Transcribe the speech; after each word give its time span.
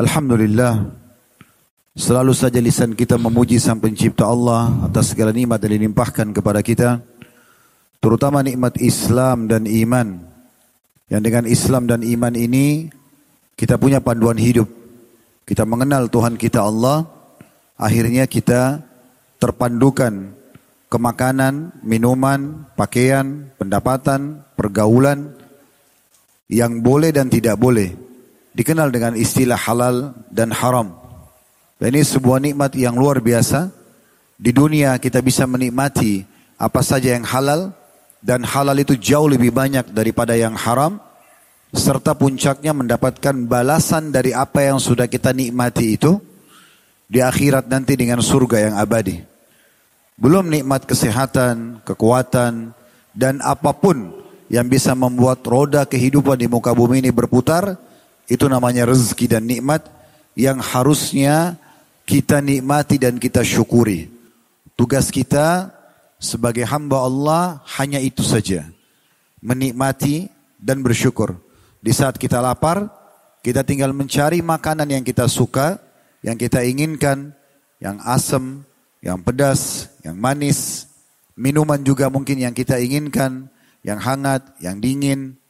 Alhamdulillah. 0.00 0.96
Selalu 1.92 2.32
saja 2.32 2.56
lisan 2.56 2.96
kita 2.96 3.20
memuji 3.20 3.60
sang 3.60 3.84
pencipta 3.84 4.24
Allah 4.24 4.88
atas 4.88 5.12
segala 5.12 5.28
nikmat 5.28 5.60
yang 5.68 5.76
dilimpahkan 5.76 6.32
kepada 6.32 6.64
kita 6.64 7.04
terutama 8.00 8.40
nikmat 8.40 8.80
Islam 8.80 9.44
dan 9.44 9.68
iman. 9.68 10.24
Yang 11.12 11.22
dengan 11.28 11.44
Islam 11.44 11.82
dan 11.84 12.00
iman 12.00 12.32
ini 12.32 12.88
kita 13.60 13.76
punya 13.76 14.00
panduan 14.00 14.40
hidup. 14.40 14.72
Kita 15.44 15.68
mengenal 15.68 16.08
Tuhan 16.08 16.40
kita 16.40 16.64
Allah 16.64 17.04
akhirnya 17.76 18.24
kita 18.24 18.80
terpandukan 19.36 20.32
ke 20.88 20.96
makanan, 20.96 21.76
minuman, 21.84 22.64
pakaian, 22.72 23.52
pendapatan, 23.60 24.48
pergaulan 24.56 25.36
yang 26.48 26.80
boleh 26.80 27.12
dan 27.12 27.28
tidak 27.28 27.60
boleh 27.60 28.09
dikenal 28.54 28.90
dengan 28.90 29.12
istilah 29.14 29.58
halal 29.58 30.14
dan 30.30 30.50
haram. 30.50 30.94
Dan 31.80 31.96
ini 31.96 32.04
sebuah 32.04 32.38
nikmat 32.44 32.76
yang 32.76 32.98
luar 32.98 33.22
biasa. 33.24 33.72
Di 34.40 34.52
dunia 34.56 34.96
kita 34.96 35.20
bisa 35.20 35.44
menikmati 35.44 36.24
apa 36.56 36.80
saja 36.80 37.12
yang 37.12 37.28
halal 37.28 37.76
dan 38.24 38.44
halal 38.44 38.76
itu 38.76 38.96
jauh 38.96 39.28
lebih 39.28 39.52
banyak 39.52 39.92
daripada 39.92 40.32
yang 40.32 40.56
haram 40.56 41.00
serta 41.70 42.16
puncaknya 42.16 42.72
mendapatkan 42.74 43.36
balasan 43.46 44.10
dari 44.10 44.34
apa 44.34 44.64
yang 44.64 44.80
sudah 44.80 45.06
kita 45.06 45.30
nikmati 45.36 45.94
itu 45.94 46.18
di 47.06 47.20
akhirat 47.20 47.68
nanti 47.68 47.94
dengan 48.00 48.24
surga 48.24 48.70
yang 48.70 48.74
abadi. 48.80 49.22
Belum 50.20 50.48
nikmat 50.52 50.84
kesehatan, 50.84 51.80
kekuatan 51.84 52.76
dan 53.16 53.40
apa 53.40 53.72
pun 53.72 54.12
yang 54.52 54.66
bisa 54.68 54.92
membuat 54.92 55.40
roda 55.46 55.86
kehidupan 55.86 56.36
di 56.36 56.46
muka 56.50 56.74
bumi 56.74 57.00
ini 57.00 57.10
berputar 57.14 57.78
itu 58.30 58.46
namanya 58.46 58.86
rezeki 58.86 59.26
dan 59.26 59.42
nikmat 59.42 59.82
yang 60.38 60.62
harusnya 60.62 61.58
kita 62.06 62.38
nikmati 62.38 62.94
dan 63.02 63.18
kita 63.18 63.42
syukuri. 63.42 64.06
Tugas 64.78 65.10
kita 65.10 65.74
sebagai 66.22 66.62
hamba 66.62 67.02
Allah 67.02 67.42
hanya 67.74 67.98
itu 67.98 68.22
saja. 68.22 68.70
Menikmati 69.42 70.30
dan 70.62 70.86
bersyukur. 70.86 71.34
Di 71.82 71.90
saat 71.90 72.22
kita 72.22 72.38
lapar, 72.38 72.86
kita 73.42 73.66
tinggal 73.66 73.90
mencari 73.90 74.38
makanan 74.46 74.86
yang 74.86 75.02
kita 75.02 75.26
suka, 75.26 75.82
yang 76.22 76.38
kita 76.38 76.62
inginkan, 76.62 77.34
yang 77.82 77.98
asam, 78.06 78.62
yang 79.02 79.18
pedas, 79.26 79.90
yang 80.06 80.14
manis, 80.14 80.86
minuman 81.34 81.82
juga 81.82 82.06
mungkin 82.12 82.38
yang 82.38 82.54
kita 82.54 82.78
inginkan, 82.78 83.50
yang 83.82 83.98
hangat, 83.98 84.54
yang 84.62 84.78
dingin, 84.78 85.40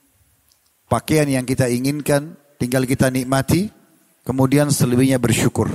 pakaian 0.88 1.28
yang 1.28 1.44
kita 1.44 1.68
inginkan, 1.68 2.39
Tinggal 2.60 2.84
kita 2.84 3.08
nikmati, 3.08 3.72
kemudian 4.20 4.68
selebihnya 4.68 5.16
bersyukur. 5.16 5.72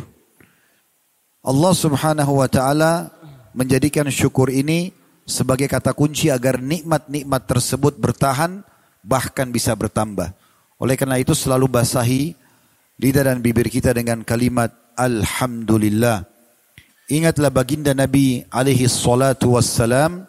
Allah 1.41 1.73
subhanahu 1.73 2.45
wa 2.45 2.45
ta'ala 2.45 3.09
menjadikan 3.58 4.05
syukur 4.14 4.53
ini 4.53 4.94
sebagai 5.25 5.66
kata 5.66 5.97
kunci 5.97 6.30
agar 6.30 6.61
nikmat-nikmat 6.61 7.41
tersebut 7.50 7.97
bertahan 7.97 8.61
bahkan 9.02 9.50
bisa 9.50 9.73
bertambah. 9.73 10.30
Oleh 10.78 10.94
karena 10.94 11.17
itu 11.17 11.33
selalu 11.33 11.66
basahi 11.66 12.38
lidah 13.02 13.33
dan 13.33 13.41
bibir 13.41 13.66
kita 13.66 13.89
dengan 13.89 14.22
kalimat 14.22 14.69
Alhamdulillah. 14.94 16.22
Ingatlah 17.09 17.50
baginda 17.50 17.97
Nabi 17.97 18.45
alaihi 18.53 18.86
salatu 18.86 19.58
wassalam, 19.58 20.25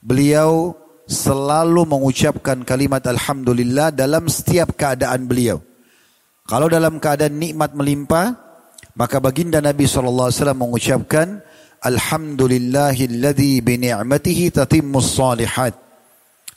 beliau 0.00 0.76
selalu 1.08 1.84
mengucapkan 1.88 2.64
kalimat 2.64 3.04
Alhamdulillah 3.04 3.92
dalam 3.92 4.28
setiap 4.28 4.76
keadaan 4.76 5.28
beliau. 5.28 5.69
Kalau 6.50 6.66
dalam 6.66 6.98
keadaan 6.98 7.38
nikmat 7.38 7.78
melimpah, 7.78 8.34
maka 8.98 9.22
baginda 9.22 9.62
Nabi 9.62 9.86
SAW 9.86 10.34
mengucapkan, 10.58 11.38
Alhamdulillahilladzi 11.78 13.62
bini'matihi 13.62 14.50
tatimmus 14.50 15.14
salihat. 15.14 15.78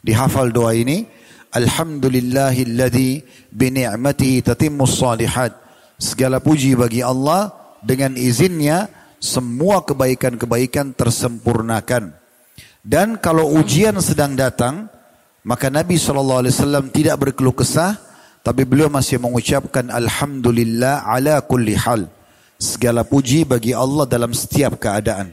Dihafal 0.02 0.50
doa 0.50 0.74
ini, 0.74 1.06
Alhamdulillahilladzi 1.54 3.22
bini'matihi 3.54 4.42
tatimmus 4.42 4.98
salihat. 4.98 5.62
Segala 6.02 6.42
puji 6.42 6.74
bagi 6.74 7.06
Allah, 7.06 7.54
dengan 7.86 8.18
izinnya, 8.18 8.90
semua 9.22 9.86
kebaikan-kebaikan 9.86 10.98
tersempurnakan. 10.98 12.18
Dan 12.82 13.22
kalau 13.22 13.46
ujian 13.62 14.02
sedang 14.02 14.34
datang, 14.34 14.90
maka 15.46 15.70
Nabi 15.70 16.02
SAW 16.02 16.50
tidak 16.90 17.16
berkeluh 17.22 17.54
kesah, 17.54 18.13
tapi 18.44 18.68
beliau 18.68 18.92
masih 18.92 19.24
mengucapkan 19.24 19.88
Alhamdulillah 19.88 21.08
ala 21.08 21.40
kulli 21.40 21.80
hal. 21.80 22.12
Segala 22.60 23.08
puji 23.08 23.48
bagi 23.48 23.72
Allah 23.72 24.04
dalam 24.04 24.36
setiap 24.36 24.76
keadaan. 24.84 25.32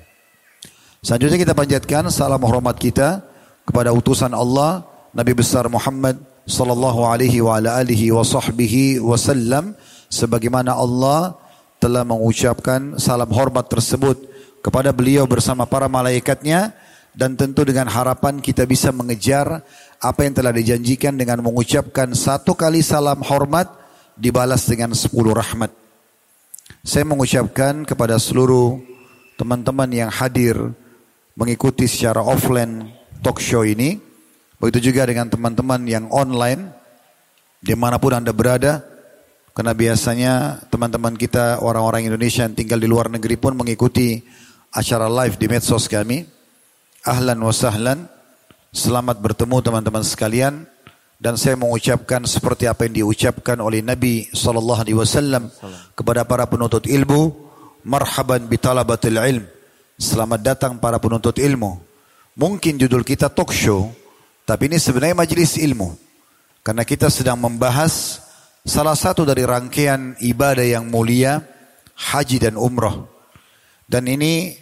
Selanjutnya 1.02 1.42
kita 1.42 1.54
panjatkan 1.58 2.06
salam 2.14 2.42
hormat 2.46 2.78
kita 2.78 3.26
kepada 3.66 3.90
utusan 3.90 4.30
Allah 4.30 4.86
Nabi 5.10 5.34
besar 5.34 5.66
Muhammad 5.66 6.22
sallallahu 6.46 7.02
alaihi 7.02 7.42
wa 7.42 7.58
ala 7.58 7.82
alihi 7.82 8.14
wa 8.14 8.22
sahbihi 8.22 9.02
wasallam 9.02 9.74
sebagaimana 10.06 10.74
Allah 10.74 11.34
telah 11.82 12.06
mengucapkan 12.06 12.98
salam 12.98 13.30
hormat 13.30 13.66
tersebut 13.66 14.18
kepada 14.60 14.94
beliau 14.94 15.26
bersama 15.26 15.66
para 15.66 15.88
malaikatnya 15.88 16.74
dan 17.16 17.34
tentu 17.34 17.66
dengan 17.66 17.90
harapan 17.90 18.38
kita 18.38 18.68
bisa 18.68 18.94
mengejar 18.94 19.64
apa 20.00 20.24
yang 20.24 20.32
telah 20.32 20.56
dijanjikan 20.56 21.12
dengan 21.20 21.44
mengucapkan 21.44 22.16
satu 22.16 22.56
kali 22.56 22.80
salam 22.80 23.20
hormat 23.20 23.68
dibalas 24.16 24.64
dengan 24.64 24.96
sepuluh 24.96 25.36
rahmat. 25.36 25.68
Saya 26.80 27.04
mengucapkan 27.04 27.84
kepada 27.84 28.16
seluruh 28.16 28.80
teman-teman 29.36 29.92
yang 29.92 30.08
hadir 30.08 30.56
mengikuti 31.36 31.84
secara 31.84 32.24
offline 32.24 32.88
talk 33.20 33.36
show 33.44 33.60
ini, 33.60 34.00
begitu 34.56 34.88
juga 34.88 35.04
dengan 35.04 35.28
teman-teman 35.28 35.84
yang 35.84 36.08
online, 36.08 36.72
di 37.60 37.76
mana 37.76 38.00
pun 38.00 38.16
Anda 38.16 38.32
berada, 38.32 38.80
karena 39.52 39.76
biasanya 39.76 40.64
teman-teman 40.72 41.20
kita 41.20 41.60
orang-orang 41.60 42.08
Indonesia 42.08 42.48
yang 42.48 42.56
tinggal 42.56 42.80
di 42.80 42.88
luar 42.88 43.12
negeri 43.12 43.36
pun 43.36 43.52
mengikuti 43.52 44.16
acara 44.72 45.12
live 45.12 45.36
di 45.36 45.46
medsos 45.48 45.84
kami. 45.84 46.24
Ahlan 47.04 47.40
wa 47.44 47.52
sahlan. 47.52 48.19
Selamat 48.70 49.18
bertemu 49.18 49.58
teman-teman 49.66 50.06
sekalian 50.06 50.62
dan 51.18 51.34
saya 51.34 51.58
mengucapkan 51.58 52.22
seperti 52.22 52.70
apa 52.70 52.86
yang 52.86 53.02
diucapkan 53.02 53.58
oleh 53.58 53.82
Nabi 53.82 54.30
sallallahu 54.30 54.86
alaihi 54.86 54.94
wasallam 54.94 55.50
kepada 55.98 56.22
para 56.22 56.46
penuntut 56.46 56.86
ilmu, 56.86 57.34
marhaban 57.82 58.46
bi 58.46 58.62
talabatil 58.62 59.18
ilm. 59.18 59.42
Selamat 59.98 60.54
datang 60.54 60.78
para 60.78 61.02
penuntut 61.02 61.42
ilmu. 61.42 61.82
Mungkin 62.38 62.78
judul 62.78 63.02
kita 63.02 63.26
talk 63.26 63.50
show, 63.50 63.90
tapi 64.46 64.70
ini 64.70 64.78
sebenarnya 64.78 65.18
majelis 65.18 65.58
ilmu. 65.58 65.90
Karena 66.62 66.86
kita 66.86 67.10
sedang 67.10 67.42
membahas 67.42 68.22
salah 68.62 68.94
satu 68.94 69.26
dari 69.26 69.42
rangkaian 69.42 70.14
ibadah 70.22 70.62
yang 70.62 70.86
mulia, 70.86 71.42
haji 71.98 72.38
dan 72.38 72.54
umrah. 72.54 73.02
Dan 73.90 74.06
ini 74.06 74.54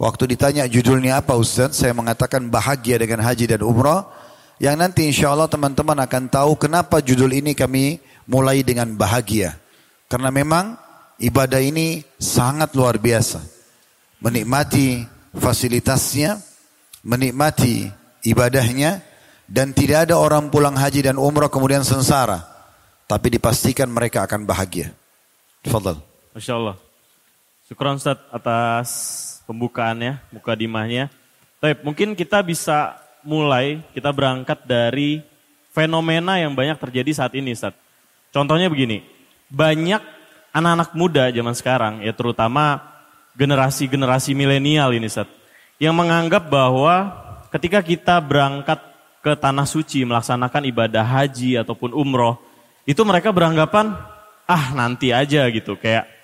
Waktu 0.00 0.32
ditanya 0.32 0.64
judulnya 0.64 1.20
apa 1.20 1.36
Ustaz, 1.36 1.76
saya 1.76 1.92
mengatakan 1.92 2.48
bahagia 2.48 2.96
dengan 2.96 3.20
haji 3.20 3.44
dan 3.44 3.60
umrah. 3.60 4.08
Yang 4.56 4.76
nanti 4.80 5.00
insya 5.04 5.28
Allah 5.28 5.44
teman-teman 5.44 6.00
akan 6.00 6.24
tahu 6.32 6.56
kenapa 6.56 7.04
judul 7.04 7.28
ini 7.36 7.52
kami 7.52 8.00
mulai 8.24 8.64
dengan 8.64 8.88
bahagia. 8.96 9.60
Karena 10.08 10.32
memang 10.32 10.80
ibadah 11.20 11.60
ini 11.60 12.00
sangat 12.16 12.72
luar 12.72 12.96
biasa. 12.96 13.44
Menikmati 14.24 15.04
fasilitasnya, 15.36 16.40
menikmati 17.04 17.84
ibadahnya, 18.24 19.04
dan 19.44 19.76
tidak 19.76 20.08
ada 20.08 20.16
orang 20.16 20.48
pulang 20.48 20.80
haji 20.80 21.12
dan 21.12 21.20
umrah 21.20 21.52
kemudian 21.52 21.84
sengsara. 21.84 22.40
Tapi 23.04 23.36
dipastikan 23.36 23.92
mereka 23.92 24.24
akan 24.24 24.48
bahagia. 24.48 24.96
Fadal. 25.68 26.00
Masya 26.32 26.56
Allah. 26.56 26.76
Syukur 27.68 27.84
Ustaz 27.92 28.16
atas 28.32 28.88
pembukaannya, 29.50 30.22
muka 30.30 30.54
dimahnya. 30.54 31.10
Tapi 31.58 31.82
mungkin 31.82 32.14
kita 32.14 32.38
bisa 32.46 32.94
mulai, 33.26 33.82
kita 33.90 34.14
berangkat 34.14 34.62
dari 34.62 35.26
fenomena 35.74 36.38
yang 36.38 36.54
banyak 36.54 36.78
terjadi 36.78 37.10
saat 37.10 37.34
ini, 37.34 37.50
Ustaz. 37.50 37.74
Contohnya 38.30 38.70
begini, 38.70 39.02
banyak 39.50 39.98
anak-anak 40.54 40.94
muda 40.94 41.26
zaman 41.34 41.54
sekarang, 41.58 41.94
ya 42.06 42.14
terutama 42.14 42.78
generasi-generasi 43.34 44.38
milenial 44.38 44.94
ini, 44.94 45.10
Ustaz, 45.10 45.26
yang 45.82 45.98
menganggap 45.98 46.46
bahwa 46.46 47.10
ketika 47.50 47.82
kita 47.82 48.22
berangkat 48.22 48.78
ke 49.20 49.34
tanah 49.34 49.66
suci 49.66 50.06
melaksanakan 50.06 50.62
ibadah 50.70 51.02
haji 51.02 51.58
ataupun 51.58 51.90
umroh, 51.90 52.38
itu 52.86 53.02
mereka 53.02 53.34
beranggapan, 53.34 53.98
ah 54.46 54.64
nanti 54.72 55.10
aja 55.10 55.44
gitu, 55.50 55.74
kayak 55.74 56.19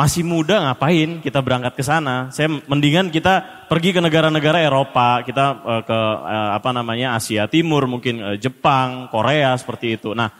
masih 0.00 0.24
muda 0.24 0.64
ngapain 0.64 1.20
kita 1.20 1.44
berangkat 1.44 1.76
ke 1.76 1.84
sana? 1.84 2.32
Saya 2.32 2.48
mendingan 2.48 3.12
kita 3.12 3.68
pergi 3.68 3.92
ke 3.92 4.00
negara-negara 4.00 4.64
Eropa, 4.64 5.20
kita 5.20 5.60
uh, 5.60 5.82
ke 5.84 5.98
uh, 6.24 6.56
apa 6.56 6.72
namanya 6.72 7.20
Asia 7.20 7.44
Timur, 7.44 7.84
mungkin 7.84 8.16
uh, 8.24 8.36
Jepang, 8.40 9.12
Korea 9.12 9.52
seperti 9.60 10.00
itu. 10.00 10.16
Nah, 10.16 10.32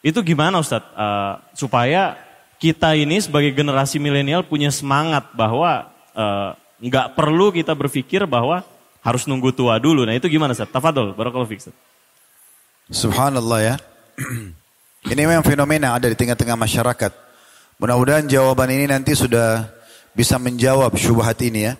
itu 0.00 0.16
gimana 0.24 0.64
Ustadz 0.64 0.96
uh, 0.96 1.44
supaya 1.52 2.16
kita 2.56 2.96
ini 2.96 3.20
sebagai 3.20 3.52
generasi 3.52 4.00
milenial 4.00 4.48
punya 4.48 4.72
semangat 4.72 5.28
bahwa 5.36 5.92
uh, 6.16 6.56
nggak 6.80 7.12
perlu 7.12 7.52
kita 7.52 7.76
berpikir 7.76 8.24
bahwa 8.24 8.64
harus 9.04 9.28
nunggu 9.28 9.52
tua 9.52 9.76
dulu. 9.76 10.08
Nah 10.08 10.16
itu 10.16 10.24
gimana 10.32 10.56
Ustaz? 10.56 10.72
Tafadol, 10.72 11.12
barakallahu 11.12 11.52
fiik 11.52 11.68
Subhanallah 12.88 13.60
ya. 13.60 13.74
ini 15.12 15.22
memang 15.28 15.44
fenomena 15.44 16.00
ada 16.00 16.08
di 16.08 16.16
tengah-tengah 16.16 16.56
masyarakat. 16.56 17.31
Mudah-mudahan 17.82 18.30
jawaban 18.30 18.70
ini 18.70 18.86
nanti 18.86 19.10
sudah 19.10 19.66
bisa 20.14 20.38
menjawab 20.38 20.94
syubhat 20.94 21.34
ini 21.42 21.66
ya. 21.66 21.74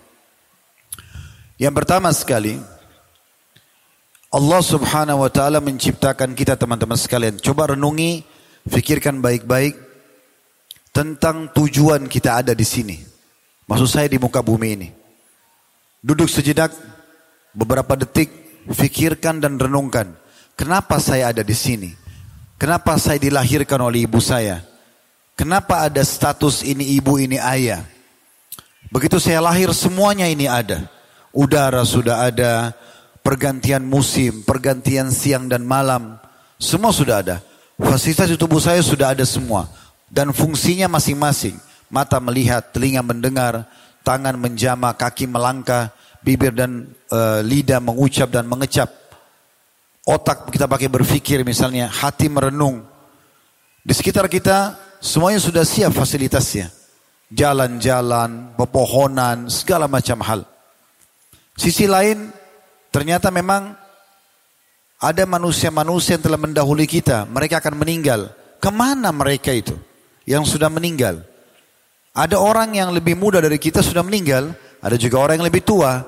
Yang 1.55 1.79
pertama 1.79 2.11
sekali, 2.11 2.59
Allah 4.27 4.59
subhanahu 4.59 5.23
wa 5.23 5.31
ta'ala 5.31 5.63
menciptakan 5.63 6.35
kita 6.35 6.59
teman-teman 6.59 6.99
sekalian. 6.99 7.39
Coba 7.39 7.71
renungi, 7.71 8.19
fikirkan 8.67 9.23
baik-baik 9.23 9.79
tentang 10.91 11.47
tujuan 11.55 12.11
kita 12.11 12.43
ada 12.43 12.51
di 12.51 12.67
sini. 12.67 12.99
Maksud 13.71 13.87
saya 13.87 14.11
di 14.11 14.19
muka 14.19 14.43
bumi 14.43 14.69
ini. 14.75 14.91
Duduk 16.03 16.27
sejenak, 16.27 16.75
beberapa 17.55 17.95
detik, 17.95 18.27
fikirkan 18.67 19.39
dan 19.39 19.55
renungkan. 19.55 20.19
Kenapa 20.59 20.99
saya 20.99 21.31
ada 21.31 21.47
di 21.47 21.55
sini? 21.55 21.95
Kenapa 22.59 22.99
saya 22.99 23.15
dilahirkan 23.23 23.79
oleh 23.79 24.03
ibu 24.03 24.19
saya? 24.19 24.72
Kenapa 25.33 25.85
ada 25.85 26.01
status 26.05 26.61
ini 26.61 26.95
ibu, 26.97 27.17
ini 27.17 27.41
ayah? 27.41 27.81
Begitu 28.93 29.17
saya 29.17 29.41
lahir 29.41 29.73
semuanya 29.73 30.29
ini 30.29 30.45
ada 30.45 30.85
udara 31.33 31.81
sudah 31.83 32.29
ada, 32.29 32.71
pergantian 33.25 33.81
musim, 33.83 34.45
pergantian 34.45 35.09
siang 35.09 35.49
dan 35.49 35.65
malam, 35.65 36.21
semua 36.61 36.93
sudah 36.93 37.25
ada. 37.25 37.37
Fasilitas 37.81 38.29
di 38.29 38.37
tubuh 38.37 38.61
saya 38.61 38.79
sudah 38.79 39.11
ada 39.17 39.25
semua. 39.25 39.67
Dan 40.13 40.29
fungsinya 40.29 40.85
masing-masing. 40.85 41.57
Mata 41.89 42.21
melihat, 42.21 42.69
telinga 42.69 43.01
mendengar, 43.01 43.65
tangan 44.05 44.37
menjama, 44.37 44.93
kaki 44.93 45.25
melangkah, 45.25 45.89
bibir 46.21 46.53
dan 46.53 46.93
e, 47.09 47.19
lidah 47.41 47.81
mengucap 47.81 48.29
dan 48.29 48.45
mengecap. 48.45 48.93
Otak 50.05 50.53
kita 50.53 50.69
pakai 50.69 50.85
berpikir 50.85 51.41
misalnya, 51.41 51.89
hati 51.89 52.29
merenung. 52.29 52.85
Di 53.81 53.91
sekitar 53.97 54.29
kita 54.29 54.77
semuanya 55.03 55.43
sudah 55.43 55.67
siap 55.67 55.91
fasilitasnya. 55.91 56.71
Jalan-jalan, 57.33 58.55
pepohonan, 58.55 59.51
segala 59.51 59.91
macam 59.91 60.23
hal. 60.23 60.47
Sisi 61.59 61.89
lain, 61.89 62.31
ternyata 62.93 63.27
memang 63.33 63.75
ada 65.03 65.23
manusia-manusia 65.27 66.15
yang 66.15 66.23
telah 66.23 66.39
mendahului 66.39 66.87
kita. 66.87 67.27
Mereka 67.27 67.59
akan 67.59 67.75
meninggal. 67.75 68.31
Ke 68.63 68.71
mana 68.71 69.11
mereka 69.11 69.51
itu 69.51 69.75
yang 70.23 70.47
sudah 70.47 70.71
meninggal? 70.71 71.19
Ada 72.15 72.39
orang 72.39 72.77
yang 72.77 72.95
lebih 72.95 73.19
muda 73.19 73.43
dari 73.43 73.59
kita 73.59 73.83
sudah 73.83 74.05
meninggal. 74.05 74.55
Ada 74.79 74.95
juga 74.95 75.19
orang 75.19 75.43
yang 75.43 75.47
lebih 75.51 75.67
tua. 75.67 75.99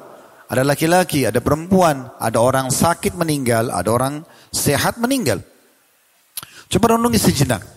Ada 0.46 0.62
laki-laki, 0.62 1.26
ada 1.26 1.42
perempuan, 1.42 2.06
ada 2.22 2.38
orang 2.38 2.70
sakit 2.70 3.18
meninggal, 3.18 3.74
ada 3.74 3.90
orang 3.90 4.22
sehat 4.54 5.02
meninggal. 5.02 5.42
Coba 6.70 6.96
renungi 6.96 7.18
sejenak. 7.18 7.75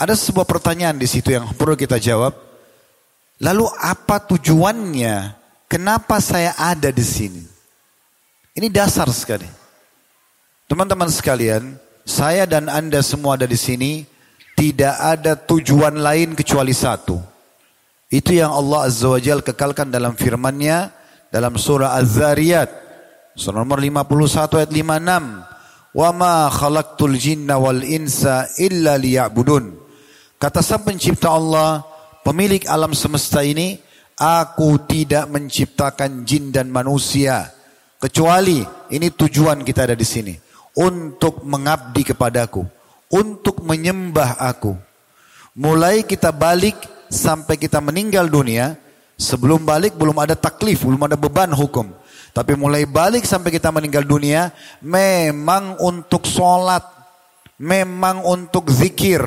Ada 0.00 0.16
sebuah 0.16 0.48
pertanyaan 0.48 0.96
di 0.96 1.04
situ 1.04 1.36
yang 1.36 1.52
perlu 1.52 1.76
kita 1.76 2.00
jawab. 2.00 2.32
Lalu 3.40 3.68
apa 3.76 4.24
tujuannya 4.24 5.40
Kenapa 5.70 6.18
saya 6.18 6.58
ada 6.58 6.90
di 6.90 7.06
sini? 7.06 7.46
Ini 8.58 8.66
dasar 8.74 9.06
sekali. 9.14 9.46
Teman-teman 10.66 11.06
sekalian, 11.06 11.78
saya 12.02 12.42
dan 12.42 12.66
Anda 12.66 13.06
semua 13.06 13.38
ada 13.38 13.46
di 13.46 13.54
sini 13.54 14.02
tidak 14.58 14.98
ada 14.98 15.38
tujuan 15.38 16.02
lain 16.02 16.34
kecuali 16.34 16.74
satu. 16.74 17.22
Itu 18.10 18.34
yang 18.34 18.50
Allah 18.50 18.90
Azza 18.90 19.14
wa 19.14 19.22
Jal 19.22 19.46
kekalkan 19.46 19.94
dalam 19.94 20.18
firman-Nya 20.18 20.90
dalam 21.30 21.54
surah 21.54 21.94
Az-Zariyat 22.02 22.70
surah 23.38 23.62
nomor 23.62 23.78
51 23.78 24.66
ayat 24.66 24.70
56. 24.74 25.94
Wa 25.94 26.10
ma 26.10 26.50
khalaqtul 26.50 27.14
jinna 27.14 27.62
wal 27.62 27.86
insa 27.86 28.50
illa 28.58 28.98
liya'budun. 28.98 29.79
Kata 30.40 30.64
sang 30.64 30.80
pencipta 30.88 31.28
Allah, 31.36 31.84
pemilik 32.24 32.64
alam 32.64 32.96
semesta 32.96 33.44
ini, 33.44 33.76
Aku 34.20 34.76
tidak 34.84 35.32
menciptakan 35.32 36.28
jin 36.28 36.52
dan 36.52 36.68
manusia 36.68 37.48
kecuali 37.96 38.60
ini 38.92 39.08
tujuan 39.16 39.64
kita 39.64 39.88
ada 39.88 39.96
di 39.96 40.04
sini 40.04 40.36
untuk 40.76 41.40
mengabdi 41.40 42.04
kepadaku, 42.04 42.60
untuk 43.16 43.64
menyembah 43.64 44.36
aku. 44.36 44.76
Mulai 45.56 46.04
kita 46.04 46.36
balik 46.36 46.76
sampai 47.08 47.56
kita 47.56 47.80
meninggal 47.80 48.28
dunia, 48.28 48.76
sebelum 49.16 49.64
balik 49.64 49.96
belum 49.96 50.16
ada 50.20 50.36
taklif, 50.36 50.84
belum 50.84 51.08
ada 51.08 51.16
beban 51.16 51.56
hukum. 51.56 51.88
Tapi 52.36 52.60
mulai 52.60 52.84
balik 52.84 53.24
sampai 53.24 53.56
kita 53.56 53.72
meninggal 53.72 54.04
dunia, 54.04 54.52
memang 54.84 55.80
untuk 55.80 56.28
sholat, 56.28 56.84
memang 57.56 58.20
untuk 58.28 58.68
zikir, 58.68 59.20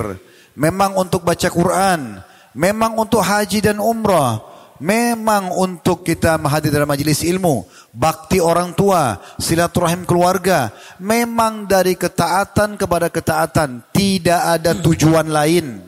memang 0.54 0.98
untuk 0.98 1.26
baca 1.26 1.50
Quran, 1.50 2.22
memang 2.54 2.98
untuk 2.98 3.22
haji 3.22 3.60
dan 3.62 3.82
umrah, 3.82 4.42
memang 4.82 5.54
untuk 5.54 6.02
kita 6.06 6.38
hadir 6.50 6.74
dalam 6.74 6.90
majelis 6.90 7.22
ilmu, 7.22 7.66
bakti 7.94 8.42
orang 8.42 8.74
tua, 8.74 9.22
silaturahim 9.38 10.04
keluarga, 10.04 10.74
memang 10.98 11.66
dari 11.70 11.94
ketaatan 11.98 12.78
kepada 12.78 13.08
ketaatan, 13.10 13.82
tidak 13.94 14.42
ada 14.60 14.72
tujuan 14.78 15.30
lain. 15.30 15.82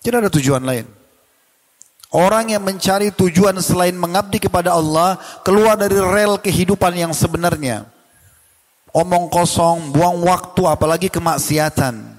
Tidak 0.00 0.16
ada 0.16 0.32
tujuan 0.32 0.64
lain. 0.64 0.88
Orang 2.10 2.50
yang 2.50 2.66
mencari 2.66 3.14
tujuan 3.14 3.54
selain 3.62 3.94
mengabdi 3.94 4.42
kepada 4.42 4.74
Allah, 4.74 5.20
keluar 5.46 5.78
dari 5.78 5.94
rel 5.94 6.42
kehidupan 6.42 6.90
yang 6.98 7.12
sebenarnya. 7.14 7.86
Omong 8.90 9.30
kosong, 9.30 9.94
buang 9.94 10.18
waktu, 10.26 10.66
apalagi 10.66 11.06
kemaksiatan. 11.06 12.09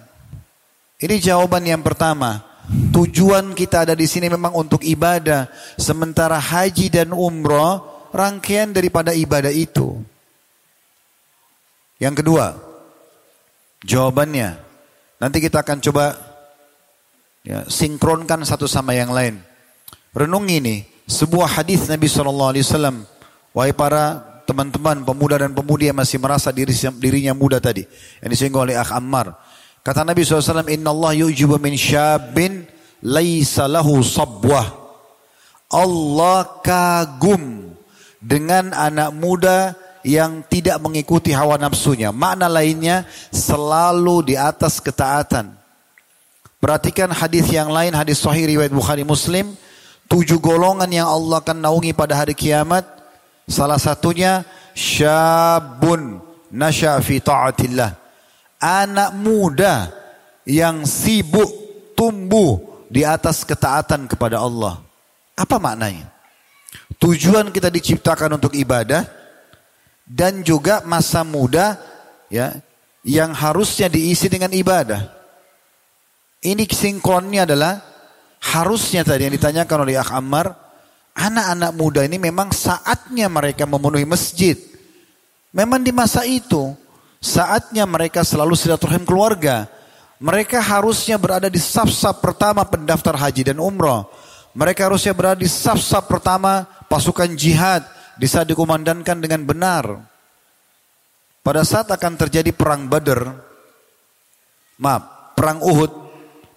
Ini 1.02 1.18
jawaban 1.18 1.66
yang 1.66 1.82
pertama. 1.82 2.46
Tujuan 2.94 3.58
kita 3.58 3.90
ada 3.90 3.98
di 3.98 4.06
sini 4.06 4.30
memang 4.30 4.54
untuk 4.54 4.86
ibadah. 4.86 5.50
Sementara 5.82 6.38
haji 6.38 6.94
dan 6.94 7.10
umroh 7.10 8.06
rangkaian 8.14 8.70
daripada 8.70 9.10
ibadah 9.10 9.50
itu. 9.50 9.98
Yang 11.98 12.22
kedua, 12.22 12.54
jawabannya 13.86 14.58
nanti 15.18 15.38
kita 15.38 15.62
akan 15.62 15.78
coba 15.82 16.18
ya, 17.46 17.66
sinkronkan 17.66 18.46
satu 18.46 18.70
sama 18.70 18.94
yang 18.94 19.10
lain. 19.10 19.42
Renungi 20.14 20.56
ini 20.62 20.76
sebuah 21.10 21.62
hadis 21.62 21.90
Nabi 21.90 22.06
Shallallahu 22.10 22.52
Alaihi 22.54 22.66
Wasallam. 22.66 22.98
Wahai 23.52 23.74
para 23.74 24.22
teman-teman 24.48 25.04
pemuda 25.04 25.36
dan 25.42 25.52
pemudi 25.52 25.90
yang 25.92 25.98
masih 25.98 26.18
merasa 26.18 26.50
diri, 26.50 26.72
dirinya 27.00 27.34
muda 27.36 27.60
tadi 27.60 27.84
yang 28.24 28.30
disinggung 28.32 28.64
oleh 28.64 28.78
Akh 28.78 28.94
Ammar. 28.96 29.51
Kata 29.82 30.06
Nabi 30.06 30.22
SAW, 30.22 30.70
Inna 30.70 30.94
Allah 30.94 31.26
yujibu 31.26 31.58
min 31.58 31.74
syabin 31.74 32.70
laisa 33.02 33.66
lahu 33.66 34.06
sabwah. 34.06 34.78
Allah 35.74 36.46
kagum 36.62 37.74
dengan 38.22 38.70
anak 38.78 39.10
muda 39.18 39.74
yang 40.06 40.46
tidak 40.46 40.78
mengikuti 40.78 41.34
hawa 41.34 41.58
nafsunya. 41.58 42.14
Makna 42.14 42.46
lainnya 42.46 43.10
selalu 43.34 44.34
di 44.34 44.36
atas 44.38 44.78
ketaatan. 44.78 45.58
Perhatikan 46.62 47.10
hadis 47.10 47.50
yang 47.50 47.74
lain, 47.74 47.98
hadis 47.98 48.22
sahih 48.22 48.46
riwayat 48.46 48.70
Bukhari 48.70 49.02
Muslim. 49.02 49.58
Tujuh 50.06 50.38
golongan 50.38 50.92
yang 50.94 51.10
Allah 51.10 51.42
akan 51.42 51.58
naungi 51.58 51.98
pada 51.98 52.22
hari 52.22 52.38
kiamat. 52.38 52.86
Salah 53.50 53.82
satunya 53.82 54.46
syabun 54.78 56.22
nasya 56.54 57.02
fi 57.02 57.18
ta'atillah 57.18 58.01
anak 58.62 59.18
muda 59.18 59.90
yang 60.46 60.86
sibuk 60.86 61.50
tumbuh 61.98 62.86
di 62.88 63.02
atas 63.02 63.42
ketaatan 63.42 64.06
kepada 64.06 64.38
Allah. 64.40 64.80
Apa 65.34 65.58
maknanya? 65.58 66.08
Tujuan 67.02 67.50
kita 67.50 67.74
diciptakan 67.74 68.38
untuk 68.38 68.54
ibadah 68.54 69.04
dan 70.06 70.46
juga 70.46 70.86
masa 70.86 71.26
muda 71.26 71.76
ya 72.30 72.54
yang 73.02 73.34
harusnya 73.34 73.90
diisi 73.90 74.30
dengan 74.30 74.54
ibadah. 74.54 75.10
Ini 76.42 76.66
sinkronnya 76.70 77.50
adalah 77.50 77.74
harusnya 78.42 79.06
tadi 79.06 79.30
yang 79.30 79.34
ditanyakan 79.34 79.78
oleh 79.86 79.98
Akh 79.98 80.14
Ammar, 80.14 80.54
anak-anak 81.14 81.72
muda 81.78 82.02
ini 82.06 82.18
memang 82.18 82.50
saatnya 82.50 83.30
mereka 83.30 83.70
memenuhi 83.70 84.06
masjid. 84.06 84.58
Memang 85.54 85.86
di 85.86 85.94
masa 85.94 86.26
itu 86.26 86.74
Saatnya 87.22 87.86
mereka 87.86 88.26
selalu 88.26 88.58
silaturahim 88.58 89.06
keluarga. 89.06 89.70
Mereka 90.18 90.58
harusnya 90.58 91.22
berada 91.22 91.54
di 91.54 91.62
saf-saf 91.62 92.18
pertama 92.18 92.66
pendaftar 92.66 93.14
haji 93.14 93.54
dan 93.54 93.62
umrah. 93.62 94.10
Mereka 94.58 94.90
harusnya 94.90 95.14
berada 95.14 95.38
di 95.38 95.46
saf-saf 95.46 96.10
pertama 96.10 96.66
pasukan 96.90 97.30
jihad 97.38 97.86
di 98.18 98.26
saat 98.26 98.50
dikumandangkan 98.50 99.22
dengan 99.22 99.46
benar. 99.46 100.02
Pada 101.46 101.62
saat 101.62 101.90
akan 101.90 102.14
terjadi 102.18 102.54
perang 102.54 102.86
Badr, 102.86 103.22
maaf, 104.82 105.34
perang 105.34 105.62
Uhud 105.62 105.90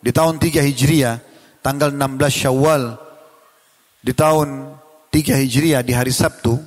di 0.01 0.13
tahun 0.13 0.37
3 0.37 0.61
Hijriah, 0.61 1.17
tanggal 1.65 1.89
16 1.93 2.41
Syawal 2.45 2.97
di 4.05 4.13
tahun 4.13 4.77
3 5.09 5.41
Hijriah 5.41 5.81
di 5.81 5.97
hari 5.97 6.13
Sabtu, 6.13 6.61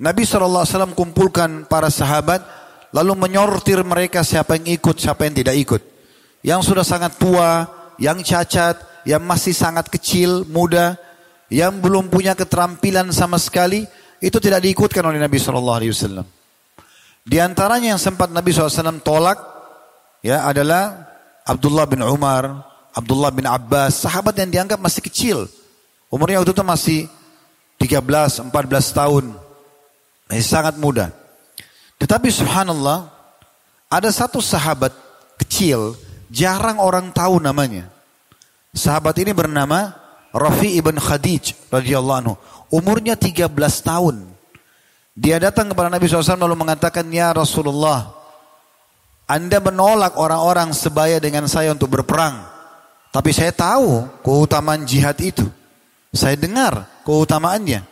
Nabi 0.00 0.28
SAW 0.28 0.92
kumpulkan 0.92 1.64
para 1.64 1.88
sahabat 1.88 2.59
lalu 2.90 3.12
menyortir 3.14 3.80
mereka 3.86 4.22
siapa 4.26 4.58
yang 4.58 4.66
ikut, 4.78 4.96
siapa 4.98 5.26
yang 5.26 5.34
tidak 5.34 5.56
ikut. 5.58 5.82
Yang 6.40 6.60
sudah 6.72 6.84
sangat 6.86 7.16
tua, 7.20 7.68
yang 8.00 8.18
cacat, 8.24 8.80
yang 9.06 9.22
masih 9.22 9.54
sangat 9.54 9.86
kecil, 9.92 10.48
muda, 10.48 10.96
yang 11.52 11.78
belum 11.78 12.08
punya 12.08 12.34
keterampilan 12.34 13.10
sama 13.12 13.36
sekali, 13.36 13.84
itu 14.20 14.36
tidak 14.40 14.64
diikutkan 14.64 15.04
oleh 15.04 15.20
Nabi 15.20 15.36
SAW. 15.36 16.24
Di 17.20 17.36
antaranya 17.38 17.94
yang 17.94 18.00
sempat 18.00 18.32
Nabi 18.32 18.50
SAW 18.50 19.04
tolak 19.04 19.38
ya 20.24 20.48
adalah 20.48 21.08
Abdullah 21.44 21.84
bin 21.84 22.00
Umar, 22.00 22.64
Abdullah 22.96 23.30
bin 23.30 23.46
Abbas, 23.46 24.02
sahabat 24.02 24.34
yang 24.40 24.50
dianggap 24.50 24.78
masih 24.80 25.02
kecil. 25.04 25.38
Umurnya 26.10 26.42
waktu 26.42 26.52
itu 26.56 26.64
masih 26.66 27.00
13, 27.78 28.50
14 28.50 28.98
tahun. 28.98 29.24
Masih 30.26 30.46
sangat 30.46 30.74
muda. 30.76 31.19
Tetapi 32.00 32.28
subhanallah, 32.32 33.12
ada 33.92 34.08
satu 34.08 34.40
sahabat 34.40 34.96
kecil, 35.36 35.94
jarang 36.32 36.80
orang 36.80 37.12
tahu 37.12 37.36
namanya. 37.36 37.92
Sahabat 38.72 39.20
ini 39.20 39.36
bernama 39.36 39.92
Rafi 40.32 40.80
ibn 40.80 40.96
Khadij 40.96 41.68
radhiyallahu 41.68 42.18
anhu. 42.24 42.34
Umurnya 42.70 43.18
13 43.18 43.50
tahun. 43.84 44.16
Dia 45.12 45.42
datang 45.42 45.74
kepada 45.74 45.90
Nabi 45.90 46.06
SAW 46.06 46.38
lalu 46.38 46.56
mengatakan, 46.56 47.04
Ya 47.10 47.34
Rasulullah, 47.34 48.14
Anda 49.26 49.58
menolak 49.60 50.16
orang-orang 50.16 50.70
sebaya 50.72 51.18
dengan 51.18 51.50
saya 51.50 51.74
untuk 51.74 51.92
berperang. 51.92 52.46
Tapi 53.10 53.34
saya 53.34 53.50
tahu 53.50 54.06
keutamaan 54.22 54.86
jihad 54.86 55.18
itu. 55.18 55.44
Saya 56.14 56.38
dengar 56.38 56.86
keutamaannya. 57.02 57.82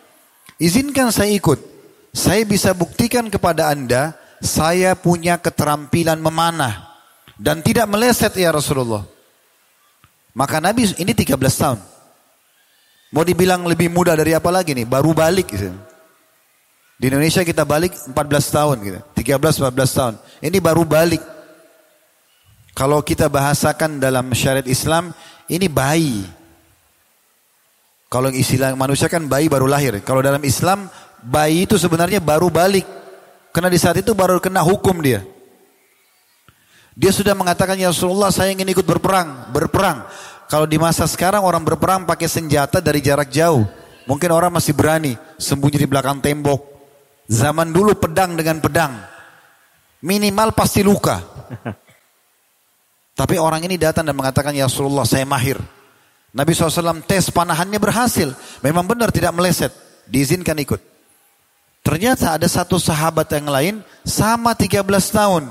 Izinkan 0.63 1.11
saya 1.11 1.35
ikut. 1.35 1.78
Saya 2.13 2.43
bisa 2.49 2.75
buktikan 2.75 3.29
kepada 3.29 3.71
Anda, 3.71 4.17
saya 4.41 4.95
punya 4.99 5.39
keterampilan 5.39 6.19
memanah. 6.19 6.89
Dan 7.39 7.63
tidak 7.63 7.87
meleset 7.87 8.35
ya 8.35 8.51
Rasulullah. 8.51 9.07
Maka 10.35 10.59
Nabi 10.59 10.91
ini 10.99 11.13
13 11.15 11.39
tahun. 11.39 11.79
Mau 13.15 13.25
dibilang 13.25 13.65
lebih 13.65 13.89
muda 13.89 14.13
dari 14.19 14.35
apa 14.35 14.51
lagi 14.51 14.75
nih? 14.75 14.85
Baru 14.85 15.15
balik 15.15 15.55
gitu. 15.55 15.71
Di 16.99 17.07
Indonesia 17.07 17.47
kita 17.47 17.63
balik 17.63 17.95
14 17.95 18.15
tahun 18.51 18.77
gitu. 18.83 19.01
13 19.15 19.71
14 19.71 19.99
tahun. 19.99 20.15
Ini 20.43 20.59
baru 20.59 20.83
balik. 20.83 21.23
Kalau 22.75 23.03
kita 23.03 23.31
bahasakan 23.31 24.03
dalam 24.03 24.31
syariat 24.35 24.67
Islam, 24.67 25.15
ini 25.47 25.67
bayi. 25.67 26.27
Kalau 28.09 28.33
istilah 28.33 28.73
manusia 28.73 29.05
kan 29.13 29.29
bayi 29.29 29.53
baru 29.53 29.69
lahir. 29.69 30.01
Kalau 30.01 30.25
dalam 30.25 30.41
Islam, 30.41 30.89
bayi 31.21 31.69
itu 31.69 31.77
sebenarnya 31.77 32.25
baru 32.25 32.49
balik. 32.49 32.89
Karena 33.53 33.69
di 33.69 33.77
saat 33.77 34.01
itu 34.01 34.17
baru 34.17 34.41
kena 34.41 34.65
hukum 34.65 34.97
dia. 35.05 35.21
Dia 36.99 37.13
sudah 37.13 37.37
mengatakan, 37.37 37.77
ya 37.77 37.93
Rasulullah 37.93 38.33
saya 38.33 38.51
ingin 38.57 38.67
ikut 38.73 38.83
berperang. 38.83 39.53
Berperang. 39.53 40.09
Kalau 40.49 40.65
di 40.65 40.81
masa 40.81 41.05
sekarang 41.05 41.45
orang 41.45 41.61
berperang 41.61 42.09
pakai 42.09 42.27
senjata 42.27 42.81
dari 42.81 43.05
jarak 43.05 43.29
jauh. 43.29 43.69
Mungkin 44.09 44.33
orang 44.33 44.49
masih 44.57 44.73
berani 44.73 45.13
sembunyi 45.37 45.85
di 45.85 45.89
belakang 45.89 46.25
tembok. 46.25 46.65
Zaman 47.29 47.77
dulu 47.77 47.93
pedang 47.93 48.33
dengan 48.41 48.57
pedang. 48.57 48.97
Minimal 50.01 50.57
pasti 50.57 50.81
luka. 50.81 51.21
Tapi 53.21 53.37
orang 53.37 53.61
ini 53.69 53.77
datang 53.77 54.09
dan 54.09 54.17
mengatakan, 54.17 54.57
Ya 54.57 54.65
Rasulullah 54.65 55.05
saya 55.05 55.29
mahir. 55.29 55.61
Nabi 56.39 56.55
SAW 56.55 57.03
tes 57.03 57.35
panahannya 57.35 57.83
berhasil. 57.83 58.31
Memang 58.63 58.87
benar 58.87 59.11
tidak 59.11 59.35
meleset. 59.35 59.75
Diizinkan 60.07 60.55
ikut. 60.63 60.79
Ternyata 61.83 62.39
ada 62.39 62.47
satu 62.47 62.79
sahabat 62.79 63.27
yang 63.35 63.51
lain 63.51 63.75
sama 64.07 64.55
13 64.55 64.87
tahun. 65.11 65.51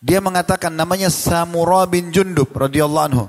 Dia 0.00 0.24
mengatakan 0.24 0.72
namanya 0.72 1.12
Samura 1.12 1.84
bin 1.84 2.08
Jundub 2.08 2.48
radhiyallahu 2.48 3.06
anhu. 3.12 3.26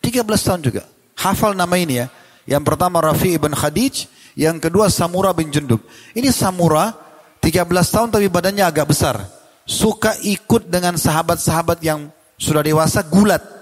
13 0.00 0.24
tahun 0.24 0.60
juga. 0.64 0.82
Hafal 1.20 1.52
nama 1.52 1.76
ini 1.76 2.00
ya. 2.00 2.06
Yang 2.48 2.64
pertama 2.64 3.04
Rafi 3.04 3.36
ibn 3.36 3.52
Khadij, 3.52 4.08
yang 4.32 4.56
kedua 4.56 4.88
Samura 4.88 5.36
bin 5.36 5.52
Jundub. 5.52 5.84
Ini 6.16 6.32
Samura 6.32 6.96
13 7.44 7.66
tahun 7.66 8.08
tapi 8.08 8.26
badannya 8.32 8.64
agak 8.64 8.88
besar. 8.88 9.20
Suka 9.68 10.16
ikut 10.24 10.72
dengan 10.72 10.96
sahabat-sahabat 10.96 11.84
yang 11.84 12.08
sudah 12.40 12.64
dewasa 12.64 13.04
gulat. 13.04 13.57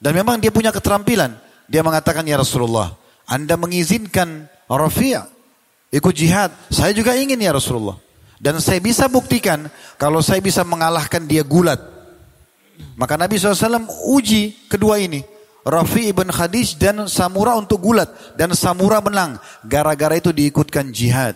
Dan 0.00 0.12
memang 0.12 0.40
dia 0.40 0.52
punya 0.52 0.70
keterampilan. 0.72 1.36
Dia 1.66 1.82
mengatakan 1.82 2.22
ya 2.22 2.38
Rasulullah, 2.38 2.94
Anda 3.26 3.58
mengizinkan 3.58 4.46
Rafi' 4.70 5.18
ikut 5.90 6.14
jihad. 6.14 6.52
Saya 6.70 6.94
juga 6.94 7.16
ingin 7.16 7.40
ya 7.40 7.54
Rasulullah. 7.54 7.98
Dan 8.36 8.60
saya 8.60 8.78
bisa 8.84 9.08
buktikan 9.08 9.72
kalau 9.96 10.20
saya 10.20 10.44
bisa 10.44 10.60
mengalahkan 10.60 11.24
dia 11.24 11.40
gulat. 11.40 11.80
Maka 12.96 13.16
Nabi 13.16 13.40
SAW 13.40 13.88
uji 14.12 14.68
kedua 14.68 15.00
ini. 15.00 15.24
Rafi 15.66 16.14
ibn 16.14 16.30
Khadij 16.30 16.78
dan 16.78 17.10
Samura 17.10 17.58
untuk 17.58 17.82
gulat. 17.82 18.06
Dan 18.38 18.54
Samura 18.54 19.02
menang. 19.02 19.40
Gara-gara 19.66 20.14
itu 20.14 20.30
diikutkan 20.30 20.94
jihad. 20.94 21.34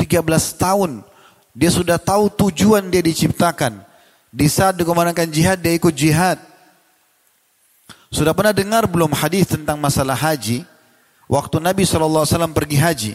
13 0.00 0.24
tahun. 0.56 1.04
Dia 1.52 1.68
sudah 1.68 2.00
tahu 2.00 2.32
tujuan 2.32 2.88
dia 2.88 3.04
diciptakan. 3.04 3.84
Di 4.30 4.46
saat 4.46 4.78
dikomandangkan 4.78 5.28
jihad, 5.28 5.58
dia 5.60 5.74
ikut 5.74 5.92
jihad. 5.92 6.38
Sudah 8.10 8.34
pernah 8.34 8.50
dengar 8.50 8.90
belum 8.90 9.14
hadis 9.14 9.54
tentang 9.54 9.78
masalah 9.78 10.18
haji? 10.18 10.66
Waktu 11.30 11.62
Nabi 11.62 11.86
SAW 11.86 12.26
pergi 12.50 12.76
haji. 12.76 13.12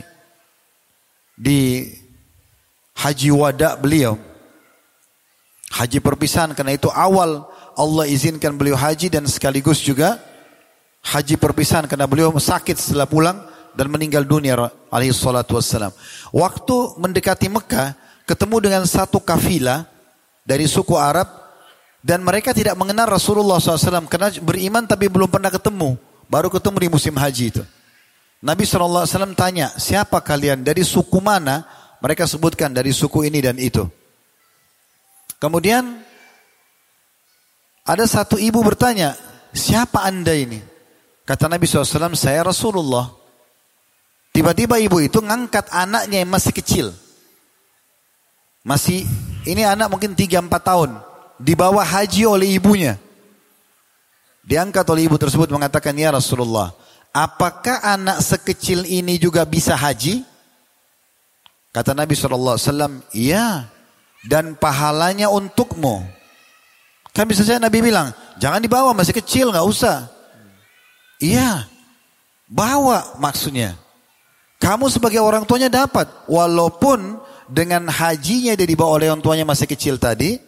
Di 1.35 1.91
haji 2.95 3.29
wada 3.35 3.75
beliau. 3.75 4.15
Haji 5.75 5.99
perpisahan 5.99 6.55
karena 6.55 6.79
itu 6.79 6.87
awal 6.87 7.43
Allah 7.75 8.07
izinkan 8.07 8.55
beliau 8.55 8.79
haji 8.79 9.11
dan 9.11 9.27
sekaligus 9.27 9.83
juga 9.83 10.15
haji 11.03 11.35
perpisahan 11.35 11.85
karena 11.91 12.07
beliau 12.07 12.31
sakit 12.31 12.79
setelah 12.79 13.03
pulang 13.03 13.43
dan 13.75 13.91
meninggal 13.91 14.23
dunia 14.23 14.71
alaihi 14.87 15.11
wassalam. 15.11 15.91
Waktu 16.31 16.75
mendekati 16.95 17.51
Mekah 17.51 17.93
ketemu 18.23 18.55
dengan 18.63 18.83
satu 18.87 19.19
kafilah 19.19 19.83
dari 20.47 20.65
suku 20.65 20.95
Arab 20.95 21.44
dan 22.05 22.21
mereka 22.21 22.53
tidak 22.53 22.77
mengenal 22.77 23.09
Rasulullah 23.09 23.57
SAW 23.57 24.05
karena 24.05 24.29
beriman 24.37 24.85
tapi 24.85 25.09
belum 25.09 25.25
pernah 25.25 25.49
ketemu. 25.49 25.97
Baru 26.29 26.53
ketemu 26.53 26.77
di 26.85 26.89
musim 26.93 27.17
haji 27.17 27.45
itu. 27.49 27.63
Nabi 28.45 28.61
SAW 28.61 29.33
tanya, 29.33 29.73
siapa 29.73 30.21
kalian 30.21 30.61
dari 30.61 30.85
suku 30.85 31.17
mana? 31.17 31.65
Mereka 32.05 32.29
sebutkan 32.29 32.69
dari 32.69 32.93
suku 32.93 33.25
ini 33.25 33.41
dan 33.41 33.57
itu. 33.57 33.89
Kemudian 35.41 35.97
ada 37.81 38.05
satu 38.05 38.37
ibu 38.37 38.61
bertanya, 38.61 39.17
siapa 39.49 40.05
anda 40.05 40.37
ini? 40.37 40.61
Kata 41.25 41.49
Nabi 41.49 41.65
SAW, 41.65 42.13
saya 42.13 42.45
Rasulullah. 42.45 43.09
Tiba-tiba 44.29 44.77
ibu 44.77 45.01
itu 45.01 45.25
ngangkat 45.25 45.73
anaknya 45.73 46.21
yang 46.21 46.29
masih 46.29 46.53
kecil. 46.53 46.93
Masih, 48.61 49.09
ini 49.49 49.65
anak 49.65 49.89
mungkin 49.89 50.13
3-4 50.13 50.53
tahun. 50.61 51.04
Dibawa 51.39 51.83
haji 51.83 52.23
oleh 52.27 52.55
ibunya. 52.55 52.95
Diangkat 54.45 54.85
oleh 54.87 55.09
ibu 55.09 55.17
tersebut 55.17 55.49
mengatakan, 55.49 55.97
Ya 55.97 56.13
Rasulullah, 56.13 56.71
apakah 57.09 57.81
anak 57.81 58.21
sekecil 58.21 58.85
ini 58.85 59.17
juga 59.17 59.41
bisa 59.43 59.73
haji? 59.73 60.21
Kata 61.75 61.91
Nabi 61.91 62.15
SAW, 62.15 62.55
iya. 63.11 63.67
Dan 64.25 64.55
pahalanya 64.55 65.27
untukmu. 65.27 66.01
Kan 67.15 67.27
bisa 67.31 67.47
saja 67.47 67.59
Nabi 67.59 67.79
bilang, 67.79 68.11
jangan 68.39 68.59
dibawa 68.59 68.91
masih 68.91 69.15
kecil 69.15 69.51
nggak 69.51 69.67
usah. 69.67 70.07
Iya, 71.19 71.63
bawa 72.51 73.15
maksudnya. 73.19 73.79
Kamu 74.59 74.87
sebagai 74.91 75.19
orang 75.19 75.47
tuanya 75.47 75.67
dapat, 75.67 76.07
walaupun 76.27 77.19
dengan 77.47 77.87
hajinya 77.87 78.55
dia 78.55 78.67
dibawa 78.67 78.97
oleh 78.99 79.07
orang 79.11 79.23
tuanya 79.23 79.45
masih 79.45 79.67
kecil 79.67 79.95
tadi, 79.99 80.39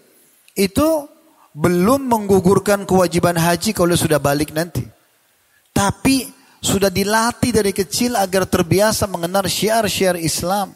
itu 0.58 1.06
belum 1.54 2.10
menggugurkan 2.10 2.90
kewajiban 2.90 3.38
haji 3.38 3.72
kalau 3.78 3.94
sudah 3.94 4.18
balik 4.18 4.50
nanti. 4.52 4.82
Tapi 5.70 6.26
sudah 6.58 6.90
dilatih 6.90 7.54
dari 7.54 7.70
kecil 7.70 8.18
agar 8.18 8.50
terbiasa 8.50 9.06
mengenal 9.06 9.46
syiar-syiar 9.46 10.18
Islam. 10.18 10.74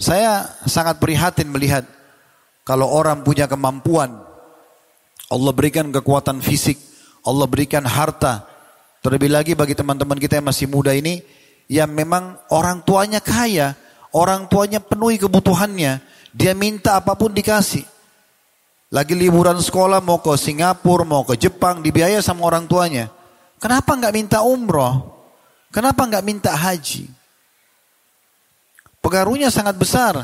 Saya 0.00 0.48
sangat 0.64 0.96
prihatin 0.96 1.52
melihat 1.52 1.84
kalau 2.64 2.88
orang 2.88 3.20
punya 3.20 3.44
kemampuan, 3.44 4.24
Allah 5.28 5.52
berikan 5.52 5.92
kekuatan 5.92 6.40
fisik, 6.40 6.80
Allah 7.26 7.44
berikan 7.44 7.84
harta. 7.84 8.48
Terlebih 9.04 9.30
lagi 9.32 9.52
bagi 9.52 9.76
teman-teman 9.76 10.16
kita 10.16 10.40
yang 10.40 10.48
masih 10.48 10.68
muda 10.70 10.96
ini, 10.96 11.20
yang 11.68 11.92
memang 11.92 12.40
orang 12.48 12.80
tuanya 12.84 13.20
kaya, 13.20 13.76
orang 14.16 14.48
tuanya 14.48 14.80
penuhi 14.80 15.20
kebutuhannya, 15.20 16.00
dia 16.32 16.52
minta 16.52 16.98
apa 16.98 17.16
pun 17.16 17.32
dikasih. 17.32 17.84
Lagi 18.88 19.12
liburan 19.12 19.60
sekolah 19.60 20.00
mau 20.00 20.16
ke 20.24 20.32
Singapura, 20.40 21.04
mau 21.04 21.20
ke 21.20 21.36
Jepang, 21.36 21.84
dibiayai 21.84 22.24
sama 22.24 22.48
orang 22.48 22.64
tuanya. 22.64 23.12
Kenapa 23.60 23.92
nggak 23.92 24.14
minta 24.16 24.40
umroh? 24.40 25.12
Kenapa 25.68 26.08
nggak 26.08 26.24
minta 26.24 26.56
haji? 26.56 27.04
Pengaruhnya 29.04 29.52
sangat 29.52 29.76
besar. 29.76 30.16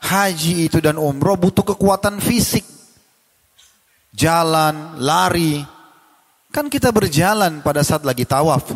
Haji 0.00 0.66
itu 0.66 0.82
dan 0.82 0.98
umroh 0.98 1.38
butuh 1.38 1.62
kekuatan 1.62 2.18
fisik. 2.18 2.66
Jalan, 4.10 4.98
lari. 4.98 5.62
Kan 6.50 6.66
kita 6.66 6.90
berjalan 6.90 7.62
pada 7.62 7.86
saat 7.86 8.02
lagi 8.02 8.26
tawaf. 8.26 8.74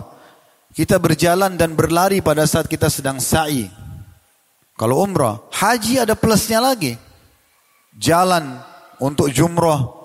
Kita 0.70 0.98
berjalan 1.02 1.58
dan 1.58 1.74
berlari 1.74 2.22
pada 2.22 2.46
saat 2.46 2.70
kita 2.70 2.86
sedang 2.86 3.18
sa'i. 3.18 3.83
Kalau 4.74 5.06
umroh, 5.06 5.46
haji 5.54 6.02
ada 6.02 6.18
plusnya 6.18 6.58
lagi. 6.58 6.98
Jalan 7.94 8.58
untuk 8.98 9.30
jumroh. 9.30 10.02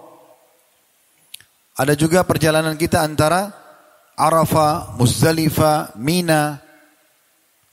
Ada 1.73 1.97
juga 1.97 2.21
perjalanan 2.21 2.77
kita 2.77 3.01
antara 3.01 3.49
Arafah, 4.13 4.93
Muzdalifah, 4.99 5.97
Mina. 5.97 6.61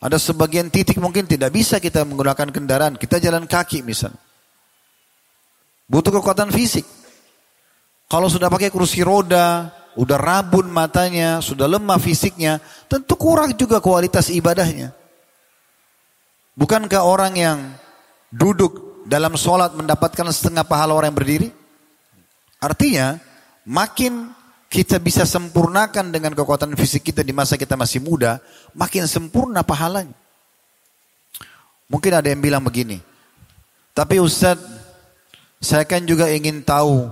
Ada 0.01 0.17
sebagian 0.17 0.71
titik 0.73 0.97
mungkin 1.03 1.27
tidak 1.27 1.53
bisa 1.53 1.83
kita 1.83 2.07
menggunakan 2.07 2.49
kendaraan. 2.49 2.95
Kita 2.97 3.21
jalan 3.21 3.45
kaki 3.45 3.83
misal. 3.83 4.15
Butuh 5.91 6.15
kekuatan 6.17 6.49
fisik. 6.55 6.87
Kalau 8.07 8.31
sudah 8.31 8.47
pakai 8.47 8.71
kursi 8.71 9.03
roda, 9.03 9.75
udah 9.99 10.19
rabun 10.21 10.71
matanya, 10.71 11.43
sudah 11.43 11.67
lemah 11.67 11.99
fisiknya, 11.99 12.63
tentu 12.87 13.19
kurang 13.19 13.59
juga 13.59 13.83
kualitas 13.83 14.31
ibadahnya. 14.31 14.95
Bukankah 16.57 17.05
orang 17.05 17.37
yang 17.37 17.59
duduk 18.33 19.05
dalam 19.05 19.37
sholat 19.37 19.77
mendapatkan 19.77 20.25
setengah 20.33 20.65
pahala 20.65 20.97
orang 20.97 21.13
yang 21.13 21.21
berdiri? 21.21 21.49
Artinya, 22.65 23.21
makin 23.69 24.33
kita 24.73 24.97
bisa 24.97 25.29
sempurnakan 25.29 26.11
dengan 26.11 26.33
kekuatan 26.33 26.73
fisik 26.75 27.13
kita 27.13 27.21
di 27.21 27.37
masa 27.37 27.61
kita 27.61 27.77
masih 27.77 28.01
muda, 28.01 28.41
makin 28.73 29.05
sempurna 29.05 29.61
pahalanya. 29.61 30.17
Mungkin 31.87 32.13
ada 32.19 32.27
yang 32.27 32.43
bilang 32.43 32.65
begini, 32.65 32.99
tapi 33.95 34.19
Ustadz, 34.19 34.65
saya 35.63 35.87
kan 35.87 36.03
juga 36.03 36.27
ingin 36.33 36.65
tahu 36.65 37.07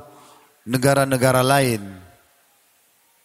negara-negara 0.66 1.44
lain. 1.44 1.80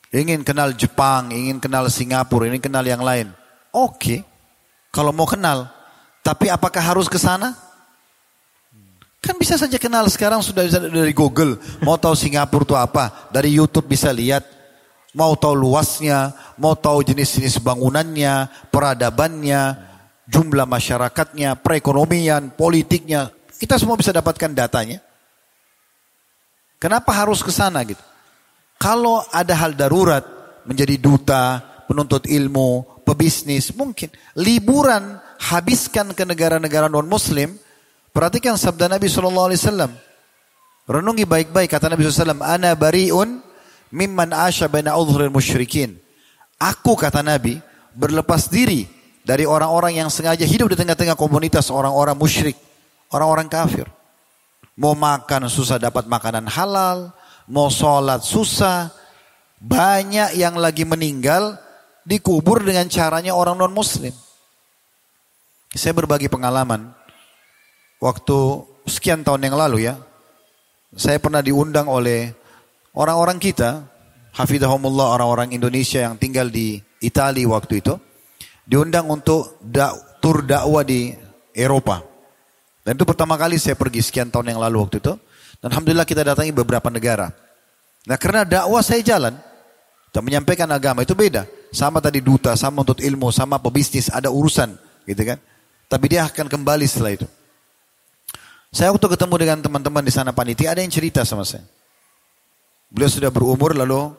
Ingin 0.09 0.41
kenal 0.41 0.73
Jepang, 0.73 1.29
ingin 1.29 1.61
kenal 1.61 1.85
Singapura, 1.89 2.49
ingin 2.49 2.61
kenal 2.61 2.81
yang 2.85 3.01
lain. 3.01 3.29
Oke, 3.73 4.25
kalau 4.89 5.13
mau 5.13 5.25
kenal. 5.25 5.78
Tapi 6.29 6.45
apakah 6.45 6.77
harus 6.77 7.09
ke 7.09 7.17
sana? 7.17 7.57
Kan 9.17 9.33
bisa 9.41 9.57
saja 9.57 9.81
kenal 9.81 10.05
sekarang 10.05 10.45
sudah 10.45 10.61
bisa 10.61 10.77
dari 10.77 11.09
Google. 11.09 11.57
Mau 11.81 11.97
tahu 11.97 12.13
Singapura 12.13 12.61
itu 12.61 12.75
apa? 12.77 13.33
Dari 13.33 13.57
YouTube 13.57 13.89
bisa 13.89 14.13
lihat. 14.13 14.45
Mau 15.17 15.33
tahu 15.33 15.57
luasnya, 15.57 16.37
mau 16.61 16.77
tahu 16.77 17.01
jenis-jenis 17.01 17.65
bangunannya, 17.65 18.45
peradabannya, 18.69 19.73
jumlah 20.29 20.69
masyarakatnya, 20.69 21.57
perekonomian, 21.65 22.53
politiknya. 22.53 23.33
Kita 23.57 23.81
semua 23.81 23.97
bisa 23.97 24.13
dapatkan 24.13 24.53
datanya. 24.53 25.01
Kenapa 26.77 27.09
harus 27.09 27.41
ke 27.41 27.49
sana 27.49 27.81
gitu? 27.89 28.05
Kalau 28.77 29.25
ada 29.33 29.57
hal 29.57 29.73
darurat, 29.73 30.21
menjadi 30.61 30.93
duta, 31.01 31.57
penuntut 31.89 32.29
ilmu, 32.29 32.98
pebisnis, 33.09 33.73
mungkin. 33.73 34.13
Liburan, 34.37 35.17
habiskan 35.41 36.13
ke 36.13 36.21
negara-negara 36.21 36.85
non-muslim, 36.85 37.57
Perhatikan 38.09 38.57
sabda 38.57 38.89
Nabi 38.89 39.05
SAW. 39.05 39.93
Renungi 40.89 41.23
baik-baik 41.29 41.69
kata 41.69 41.93
Nabi 41.93 42.09
SAW. 42.09 42.41
Ana 42.41 42.73
bari'un 42.73 43.39
mimman 43.93 44.33
asya 44.33 44.65
baina 44.65 44.97
musyrikin. 45.29 45.95
Aku 46.57 46.97
kata 46.97 47.21
Nabi 47.21 47.61
berlepas 47.93 48.49
diri 48.49 48.89
dari 49.21 49.45
orang-orang 49.45 50.01
yang 50.01 50.09
sengaja 50.09 50.43
hidup 50.43 50.73
di 50.73 50.77
tengah-tengah 50.77 51.13
komunitas 51.13 51.69
orang-orang 51.69 52.17
musyrik. 52.17 52.57
Orang-orang 53.13 53.47
kafir. 53.49 53.85
Mau 54.75 54.97
makan 54.97 55.47
susah 55.49 55.77
dapat 55.77 56.09
makanan 56.09 56.49
halal. 56.49 57.13
Mau 57.45 57.69
sholat 57.69 58.25
susah. 58.25 58.89
Banyak 59.59 60.35
yang 60.39 60.57
lagi 60.57 60.83
meninggal 60.83 61.55
dikubur 62.09 62.65
dengan 62.65 62.89
caranya 62.89 63.37
orang 63.37 63.53
non 63.53 63.69
muslim. 63.69 64.11
Saya 65.69 65.93
berbagi 65.93 66.25
pengalaman 66.25 66.89
waktu 68.01 68.65
sekian 68.89 69.21
tahun 69.21 69.45
yang 69.45 69.53
lalu 69.53 69.85
ya, 69.85 70.01
saya 70.97 71.21
pernah 71.21 71.45
diundang 71.45 71.85
oleh 71.85 72.33
orang-orang 72.97 73.37
kita, 73.37 73.85
hafidhahumullah 74.33 75.13
orang-orang 75.21 75.53
Indonesia 75.53 76.01
yang 76.01 76.17
tinggal 76.17 76.49
di 76.49 76.81
Italia 77.05 77.45
waktu 77.45 77.85
itu, 77.85 77.93
diundang 78.65 79.05
untuk 79.05 79.61
da 79.61 79.93
tur 80.17 80.41
dakwah 80.41 80.81
di 80.81 81.13
Eropa. 81.53 82.01
Dan 82.81 82.97
itu 82.97 83.05
pertama 83.05 83.37
kali 83.37 83.61
saya 83.61 83.77
pergi 83.77 84.01
sekian 84.01 84.33
tahun 84.33 84.57
yang 84.57 84.59
lalu 84.65 84.81
waktu 84.81 84.97
itu. 84.97 85.13
Dan 85.61 85.69
Alhamdulillah 85.69 86.09
kita 86.09 86.25
datangi 86.25 86.49
beberapa 86.49 86.89
negara. 86.89 87.29
Nah 88.09 88.17
karena 88.17 88.41
dakwah 88.41 88.81
saya 88.81 89.05
jalan, 89.05 89.37
dan 90.09 90.25
menyampaikan 90.25 90.65
agama 90.73 91.05
itu 91.05 91.13
beda. 91.13 91.58
Sama 91.69 92.01
tadi 92.01 92.19
duta, 92.19 92.57
sama 92.57 92.81
untuk 92.81 92.97
ilmu, 92.97 93.29
sama 93.29 93.61
pebisnis, 93.61 94.09
ada 94.09 94.33
urusan 94.33 94.73
gitu 95.05 95.21
kan. 95.21 95.37
Tapi 95.89 96.05
dia 96.09 96.25
akan 96.25 96.49
kembali 96.49 96.85
setelah 96.85 97.13
itu. 97.17 97.27
Saya 98.69 98.93
waktu 98.93 99.09
ketemu 99.09 99.35
dengan 99.41 99.57
teman-teman 99.65 100.05
di 100.05 100.13
sana 100.13 100.29
panitia 100.29 100.77
ada 100.77 100.81
yang 100.85 100.93
cerita 100.93 101.25
sama 101.25 101.41
saya. 101.41 101.65
Beliau 102.89 103.09
sudah 103.09 103.33
berumur 103.33 103.73
lalu 103.73 104.13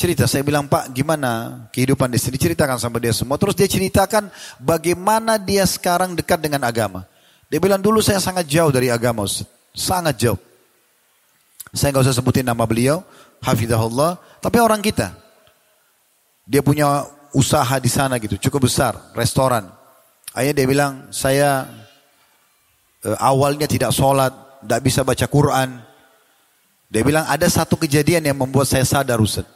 cerita. 0.00 0.24
Saya 0.24 0.40
bilang 0.40 0.64
Pak 0.64 0.96
gimana 0.96 1.64
kehidupan 1.68 2.08
di 2.08 2.16
sini 2.16 2.40
ceritakan 2.40 2.80
sama 2.80 2.96
dia 2.96 3.12
semua. 3.12 3.36
Terus 3.36 3.52
dia 3.52 3.68
ceritakan 3.68 4.32
bagaimana 4.56 5.36
dia 5.36 5.68
sekarang 5.68 6.16
dekat 6.16 6.40
dengan 6.40 6.64
agama. 6.64 7.04
Dia 7.52 7.60
bilang 7.60 7.84
dulu 7.84 8.00
saya 8.00 8.16
sangat 8.16 8.48
jauh 8.48 8.72
dari 8.72 8.88
agama, 8.88 9.28
sangat 9.76 10.16
jauh. 10.16 10.40
Saya 11.76 11.92
nggak 11.92 12.08
usah 12.08 12.16
sebutin 12.16 12.48
nama 12.48 12.64
beliau, 12.64 13.04
Hafidahullah, 13.44 14.16
tapi 14.40 14.56
orang 14.56 14.80
kita. 14.80 15.12
Dia 16.50 16.66
punya 16.66 17.06
usaha 17.30 17.78
di 17.78 17.86
sana 17.86 18.18
gitu, 18.18 18.34
cukup 18.50 18.66
besar, 18.66 18.98
restoran. 19.14 19.70
Akhirnya 20.34 20.54
dia 20.58 20.66
bilang, 20.66 20.92
saya 21.14 21.70
Eh, 23.00 23.16
awalnya 23.16 23.64
tidak 23.64 23.96
sholat, 23.96 24.28
tidak 24.60 24.80
bisa 24.84 25.00
baca 25.00 25.24
Quran. 25.24 25.80
Dia 26.92 27.00
bilang 27.00 27.24
ada 27.24 27.48
satu 27.48 27.80
kejadian 27.80 28.28
yang 28.28 28.36
membuat 28.36 28.68
saya 28.68 28.84
sadar 28.84 29.16
Ustaz. 29.16 29.48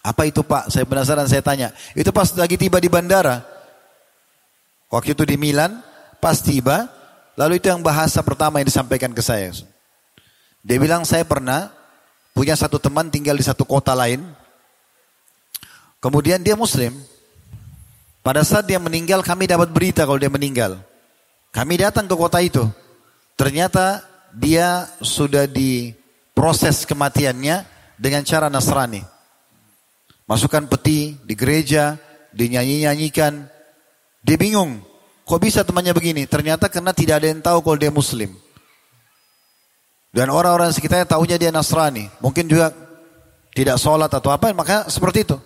Apa 0.00 0.24
itu 0.24 0.40
Pak? 0.40 0.72
Saya 0.72 0.88
penasaran 0.88 1.28
saya 1.28 1.42
tanya. 1.44 1.68
Itu 1.92 2.14
pas 2.14 2.32
lagi 2.32 2.56
tiba 2.56 2.80
di 2.80 2.88
bandara. 2.88 3.44
Waktu 4.88 5.18
itu 5.18 5.26
di 5.26 5.36
Milan, 5.36 5.82
pas 6.22 6.38
tiba, 6.38 6.86
lalu 7.34 7.58
itu 7.58 7.68
yang 7.68 7.82
bahasa 7.82 8.22
pertama 8.22 8.62
yang 8.62 8.70
disampaikan 8.70 9.10
ke 9.10 9.20
saya. 9.20 9.50
Dia 10.62 10.78
bilang 10.78 11.02
saya 11.02 11.26
pernah 11.26 11.74
punya 12.32 12.54
satu 12.54 12.78
teman 12.78 13.10
tinggal 13.10 13.36
di 13.36 13.44
satu 13.44 13.66
kota 13.66 13.92
lain. 13.92 14.22
Kemudian 16.00 16.42
dia 16.44 16.54
muslim. 16.54 16.92
Pada 18.20 18.42
saat 18.42 18.66
dia 18.66 18.82
meninggal 18.82 19.22
kami 19.22 19.46
dapat 19.46 19.70
berita 19.70 20.02
kalau 20.02 20.18
dia 20.18 20.30
meninggal. 20.30 20.82
Kami 21.54 21.78
datang 21.78 22.10
ke 22.10 22.14
kota 22.18 22.42
itu. 22.42 22.66
Ternyata 23.38 24.02
dia 24.34 24.90
sudah 24.98 25.46
diproses 25.46 26.84
kematiannya 26.84 27.64
dengan 27.96 28.22
cara 28.26 28.52
Nasrani. 28.52 29.00
Masukkan 30.26 30.66
peti 30.66 31.16
di 31.22 31.34
gereja, 31.38 31.96
dinyanyi-nyanyikan. 32.34 33.46
Dia 34.20 34.36
bingung. 34.36 34.82
Kok 35.26 35.40
bisa 35.42 35.62
temannya 35.62 35.94
begini? 35.94 36.26
Ternyata 36.26 36.66
karena 36.66 36.90
tidak 36.90 37.22
ada 37.22 37.28
yang 37.30 37.42
tahu 37.42 37.58
kalau 37.62 37.78
dia 37.78 37.90
muslim. 37.94 38.34
Dan 40.10 40.32
orang-orang 40.32 40.70
sekitarnya 40.74 41.06
tahunya 41.06 41.36
dia 41.38 41.50
Nasrani. 41.54 42.10
Mungkin 42.20 42.46
juga 42.46 42.72
tidak 43.56 43.80
sholat 43.80 44.10
atau 44.12 44.32
apa, 44.32 44.52
maka 44.52 44.86
seperti 44.90 45.24
itu. 45.24 45.36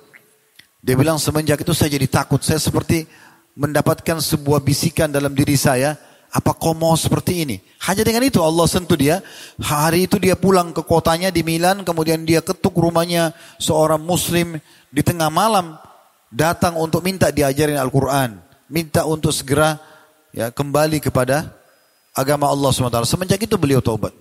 Dia 0.80 0.96
bilang 0.96 1.20
semenjak 1.20 1.60
itu 1.60 1.76
saya 1.76 1.92
jadi 1.92 2.08
takut. 2.08 2.40
Saya 2.40 2.56
seperti 2.56 3.04
mendapatkan 3.52 4.16
sebuah 4.20 4.64
bisikan 4.64 5.12
dalam 5.12 5.36
diri 5.36 5.52
saya, 5.60 5.96
apa 6.32 6.56
kau 6.56 6.72
mau 6.72 6.96
seperti 6.96 7.44
ini? 7.44 7.56
Hanya 7.84 8.06
dengan 8.06 8.24
itu 8.24 8.40
Allah 8.40 8.64
sentuh 8.64 8.96
dia. 8.96 9.20
Hari 9.60 10.08
itu 10.08 10.16
dia 10.16 10.38
pulang 10.38 10.72
ke 10.72 10.80
kotanya 10.80 11.28
di 11.28 11.44
Milan, 11.44 11.84
kemudian 11.84 12.24
dia 12.24 12.40
ketuk 12.40 12.72
rumahnya 12.78 13.36
seorang 13.60 14.00
muslim 14.00 14.56
di 14.88 15.02
tengah 15.04 15.28
malam 15.28 15.76
datang 16.32 16.78
untuk 16.78 17.04
minta 17.04 17.28
diajarin 17.28 17.76
Al-Quran. 17.76 18.40
Minta 18.70 19.02
untuk 19.04 19.34
segera 19.34 19.82
ya 20.30 20.54
kembali 20.54 21.02
kepada 21.02 21.50
agama 22.14 22.46
Allah 22.46 22.70
SWT. 22.70 23.02
Semenjak 23.04 23.42
itu 23.42 23.58
beliau 23.58 23.82
taubat. 23.82 24.14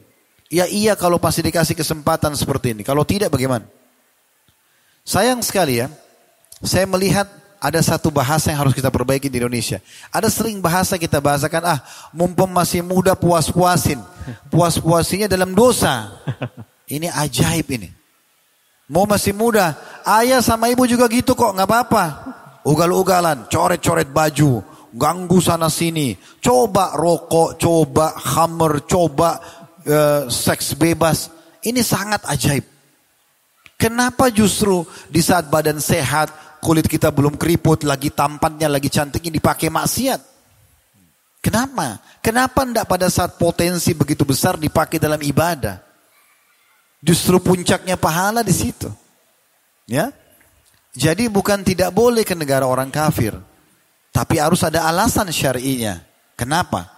Ya 0.50 0.66
iya 0.66 0.98
kalau 0.98 1.22
pasti 1.22 1.46
dikasih 1.46 1.78
kesempatan 1.78 2.34
seperti 2.34 2.74
ini. 2.74 2.82
Kalau 2.82 3.06
tidak 3.06 3.30
bagaimana? 3.30 3.70
Sayang 5.06 5.46
sekali 5.46 5.78
ya, 5.86 5.94
saya 6.64 6.86
melihat 6.90 7.28
ada 7.60 7.80
satu 7.84 8.08
bahasa 8.08 8.52
yang 8.52 8.64
harus 8.64 8.72
kita 8.72 8.88
perbaiki 8.88 9.28
di 9.28 9.40
Indonesia. 9.44 9.84
Ada 10.16 10.32
sering 10.32 10.64
bahasa 10.64 10.96
kita 10.96 11.20
bahasakan, 11.20 11.64
ah 11.68 11.80
mumpung 12.16 12.50
masih 12.52 12.80
muda 12.80 13.20
puas-puasin. 13.20 14.00
Puas-puasinya 14.48 15.28
dalam 15.28 15.52
dosa. 15.52 16.08
Ini 16.88 17.12
ajaib 17.12 17.68
ini. 17.70 17.90
Mau 18.90 19.06
masih 19.06 19.38
muda, 19.38 19.78
ayah 20.02 20.42
sama 20.42 20.66
ibu 20.74 20.82
juga 20.90 21.06
gitu 21.06 21.38
kok, 21.38 21.54
nggak 21.54 21.70
apa-apa. 21.70 22.06
Ugal-ugalan, 22.66 23.46
coret-coret 23.46 24.10
baju, 24.10 24.66
ganggu 24.98 25.38
sana 25.38 25.70
sini. 25.70 26.18
Coba 26.42 26.98
rokok, 26.98 27.62
coba 27.62 28.18
hammer, 28.18 28.82
coba 28.90 29.38
uh, 29.86 30.26
seks 30.26 30.74
bebas. 30.74 31.30
Ini 31.62 31.86
sangat 31.86 32.26
ajaib. 32.26 32.66
Kenapa 33.78 34.34
justru 34.34 34.84
di 35.08 35.22
saat 35.22 35.48
badan 35.48 35.78
sehat, 35.78 36.34
kulit 36.60 36.86
kita 36.86 37.10
belum 37.10 37.40
keriput, 37.40 37.88
lagi 37.88 38.12
tampannya, 38.12 38.68
lagi 38.68 38.92
cantiknya 38.92 39.40
dipakai 39.40 39.72
maksiat? 39.72 40.22
Kenapa? 41.40 42.04
Kenapa 42.20 42.68
tidak 42.68 42.86
pada 42.86 43.08
saat 43.08 43.40
potensi 43.40 43.96
begitu 43.96 44.28
besar 44.28 44.60
dipakai 44.60 45.00
dalam 45.00 45.24
ibadah? 45.24 45.80
Justru 47.00 47.40
puncaknya 47.40 47.96
pahala 47.96 48.44
di 48.44 48.52
situ. 48.52 48.92
Ya. 49.88 50.12
Jadi 50.92 51.32
bukan 51.32 51.64
tidak 51.64 51.96
boleh 51.96 52.28
ke 52.28 52.36
negara 52.36 52.68
orang 52.68 52.92
kafir. 52.92 53.40
Tapi 54.12 54.36
harus 54.36 54.60
ada 54.68 54.84
alasan 54.84 55.32
syar'inya. 55.32 56.04
Kenapa? 56.36 56.92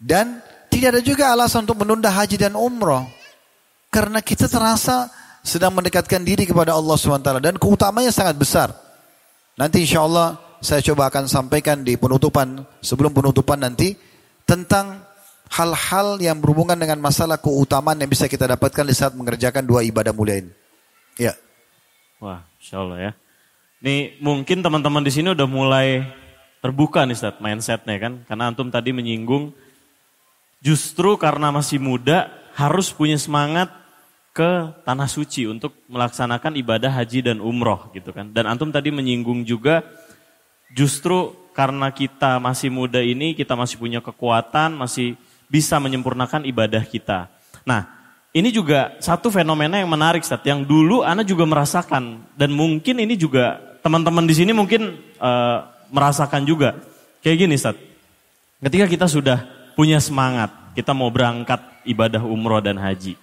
Dan 0.00 0.40
tidak 0.72 0.96
ada 0.96 1.02
juga 1.04 1.24
alasan 1.28 1.68
untuk 1.68 1.84
menunda 1.84 2.08
haji 2.08 2.40
dan 2.40 2.56
umroh. 2.56 3.04
Karena 3.92 4.24
kita 4.24 4.48
terasa 4.48 5.12
sedang 5.48 5.72
mendekatkan 5.72 6.20
diri 6.20 6.44
kepada 6.44 6.76
Allah 6.76 6.94
SWT. 6.94 7.40
Dan 7.40 7.56
keutamanya 7.56 8.12
sangat 8.12 8.36
besar. 8.36 8.68
Nanti 9.56 9.82
insya 9.82 10.04
Allah 10.04 10.36
saya 10.60 10.84
coba 10.84 11.08
akan 11.08 11.24
sampaikan 11.24 11.80
di 11.80 11.96
penutupan, 11.96 12.62
sebelum 12.84 13.16
penutupan 13.16 13.58
nanti, 13.64 13.96
tentang 14.44 15.02
hal-hal 15.48 16.20
yang 16.20 16.38
berhubungan 16.38 16.76
dengan 16.76 17.00
masalah 17.00 17.40
keutamaan 17.40 17.96
yang 17.96 18.10
bisa 18.10 18.28
kita 18.28 18.44
dapatkan 18.44 18.84
di 18.84 18.94
saat 18.94 19.16
mengerjakan 19.16 19.64
dua 19.64 19.80
ibadah 19.80 20.12
mulia 20.12 20.44
ini. 20.44 20.52
Ya. 21.16 21.32
Wah, 22.20 22.44
insya 22.60 22.84
Allah 22.84 22.98
ya. 23.00 23.12
Ini 23.78 24.18
mungkin 24.18 24.60
teman-teman 24.60 25.02
di 25.06 25.12
sini 25.14 25.32
udah 25.32 25.46
mulai 25.46 26.02
terbuka 26.58 27.06
nih 27.06 27.14
Ustaz, 27.14 27.38
mindsetnya 27.38 27.96
kan. 28.02 28.12
Karena 28.26 28.50
Antum 28.50 28.68
tadi 28.68 28.90
menyinggung 28.90 29.54
justru 30.58 31.14
karena 31.14 31.54
masih 31.54 31.78
muda 31.78 32.26
harus 32.58 32.90
punya 32.90 33.14
semangat 33.14 33.70
ke 34.38 34.70
tanah 34.86 35.10
suci 35.10 35.50
untuk 35.50 35.74
melaksanakan 35.90 36.54
ibadah 36.62 36.94
haji 36.94 37.26
dan 37.26 37.42
umroh 37.42 37.90
gitu 37.90 38.14
kan. 38.14 38.30
Dan 38.30 38.46
Antum 38.46 38.70
tadi 38.70 38.94
menyinggung 38.94 39.42
juga 39.42 39.82
justru 40.70 41.34
karena 41.58 41.90
kita 41.90 42.38
masih 42.38 42.70
muda 42.70 43.02
ini, 43.02 43.34
kita 43.34 43.58
masih 43.58 43.82
punya 43.82 43.98
kekuatan, 43.98 44.78
masih 44.78 45.18
bisa 45.50 45.82
menyempurnakan 45.82 46.46
ibadah 46.46 46.86
kita. 46.86 47.26
Nah, 47.66 47.90
ini 48.30 48.54
juga 48.54 48.94
satu 49.02 49.26
fenomena 49.26 49.82
yang 49.82 49.90
menarik, 49.90 50.22
Stat, 50.22 50.46
yang 50.46 50.62
dulu 50.62 51.02
Anda 51.02 51.26
juga 51.26 51.42
merasakan 51.42 52.30
dan 52.38 52.54
mungkin 52.54 53.02
ini 53.02 53.18
juga 53.18 53.58
teman-teman 53.82 54.22
di 54.22 54.38
sini 54.38 54.54
mungkin 54.54 55.02
uh, 55.18 55.66
merasakan 55.90 56.46
juga. 56.46 56.78
Kayak 57.26 57.42
gini, 57.42 57.58
Stat. 57.58 57.74
Ketika 58.62 58.86
kita 58.86 59.10
sudah 59.10 59.42
punya 59.74 59.98
semangat, 59.98 60.54
kita 60.78 60.94
mau 60.94 61.10
berangkat 61.10 61.58
ibadah 61.82 62.22
umroh 62.22 62.62
dan 62.62 62.78
haji. 62.78 63.18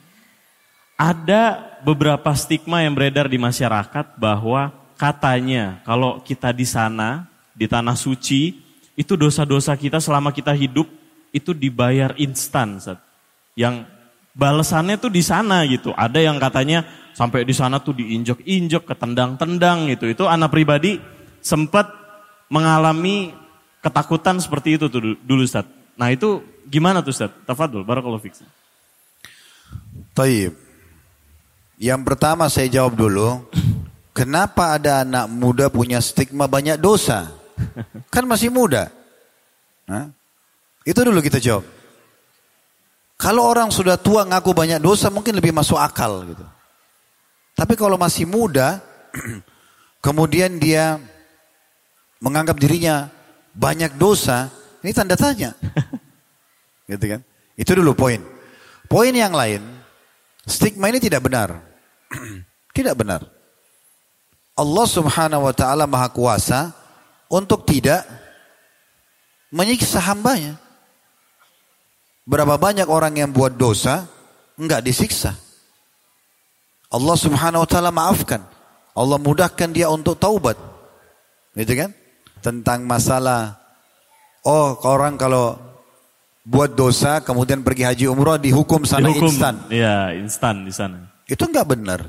Ada 0.96 1.76
beberapa 1.84 2.32
stigma 2.32 2.80
yang 2.80 2.96
beredar 2.96 3.28
di 3.28 3.36
masyarakat 3.36 4.16
bahwa 4.16 4.72
katanya 4.96 5.84
kalau 5.84 6.24
kita 6.24 6.56
di 6.56 6.64
sana, 6.64 7.28
di 7.52 7.68
tanah 7.68 8.00
suci, 8.00 8.64
itu 8.96 9.14
dosa-dosa 9.20 9.76
kita 9.76 10.00
selama 10.00 10.32
kita 10.32 10.56
hidup 10.56 10.88
itu 11.36 11.52
dibayar 11.52 12.16
instan, 12.16 12.80
Yang 13.60 13.84
balasannya 14.32 14.96
tuh 14.96 15.12
di 15.12 15.20
sana 15.20 15.68
gitu. 15.68 15.92
Ada 15.92 16.24
yang 16.24 16.40
katanya 16.40 16.88
sampai 17.12 17.44
di 17.44 17.52
sana 17.52 17.84
tuh 17.84 18.00
diinjek-injek, 18.00 18.88
ketendang-tendang 18.88 19.92
gitu. 19.92 20.08
Itu 20.08 20.32
anak 20.32 20.56
pribadi 20.56 21.00
sempat 21.44 21.92
mengalami 22.48 23.36
ketakutan 23.84 24.40
seperti 24.40 24.80
itu 24.80 24.88
tuh 24.88 25.20
dulu 25.20 25.42
Ustaz. 25.44 25.68
Nah 26.00 26.08
itu 26.12 26.40
gimana 26.72 27.04
tuh 27.04 27.12
Ustaz? 27.12 27.32
Tafadul, 27.44 27.84
barakallahu 27.84 28.24
fiksi. 28.24 28.48
Taib. 30.16 30.65
Yang 31.76 32.02
pertama 32.08 32.48
saya 32.48 32.72
jawab 32.72 32.96
dulu. 32.96 33.44
Kenapa 34.16 34.80
ada 34.80 35.04
anak 35.04 35.28
muda 35.28 35.68
punya 35.68 36.00
stigma 36.00 36.48
banyak 36.48 36.80
dosa? 36.80 37.36
Kan 38.08 38.24
masih 38.32 38.48
muda. 38.48 38.88
Hah? 39.92 40.08
Itu 40.88 41.04
dulu 41.04 41.20
kita 41.20 41.44
jawab. 41.44 41.68
Kalau 43.20 43.44
orang 43.48 43.72
sudah 43.72 44.00
tua 44.00 44.24
ngaku 44.28 44.52
banyak 44.56 44.80
dosa 44.80 45.12
mungkin 45.12 45.36
lebih 45.36 45.52
masuk 45.52 45.76
akal 45.80 46.24
gitu. 46.32 46.46
Tapi 47.56 47.74
kalau 47.80 47.96
masih 47.96 48.28
muda, 48.28 48.84
kemudian 50.06 50.60
dia 50.60 51.00
menganggap 52.20 52.60
dirinya 52.60 53.08
banyak 53.56 53.96
dosa, 53.96 54.52
ini 54.84 54.92
tanda 54.92 55.16
tanya. 55.16 55.56
gitu 56.92 57.06
kan? 57.16 57.22
Itu 57.56 57.72
dulu 57.80 57.96
poin. 57.96 58.20
Poin 58.92 59.16
yang 59.16 59.32
lain, 59.32 59.64
stigma 60.46 60.90
ini 60.94 61.02
tidak 61.02 61.26
benar. 61.26 61.62
tidak 62.78 62.96
benar. 62.96 63.22
Allah 64.56 64.88
subhanahu 64.88 65.52
wa 65.52 65.54
ta'ala 65.54 65.84
maha 65.84 66.08
kuasa 66.16 66.72
untuk 67.28 67.68
tidak 67.68 68.08
menyiksa 69.52 70.00
hambanya. 70.00 70.56
Berapa 72.26 72.58
banyak 72.58 72.88
orang 72.90 73.20
yang 73.20 73.30
buat 73.30 73.54
dosa, 73.54 74.08
enggak 74.58 74.82
disiksa. 74.82 75.36
Allah 76.90 77.18
subhanahu 77.20 77.68
wa 77.68 77.70
ta'ala 77.70 77.92
maafkan. 77.92 78.42
Allah 78.96 79.20
mudahkan 79.20 79.70
dia 79.76 79.92
untuk 79.92 80.16
taubat. 80.16 80.56
Gitu 81.54 81.76
kan? 81.76 81.92
Tentang 82.40 82.88
masalah, 82.88 83.60
oh 84.48 84.80
orang 84.88 85.20
kalau 85.20 85.60
buat 86.46 86.78
dosa 86.78 87.26
kemudian 87.26 87.66
pergi 87.66 87.84
haji 87.90 88.06
umroh 88.06 88.38
dihukum 88.38 88.86
sana 88.86 89.10
dihukum, 89.10 89.34
instan. 89.34 89.56
Iya, 89.74 90.14
instan 90.14 90.62
di 90.62 90.72
sana. 90.72 91.10
Itu 91.26 91.50
enggak 91.50 91.66
benar. 91.74 92.06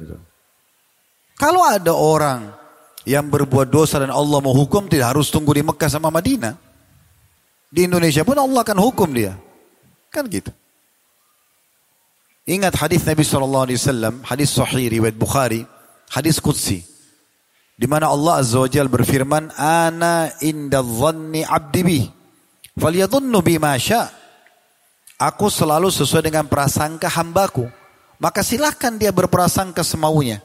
Kalau 1.40 1.64
ada 1.64 1.96
orang 1.96 2.52
yang 3.08 3.32
berbuat 3.32 3.72
dosa 3.72 3.96
dan 3.96 4.12
Allah 4.12 4.38
mau 4.44 4.52
hukum 4.52 4.84
tidak 4.92 5.16
harus 5.16 5.32
tunggu 5.32 5.56
di 5.56 5.64
Mekah 5.64 5.88
sama 5.88 6.12
Madinah. 6.12 6.52
Di 7.72 7.88
Indonesia 7.88 8.22
pun 8.22 8.36
Allah 8.36 8.60
akan 8.60 8.78
hukum 8.78 9.08
dia. 9.10 9.34
Kan 10.12 10.28
gitu. 10.28 10.52
Ingat 12.46 12.78
hadis 12.78 13.02
Nabi 13.02 13.26
SAW, 13.26 14.22
hadis 14.22 14.54
sahih 14.54 14.86
riwayat 14.86 15.18
Bukhari, 15.18 15.66
hadis 16.14 16.38
Qudsi. 16.38 16.86
Di 17.76 17.84
mana 17.90 18.08
Allah 18.08 18.40
Azza 18.40 18.62
wa 18.62 18.70
Jal 18.70 18.86
berfirman, 18.86 19.50
Ana 19.58 20.30
inda 20.40 20.78
dhanni 20.80 21.42
abdi 21.42 21.82
bi, 21.82 22.00
falyadunnu 22.78 23.42
bima 23.42 23.74
sya. 23.76 24.25
Aku 25.16 25.48
selalu 25.48 25.88
sesuai 25.88 26.28
dengan 26.28 26.44
prasangka 26.44 27.08
hambaku. 27.08 27.64
Maka 28.20 28.40
silahkan 28.40 28.96
dia 28.96 29.12
berprasangka 29.12 29.84
semaunya. 29.84 30.40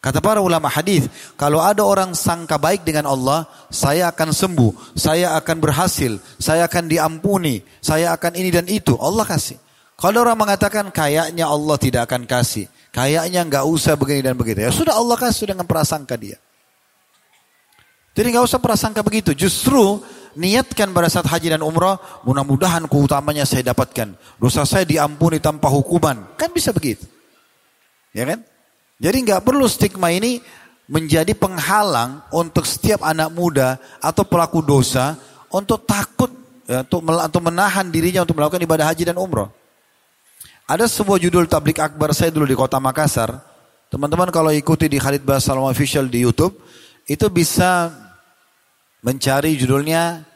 Kata 0.00 0.20
para 0.20 0.38
ulama 0.38 0.68
hadis, 0.68 1.08
kalau 1.34 1.58
ada 1.58 1.82
orang 1.82 2.12
sangka 2.12 2.60
baik 2.60 2.84
dengan 2.86 3.10
Allah, 3.10 3.48
saya 3.72 4.12
akan 4.12 4.30
sembuh, 4.30 4.94
saya 4.94 5.34
akan 5.34 5.56
berhasil, 5.58 6.20
saya 6.36 6.68
akan 6.68 6.86
diampuni, 6.86 7.64
saya 7.80 8.12
akan 8.14 8.38
ini 8.38 8.52
dan 8.52 8.68
itu. 8.68 8.94
Allah 9.00 9.24
kasih. 9.26 9.58
Kalau 9.96 10.22
orang 10.22 10.36
mengatakan 10.36 10.92
kayaknya 10.92 11.48
Allah 11.48 11.76
tidak 11.80 12.06
akan 12.06 12.28
kasih, 12.28 12.68
kayaknya 12.92 13.40
nggak 13.48 13.64
usah 13.64 13.96
begini 13.96 14.20
dan 14.20 14.36
begitu, 14.36 14.62
ya 14.62 14.70
sudah 14.70 14.94
Allah 14.94 15.16
kasih 15.16 15.56
dengan 15.56 15.64
prasangka 15.64 16.14
dia. 16.20 16.36
Jadi 18.12 18.32
nggak 18.32 18.46
usah 18.48 18.60
prasangka 18.60 19.00
begitu. 19.04 19.36
Justru 19.36 20.00
niatkan 20.36 20.92
pada 20.92 21.08
saat 21.08 21.26
haji 21.26 21.56
dan 21.56 21.64
umrah, 21.64 21.96
mudah-mudahan 22.22 22.84
keutamanya 22.86 23.48
saya 23.48 23.72
dapatkan. 23.72 24.14
Dosa 24.36 24.62
saya 24.68 24.84
diampuni 24.84 25.40
tanpa 25.40 25.72
hukuman. 25.72 26.36
Kan 26.36 26.52
bisa 26.52 26.70
begitu. 26.70 27.08
Ya 28.12 28.28
kan? 28.28 28.44
Jadi 28.96 29.16
nggak 29.28 29.42
perlu 29.44 29.64
stigma 29.68 30.12
ini 30.12 30.40
menjadi 30.86 31.34
penghalang 31.34 32.22
untuk 32.30 32.62
setiap 32.64 33.02
anak 33.02 33.34
muda 33.34 33.76
atau 33.98 34.22
pelaku 34.22 34.62
dosa 34.62 35.18
untuk 35.50 35.82
takut 35.82 36.30
ya, 36.64 36.86
untuk, 36.86 37.02
untuk 37.02 37.42
menahan 37.42 37.90
dirinya 37.90 38.22
untuk 38.22 38.38
melakukan 38.38 38.62
ibadah 38.62 38.86
haji 38.86 39.10
dan 39.10 39.18
umroh. 39.18 39.50
Ada 40.66 40.90
sebuah 40.90 41.22
judul 41.22 41.46
tablik 41.46 41.78
akbar 41.78 42.10
saya 42.14 42.30
dulu 42.34 42.46
di 42.46 42.56
kota 42.58 42.78
Makassar. 42.82 43.38
Teman-teman 43.86 44.34
kalau 44.34 44.50
ikuti 44.50 44.90
di 44.90 44.98
Khalid 44.98 45.22
Basalam 45.22 45.70
Official 45.70 46.10
di 46.10 46.26
Youtube, 46.26 46.58
itu 47.06 47.26
bisa 47.30 47.94
mencari 49.06 49.54
judulnya 49.54 50.26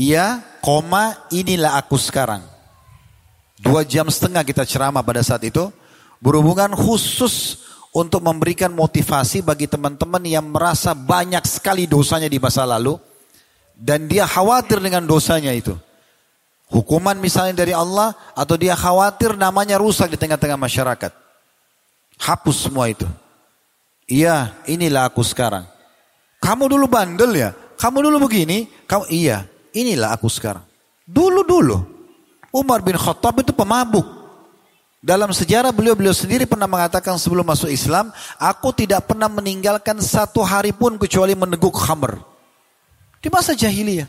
Iya, 0.00 0.40
koma 0.64 1.28
inilah 1.28 1.76
aku 1.76 2.00
sekarang. 2.00 2.40
Dua 3.60 3.84
jam 3.84 4.08
setengah 4.08 4.40
kita 4.40 4.64
ceramah 4.64 5.04
pada 5.04 5.20
saat 5.20 5.44
itu. 5.44 5.68
Berhubungan 6.24 6.72
khusus 6.72 7.64
untuk 7.92 8.24
memberikan 8.24 8.72
motivasi 8.72 9.44
bagi 9.44 9.68
teman-teman 9.68 10.24
yang 10.24 10.48
merasa 10.48 10.96
banyak 10.96 11.44
sekali 11.44 11.84
dosanya 11.84 12.32
di 12.32 12.40
masa 12.40 12.64
lalu 12.64 12.96
dan 13.76 14.08
dia 14.08 14.24
khawatir 14.24 14.80
dengan 14.80 15.04
dosanya 15.04 15.52
itu. 15.52 15.76
Hukuman 16.72 17.20
misalnya 17.20 17.60
dari 17.60 17.76
Allah 17.76 18.16
atau 18.32 18.56
dia 18.56 18.78
khawatir 18.78 19.36
namanya 19.36 19.76
rusak 19.76 20.12
di 20.12 20.16
tengah-tengah 20.16 20.56
masyarakat. 20.56 21.12
Hapus 22.20 22.56
semua 22.68 22.88
itu. 22.88 23.08
Iya, 24.08 24.54
inilah 24.64 25.12
aku 25.12 25.20
sekarang. 25.20 25.68
Kamu 26.40 26.72
dulu 26.72 26.88
bandel 26.88 27.32
ya? 27.36 27.50
Kamu 27.80 28.04
dulu 28.04 28.28
begini? 28.28 28.68
Kamu 28.84 29.08
iya, 29.08 29.48
inilah 29.72 30.12
aku 30.12 30.28
sekarang. 30.28 30.60
Dulu-dulu 31.08 31.80
Umar 32.52 32.84
bin 32.84 33.00
Khattab 33.00 33.40
itu 33.40 33.56
pemabuk. 33.56 34.04
Dalam 35.00 35.32
sejarah 35.32 35.72
beliau-beliau 35.72 36.12
sendiri 36.12 36.44
pernah 36.44 36.68
mengatakan 36.68 37.16
sebelum 37.16 37.48
masuk 37.48 37.72
Islam, 37.72 38.12
aku 38.36 38.68
tidak 38.76 39.08
pernah 39.08 39.32
meninggalkan 39.32 39.96
satu 39.96 40.44
hari 40.44 40.76
pun 40.76 41.00
kecuali 41.00 41.32
meneguk 41.32 41.72
khamr. 41.72 42.20
Di 43.24 43.32
masa 43.32 43.56
jahiliyah. 43.56 44.04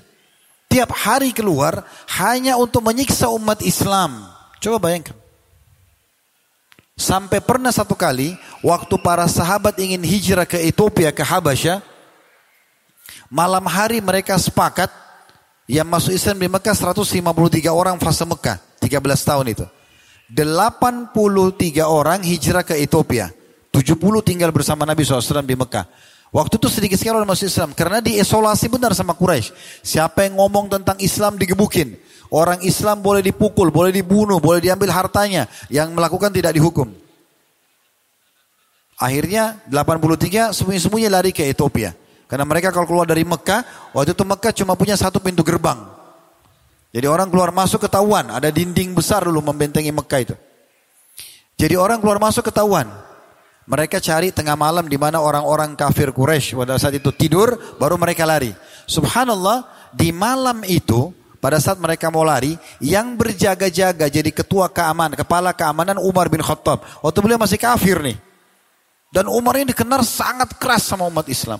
Tiap 0.68 0.92
hari 0.92 1.32
keluar 1.32 1.88
hanya 2.20 2.60
untuk 2.60 2.84
menyiksa 2.84 3.32
umat 3.32 3.64
Islam. 3.64 4.24
Coba 4.60 4.84
bayangkan. 4.84 5.16
Sampai 6.96 7.40
pernah 7.40 7.72
satu 7.72 7.96
kali, 7.96 8.36
waktu 8.60 8.96
para 9.00 9.28
sahabat 9.32 9.80
ingin 9.80 10.04
hijrah 10.04 10.48
ke 10.48 10.60
Ethiopia, 10.60 11.12
ke 11.12 11.24
Habasyah, 11.24 11.84
malam 13.32 13.64
hari 13.66 14.04
mereka 14.04 14.36
sepakat, 14.36 14.92
yang 15.72 15.88
masuk 15.88 16.12
Islam 16.12 16.36
di 16.36 16.52
Mekah 16.52 16.76
153 16.76 17.72
orang 17.72 17.96
fase 17.96 18.28
Mekah, 18.28 18.60
13 18.84 19.24
tahun 19.24 19.46
itu. 19.56 19.66
83 20.36 21.16
orang 21.88 22.20
hijrah 22.20 22.68
ke 22.68 22.76
Ethiopia. 22.76 23.32
70 23.72 23.96
tinggal 24.20 24.52
bersama 24.52 24.84
Nabi 24.84 25.08
SAW 25.08 25.48
di 25.48 25.56
Mekah. 25.56 25.88
Waktu 26.32 26.60
itu 26.60 26.68
sedikit 26.72 26.96
sekali 27.00 27.20
orang 27.20 27.28
masuk 27.28 27.48
Islam. 27.48 27.72
Karena 27.76 28.00
diisolasi 28.00 28.72
benar 28.72 28.96
sama 28.96 29.16
Quraisy. 29.16 29.52
Siapa 29.84 30.28
yang 30.28 30.40
ngomong 30.40 30.72
tentang 30.72 30.96
Islam 31.04 31.36
digebukin. 31.36 31.96
Orang 32.32 32.64
Islam 32.64 33.04
boleh 33.04 33.20
dipukul, 33.20 33.68
boleh 33.68 33.92
dibunuh, 33.92 34.40
boleh 34.40 34.64
diambil 34.64 34.92
hartanya. 34.96 35.52
Yang 35.68 35.92
melakukan 35.92 36.32
tidak 36.32 36.56
dihukum. 36.56 36.88
Akhirnya 38.96 39.60
83 39.68 40.56
sembunyi-sembunyi 40.56 41.08
lari 41.12 41.32
ke 41.36 41.44
Ethiopia. 41.44 41.92
Karena 42.32 42.48
mereka 42.48 42.72
kalau 42.72 42.88
keluar 42.88 43.04
dari 43.04 43.28
Mekah, 43.28 43.92
waktu 43.92 44.16
itu 44.16 44.24
Mekah 44.24 44.56
cuma 44.56 44.80
punya 44.80 44.96
satu 44.96 45.20
pintu 45.20 45.44
gerbang. 45.44 45.84
Jadi 46.96 47.04
orang 47.04 47.28
keluar 47.28 47.52
masuk 47.52 47.84
ketahuan, 47.84 48.32
ada 48.32 48.48
dinding 48.48 48.96
besar 48.96 49.28
dulu 49.28 49.44
membentengi 49.52 49.92
Mekah 49.92 50.20
itu. 50.24 50.36
Jadi 51.60 51.76
orang 51.76 52.00
keluar 52.00 52.24
masuk 52.24 52.48
ketahuan. 52.48 52.88
Mereka 53.68 54.00
cari 54.00 54.32
tengah 54.32 54.56
malam 54.56 54.88
di 54.88 54.96
mana 54.96 55.20
orang-orang 55.20 55.76
kafir 55.76 56.16
Quraisy 56.16 56.56
pada 56.56 56.80
saat 56.80 56.96
itu 56.96 57.12
tidur, 57.12 57.52
baru 57.76 58.00
mereka 58.00 58.24
lari. 58.24 58.56
Subhanallah, 58.88 59.92
di 59.92 60.16
malam 60.16 60.64
itu 60.64 61.12
pada 61.44 61.60
saat 61.60 61.84
mereka 61.84 62.08
mau 62.08 62.24
lari, 62.24 62.56
yang 62.80 63.20
berjaga-jaga 63.20 64.08
jadi 64.08 64.32
ketua 64.32 64.72
keamanan, 64.72 65.20
kepala 65.20 65.52
keamanan 65.52 66.00
Umar 66.00 66.32
bin 66.32 66.40
Khattab. 66.40 66.80
Waktu 67.04 67.20
beliau 67.20 67.40
masih 67.44 67.60
kafir 67.60 68.00
nih. 68.00 68.16
Dan 69.12 69.28
Umar 69.28 69.60
ini 69.60 69.76
dikenal 69.76 70.08
sangat 70.08 70.56
keras 70.56 70.88
sama 70.88 71.04
umat 71.12 71.28
Islam. 71.28 71.60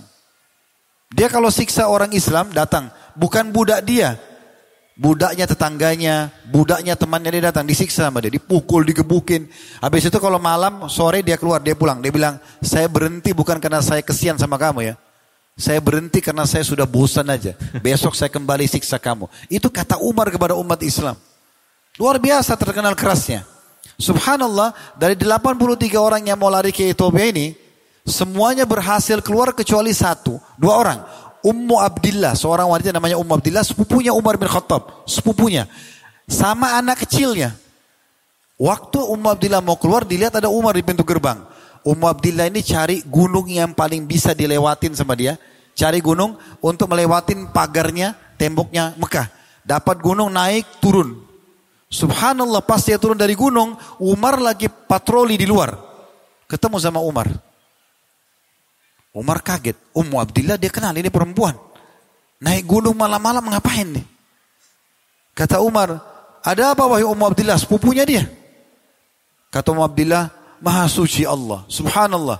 Dia 1.12 1.28
kalau 1.28 1.52
siksa 1.52 1.88
orang 1.88 2.10
Islam 2.16 2.50
datang, 2.56 2.88
bukan 3.12 3.52
budak 3.52 3.84
dia, 3.84 4.16
budaknya 4.96 5.44
tetangganya, 5.44 6.32
budaknya 6.48 6.94
temannya 6.96 7.30
dia 7.36 7.52
datang 7.52 7.68
disiksa 7.68 8.08
sama 8.08 8.24
dia, 8.24 8.32
dipukul, 8.32 8.84
digebukin. 8.84 9.48
Habis 9.80 10.08
itu 10.08 10.18
kalau 10.20 10.40
malam, 10.40 10.88
sore 10.88 11.20
dia 11.20 11.36
keluar, 11.36 11.60
dia 11.60 11.76
pulang. 11.76 12.00
Dia 12.00 12.12
bilang, 12.12 12.40
saya 12.64 12.88
berhenti 12.88 13.36
bukan 13.36 13.60
karena 13.60 13.84
saya 13.84 14.00
kesian 14.00 14.40
sama 14.40 14.56
kamu 14.56 14.92
ya. 14.92 14.94
Saya 15.52 15.84
berhenti 15.84 16.24
karena 16.24 16.48
saya 16.48 16.64
sudah 16.64 16.88
bosan 16.88 17.28
aja. 17.28 17.52
Besok 17.84 18.16
saya 18.16 18.32
kembali 18.32 18.64
siksa 18.64 18.96
kamu. 18.96 19.28
Itu 19.52 19.68
kata 19.68 20.00
Umar 20.00 20.32
kepada 20.32 20.56
umat 20.56 20.80
Islam. 20.80 21.16
Luar 22.00 22.16
biasa 22.16 22.56
terkenal 22.56 22.96
kerasnya. 22.96 23.44
Subhanallah, 24.00 24.72
dari 24.96 25.12
83 25.12 25.92
orang 26.00 26.24
yang 26.24 26.40
mau 26.40 26.48
lari 26.48 26.72
ke 26.72 26.88
Ethiopia 26.88 27.28
ini, 27.28 27.52
semuanya 28.02 28.66
berhasil 28.66 29.18
keluar 29.22 29.54
kecuali 29.54 29.94
satu, 29.94 30.38
dua 30.58 30.74
orang. 30.78 31.00
Ummu 31.42 31.74
Abdillah, 31.74 32.38
seorang 32.38 32.70
wanita 32.70 32.94
namanya 32.94 33.18
Ummu 33.18 33.34
Abdillah, 33.34 33.66
sepupunya 33.66 34.14
Umar 34.14 34.38
bin 34.38 34.46
Khattab, 34.46 35.02
sepupunya. 35.10 35.66
Sama 36.30 36.78
anak 36.78 37.02
kecilnya. 37.02 37.58
Waktu 38.62 39.02
Ummu 39.02 39.26
Abdillah 39.26 39.58
mau 39.58 39.74
keluar, 39.74 40.06
dilihat 40.06 40.38
ada 40.38 40.46
Umar 40.46 40.78
di 40.78 40.86
pintu 40.86 41.02
gerbang. 41.02 41.42
Ummu 41.82 42.06
Abdillah 42.06 42.46
ini 42.46 42.62
cari 42.62 43.02
gunung 43.02 43.50
yang 43.50 43.74
paling 43.74 44.06
bisa 44.06 44.38
dilewatin 44.38 44.94
sama 44.94 45.18
dia. 45.18 45.34
Cari 45.74 45.98
gunung 45.98 46.38
untuk 46.62 46.86
melewatin 46.86 47.50
pagarnya, 47.50 48.14
temboknya 48.38 48.94
Mekah. 48.94 49.26
Dapat 49.66 49.98
gunung 49.98 50.30
naik, 50.30 50.78
turun. 50.78 51.26
Subhanallah 51.90 52.62
pas 52.62 52.86
dia 52.86 53.02
turun 53.02 53.18
dari 53.18 53.34
gunung, 53.34 53.74
Umar 53.98 54.38
lagi 54.38 54.70
patroli 54.70 55.34
di 55.34 55.44
luar. 55.44 55.74
Ketemu 56.46 56.78
sama 56.78 57.02
Umar. 57.02 57.51
Umar 59.12 59.44
kaget. 59.44 59.76
Ummu 59.92 60.16
Abdillah 60.16 60.56
dia 60.56 60.72
kenal 60.72 60.96
ini 60.96 61.12
perempuan. 61.12 61.56
Naik 62.42 62.64
gunung 62.66 62.96
malam-malam 62.96 63.44
ngapain 63.44 63.86
nih? 63.86 64.06
Kata 65.32 65.62
Umar, 65.62 66.00
ada 66.42 66.72
apa 66.72 66.84
wahai 66.88 67.04
Ummu 67.06 67.24
Abdillah? 67.28 67.60
Sepupunya 67.60 68.02
dia. 68.08 68.24
Kata 69.52 69.72
Ummu 69.72 69.84
Abdillah, 69.84 70.32
Maha 70.64 70.86
suci 70.88 71.28
Allah. 71.28 71.66
Subhanallah. 71.68 72.38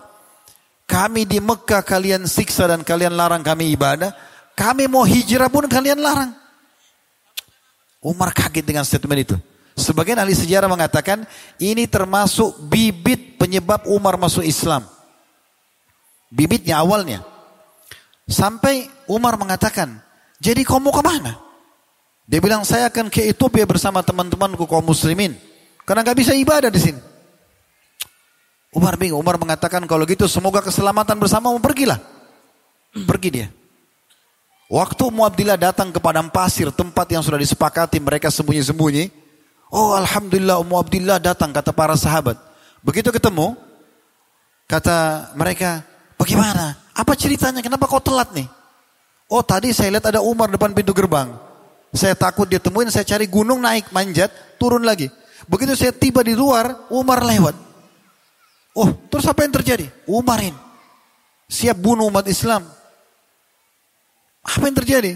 Kami 0.89 1.25
di 1.25 1.41
Mekah 1.41 1.81
kalian 1.85 2.29
siksa 2.29 2.69
dan 2.69 2.85
kalian 2.85 3.17
larang 3.17 3.41
kami 3.41 3.73
ibadah. 3.73 4.13
Kami 4.53 4.89
mau 4.89 5.03
hijrah 5.09 5.49
pun 5.49 5.65
kalian 5.65 6.01
larang. 6.01 6.33
Umar 8.03 8.35
kaget 8.35 8.67
dengan 8.67 8.85
statement 8.85 9.21
itu. 9.23 9.37
Sebagian 9.73 10.21
ahli 10.21 10.37
sejarah 10.37 10.69
mengatakan 10.69 11.25
ini 11.57 11.89
termasuk 11.89 12.61
bibit 12.69 13.41
penyebab 13.41 13.89
Umar 13.89 14.21
masuk 14.21 14.45
Islam. 14.45 14.85
Bibitnya 16.33 16.81
awalnya. 16.81 17.21
Sampai 18.25 18.89
Umar 19.05 19.37
mengatakan, 19.37 20.01
jadi 20.41 20.65
kau 20.65 20.81
mau 20.81 20.89
ke 20.89 21.05
mana? 21.05 21.37
Dia 22.25 22.41
bilang, 22.41 22.65
saya 22.65 22.89
akan 22.89 23.13
ke 23.13 23.29
Ethiopia 23.29 23.69
bersama 23.69 24.01
teman-temanku 24.01 24.65
kaum 24.65 24.81
muslimin. 24.81 25.37
Karena 25.85 26.01
gak 26.01 26.17
bisa 26.17 26.33
ibadah 26.33 26.73
di 26.73 26.81
sini. 26.81 27.01
Umar 28.73 28.97
bingung. 28.97 29.21
Umar 29.21 29.37
mengatakan, 29.37 29.85
kalau 29.85 30.09
gitu 30.09 30.25
semoga 30.25 30.65
keselamatan 30.65 31.21
bersama, 31.21 31.53
mau 31.53 31.61
pergilah. 31.61 32.01
Pergi 33.11 33.29
dia. 33.29 33.49
Waktu 34.73 35.05
Muabdillah 35.13 35.61
datang 35.61 35.93
ke 35.93 36.01
padang 36.01 36.33
pasir, 36.33 36.73
tempat 36.73 37.05
yang 37.13 37.21
sudah 37.21 37.37
disepakati 37.37 38.01
mereka 38.01 38.33
sembunyi-sembunyi. 38.33 39.13
Oh 39.69 39.93
Alhamdulillah 39.93 40.57
Ummu 40.65 40.81
Abdillah 40.81 41.21
datang, 41.21 41.53
kata 41.53 41.77
para 41.77 41.93
sahabat. 41.93 42.41
Begitu 42.81 43.13
ketemu, 43.13 43.53
kata 44.65 45.29
mereka, 45.37 45.85
Bagaimana? 46.23 46.79
Apa 46.95 47.19
ceritanya? 47.19 47.59
Kenapa 47.59 47.91
kau 47.91 47.99
telat 47.99 48.31
nih? 48.31 48.47
Oh 49.27 49.43
tadi 49.43 49.75
saya 49.75 49.99
lihat 49.99 50.07
ada 50.07 50.23
Umar 50.23 50.47
depan 50.47 50.71
pintu 50.71 50.95
gerbang. 50.95 51.35
Saya 51.91 52.15
takut 52.15 52.47
dia 52.47 52.63
temuin, 52.63 52.89
saya 52.95 53.03
cari 53.03 53.27
gunung 53.27 53.59
naik, 53.59 53.91
manjat, 53.91 54.31
turun 54.57 54.87
lagi. 54.87 55.11
Begitu 55.51 55.75
saya 55.75 55.93
tiba 55.93 56.23
di 56.23 56.39
luar, 56.39 56.89
Umar 56.95 57.27
lewat. 57.27 57.59
Oh, 58.73 58.89
terus 59.13 59.29
apa 59.29 59.45
yang 59.45 59.53
terjadi? 59.53 59.91
Umarin. 60.09 60.57
Siap 61.51 61.77
bunuh 61.77 62.09
umat 62.09 62.25
Islam. 62.25 62.65
Apa 64.41 64.65
yang 64.65 64.77
terjadi? 64.79 65.13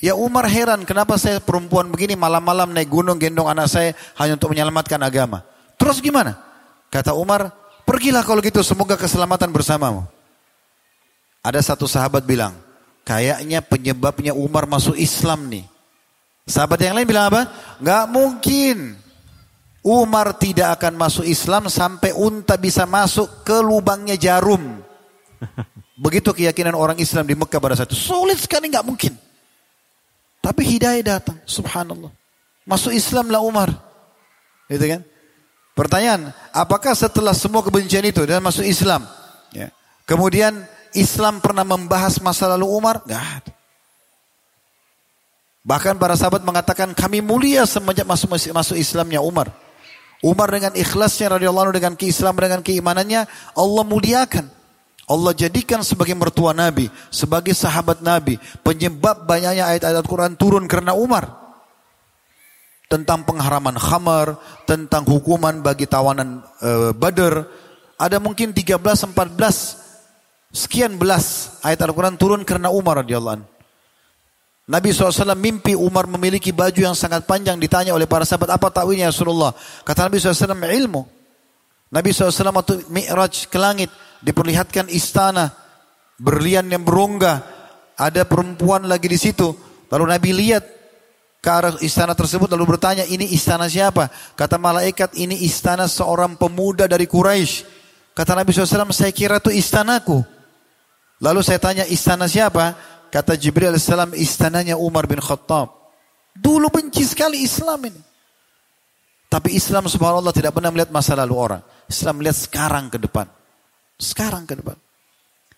Ya 0.00 0.16
Umar 0.16 0.48
heran 0.48 0.84
kenapa 0.88 1.20
saya 1.20 1.40
perempuan 1.40 1.88
begini 1.92 2.16
malam-malam 2.16 2.72
naik 2.72 2.88
gunung 2.88 3.16
gendong 3.20 3.48
anak 3.48 3.68
saya 3.68 3.92
hanya 4.16 4.40
untuk 4.40 4.56
menyelamatkan 4.56 5.00
agama. 5.04 5.44
Terus 5.76 6.00
gimana? 6.00 6.40
Kata 6.88 7.12
Umar, 7.12 7.52
pergilah 7.84 8.24
kalau 8.24 8.40
gitu 8.40 8.64
semoga 8.64 8.96
keselamatan 8.96 9.52
bersamamu. 9.52 10.15
Ada 11.46 11.62
satu 11.62 11.86
sahabat 11.86 12.26
bilang, 12.26 12.58
kayaknya 13.06 13.62
penyebabnya 13.62 14.34
Umar 14.34 14.66
masuk 14.66 14.98
Islam 14.98 15.46
nih. 15.46 15.62
Sahabat 16.42 16.82
yang 16.82 16.98
lain 16.98 17.06
bilang 17.06 17.30
apa? 17.30 17.46
Gak 17.78 18.04
mungkin. 18.10 18.98
Umar 19.86 20.34
tidak 20.34 20.74
akan 20.82 20.98
masuk 20.98 21.22
Islam 21.22 21.70
sampai 21.70 22.10
unta 22.10 22.58
bisa 22.58 22.82
masuk 22.90 23.46
ke 23.46 23.62
lubangnya 23.62 24.18
jarum. 24.18 24.82
Begitu 26.02 26.34
keyakinan 26.34 26.74
orang 26.74 26.98
Islam 26.98 27.22
di 27.22 27.38
Mekah 27.38 27.62
pada 27.62 27.78
saat 27.78 27.94
itu. 27.94 27.98
Sulit 27.98 28.42
sekali 28.42 28.66
nggak 28.66 28.82
mungkin. 28.82 29.14
Tapi 30.42 30.62
hidayah 30.66 31.22
datang. 31.22 31.38
Subhanallah. 31.46 32.10
Masuk 32.66 32.90
Islam 32.90 33.30
lah 33.30 33.38
Umar. 33.38 33.70
Gitu 34.66 34.82
kan? 34.82 35.06
Pertanyaan, 35.78 36.34
apakah 36.50 36.90
setelah 36.98 37.30
semua 37.30 37.62
kebencian 37.62 38.02
itu 38.02 38.26
dan 38.26 38.42
masuk 38.42 38.66
Islam? 38.66 39.06
Ya. 39.54 39.70
Kemudian 40.02 40.66
Islam 40.96 41.44
pernah 41.44 41.62
membahas 41.62 42.18
masa 42.24 42.48
lalu 42.48 42.66
Umar? 42.66 43.04
Gak 43.04 43.20
ada. 43.20 43.52
Bahkan 45.66 45.98
para 45.98 46.14
sahabat 46.14 46.46
mengatakan 46.46 46.94
kami 46.94 47.18
mulia 47.18 47.66
semenjak 47.66 48.06
masuk 48.06 48.30
masuk 48.32 48.78
Islamnya 48.78 49.18
Umar. 49.18 49.50
Umar 50.24 50.48
dengan 50.48 50.72
ikhlasnya 50.72 51.36
radhiyallahu 51.36 51.74
dengan 51.76 51.98
keislaman 51.98 52.38
dengan 52.38 52.62
keimanannya 52.62 53.26
Allah 53.58 53.84
muliakan. 53.84 54.46
Allah 55.06 55.32
jadikan 55.38 55.86
sebagai 55.86 56.18
mertua 56.18 56.50
Nabi, 56.50 56.90
sebagai 57.14 57.54
sahabat 57.54 58.02
Nabi, 58.02 58.42
penyebab 58.66 59.22
banyaknya 59.22 59.70
ayat-ayat 59.70 60.02
Al-Quran 60.02 60.34
turun 60.34 60.66
karena 60.66 60.98
Umar. 60.98 61.30
Tentang 62.90 63.22
pengharaman 63.22 63.78
khamar, 63.78 64.38
tentang 64.66 65.06
hukuman 65.06 65.62
bagi 65.62 65.86
tawanan 65.86 66.42
e, 66.58 66.90
Badr. 66.94 67.46
Ada 67.98 68.18
mungkin 68.18 68.50
13, 68.50 68.82
14, 69.14 69.85
sekian 70.56 70.96
belas 70.96 71.58
ayat 71.60 71.84
Al-Quran 71.84 72.16
turun 72.16 72.40
karena 72.48 72.72
Umar 72.72 73.04
radhiyallahu 73.04 73.36
anhu. 73.36 73.48
Nabi 74.66 74.90
SAW 74.90 75.38
mimpi 75.38 75.78
Umar 75.78 76.10
memiliki 76.10 76.50
baju 76.50 76.90
yang 76.90 76.96
sangat 76.98 77.22
panjang 77.22 77.54
ditanya 77.54 77.94
oleh 77.94 78.10
para 78.10 78.26
sahabat 78.26 78.50
apa 78.50 78.66
takwilnya 78.72 79.14
Rasulullah. 79.14 79.54
Kata 79.86 80.10
Nabi 80.10 80.18
SAW 80.18 80.58
ilmu. 80.58 81.06
Nabi 81.94 82.10
SAW 82.10 82.50
waktu 82.50 82.82
mi'raj 82.90 83.46
ke 83.46 83.58
langit 83.62 83.94
diperlihatkan 84.26 84.90
istana 84.90 85.54
berlian 86.18 86.66
yang 86.66 86.82
berongga. 86.82 87.46
Ada 87.94 88.26
perempuan 88.26 88.90
lagi 88.90 89.06
di 89.06 89.14
situ. 89.14 89.54
Lalu 89.86 90.04
Nabi 90.18 90.30
lihat 90.34 90.64
ke 91.38 91.46
arah 91.46 91.78
istana 91.78 92.18
tersebut 92.18 92.50
lalu 92.50 92.74
bertanya 92.74 93.06
ini 93.06 93.30
istana 93.30 93.70
siapa? 93.70 94.10
Kata 94.34 94.58
malaikat 94.58 95.14
ini 95.14 95.46
istana 95.46 95.86
seorang 95.86 96.34
pemuda 96.34 96.90
dari 96.90 97.06
Quraisy. 97.06 97.62
Kata 98.18 98.34
Nabi 98.34 98.50
SAW 98.50 98.90
saya 98.90 99.14
kira 99.14 99.38
itu 99.38 99.54
istanaku. 99.54 100.35
Lalu 101.20 101.40
saya 101.40 101.56
tanya 101.56 101.84
istana 101.88 102.28
siapa? 102.28 102.76
Kata 103.08 103.38
Jibril 103.38 103.72
AS 103.72 103.88
istananya 104.18 104.76
Umar 104.76 105.08
bin 105.08 105.22
Khattab. 105.22 105.72
Dulu 106.36 106.68
benci 106.68 107.06
sekali 107.08 107.40
Islam 107.40 107.88
ini. 107.88 108.00
Tapi 109.26 109.56
Islam 109.56 109.88
subhanallah 109.88 110.30
tidak 110.36 110.52
pernah 110.52 110.68
melihat 110.68 110.92
masa 110.92 111.16
lalu 111.16 111.34
orang. 111.34 111.62
Islam 111.88 112.20
melihat 112.20 112.36
sekarang 112.36 112.92
ke 112.92 113.00
depan. 113.00 113.26
Sekarang 113.96 114.44
ke 114.44 114.54
depan. 114.60 114.76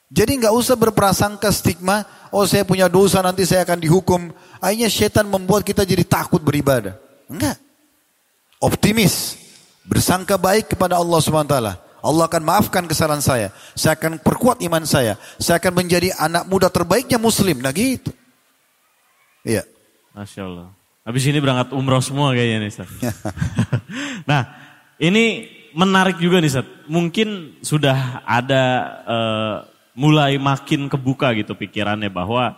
Jadi 0.08 0.40
nggak 0.40 0.54
usah 0.56 0.72
berprasangka 0.78 1.52
stigma, 1.52 2.00
oh 2.32 2.48
saya 2.48 2.64
punya 2.64 2.88
dosa 2.88 3.20
nanti 3.20 3.44
saya 3.44 3.66
akan 3.66 3.76
dihukum. 3.76 4.32
Akhirnya 4.56 4.88
setan 4.88 5.28
membuat 5.28 5.68
kita 5.68 5.84
jadi 5.84 6.00
takut 6.06 6.40
beribadah. 6.40 6.96
Enggak. 7.28 7.60
Optimis. 8.62 9.36
Bersangka 9.84 10.36
baik 10.40 10.76
kepada 10.76 10.96
Allah 10.96 11.18
subhanahu 11.20 11.48
wa 11.48 11.54
ta'ala. 11.56 11.74
Allah 11.98 12.30
akan 12.30 12.42
maafkan 12.46 12.86
kesalahan 12.86 13.22
saya. 13.22 13.48
Saya 13.74 13.98
akan 13.98 14.22
perkuat 14.22 14.62
iman 14.62 14.82
saya. 14.86 15.18
Saya 15.42 15.58
akan 15.58 15.82
menjadi 15.82 16.14
anak 16.14 16.46
muda 16.46 16.70
terbaiknya 16.70 17.18
muslim. 17.18 17.58
Nah 17.58 17.74
gitu. 17.74 18.14
Iya. 19.42 19.66
Masya 20.14 20.42
Allah. 20.46 20.68
Habis 21.08 21.24
ini 21.24 21.40
berangkat 21.40 21.72
umroh 21.72 22.04
semua 22.04 22.36
kayaknya 22.36 22.68
nih 22.68 22.70
Ustaz. 22.70 22.90
nah 24.30 24.44
ini 25.00 25.48
menarik 25.72 26.20
juga 26.20 26.38
nih 26.38 26.50
Ustaz. 26.52 26.68
Mungkin 26.84 27.58
sudah 27.64 28.22
ada 28.28 28.64
uh, 29.08 29.56
mulai 29.96 30.36
makin 30.36 30.86
kebuka 30.86 31.34
gitu 31.34 31.56
pikirannya 31.56 32.12
bahwa 32.12 32.54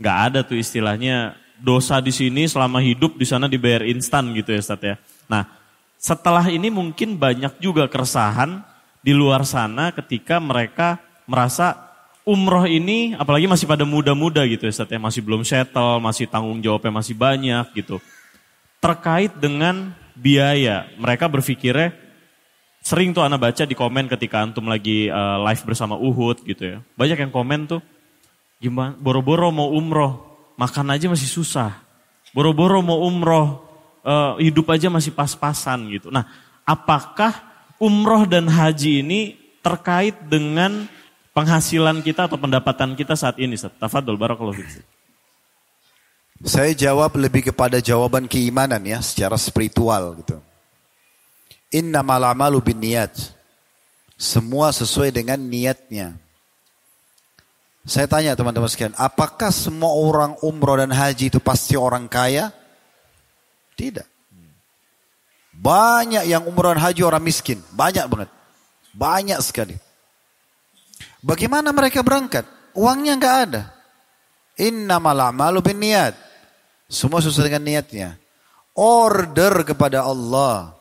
nggak 0.00 0.18
ada 0.32 0.40
tuh 0.42 0.56
istilahnya 0.56 1.36
dosa 1.60 2.00
di 2.00 2.10
sini 2.10 2.48
selama 2.48 2.80
hidup 2.80 3.20
di 3.20 3.28
sana 3.28 3.46
dibayar 3.46 3.84
instan 3.84 4.32
gitu 4.32 4.50
ya 4.50 4.60
Ustaz 4.64 4.80
ya. 4.80 4.96
Nah 5.28 5.44
setelah 6.00 6.48
ini 6.48 6.72
mungkin 6.72 7.20
banyak 7.20 7.60
juga 7.60 7.84
keresahan 7.84 8.64
di 9.00 9.16
luar 9.16 9.48
sana 9.48 9.92
ketika 9.96 10.36
mereka 10.36 11.00
merasa 11.24 11.90
umroh 12.24 12.68
ini 12.68 13.16
apalagi 13.16 13.48
masih 13.48 13.64
pada 13.64 13.82
muda-muda 13.88 14.44
gitu 14.44 14.68
ya 14.68 14.72
Ustaz 14.72 14.92
ya, 14.92 15.00
masih 15.00 15.24
belum 15.24 15.42
settle, 15.42 15.98
masih 15.98 16.28
tanggung 16.28 16.60
jawabnya 16.60 16.92
masih 17.00 17.16
banyak 17.16 17.66
gitu. 17.74 17.96
Terkait 18.80 19.32
dengan 19.36 19.92
biaya, 20.16 20.88
mereka 21.00 21.28
berpikirnya 21.28 21.96
sering 22.80 23.12
tuh 23.12 23.24
anak 23.24 23.40
baca 23.40 23.62
di 23.64 23.76
komen 23.76 24.08
ketika 24.08 24.40
antum 24.40 24.68
lagi 24.68 25.08
uh, 25.12 25.36
live 25.48 25.62
bersama 25.64 25.96
Uhud 26.00 26.44
gitu 26.44 26.62
ya. 26.64 26.78
Banyak 26.96 27.28
yang 27.28 27.32
komen 27.32 27.68
tuh 27.68 27.80
gimana 28.60 28.96
boro-boro 28.96 29.48
mau 29.52 29.72
umroh, 29.72 30.20
makan 30.56 30.92
aja 30.92 31.08
masih 31.08 31.28
susah. 31.28 31.76
Boro-boro 32.30 32.78
mau 32.84 33.04
umroh, 33.04 33.64
uh, 34.04 34.36
hidup 34.38 34.70
aja 34.70 34.86
masih 34.86 35.12
pas-pasan 35.12 35.88
gitu. 35.92 36.08
Nah, 36.14 36.28
apakah 36.62 37.49
umroh 37.80 38.28
dan 38.28 38.46
haji 38.46 39.00
ini 39.00 39.20
terkait 39.64 40.14
dengan 40.28 40.84
penghasilan 41.32 42.04
kita 42.04 42.28
atau 42.28 42.36
pendapatan 42.36 42.92
kita 42.92 43.16
saat 43.16 43.40
ini. 43.40 43.56
Tafadol, 43.56 44.20
barakallahu 44.20 44.60
fiik. 44.60 44.84
Saya 46.40 46.72
jawab 46.72 47.16
lebih 47.20 47.52
kepada 47.52 47.80
jawaban 47.84 48.24
keimanan 48.24 48.80
ya, 48.84 49.00
secara 49.04 49.36
spiritual 49.36 50.16
gitu. 50.20 50.36
Inna 51.72 52.00
malamalu 52.00 52.72
bin 52.72 52.80
niat. 52.80 53.12
Semua 54.20 54.72
sesuai 54.72 55.12
dengan 55.12 55.40
niatnya. 55.40 56.16
Saya 57.84 58.04
tanya 58.04 58.36
teman-teman 58.36 58.68
sekalian, 58.68 58.96
apakah 59.00 59.48
semua 59.48 59.88
orang 59.96 60.36
umroh 60.44 60.76
dan 60.76 60.92
haji 60.92 61.32
itu 61.32 61.40
pasti 61.40 61.76
orang 61.80 62.04
kaya? 62.08 62.52
Tidak. 63.76 64.09
Banyak 65.50 66.24
yang 66.30 66.46
umrah 66.46 66.78
haji 66.78 67.02
orang 67.02 67.22
miskin. 67.22 67.58
Banyak 67.74 68.06
banget. 68.06 68.30
Banyak 68.94 69.38
sekali. 69.42 69.76
Bagaimana 71.20 71.74
mereka 71.74 72.00
berangkat? 72.00 72.48
Uangnya 72.72 73.18
nggak 73.18 73.36
ada. 73.48 73.62
Innamal 74.56 75.20
a'malu 75.20 75.60
bin 75.60 75.82
niat. 75.82 76.16
Semua 76.90 77.20
sesuai 77.22 77.52
dengan 77.52 77.64
niatnya. 77.66 78.08
Order 78.74 79.62
kepada 79.66 80.06
Allah. 80.06 80.74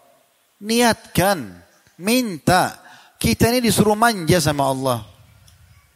Niatkan. 0.63 1.59
Minta. 1.99 2.79
Kita 3.19 3.51
ini 3.51 3.59
disuruh 3.59 3.99
manja 3.99 4.39
sama 4.39 4.71
Allah. 4.71 5.03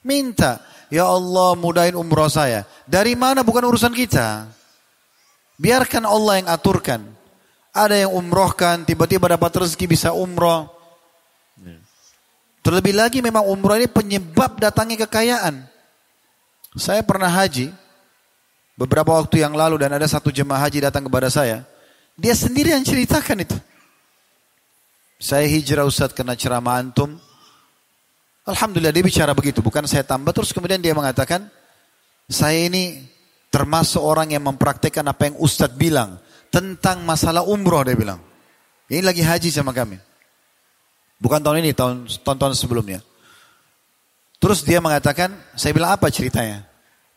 Minta. 0.03 0.59
Ya 0.91 1.07
Allah 1.07 1.55
mudahin 1.55 1.95
umrah 1.95 2.27
saya. 2.27 2.67
Dari 2.83 3.15
mana 3.15 3.41
bukan 3.41 3.63
urusan 3.63 3.95
kita. 3.95 4.51
Biarkan 5.57 6.03
Allah 6.03 6.43
yang 6.43 6.49
aturkan. 6.51 7.22
Ada 7.73 8.05
yang 8.05 8.13
umrohkan, 8.13 8.85
tiba-tiba 8.85 9.33
dapat 9.33 9.65
rezeki 9.65 9.89
bisa 9.89 10.13
umroh. 10.13 10.69
Terlebih 12.63 12.95
lagi 12.95 13.19
memang 13.19 13.43
umroh 13.43 13.75
ini 13.75 13.91
penyebab 13.91 14.55
datangnya 14.61 15.03
kekayaan. 15.03 15.67
Saya 16.79 17.03
pernah 17.03 17.27
haji 17.27 17.73
beberapa 18.79 19.11
waktu 19.19 19.43
yang 19.43 19.51
lalu 19.51 19.81
dan 19.83 19.91
ada 19.91 20.07
satu 20.07 20.31
jemaah 20.31 20.63
haji 20.63 20.87
datang 20.87 21.03
kepada 21.03 21.27
saya. 21.27 21.67
Dia 22.15 22.31
sendiri 22.37 22.71
yang 22.71 22.85
ceritakan 22.87 23.43
itu. 23.43 23.57
Saya 25.19 25.43
hijrah 25.49 25.83
Ustaz 25.83 26.15
kena 26.15 26.39
ceramah 26.39 26.79
antum. 26.79 27.19
Alhamdulillah 28.47 28.95
dia 28.95 29.03
bicara 29.03 29.35
begitu, 29.35 29.59
bukan 29.59 29.83
saya 29.83 30.07
tambah. 30.07 30.31
Terus 30.31 30.55
kemudian 30.55 30.79
dia 30.79 30.95
mengatakan, 30.95 31.51
saya 32.31 32.63
ini 32.63 33.03
termasuk 33.51 33.99
orang 33.99 34.31
yang 34.31 34.43
mempraktekkan 34.47 35.03
apa 35.03 35.31
yang 35.31 35.35
Ustadz 35.35 35.75
bilang 35.75 36.22
tentang 36.53 37.01
masalah 37.01 37.41
umroh 37.41 37.81
dia 37.81 37.97
bilang. 37.97 38.21
Ini 38.85 39.01
lagi 39.01 39.25
haji 39.25 39.49
sama 39.49 39.73
kami. 39.73 39.97
Bukan 41.17 41.41
tahun 41.41 41.65
ini, 41.65 41.73
tahun 41.73 42.05
tahun 42.21 42.53
sebelumnya. 42.53 43.01
Terus 44.37 44.61
dia 44.61 44.77
mengatakan, 44.77 45.33
saya 45.57 45.73
bilang 45.73 45.97
apa 45.97 46.13
ceritanya? 46.13 46.67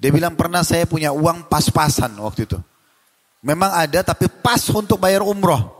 Dia 0.01 0.09
bilang 0.09 0.33
pernah 0.41 0.65
saya 0.65 0.89
punya 0.89 1.13
uang 1.13 1.53
pas-pasan 1.53 2.17
waktu 2.17 2.49
itu. 2.49 2.57
Memang 3.45 3.77
ada 3.77 4.01
tapi 4.01 4.31
pas 4.31 4.63
untuk 4.73 4.97
bayar 4.97 5.21
umroh. 5.21 5.77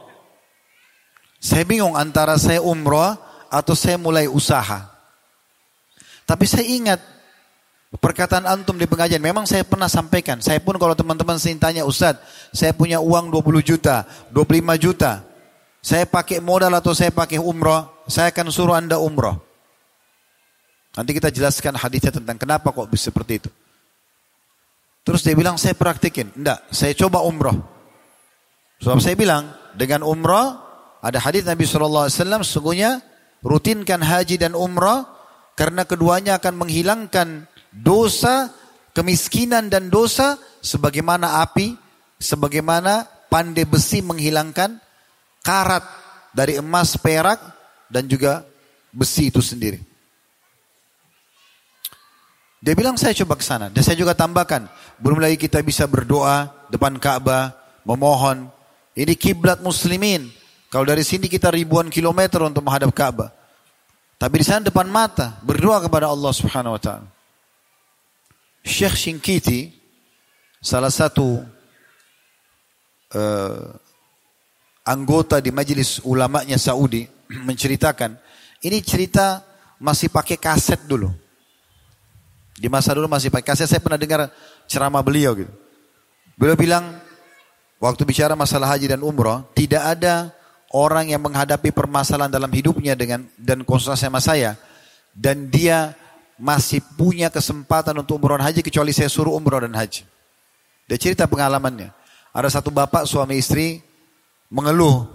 Saya 1.41 1.65
bingung 1.65 1.97
antara 1.97 2.37
saya 2.37 2.61
umroh 2.61 3.17
atau 3.49 3.75
saya 3.79 3.97
mulai 3.97 4.29
usaha. 4.29 4.85
Tapi 6.27 6.45
saya 6.45 6.67
ingat 6.67 7.01
Perkataan 7.97 8.45
antum 8.45 8.77
di 8.77 8.85
pengajian, 8.85 9.23
memang 9.23 9.49
saya 9.49 9.65
pernah 9.65 9.89
sampaikan. 9.89 10.43
Saya 10.45 10.61
pun 10.61 10.77
kalau 10.77 10.93
teman-teman 10.93 11.41
sering 11.41 11.57
tanya, 11.57 11.89
Ustadz, 11.89 12.21
saya 12.53 12.77
punya 12.77 13.01
uang 13.01 13.33
20 13.33 13.63
juta, 13.65 14.05
25 14.35 14.77
juta. 14.77 15.25
Saya 15.81 16.05
pakai 16.05 16.43
modal 16.43 16.75
atau 16.77 16.93
saya 16.93 17.15
pakai 17.15 17.39
umroh, 17.39 18.05
saya 18.11 18.35
akan 18.35 18.47
suruh 18.51 18.75
anda 18.75 18.99
umroh. 18.99 19.39
Nanti 20.99 21.13
kita 21.15 21.29
jelaskan 21.31 21.77
hadisnya 21.77 22.11
tentang 22.11 22.37
kenapa 22.41 22.73
kok 22.73 22.89
bisa 22.89 23.13
seperti 23.13 23.45
itu. 23.45 23.51
Terus 25.07 25.23
dia 25.23 25.39
bilang, 25.39 25.55
saya 25.55 25.79
praktikin. 25.79 26.35
Enggak, 26.35 26.67
saya 26.75 26.91
coba 26.99 27.23
umroh. 27.23 27.55
Sebab 28.83 28.99
saya 28.99 29.15
bilang, 29.15 29.55
dengan 29.79 30.03
umroh, 30.03 30.59
ada 31.01 31.23
hadis 31.23 31.47
Nabi 31.47 31.63
SAW, 31.63 32.11
sesungguhnya 32.43 32.99
rutinkan 33.47 34.03
haji 34.03 34.43
dan 34.43 34.59
umroh, 34.59 35.07
karena 35.55 35.87
keduanya 35.87 36.43
akan 36.43 36.67
menghilangkan 36.67 37.47
dosa, 37.77 38.49
kemiskinan 38.97 39.69
dan 39.69 39.93
dosa 39.93 40.41
sebagaimana 40.65 41.45
api, 41.45 41.77
sebagaimana 42.17 43.05
pandai 43.29 43.69
besi 43.69 44.01
menghilangkan 44.01 44.81
karat 45.45 45.85
dari 46.33 46.57
emas, 46.57 46.97
perak 46.97 47.39
dan 47.93 48.09
juga 48.09 48.45
besi 48.93 49.29
itu 49.29 49.45
sendiri. 49.45 49.81
Dia 52.65 52.73
bilang 52.73 52.97
saya 52.97 53.13
coba 53.13 53.37
ke 53.37 53.45
sana 53.45 53.69
dan 53.69 53.85
saya 53.85 53.95
juga 53.95 54.17
tambahkan, 54.17 54.67
belum 54.99 55.21
lagi 55.21 55.37
kita 55.37 55.61
bisa 55.61 55.85
berdoa 55.85 56.51
depan 56.73 56.97
Ka'bah, 56.97 57.55
memohon. 57.85 58.49
Ini 58.97 59.13
kiblat 59.13 59.61
muslimin. 59.61 60.33
Kalau 60.73 60.89
dari 60.89 61.05
sini 61.05 61.29
kita 61.29 61.53
ribuan 61.53 61.93
kilometer 61.93 62.43
untuk 62.43 62.65
menghadap 62.65 62.91
Ka'bah. 62.97 63.31
Tapi 64.17 64.41
di 64.41 64.45
sana 64.49 64.65
depan 64.65 64.89
mata 64.89 65.37
berdoa 65.45 65.85
kepada 65.85 66.09
Allah 66.09 66.33
Subhanahu 66.33 66.75
wa 66.75 66.81
taala. 66.81 67.16
Syekh 68.67 68.99
Shinkiti 68.99 69.71
salah 70.59 70.91
satu 70.91 71.39
uh, 73.15 73.67
anggota 74.83 75.39
di 75.39 75.55
majelis 75.55 76.03
ulamanya 76.03 76.59
Saudi 76.59 77.07
menceritakan 77.49 78.19
ini 78.67 78.83
cerita 78.83 79.47
masih 79.79 80.11
pakai 80.11 80.35
kaset 80.41 80.83
dulu. 80.83 81.13
Di 82.57 82.67
masa 82.73 82.97
dulu 82.97 83.07
masih 83.07 83.29
pakai 83.29 83.55
kaset. 83.55 83.69
Saya 83.69 83.85
pernah 83.85 84.01
dengar 84.01 84.33
ceramah 84.67 85.05
beliau 85.05 85.37
gitu. 85.37 85.53
Beliau 86.35 86.57
bilang 86.57 86.99
waktu 87.79 88.03
bicara 88.03 88.33
masalah 88.35 88.75
haji 88.75 88.91
dan 88.91 89.05
umroh 89.05 89.45
tidak 89.53 89.85
ada 89.85 90.33
orang 90.73 91.13
yang 91.13 91.23
menghadapi 91.23 91.71
permasalahan 91.71 92.33
dalam 92.33 92.49
hidupnya 92.51 92.97
dengan 92.97 93.29
dan 93.37 93.63
konsultasi 93.63 94.09
sama 94.09 94.21
saya 94.21 94.57
dan 95.13 95.49
dia 95.53 95.97
masih 96.37 96.85
punya 96.97 97.33
kesempatan 97.33 97.97
untuk 97.97 98.21
umroh 98.21 98.37
haji 98.37 98.61
kecuali 98.61 98.93
saya 98.93 99.09
suruh 99.09 99.33
umroh 99.33 99.61
dan 99.61 99.73
haji. 99.73 100.05
Dia 100.87 100.99
cerita 101.01 101.25
pengalamannya. 101.27 101.91
Ada 102.37 102.61
satu 102.61 102.69
bapak 102.69 103.09
suami 103.09 103.41
istri 103.41 103.81
mengeluh, 104.53 105.09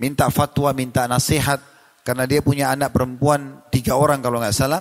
minta 0.00 0.26
fatwa, 0.32 0.72
minta 0.72 1.04
nasihat 1.04 1.60
karena 2.02 2.24
dia 2.24 2.40
punya 2.40 2.72
anak 2.72 2.94
perempuan 2.94 3.60
tiga 3.68 3.94
orang 3.94 4.24
kalau 4.24 4.40
nggak 4.40 4.56
salah. 4.56 4.80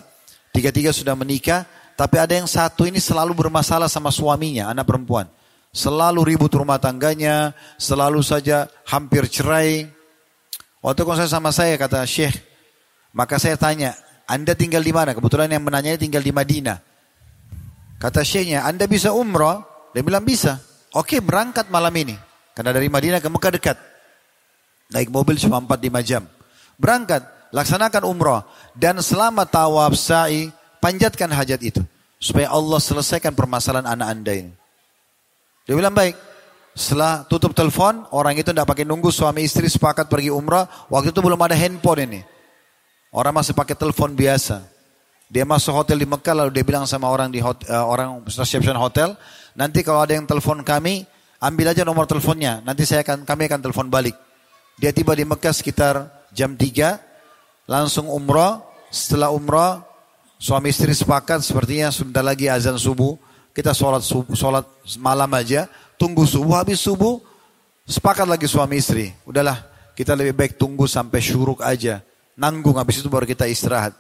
Tiga-tiga 0.56 0.96
sudah 0.96 1.20
menikah, 1.20 1.68
tapi 2.00 2.16
ada 2.16 2.32
yang 2.32 2.48
satu 2.48 2.88
ini 2.88 3.04
selalu 3.04 3.36
bermasalah 3.36 3.92
sama 3.92 4.08
suaminya, 4.08 4.72
anak 4.72 4.88
perempuan. 4.88 5.28
Selalu 5.76 6.24
ribut 6.24 6.48
rumah 6.56 6.80
tangganya, 6.80 7.52
selalu 7.76 8.24
saja 8.24 8.72
hampir 8.88 9.28
cerai. 9.28 9.92
Waktu 10.80 11.04
saya 11.20 11.28
sama 11.28 11.52
saya 11.52 11.76
kata 11.76 12.00
Syekh, 12.08 12.40
maka 13.12 13.36
saya 13.36 13.60
tanya, 13.60 13.92
Anda 14.26 14.58
tinggal 14.58 14.82
di 14.82 14.90
mana? 14.90 15.14
Kebetulan 15.14 15.54
yang 15.54 15.62
menanyanya 15.62 16.02
tinggal 16.02 16.26
di 16.26 16.34
Madinah. 16.34 16.78
Kata 18.02 18.26
Syekhnya, 18.26 18.66
Anda 18.66 18.90
bisa 18.90 19.14
umroh? 19.14 19.62
Dia 19.94 20.02
bilang 20.02 20.26
bisa. 20.26 20.60
Oke 20.98 21.22
berangkat 21.22 21.70
malam 21.70 21.94
ini. 21.96 22.16
Karena 22.58 22.74
dari 22.74 22.90
Madinah 22.90 23.22
ke 23.22 23.30
Mekah 23.30 23.54
dekat. 23.54 23.78
Naik 24.92 25.10
mobil 25.14 25.38
cuma 25.38 25.62
4-5 25.62 26.02
jam. 26.08 26.24
Berangkat, 26.76 27.22
laksanakan 27.54 28.04
umroh. 28.08 28.42
Dan 28.74 29.00
selama 29.00 29.46
tawaf 29.46 29.94
sa'i, 29.96 30.50
panjatkan 30.82 31.30
hajat 31.30 31.62
itu. 31.62 31.82
Supaya 32.18 32.50
Allah 32.50 32.80
selesaikan 32.82 33.36
permasalahan 33.38 33.86
anak 33.86 34.08
anda 34.10 34.34
ini. 34.34 34.52
Dia 35.70 35.76
bilang 35.78 35.94
baik. 35.94 36.18
Setelah 36.76 37.24
tutup 37.32 37.56
telepon, 37.56 38.04
orang 38.12 38.36
itu 38.36 38.52
tidak 38.52 38.68
pakai 38.68 38.84
nunggu 38.84 39.08
suami 39.08 39.48
istri 39.48 39.72
sepakat 39.72 40.12
pergi 40.12 40.28
umrah. 40.28 40.68
Waktu 40.92 41.16
itu 41.16 41.20
belum 41.24 41.40
ada 41.40 41.56
handphone 41.56 42.04
ini. 42.04 42.20
Orang 43.16 43.32
masih 43.32 43.56
pakai 43.56 43.80
telepon 43.80 44.12
biasa. 44.12 44.60
Dia 45.32 45.48
masuk 45.48 45.72
hotel 45.72 46.04
di 46.04 46.04
Mekah 46.04 46.36
lalu 46.36 46.52
dia 46.52 46.68
bilang 46.68 46.84
sama 46.84 47.08
orang 47.08 47.32
di 47.32 47.40
hotel, 47.40 47.72
uh, 47.72 47.88
orang 47.88 48.20
reception 48.28 48.76
hotel, 48.76 49.16
nanti 49.56 49.88
kalau 49.88 50.04
ada 50.04 50.20
yang 50.20 50.28
telepon 50.28 50.60
kami, 50.68 51.08
ambil 51.40 51.72
aja 51.72 51.88
nomor 51.88 52.04
teleponnya. 52.12 52.60
Nanti 52.68 52.84
saya 52.84 53.08
akan 53.08 53.24
kami 53.24 53.48
akan 53.48 53.60
telepon 53.64 53.88
balik. 53.88 54.20
Dia 54.76 54.92
tiba 54.92 55.16
di 55.16 55.24
Mekah 55.24 55.56
sekitar 55.56 56.12
jam 56.36 56.60
3, 56.60 57.00
langsung 57.72 58.12
umrah. 58.12 58.60
Setelah 58.92 59.32
umrah, 59.32 59.80
suami 60.36 60.76
istri 60.76 60.92
sepakat 60.92 61.40
sepertinya 61.40 61.96
sudah 61.96 62.20
lagi 62.20 62.52
azan 62.52 62.76
subuh. 62.76 63.16
Kita 63.56 63.72
sholat 63.72 64.04
subuh, 64.04 64.36
sholat 64.36 64.68
malam 65.00 65.32
aja, 65.32 65.72
tunggu 65.96 66.28
subuh, 66.28 66.60
habis 66.60 66.84
subuh, 66.84 67.24
sepakat 67.88 68.28
lagi 68.28 68.44
suami 68.44 68.76
istri. 68.84 69.16
Udahlah, 69.24 69.64
kita 69.96 70.12
lebih 70.20 70.36
baik 70.36 70.60
tunggu 70.60 70.84
sampai 70.84 71.24
syuruk 71.24 71.64
aja. 71.64 72.04
Nanggung, 72.36 72.76
habis 72.76 73.00
itu 73.00 73.08
baru 73.08 73.24
kita 73.24 73.48
istirahat. 73.48 73.96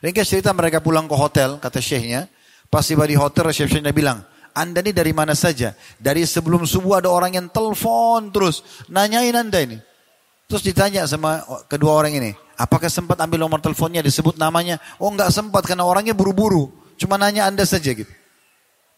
Ringkas 0.00 0.28
cerita 0.28 0.52
mereka 0.52 0.80
pulang 0.80 1.08
ke 1.08 1.16
hotel, 1.16 1.60
kata 1.60 1.80
syekhnya. 1.80 2.28
Pas 2.68 2.84
tiba 2.84 3.04
di 3.04 3.16
hotel, 3.16 3.50
resepsinya 3.50 3.90
bilang, 3.90 4.22
anda 4.54 4.82
ini 4.82 4.90
dari 4.90 5.14
mana 5.14 5.32
saja? 5.36 5.74
Dari 5.96 6.26
sebelum 6.26 6.66
subuh 6.66 6.98
ada 6.98 7.10
orang 7.10 7.38
yang 7.38 7.46
telepon 7.48 8.34
terus. 8.34 8.62
Nanyain 8.90 9.34
anda 9.34 9.62
ini. 9.62 9.78
Terus 10.50 10.66
ditanya 10.66 11.06
sama 11.06 11.46
kedua 11.70 11.94
orang 11.94 12.18
ini. 12.18 12.30
Apakah 12.58 12.90
sempat 12.90 13.16
ambil 13.22 13.46
nomor 13.46 13.62
teleponnya 13.62 14.02
disebut 14.02 14.34
namanya? 14.34 14.82
Oh 14.98 15.08
enggak 15.08 15.30
sempat 15.30 15.62
karena 15.62 15.86
orangnya 15.86 16.12
buru-buru. 16.12 16.74
Cuma 16.98 17.14
nanya 17.16 17.46
anda 17.46 17.62
saja 17.62 17.94
gitu. 17.94 18.10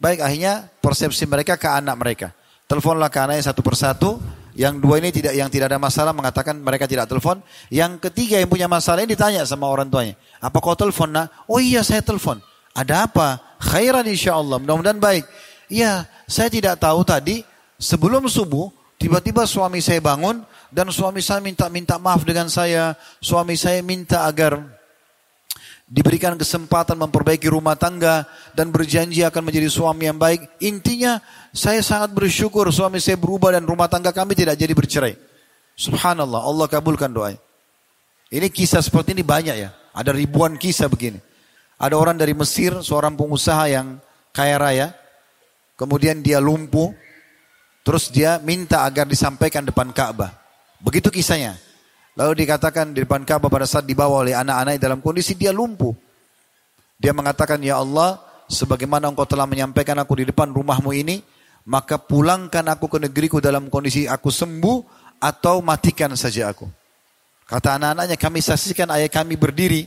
Baik 0.01 0.24
akhirnya 0.24 0.66
persepsi 0.80 1.28
mereka 1.28 1.61
ke 1.61 1.68
anak 1.68 1.95
mereka. 2.01 2.28
Teleponlah 2.66 3.12
ke 3.12 3.18
anaknya 3.20 3.53
satu 3.53 3.61
persatu. 3.61 4.18
Yang 4.53 4.84
dua 4.84 5.00
ini 5.00 5.09
tidak 5.09 5.32
yang 5.32 5.48
tidak 5.48 5.72
ada 5.72 5.80
masalah 5.80 6.12
mengatakan 6.12 6.61
mereka 6.61 6.84
tidak 6.84 7.09
telepon. 7.09 7.40
Yang 7.72 8.05
ketiga 8.09 8.36
yang 8.36 8.50
punya 8.53 8.68
masalah 8.68 9.00
ini 9.00 9.16
ditanya 9.16 9.48
sama 9.48 9.68
orang 9.68 9.88
tuanya. 9.88 10.14
Apa 10.44 10.61
kau 10.61 10.76
telepon 10.76 11.09
nak? 11.09 11.32
Oh 11.48 11.57
iya 11.57 11.80
saya 11.80 12.05
telepon. 12.05 12.36
Ada 12.76 13.09
apa? 13.09 13.40
Khairan 13.61 14.05
insya 14.05 14.36
Allah. 14.36 14.61
Mudah-mudahan 14.61 15.00
baik. 15.00 15.24
Iya 15.72 16.05
saya 16.28 16.53
tidak 16.53 16.76
tahu 16.80 17.00
tadi 17.00 17.40
sebelum 17.80 18.28
subuh 18.28 18.68
tiba-tiba 19.00 19.48
suami 19.48 19.80
saya 19.80 20.05
bangun 20.05 20.44
dan 20.68 20.88
suami 20.92 21.24
saya 21.24 21.40
minta 21.40 21.68
minta 21.72 21.96
maaf 21.96 22.20
dengan 22.24 22.53
saya. 22.53 22.92
Suami 23.24 23.57
saya 23.57 23.80
minta 23.80 24.28
agar 24.28 24.61
diberikan 25.92 26.32
kesempatan 26.40 26.96
memperbaiki 26.96 27.53
rumah 27.53 27.76
tangga 27.76 28.24
dan 28.53 28.68
berjanji 28.68 29.24
akan 29.24 29.42
menjadi 29.48 29.68
suami 29.68 30.09
yang 30.09 30.16
baik. 30.20 30.46
Intinya 30.61 31.20
saya 31.53 31.80
sangat 31.80 32.12
bersyukur 32.12 32.68
suami 32.72 33.00
saya 33.00 33.16
berubah 33.16 33.53
dan 33.57 33.64
rumah 33.64 33.88
tangga 33.88 34.12
kami 34.12 34.36
tidak 34.36 34.57
jadi 34.57 34.72
bercerai. 34.72 35.14
Subhanallah, 35.76 36.44
Allah 36.44 36.66
kabulkan 36.68 37.11
doa. 37.12 37.32
Ini 38.32 38.48
kisah 38.48 38.80
seperti 38.80 39.12
ini 39.12 39.24
banyak 39.24 39.57
ya. 39.57 39.70
Ada 39.92 40.12
ribuan 40.16 40.57
kisah 40.57 40.88
begini. 40.88 41.20
Ada 41.76 41.98
orang 41.98 42.16
dari 42.16 42.32
Mesir, 42.32 42.72
seorang 42.80 43.12
pengusaha 43.12 43.68
yang 43.68 44.00
kaya 44.32 44.57
raya. 44.57 44.88
Kemudian 45.76 46.24
dia 46.24 46.40
lumpuh. 46.40 46.92
Terus 47.82 48.09
dia 48.14 48.38
minta 48.38 48.86
agar 48.86 49.05
disampaikan 49.05 49.66
depan 49.66 49.90
Ka'bah. 49.90 50.30
Begitu 50.78 51.11
kisahnya. 51.11 51.59
Lalu 52.14 52.46
dikatakan 52.46 52.94
di 52.94 53.03
depan 53.03 53.26
Ka'bah 53.26 53.50
pada 53.50 53.66
saat 53.66 53.84
dibawa 53.84 54.22
oleh 54.22 54.38
anak-anak 54.38 54.78
dalam 54.78 55.03
kondisi 55.03 55.34
dia 55.34 55.50
lumpuh. 55.50 55.92
Dia 57.03 57.11
mengatakan, 57.11 57.59
Ya 57.59 57.82
Allah, 57.82 58.22
sebagaimana 58.49 59.11
engkau 59.11 59.26
telah 59.26 59.47
menyampaikan 59.47 59.99
aku 59.99 60.22
di 60.22 60.24
depan 60.30 60.51
rumahmu 60.51 60.90
ini, 60.95 61.22
maka 61.66 61.99
pulangkan 61.99 62.66
aku 62.74 62.90
ke 62.90 62.99
negeriku 62.99 63.38
dalam 63.38 63.70
kondisi 63.70 64.11
aku 64.11 64.30
sembuh 64.30 64.78
atau 65.22 65.62
matikan 65.62 66.11
saja 66.18 66.51
aku. 66.51 66.66
Kata 67.47 67.78
anak-anaknya, 67.78 68.16
kami 68.16 68.40
saksikan 68.40 68.88
ayah 68.97 69.12
kami 69.12 69.36
berdiri, 69.36 69.86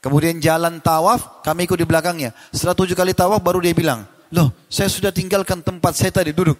kemudian 0.00 0.40
jalan 0.42 0.80
tawaf, 0.80 1.44
kami 1.44 1.68
ikut 1.68 1.78
di 1.78 1.86
belakangnya. 1.86 2.34
Setelah 2.50 2.74
tujuh 2.74 2.96
kali 2.96 3.12
tawaf 3.12 3.38
baru 3.44 3.60
dia 3.60 3.76
bilang, 3.76 4.08
loh 4.32 4.50
saya 4.66 4.90
sudah 4.90 5.12
tinggalkan 5.12 5.60
tempat 5.60 5.94
saya 5.94 6.10
tadi 6.10 6.32
duduk. 6.32 6.56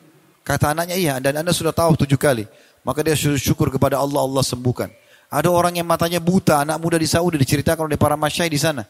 Kata 0.46 0.70
anaknya, 0.76 0.94
iya 0.94 1.14
dan 1.18 1.42
anda 1.42 1.50
sudah 1.50 1.74
tawaf 1.74 1.98
tujuh 1.98 2.20
kali. 2.20 2.46
Maka 2.86 3.02
dia 3.02 3.18
syukur 3.18 3.66
kepada 3.66 3.98
Allah, 3.98 4.22
Allah 4.22 4.46
sembuhkan. 4.46 4.86
Ada 5.26 5.50
orang 5.50 5.74
yang 5.74 5.88
matanya 5.90 6.22
buta, 6.22 6.62
anak 6.62 6.78
muda 6.78 6.94
di 7.02 7.08
Saudi 7.10 7.34
diceritakan 7.34 7.90
oleh 7.90 7.98
para 7.98 8.14
masyai 8.14 8.46
di 8.46 8.60
sana. 8.62 8.86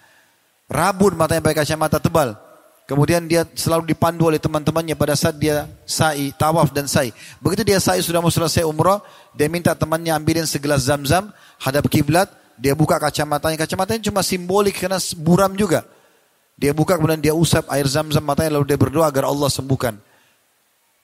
Rabun 0.66 1.14
matanya 1.14 1.42
pakai 1.42 1.62
kacamata 1.62 2.02
tebal. 2.02 2.34
Kemudian 2.86 3.26
dia 3.26 3.42
selalu 3.58 3.90
dipandu 3.90 4.30
oleh 4.30 4.38
teman-temannya 4.38 4.94
pada 4.94 5.18
saat 5.18 5.34
dia 5.34 5.66
sa'i, 5.82 6.30
tawaf 6.30 6.70
dan 6.70 6.86
sa'i. 6.86 7.10
Begitu 7.42 7.66
dia 7.66 7.82
sa'i 7.82 7.98
sudah 7.98 8.22
mau 8.22 8.30
selesai 8.30 8.62
umrah, 8.62 9.02
dia 9.34 9.50
minta 9.50 9.74
temannya 9.74 10.14
ambilin 10.14 10.46
segelas 10.46 10.86
zam-zam, 10.86 11.34
hadap 11.58 11.90
kiblat, 11.90 12.30
dia 12.54 12.78
buka 12.78 12.94
kacamatanya. 13.02 13.58
Kacamatanya 13.58 14.06
cuma 14.06 14.22
simbolik 14.22 14.78
karena 14.78 15.02
buram 15.18 15.58
juga. 15.58 15.82
Dia 16.54 16.70
buka 16.70 16.94
kemudian 16.94 17.18
dia 17.18 17.34
usap 17.34 17.66
air 17.74 17.90
zam-zam 17.90 18.22
matanya 18.22 18.54
lalu 18.54 18.70
dia 18.70 18.78
berdoa 18.78 19.10
agar 19.10 19.26
Allah 19.26 19.50
sembuhkan. 19.50 19.98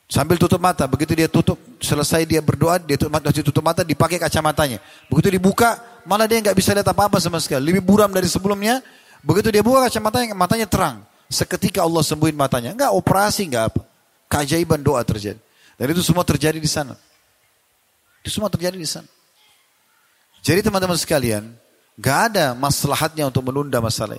Sambil 0.07 0.37
tutup 0.39 0.61
mata, 0.61 0.85
begitu 0.87 1.17
dia 1.17 1.27
tutup, 1.27 1.57
selesai 1.81 2.29
dia 2.29 2.39
berdoa, 2.39 2.79
dia 2.79 3.01
tutup 3.01 3.11
mata, 3.17 3.33
tutup 3.33 3.65
mata, 3.65 3.81
dipakai 3.83 4.21
kacamatanya. 4.21 4.79
Begitu 5.09 5.35
dibuka, 5.35 5.83
malah 6.05 6.31
dia 6.31 6.39
nggak 6.39 6.55
bisa 6.55 6.77
lihat 6.77 6.85
apa-apa 6.85 7.19
sama 7.19 7.41
sekali. 7.41 7.73
Lebih 7.73 7.83
buram 7.83 8.13
dari 8.13 8.29
sebelumnya. 8.29 8.85
Begitu 9.23 9.55
dia 9.55 9.63
buka 9.63 9.87
kacamatanya, 9.87 10.35
matanya 10.35 10.67
terang. 10.67 11.07
Seketika 11.31 11.87
Allah 11.87 12.03
sembuhin 12.03 12.37
matanya. 12.37 12.75
Enggak 12.75 12.93
operasi, 12.93 13.49
enggak 13.49 13.73
apa. 13.73 13.83
Keajaiban 14.29 14.83
doa 14.83 15.01
terjadi. 15.07 15.39
Dan 15.79 15.87
itu 15.95 16.03
semua 16.05 16.27
terjadi 16.27 16.59
di 16.59 16.69
sana. 16.69 16.99
Itu 18.23 18.31
semua 18.39 18.51
terjadi 18.51 18.77
di 18.77 18.87
sana. 18.87 19.09
Jadi 20.43 20.63
teman-teman 20.67 20.99
sekalian, 20.99 21.55
nggak 21.99 22.19
ada 22.35 22.47
maslahatnya 22.59 23.31
untuk 23.31 23.47
menunda 23.47 23.79
masalah. 23.79 24.19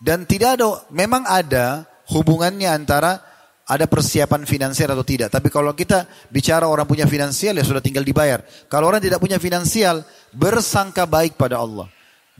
Dan 0.00 0.24
tidak 0.24 0.56
ada, 0.56 0.80
memang 0.88 1.28
ada 1.28 1.84
hubungannya 2.08 2.72
antara 2.72 3.20
ada 3.70 3.86
persiapan 3.86 4.48
finansial 4.48 4.90
atau 4.90 5.06
tidak. 5.06 5.30
Tapi 5.30 5.46
kalau 5.52 5.70
kita 5.76 6.08
bicara 6.32 6.66
orang 6.66 6.88
punya 6.88 7.06
finansial 7.06 7.54
ya 7.54 7.62
sudah 7.62 7.78
tinggal 7.78 8.02
dibayar. 8.02 8.42
Kalau 8.66 8.90
orang 8.90 8.98
tidak 8.98 9.22
punya 9.22 9.38
finansial, 9.38 10.02
bersangka 10.34 11.06
baik 11.06 11.38
pada 11.38 11.62
Allah. 11.62 11.86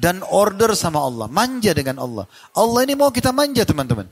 Dan 0.00 0.24
order 0.24 0.72
sama 0.72 1.04
Allah, 1.04 1.28
manja 1.28 1.76
dengan 1.76 2.00
Allah. 2.00 2.24
Allah 2.56 2.80
ini 2.88 2.96
mau 2.96 3.12
kita 3.12 3.36
manja 3.36 3.68
teman-teman. 3.68 4.08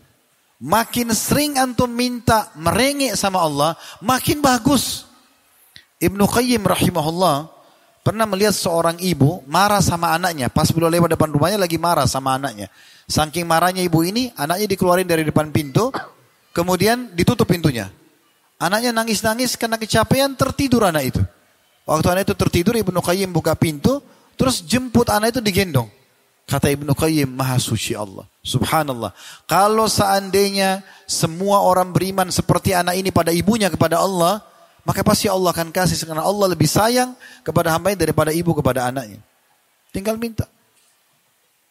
Makin 0.60 1.16
sering 1.16 1.56
antum 1.56 1.88
minta 1.88 2.52
merengek 2.60 3.16
sama 3.16 3.40
Allah, 3.40 3.72
makin 4.04 4.44
bagus. 4.44 5.08
Ibnu 5.96 6.28
Qayyim 6.28 6.60
rahimahullah 6.60 7.48
pernah 8.04 8.28
melihat 8.28 8.52
seorang 8.52 9.00
ibu 9.00 9.40
marah 9.48 9.80
sama 9.80 10.12
anaknya. 10.12 10.52
Pas 10.52 10.68
beliau 10.68 10.92
lewat 10.92 11.16
depan 11.16 11.32
rumahnya 11.32 11.56
lagi 11.56 11.80
marah 11.80 12.04
sama 12.04 12.36
anaknya. 12.36 12.68
Saking 13.08 13.48
marahnya 13.48 13.80
ibu 13.80 14.04
ini, 14.04 14.28
anaknya 14.36 14.68
dikeluarin 14.68 15.08
dari 15.08 15.24
depan 15.24 15.48
pintu, 15.48 15.88
kemudian 16.52 17.16
ditutup 17.16 17.48
pintunya. 17.48 17.88
Anaknya 18.60 18.92
nangis-nangis 18.92 19.56
karena 19.56 19.80
kecapean, 19.80 20.36
tertidur 20.36 20.84
anak 20.84 21.16
itu. 21.16 21.22
Waktu 21.88 22.06
anak 22.12 22.22
itu 22.28 22.34
tertidur, 22.36 22.74
Ibnu 22.76 23.00
Qayyim 23.00 23.32
buka 23.32 23.56
pintu, 23.56 24.04
terus 24.38 24.62
jemput 24.62 25.10
anak 25.10 25.34
itu 25.34 25.42
digendong. 25.42 25.90
Kata 26.48 26.72
Ibnu 26.72 26.96
Qayyim, 26.96 27.28
maha 27.28 27.60
suci 27.60 27.92
Allah. 27.92 28.24
Subhanallah. 28.40 29.12
Kalau 29.44 29.84
seandainya 29.84 30.80
semua 31.04 31.60
orang 31.60 31.92
beriman 31.92 32.32
seperti 32.32 32.72
anak 32.72 32.96
ini 32.96 33.12
pada 33.12 33.28
ibunya 33.28 33.68
kepada 33.68 34.00
Allah, 34.00 34.40
maka 34.88 35.04
pasti 35.04 35.28
Allah 35.28 35.52
akan 35.52 35.68
kasih 35.68 36.08
karena 36.08 36.24
Allah 36.24 36.48
lebih 36.48 36.64
sayang 36.64 37.12
kepada 37.44 37.68
hamba 37.76 37.92
daripada 37.92 38.32
ibu 38.32 38.56
kepada 38.56 38.88
anaknya. 38.88 39.20
Tinggal 39.92 40.16
minta. 40.16 40.48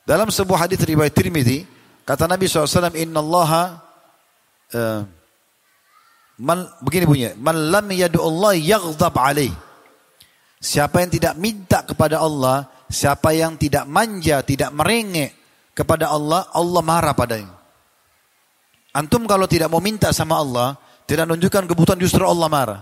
Dalam 0.06 0.30
sebuah 0.30 0.70
hadis 0.70 0.78
riwayat 0.86 1.18
Tirmidzi, 1.18 1.66
kata 2.06 2.30
Nabi 2.30 2.46
SAW, 2.46 2.94
Inna 2.94 3.18
Allah, 3.18 3.82
uh, 4.78 5.02
man, 6.38 6.70
begini 6.86 7.04
bunyinya, 7.10 7.34
Man 7.42 7.74
lam 7.74 7.90
yadu 7.90 8.22
Allah 8.22 8.54
yaghdab 8.54 9.18
alaih. 9.18 9.52
Siapa 10.58 11.06
yang 11.06 11.12
tidak 11.14 11.34
minta 11.38 11.86
kepada 11.86 12.18
Allah, 12.18 12.66
siapa 12.90 13.30
yang 13.34 13.56
tidak 13.62 13.86
manja, 13.86 14.42
tidak 14.42 14.74
merengek 14.74 15.38
kepada 15.78 16.10
Allah, 16.10 16.50
Allah 16.50 16.82
marah 16.82 17.14
padanya. 17.14 17.54
Antum 18.98 19.30
kalau 19.30 19.46
tidak 19.46 19.70
mau 19.70 19.78
minta 19.78 20.10
sama 20.10 20.42
Allah, 20.42 20.74
tidak 21.06 21.30
menunjukkan 21.30 21.70
kebutuhan 21.70 22.02
justru 22.02 22.26
Allah 22.26 22.50
marah. 22.50 22.82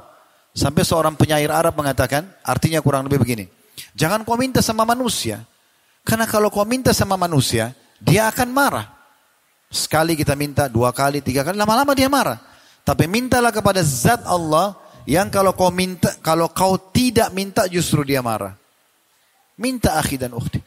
Sampai 0.55 0.87
seorang 0.87 1.19
penyair 1.19 1.51
Arab 1.51 1.75
mengatakan, 1.75 2.23
artinya 2.39 2.79
kurang 2.79 3.11
lebih 3.11 3.19
begini. 3.19 3.45
Jangan 3.91 4.23
kau 4.23 4.39
minta 4.39 4.63
sama 4.63 4.87
manusia. 4.87 5.43
Karena 6.07 6.23
kalau 6.23 6.47
kau 6.47 6.63
minta 6.63 6.95
sama 6.95 7.19
manusia, 7.19 7.75
dia 7.99 8.31
akan 8.31 8.55
marah. 8.55 8.87
Sekali 9.67 10.15
kita 10.15 10.31
minta, 10.39 10.71
dua 10.71 10.95
kali, 10.95 11.19
tiga 11.19 11.43
kali, 11.43 11.59
lama-lama 11.59 11.91
dia 11.91 12.07
marah. 12.07 12.39
Tapi 12.87 13.03
mintalah 13.11 13.51
kepada 13.51 13.83
zat 13.83 14.23
Allah 14.23 14.79
yang 15.05 15.29
kalau 15.29 15.53
kau 15.53 15.69
minta, 15.69 16.13
kalau 16.21 16.49
kau 16.49 16.77
tidak 16.91 17.29
minta 17.33 17.69
justru 17.69 18.01
dia 18.01 18.25
marah. 18.25 18.57
Minta 19.55 19.95
akhi 20.01 20.19
dan 20.19 20.33
ukhti. 20.33 20.59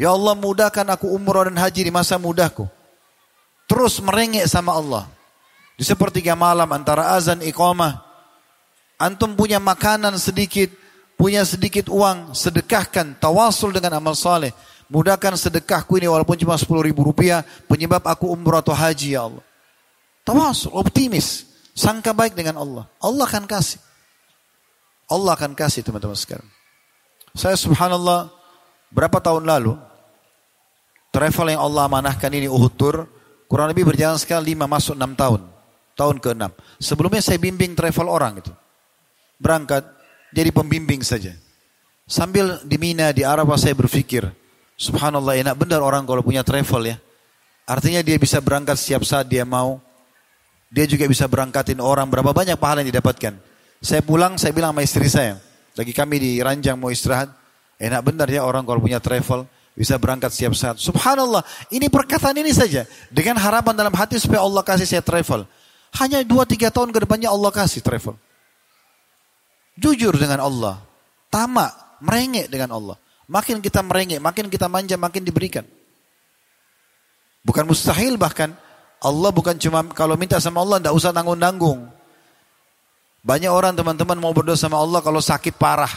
Ya 0.00 0.12
Allah 0.12 0.32
mudahkan 0.36 0.86
aku 0.86 1.12
umrah 1.12 1.48
dan 1.48 1.58
haji 1.58 1.88
di 1.88 1.92
masa 1.92 2.16
mudahku. 2.16 2.68
Terus 3.68 4.00
merengek 4.00 4.46
sama 4.48 4.76
Allah. 4.76 5.04
Di 5.76 5.84
sepertiga 5.84 6.36
malam 6.36 6.68
antara 6.72 7.16
azan 7.16 7.40
iqamah 7.40 8.10
Antum 9.00 9.32
punya 9.32 9.56
makanan 9.56 10.20
sedikit, 10.20 10.68
punya 11.16 11.40
sedikit 11.48 11.88
uang, 11.88 12.36
sedekahkan, 12.36 13.16
tawasul 13.16 13.72
dengan 13.72 13.96
amal 13.96 14.12
saleh. 14.12 14.52
Mudahkan 14.92 15.40
sedekahku 15.40 15.96
ini 15.96 16.04
walaupun 16.04 16.36
cuma 16.36 16.60
10 16.60 16.68
ribu 16.84 17.00
rupiah, 17.08 17.40
penyebab 17.64 18.04
aku 18.04 18.28
umrah 18.28 18.60
atau 18.60 18.76
haji 18.76 19.16
ya 19.16 19.24
Allah. 19.24 19.40
Tawasul, 20.20 20.76
optimis, 20.76 21.48
sangka 21.80 22.12
baik 22.12 22.36
dengan 22.36 22.60
Allah. 22.60 22.84
Allah 23.00 23.24
akan 23.24 23.48
kasih. 23.48 23.80
Allah 25.08 25.32
akan 25.32 25.56
kasih 25.56 25.80
teman-teman 25.80 26.14
sekarang. 26.14 26.46
Saya 27.32 27.56
subhanallah, 27.56 28.28
berapa 28.92 29.16
tahun 29.16 29.48
lalu, 29.48 29.80
travel 31.08 31.56
yang 31.56 31.64
Allah 31.64 31.88
amanahkan 31.88 32.30
ini 32.30 32.46
Uhud 32.46 32.74
Tour, 32.76 33.08
kurang 33.48 33.72
lebih 33.72 33.88
berjalan 33.88 34.20
sekali 34.20 34.52
5 34.52 34.68
masuk 34.68 34.94
6 34.94 35.16
tahun. 35.16 35.40
Tahun 35.98 36.16
ke-6. 36.16 36.44
Sebelumnya 36.80 37.20
saya 37.20 37.36
bimbing 37.36 37.76
travel 37.76 38.08
orang 38.08 38.40
itu 38.40 38.52
berangkat 39.36 39.84
jadi 40.32 40.48
pembimbing 40.54 41.04
saja. 41.04 41.34
Sambil 42.08 42.62
di 42.64 42.80
Mina, 42.80 43.12
di 43.12 43.20
Arafah 43.20 43.58
saya 43.60 43.74
berpikir, 43.76 44.24
subhanallah 44.80 45.36
enak 45.36 45.54
benar 45.60 45.84
orang 45.84 46.08
kalau 46.08 46.24
punya 46.24 46.40
travel 46.40 46.88
ya. 46.88 46.96
Artinya 47.68 48.00
dia 48.00 48.16
bisa 48.16 48.40
berangkat 48.40 48.80
setiap 48.80 49.04
saat 49.04 49.28
dia 49.28 49.44
mau. 49.44 49.78
Dia 50.70 50.86
juga 50.86 51.10
bisa 51.10 51.26
berangkatin 51.26 51.82
orang, 51.82 52.06
berapa 52.06 52.30
banyak 52.30 52.54
pahala 52.54 52.86
yang 52.86 52.94
didapatkan. 52.94 53.34
Saya 53.82 54.02
pulang, 54.06 54.38
saya 54.38 54.54
bilang 54.54 54.70
sama 54.70 54.86
istri 54.86 55.10
saya, 55.10 55.42
lagi 55.74 55.90
kami 55.90 56.22
di 56.22 56.30
ranjang 56.38 56.78
mau 56.78 56.94
istirahat, 56.94 57.34
enak 57.82 58.00
benar 58.06 58.30
ya 58.30 58.46
orang 58.46 58.62
kalau 58.62 58.78
punya 58.78 59.02
travel, 59.02 59.50
bisa 59.74 59.98
berangkat 59.98 60.30
setiap 60.30 60.54
saat. 60.54 60.76
Subhanallah, 60.78 61.42
ini 61.74 61.90
perkataan 61.90 62.38
ini 62.38 62.54
saja. 62.54 62.86
Dengan 63.10 63.40
harapan 63.40 63.74
dalam 63.74 63.94
hati 63.94 64.20
supaya 64.20 64.44
Allah 64.44 64.62
kasih 64.62 64.86
saya 64.86 65.02
travel. 65.02 65.48
Hanya 65.98 66.22
2-3 66.22 66.70
tahun 66.70 66.94
ke 66.94 67.02
depannya 67.02 67.34
Allah 67.34 67.50
kasih 67.50 67.82
travel. 67.82 68.14
Jujur 69.80 70.14
dengan 70.14 70.44
Allah. 70.44 70.78
Tamak, 71.32 71.98
merengek 72.04 72.46
dengan 72.46 72.76
Allah. 72.78 72.96
Makin 73.30 73.62
kita 73.62 73.80
merengek, 73.80 74.18
makin 74.18 74.46
kita 74.50 74.66
manja, 74.66 74.98
makin 74.98 75.22
diberikan. 75.22 75.64
Bukan 77.40 77.64
mustahil 77.64 78.20
bahkan. 78.20 78.52
Allah 79.00 79.30
bukan 79.32 79.56
cuma 79.56 79.80
kalau 79.96 80.14
minta 80.20 80.36
sama 80.36 80.60
Allah 80.60 80.76
tidak 80.76 80.94
usah 80.94 81.10
tanggung-tanggung. 81.16 81.88
Banyak 83.20 83.52
orang 83.52 83.72
teman-teman 83.72 84.16
mau 84.20 84.32
berdoa 84.32 84.56
sama 84.56 84.76
Allah 84.76 85.00
kalau 85.00 85.20
sakit 85.20 85.56
parah. 85.56 85.92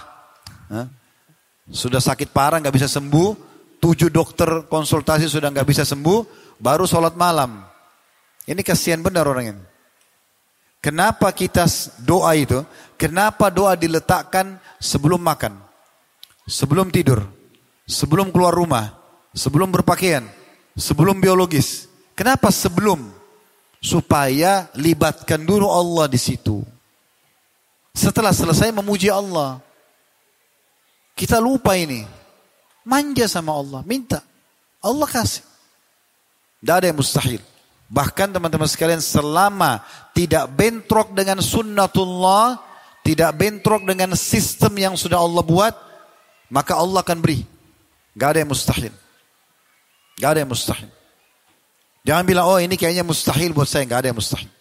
Sudah 1.72 2.00
sakit 2.00 2.32
parah 2.32 2.60
nggak 2.60 2.76
bisa 2.76 2.88
sembuh, 2.88 3.36
tujuh 3.80 4.12
dokter 4.12 4.68
konsultasi 4.68 5.28
sudah 5.28 5.52
nggak 5.52 5.68
bisa 5.68 5.84
sembuh, 5.84 6.20
baru 6.60 6.84
sholat 6.88 7.16
malam. 7.16 7.64
Ini 8.44 8.60
kasihan 8.60 9.00
benar 9.00 9.28
orang 9.28 9.56
ini. 9.56 9.64
Kenapa 10.84 11.32
kita 11.32 11.64
doa 12.04 12.36
itu? 12.36 12.60
Kenapa 13.00 13.48
doa 13.48 13.76
diletakkan 13.80 14.60
sebelum 14.84 15.24
makan? 15.24 15.56
Sebelum 16.44 16.92
tidur? 16.92 17.24
Sebelum 17.88 18.36
keluar 18.36 18.52
rumah? 18.52 18.92
Sebelum 19.32 19.72
berpakaian? 19.72 20.28
Sebelum 20.76 21.24
biologis? 21.24 21.88
Kenapa 22.14 22.54
sebelum? 22.54 23.10
Supaya 23.84 24.72
libatkan 24.80 25.44
dulu 25.44 25.68
Allah 25.68 26.08
di 26.08 26.16
situ. 26.16 26.64
Setelah 27.92 28.32
selesai 28.32 28.72
memuji 28.72 29.12
Allah. 29.12 29.60
Kita 31.14 31.38
lupa 31.38 31.76
ini. 31.76 32.06
Manja 32.88 33.28
sama 33.28 33.54
Allah. 33.54 33.84
Minta. 33.84 34.24
Allah 34.80 35.08
kasih. 35.10 35.44
Tidak 36.64 36.76
ada 36.80 36.88
yang 36.88 36.98
mustahil. 36.98 37.42
Bahkan 37.92 38.34
teman-teman 38.34 38.66
sekalian 38.72 39.04
selama 39.04 39.84
tidak 40.16 40.50
bentrok 40.56 41.12
dengan 41.12 41.44
sunnatullah, 41.44 42.58
tidak 43.04 43.36
bentrok 43.36 43.84
dengan 43.84 44.16
sistem 44.16 44.74
yang 44.80 44.96
sudah 44.96 45.20
Allah 45.20 45.44
buat, 45.44 45.76
maka 46.50 46.74
Allah 46.80 47.04
akan 47.04 47.20
beri. 47.20 47.46
Gak 48.18 48.34
ada 48.34 48.40
yang 48.42 48.50
mustahil. 48.50 48.94
Gak 50.18 50.30
ada 50.34 50.40
yang 50.42 50.50
mustahil. 50.50 50.90
Jangan 52.04 52.24
bilang, 52.28 52.46
oh 52.52 52.60
ini 52.60 52.76
kayaknya 52.76 53.08
mustahil 53.08 53.56
buat 53.56 53.68
saya. 53.68 53.88
Gak 53.88 54.04
ada 54.04 54.08
yang 54.12 54.20
mustahil. 54.20 54.52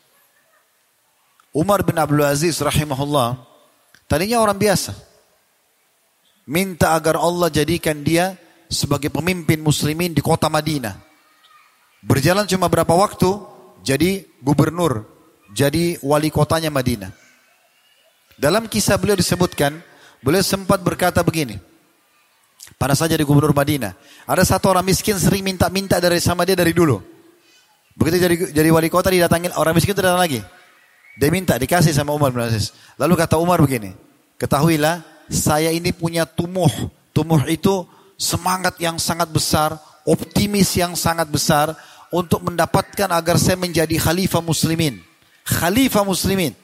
Umar 1.52 1.84
bin 1.84 1.98
Abdul 1.98 2.24
Aziz 2.24 2.56
rahimahullah, 2.62 3.36
tadinya 4.08 4.40
orang 4.40 4.56
biasa. 4.56 4.96
Minta 6.48 6.96
agar 6.96 7.20
Allah 7.20 7.52
jadikan 7.52 8.00
dia 8.00 8.40
sebagai 8.72 9.12
pemimpin 9.12 9.60
muslimin 9.60 10.16
di 10.16 10.24
kota 10.24 10.48
Madinah. 10.48 10.96
Berjalan 12.02 12.48
cuma 12.48 12.72
berapa 12.72 12.90
waktu, 12.96 13.30
jadi 13.84 14.24
gubernur, 14.40 15.04
jadi 15.52 16.00
wali 16.00 16.32
kotanya 16.32 16.72
Madinah. 16.72 17.12
Dalam 18.40 18.64
kisah 18.64 18.96
beliau 18.96 19.14
disebutkan, 19.14 19.76
beliau 20.24 20.40
sempat 20.40 20.80
berkata 20.80 21.20
begini. 21.20 21.60
Pada 22.80 22.96
saja 22.96 23.12
di 23.12 23.22
gubernur 23.28 23.52
Madinah. 23.52 23.92
Ada 24.24 24.56
satu 24.56 24.72
orang 24.72 24.88
miskin 24.88 25.20
sering 25.20 25.44
minta-minta 25.44 26.00
dari 26.00 26.18
sama 26.18 26.48
dia 26.48 26.56
dari 26.56 26.72
dulu. 26.72 27.11
Begitu 27.92 28.16
jadi 28.18 28.34
jadi 28.56 28.68
wali 28.72 28.88
kota 28.88 29.12
didatangin 29.12 29.52
orang 29.56 29.76
miskin 29.76 29.92
itu 29.92 30.02
datang 30.02 30.20
lagi. 30.20 30.40
Dia 31.20 31.28
minta 31.28 31.60
dikasih 31.60 31.92
sama 31.92 32.16
Umar 32.16 32.32
bin 32.32 32.40
Aziz. 32.40 32.72
Lalu 32.96 33.14
kata 33.20 33.36
Umar 33.36 33.60
begini, 33.60 33.92
ketahuilah 34.40 35.04
saya 35.28 35.68
ini 35.68 35.92
punya 35.92 36.24
tumuh. 36.24 36.72
Tumuh 37.12 37.44
itu 37.52 37.84
semangat 38.16 38.80
yang 38.80 38.96
sangat 38.96 39.28
besar, 39.28 39.76
optimis 40.08 40.72
yang 40.72 40.96
sangat 40.96 41.28
besar 41.28 41.76
untuk 42.08 42.40
mendapatkan 42.40 43.12
agar 43.12 43.36
saya 43.36 43.60
menjadi 43.60 43.92
khalifah 44.00 44.40
muslimin. 44.40 45.00
Khalifah 45.44 46.04
muslimin. 46.08 46.56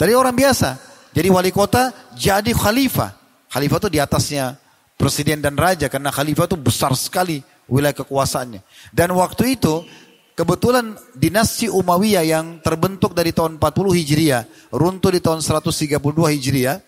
Dari 0.00 0.16
orang 0.16 0.32
biasa, 0.32 0.80
jadi 1.12 1.28
wali 1.28 1.52
kota, 1.52 1.92
jadi 2.16 2.56
khalifah. 2.56 3.12
Khalifah 3.52 3.78
itu 3.84 3.88
di 3.92 4.00
atasnya 4.00 4.56
presiden 4.96 5.44
dan 5.44 5.60
raja 5.60 5.92
karena 5.92 6.08
khalifah 6.08 6.48
itu 6.48 6.56
besar 6.56 6.96
sekali 6.96 7.44
wilayah 7.70 7.94
kekuasaannya. 7.94 8.60
Dan 8.90 9.14
waktu 9.14 9.56
itu 9.56 9.86
kebetulan 10.34 10.98
dinasti 11.14 11.70
Umayyah 11.70 12.26
yang 12.26 12.46
terbentuk 12.60 13.14
dari 13.14 13.30
tahun 13.30 13.56
40 13.62 13.96
Hijriah, 13.96 14.42
runtuh 14.74 15.14
di 15.14 15.22
tahun 15.22 15.40
132 15.40 16.02
Hijriah. 16.36 16.78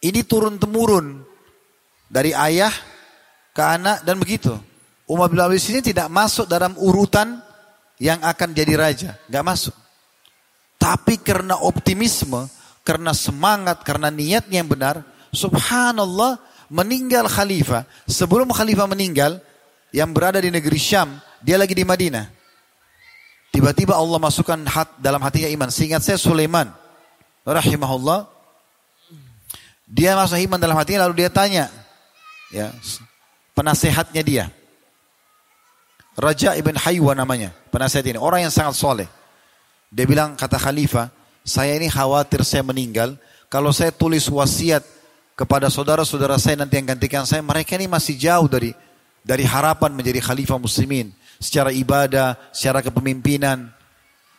Ini 0.00 0.20
turun 0.24 0.56
temurun 0.56 1.24
dari 2.08 2.32
ayah 2.32 2.72
ke 3.52 3.62
anak 3.64 4.04
dan 4.04 4.16
begitu. 4.16 4.52
Umar 5.10 5.26
bin 5.26 5.42
Abdul 5.42 5.58
ini 5.58 5.82
tidak 5.82 6.06
masuk 6.06 6.46
dalam 6.46 6.78
urutan 6.78 7.42
yang 7.98 8.22
akan 8.22 8.54
jadi 8.54 8.74
raja. 8.78 9.10
Gak 9.26 9.44
masuk. 9.44 9.76
Tapi 10.80 11.20
karena 11.20 11.60
optimisme, 11.60 12.48
karena 12.86 13.12
semangat, 13.12 13.84
karena 13.84 14.08
niatnya 14.08 14.64
yang 14.64 14.70
benar, 14.70 15.04
Subhanallah, 15.30 16.40
meninggal 16.70 17.26
khalifah. 17.26 17.84
Sebelum 18.06 18.48
khalifah 18.54 18.86
meninggal, 18.86 19.42
yang 19.90 20.14
berada 20.14 20.38
di 20.38 20.48
negeri 20.48 20.78
Syam, 20.78 21.18
dia 21.42 21.58
lagi 21.58 21.74
di 21.74 21.82
Madinah. 21.82 22.30
Tiba-tiba 23.50 23.98
Allah 23.98 24.18
masukkan 24.22 24.58
hat, 24.70 24.94
dalam 25.02 25.18
hatinya 25.26 25.50
iman. 25.50 25.68
Seingat 25.74 26.06
saya 26.06 26.14
Sulaiman, 26.14 26.70
rahimahullah, 27.42 28.30
dia 29.90 30.14
masuk 30.14 30.38
iman 30.38 30.58
dalam 30.62 30.78
hatinya 30.78 31.10
lalu 31.10 31.26
dia 31.26 31.30
tanya, 31.34 31.66
ya 32.54 32.70
penasehatnya 33.58 34.22
dia. 34.22 34.46
Raja 36.14 36.54
Ibn 36.54 36.78
Haywa 36.78 37.18
namanya, 37.18 37.50
penasehat 37.74 38.06
ini. 38.06 38.18
Orang 38.22 38.46
yang 38.46 38.54
sangat 38.54 38.78
soleh. 38.78 39.08
Dia 39.90 40.06
bilang, 40.06 40.38
kata 40.38 40.54
khalifah, 40.54 41.10
saya 41.42 41.74
ini 41.74 41.90
khawatir 41.90 42.46
saya 42.46 42.62
meninggal. 42.62 43.18
Kalau 43.50 43.74
saya 43.74 43.90
tulis 43.90 44.30
wasiat 44.30 44.86
kepada 45.36 45.72
saudara-saudara 45.72 46.36
saya 46.36 46.60
nanti 46.60 46.76
yang 46.76 46.92
gantikan 46.92 47.24
saya, 47.24 47.40
mereka 47.40 47.76
ini 47.76 47.88
masih 47.88 48.16
jauh 48.16 48.46
dari 48.46 48.76
dari 49.24 49.44
harapan 49.44 49.92
menjadi 49.92 50.20
khalifah 50.20 50.60
muslimin. 50.60 51.12
Secara 51.40 51.72
ibadah, 51.72 52.36
secara 52.52 52.84
kepemimpinan. 52.84 53.72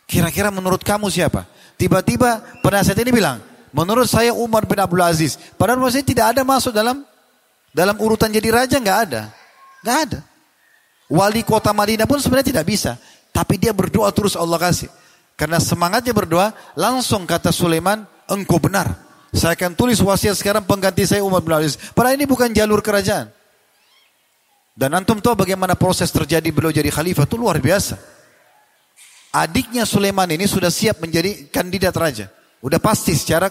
Kira-kira 0.06 0.54
menurut 0.54 0.86
kamu 0.86 1.10
siapa? 1.10 1.50
Tiba-tiba 1.74 2.38
penasihat 2.62 2.94
ini 3.02 3.10
bilang, 3.10 3.42
menurut 3.74 4.06
saya 4.06 4.30
Umar 4.30 4.62
bin 4.70 4.78
Abdul 4.78 5.02
Aziz. 5.02 5.34
Padahal 5.58 5.82
maksudnya 5.82 6.06
tidak 6.06 6.26
ada 6.36 6.42
masuk 6.46 6.70
dalam 6.70 7.02
dalam 7.74 7.96
urutan 7.98 8.30
jadi 8.30 8.54
raja, 8.54 8.76
nggak 8.78 8.98
ada. 9.10 9.22
Nggak 9.82 9.98
ada. 10.06 10.20
Wali 11.10 11.42
kota 11.42 11.74
Madinah 11.74 12.06
pun 12.06 12.22
sebenarnya 12.22 12.54
tidak 12.54 12.66
bisa. 12.70 12.94
Tapi 13.34 13.58
dia 13.58 13.74
berdoa 13.74 14.12
terus 14.14 14.38
Allah 14.38 14.60
kasih. 14.60 14.92
Karena 15.34 15.58
semangatnya 15.58 16.14
berdoa, 16.14 16.54
langsung 16.78 17.26
kata 17.26 17.50
Sulaiman, 17.50 18.06
engkau 18.30 18.60
benar. 18.62 18.94
Saya 19.32 19.56
akan 19.56 19.72
tulis 19.72 19.96
wasiat 20.04 20.36
sekarang 20.36 20.68
pengganti 20.68 21.08
saya 21.08 21.24
Umar 21.24 21.40
bin 21.40 21.56
Aziz. 21.56 21.80
Padahal 21.96 22.20
ini 22.20 22.28
bukan 22.28 22.52
jalur 22.52 22.84
kerajaan. 22.84 23.32
Dan 24.72 24.92
antum 24.92 25.20
tahu 25.20 25.36
bagaimana 25.36 25.76
proses 25.76 26.12
terjadi 26.12 26.48
beliau 26.52 26.72
jadi 26.72 26.88
khalifah 26.88 27.24
itu 27.24 27.36
luar 27.40 27.56
biasa. 27.60 27.96
Adiknya 29.32 29.88
Sulaiman 29.88 30.28
ini 30.28 30.44
sudah 30.44 30.68
siap 30.68 31.00
menjadi 31.00 31.48
kandidat 31.48 31.96
raja. 31.96 32.28
Udah 32.60 32.76
pasti 32.76 33.16
secara 33.16 33.48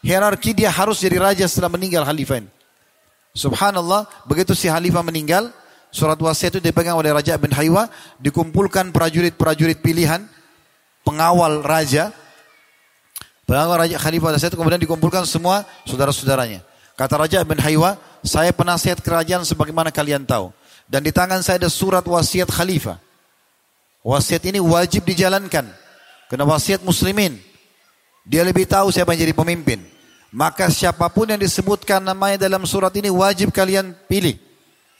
hierarki 0.00 0.56
dia 0.56 0.72
harus 0.72 1.00
jadi 1.04 1.20
raja 1.20 1.44
setelah 1.44 1.76
meninggal 1.76 2.08
khalifah 2.08 2.44
ini. 2.44 2.50
Subhanallah, 3.36 4.08
begitu 4.24 4.56
si 4.56 4.72
khalifah 4.72 5.04
meninggal, 5.04 5.52
Surat 5.88 6.20
wasiat 6.20 6.52
itu 6.52 6.60
dipegang 6.60 7.00
oleh 7.00 7.08
Raja 7.08 7.40
bin 7.40 7.48
Haywa, 7.56 7.88
dikumpulkan 8.20 8.92
prajurit-prajurit 8.92 9.80
pilihan, 9.80 10.20
pengawal 11.00 11.64
raja, 11.64 12.12
pengawal 13.48 13.88
raja 13.88 13.96
Khalifah 13.96 14.36
itu 14.36 14.56
kemudian 14.60 14.78
dikumpulkan 14.78 15.24
semua 15.24 15.64
saudara-saudaranya. 15.88 16.60
Kata 16.98 17.14
Raja 17.14 17.40
bin 17.46 17.62
Haywa, 17.62 17.94
saya 18.26 18.50
penasihat 18.50 18.98
kerajaan 18.98 19.46
sebagaimana 19.46 19.94
kalian 19.94 20.26
tahu. 20.26 20.50
Dan 20.90 21.06
di 21.06 21.14
tangan 21.14 21.40
saya 21.46 21.62
ada 21.62 21.70
surat 21.70 22.02
wasiat 22.02 22.50
Khalifah. 22.50 22.98
Wasiat 24.02 24.42
ini 24.50 24.58
wajib 24.58 25.06
dijalankan. 25.06 25.70
Karena 26.26 26.44
wasiat 26.44 26.82
muslimin. 26.82 27.38
Dia 28.26 28.44
lebih 28.44 28.66
tahu 28.66 28.90
siapa 28.90 29.14
yang 29.14 29.30
jadi 29.30 29.34
pemimpin. 29.36 29.80
Maka 30.28 30.68
siapa 30.68 31.08
pun 31.08 31.24
yang 31.30 31.40
disebutkan 31.40 32.04
namanya 32.04 32.44
dalam 32.44 32.66
surat 32.68 32.92
ini 32.98 33.08
wajib 33.08 33.48
kalian 33.48 33.96
pilih. 34.10 34.36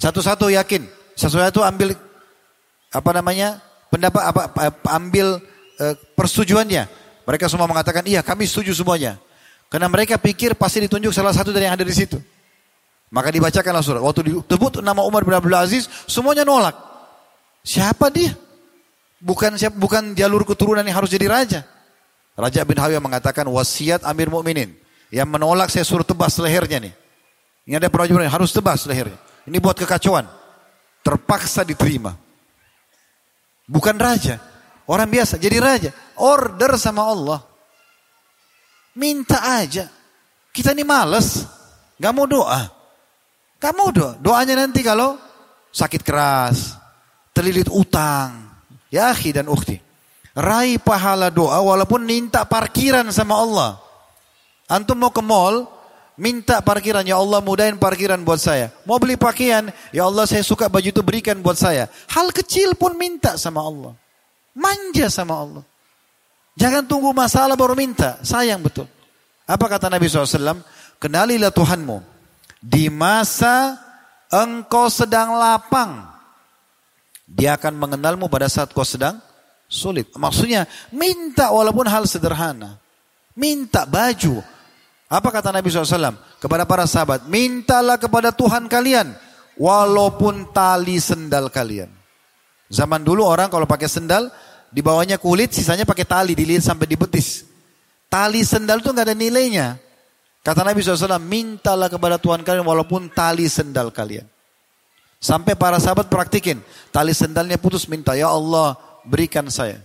Satu-satu 0.01 0.49
yakin, 0.49 0.89
satu-satu 1.19 1.61
ambil 1.67 1.93
apa 2.89 3.11
namanya 3.13 3.61
pendapat 3.93 4.23
apa, 4.25 4.43
ambil 4.89 5.43
e, 5.77 5.85
persetujuannya. 6.17 6.89
Mereka 7.29 7.45
semua 7.53 7.69
mengatakan 7.69 8.09
iya 8.09 8.25
kami 8.25 8.49
setuju 8.49 8.73
semuanya. 8.73 9.21
Karena 9.69 9.85
mereka 9.93 10.17
pikir 10.17 10.57
pasti 10.57 10.81
ditunjuk 10.89 11.13
salah 11.13 11.37
satu 11.37 11.53
dari 11.53 11.69
yang 11.69 11.77
ada 11.77 11.85
di 11.85 11.93
situ. 11.93 12.17
Maka 13.13 13.29
dibacakanlah 13.29 13.85
surat. 13.85 14.01
Waktu 14.01 14.49
disebut 14.49 14.81
nama 14.81 15.05
Umar 15.05 15.29
bin 15.29 15.37
Abdul 15.37 15.53
Aziz, 15.53 15.93
semuanya 16.09 16.49
nolak. 16.49 16.73
Siapa 17.61 18.09
dia? 18.09 18.33
Bukan 19.21 19.61
siapa, 19.61 19.77
bukan 19.77 20.17
jalur 20.17 20.49
keturunan 20.49 20.81
yang 20.81 20.97
harus 20.97 21.13
jadi 21.13 21.29
raja. 21.29 21.61
Raja 22.33 22.65
bin 22.65 22.81
Hawiyah 22.81 23.03
mengatakan 23.03 23.45
wasiat 23.53 24.09
Amir 24.09 24.33
Mukminin. 24.33 24.73
Yang 25.13 25.29
menolak 25.29 25.69
saya 25.69 25.85
suruh 25.85 26.05
tebas 26.05 26.37
lehernya 26.41 26.81
nih. 26.81 26.95
Ini 27.69 27.77
ada 27.77 27.93
prajurit 27.93 28.29
harus 28.29 28.57
tebas 28.57 28.89
lehernya. 28.89 29.21
Ini 29.45 29.57
buat 29.61 29.77
kekacauan. 29.77 30.25
Terpaksa 31.05 31.61
diterima. 31.61 32.17
Bukan 33.69 33.97
raja. 34.01 34.41
Orang 34.89 35.13
biasa 35.13 35.37
jadi 35.37 35.61
raja. 35.61 35.91
Order 36.17 36.81
sama 36.81 37.05
Allah. 37.05 37.45
Minta 38.97 39.61
aja. 39.61 39.85
Kita 40.49 40.73
ini 40.73 40.83
males. 40.83 41.45
Gak 42.01 42.13
mau 42.17 42.25
doa. 42.25 42.73
Gak 43.61 43.75
mau 43.77 43.93
doa. 43.93 44.17
Doanya 44.17 44.65
nanti 44.65 44.81
kalau 44.81 45.21
sakit 45.69 46.01
keras. 46.01 46.81
Terlilit 47.37 47.69
utang. 47.69 48.49
Ya 48.89 49.13
akhi 49.13 49.37
dan 49.37 49.53
ukhti. 49.53 49.77
Raih 50.33 50.81
pahala 50.81 51.29
doa 51.29 51.61
walaupun 51.61 52.09
minta 52.09 52.49
parkiran 52.49 53.05
sama 53.13 53.37
Allah. 53.37 53.71
Antum 54.73 54.97
mau 54.97 55.13
ke 55.13 55.21
mall, 55.21 55.69
Minta 56.19 56.59
parkiran, 56.59 57.07
ya 57.07 57.15
Allah 57.15 57.39
mudahin 57.39 57.79
parkiran 57.79 58.19
buat 58.27 58.43
saya. 58.43 58.75
Mau 58.83 58.99
beli 58.99 59.15
pakaian, 59.15 59.71
ya 59.95 60.03
Allah 60.03 60.27
saya 60.27 60.43
suka 60.43 60.67
baju 60.67 60.91
itu 60.91 60.99
berikan 60.99 61.39
buat 61.39 61.55
saya. 61.55 61.87
Hal 62.11 62.35
kecil 62.35 62.75
pun 62.75 62.99
minta 62.99 63.39
sama 63.39 63.63
Allah. 63.63 63.95
Manja 64.59 65.07
sama 65.07 65.39
Allah. 65.39 65.65
Jangan 66.59 66.83
tunggu 66.91 67.15
masalah 67.15 67.55
baru 67.55 67.79
minta. 67.79 68.19
Sayang 68.27 68.59
betul. 68.67 68.91
Apa 69.47 69.71
kata 69.71 69.87
Nabi 69.87 70.11
SAW? 70.11 70.59
Kenalilah 70.99 71.55
Tuhanmu. 71.55 72.03
Di 72.59 72.91
masa 72.91 73.79
engkau 74.27 74.91
sedang 74.91 75.39
lapang. 75.39 76.03
Dia 77.23 77.55
akan 77.55 77.79
mengenalmu 77.79 78.27
pada 78.27 78.51
saat 78.51 78.75
kau 78.75 78.83
sedang 78.83 79.23
sulit. 79.71 80.11
Maksudnya 80.19 80.67
minta 80.91 81.55
walaupun 81.55 81.87
hal 81.87 82.09
sederhana. 82.11 82.81
Minta 83.39 83.87
baju, 83.87 84.43
apa 85.07 85.29
kata 85.31 85.55
Nabi 85.55 85.71
SAW 85.71 86.19
kepada 86.43 86.67
para 86.67 86.85
sahabat? 86.91 87.31
Mintalah 87.31 87.95
kepada 88.03 88.35
Tuhan 88.35 88.67
kalian 88.67 89.15
walaupun 89.55 90.51
tali 90.51 90.99
sendal 90.99 91.47
kalian. 91.47 91.87
Zaman 92.69 93.01
dulu 93.01 93.23
orang 93.23 93.49
kalau 93.49 93.65
pakai 93.65 93.87
sendal 93.87 94.29
di 94.69 94.85
bawahnya 94.85 95.17
kulit, 95.17 95.57
sisanya 95.57 95.89
pakai 95.89 96.05
tali 96.05 96.33
dilihat 96.37 96.65
sampai 96.65 96.85
di 96.85 96.97
betis. 96.97 97.49
Tali 98.09 98.45
sendal 98.45 98.81
itu 98.81 98.93
nggak 98.93 99.07
ada 99.09 99.17
nilainya. 99.17 99.77
Kata 100.45 100.65
Nabi 100.65 100.81
SAW, 100.81 101.21
mintalah 101.21 101.93
kepada 101.93 102.17
Tuhan 102.17 102.41
kalian 102.41 102.65
walaupun 102.65 103.13
tali 103.13 103.45
sendal 103.49 103.93
kalian. 103.93 104.25
Sampai 105.19 105.59
para 105.59 105.77
sahabat 105.83 106.09
praktikin. 106.09 106.63
Tali 106.95 107.13
sendalnya 107.13 107.61
putus 107.61 107.85
minta, 107.91 108.17
ya 108.17 108.33
Allah 108.33 108.79
berikan 109.05 109.45
saya. 109.53 109.83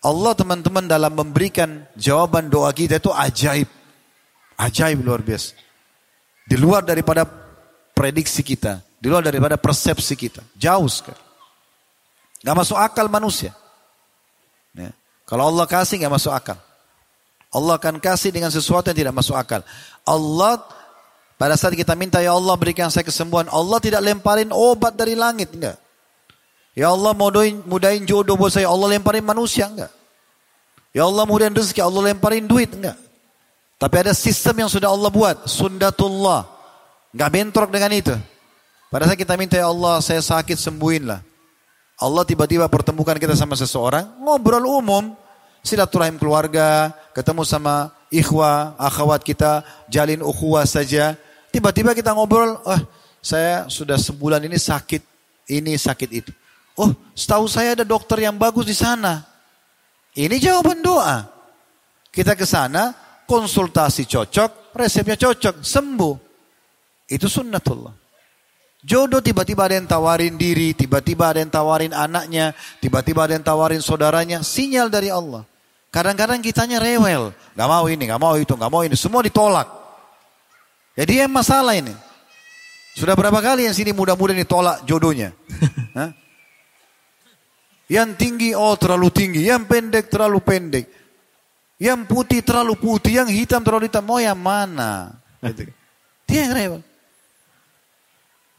Allah 0.00 0.32
teman-teman 0.32 0.88
dalam 0.88 1.12
memberikan 1.12 1.84
jawaban 1.92 2.48
doa 2.48 2.72
kita 2.72 2.96
itu 2.96 3.12
ajaib. 3.12 3.68
Ajaib 4.56 5.04
luar 5.04 5.20
biasa. 5.20 5.52
Di 6.48 6.56
luar 6.56 6.80
daripada 6.88 7.28
prediksi 7.92 8.40
kita. 8.40 8.80
Di 8.96 9.12
luar 9.12 9.20
daripada 9.20 9.60
persepsi 9.60 10.16
kita. 10.16 10.40
Jauh 10.56 10.88
sekali. 10.88 11.20
Gak 12.40 12.56
masuk 12.56 12.80
akal 12.80 13.12
manusia. 13.12 13.52
Kalau 15.30 15.46
Allah 15.46 15.64
kasih 15.70 16.02
gak 16.02 16.10
masuk 16.10 16.34
akal. 16.34 16.58
Allah 17.50 17.78
akan 17.78 18.02
kasih 18.02 18.34
dengan 18.34 18.50
sesuatu 18.50 18.90
yang 18.90 18.98
tidak 19.06 19.14
masuk 19.14 19.38
akal. 19.38 19.62
Allah 20.02 20.58
pada 21.38 21.54
saat 21.54 21.74
kita 21.78 21.94
minta 21.94 22.18
ya 22.18 22.34
Allah 22.34 22.54
berikan 22.58 22.90
saya 22.90 23.06
kesembuhan. 23.06 23.46
Allah 23.50 23.78
tidak 23.78 24.02
lemparin 24.02 24.50
obat 24.50 24.98
dari 24.98 25.14
langit. 25.14 25.54
Enggak. 25.54 25.78
Ya 26.74 26.90
Allah 26.90 27.14
mudahin, 27.14 27.62
mudahin 27.66 28.06
jodoh 28.06 28.34
buat 28.34 28.50
saya. 28.50 28.66
Allah 28.66 28.98
lemparin 28.98 29.22
manusia. 29.22 29.70
Enggak. 29.70 29.90
Ya 30.90 31.06
Allah 31.06 31.22
mudahin 31.26 31.54
rezeki. 31.54 31.80
Allah 31.82 32.10
lemparin 32.10 32.44
duit. 32.44 32.70
Enggak. 32.74 32.98
Tapi 33.80 33.94
ada 33.96 34.12
sistem 34.12 34.66
yang 34.66 34.70
sudah 34.70 34.92
Allah 34.92 35.08
buat, 35.08 35.48
sundatullah. 35.48 36.44
Gak 37.16 37.30
bentrok 37.32 37.72
dengan 37.72 37.90
itu. 37.96 38.12
Pada 38.92 39.08
saat 39.08 39.16
kita 39.16 39.40
minta 39.40 39.56
ya 39.56 39.72
Allah 39.72 40.04
saya 40.04 40.20
sakit 40.20 40.60
sembuhinlah. 40.60 41.29
Allah 42.00 42.24
tiba-tiba 42.24 42.64
pertemukan 42.72 43.12
kita 43.20 43.36
sama 43.36 43.52
seseorang, 43.60 44.08
ngobrol 44.24 44.64
umum, 44.64 45.12
silaturahim 45.60 46.16
keluarga, 46.16 46.96
ketemu 47.12 47.44
sama 47.44 47.92
ikhwah, 48.08 48.72
akhwat 48.80 49.20
kita, 49.20 49.60
jalin 49.92 50.24
ukhuwah 50.24 50.64
saja. 50.64 51.12
Tiba-tiba 51.52 51.92
kita 51.92 52.16
ngobrol, 52.16 52.56
oh 52.56 52.80
saya 53.20 53.68
sudah 53.68 54.00
sebulan 54.00 54.40
ini 54.48 54.56
sakit, 54.56 55.02
ini 55.52 55.76
sakit 55.76 56.10
itu. 56.10 56.32
Oh 56.80 56.88
setahu 57.12 57.44
saya 57.44 57.76
ada 57.76 57.84
dokter 57.84 58.24
yang 58.24 58.40
bagus 58.40 58.64
di 58.64 58.72
sana. 58.72 59.20
Ini 60.16 60.40
jawaban 60.40 60.80
doa. 60.80 61.28
Kita 62.08 62.32
ke 62.32 62.48
sana, 62.48 62.96
konsultasi 63.28 64.08
cocok, 64.08 64.72
resepnya 64.72 65.20
cocok, 65.20 65.60
sembuh. 65.60 66.14
Itu 67.12 67.28
sunnatullah. 67.28 67.99
Jodoh 68.80 69.20
tiba-tiba 69.20 69.68
ada 69.68 69.76
yang 69.76 69.84
tawarin 69.84 70.40
diri, 70.40 70.72
tiba-tiba 70.72 71.36
ada 71.36 71.44
yang 71.44 71.52
tawarin 71.52 71.92
anaknya, 71.92 72.56
tiba-tiba 72.80 73.28
ada 73.28 73.36
yang 73.36 73.44
tawarin 73.44 73.84
saudaranya, 73.84 74.40
sinyal 74.40 74.88
dari 74.88 75.12
Allah. 75.12 75.44
Kadang-kadang 75.92 76.40
kitanya 76.40 76.80
rewel, 76.80 77.36
gak 77.52 77.68
mau 77.68 77.84
ini, 77.92 78.08
gak 78.08 78.20
mau 78.22 78.34
itu, 78.40 78.56
gak 78.56 78.72
mau 78.72 78.80
ini, 78.80 78.96
semua 78.96 79.20
ditolak. 79.20 79.68
Jadi 80.96 81.20
yang 81.20 81.28
masalah 81.28 81.76
ini. 81.76 81.92
Sudah 82.96 83.12
berapa 83.12 83.36
kali 83.38 83.68
yang 83.68 83.76
sini 83.76 83.92
muda-muda 83.92 84.32
ditolak 84.32 84.82
jodohnya? 84.88 85.36
Hah? 85.98 86.10
Yang 87.90 88.10
tinggi, 88.16 88.50
oh 88.54 88.78
terlalu 88.78 89.10
tinggi. 89.10 89.44
Yang 89.44 89.66
pendek, 89.66 90.04
terlalu 90.08 90.38
pendek. 90.40 90.86
Yang 91.76 92.00
putih, 92.06 92.40
terlalu 92.40 92.78
putih. 92.78 93.18
Yang 93.18 93.28
hitam, 93.34 93.60
terlalu 93.66 93.90
hitam. 93.90 94.04
Mau 94.06 94.22
yang 94.22 94.38
mana? 94.38 95.18
Dia 96.30 96.46
yang 96.46 96.54
repot. 96.54 96.89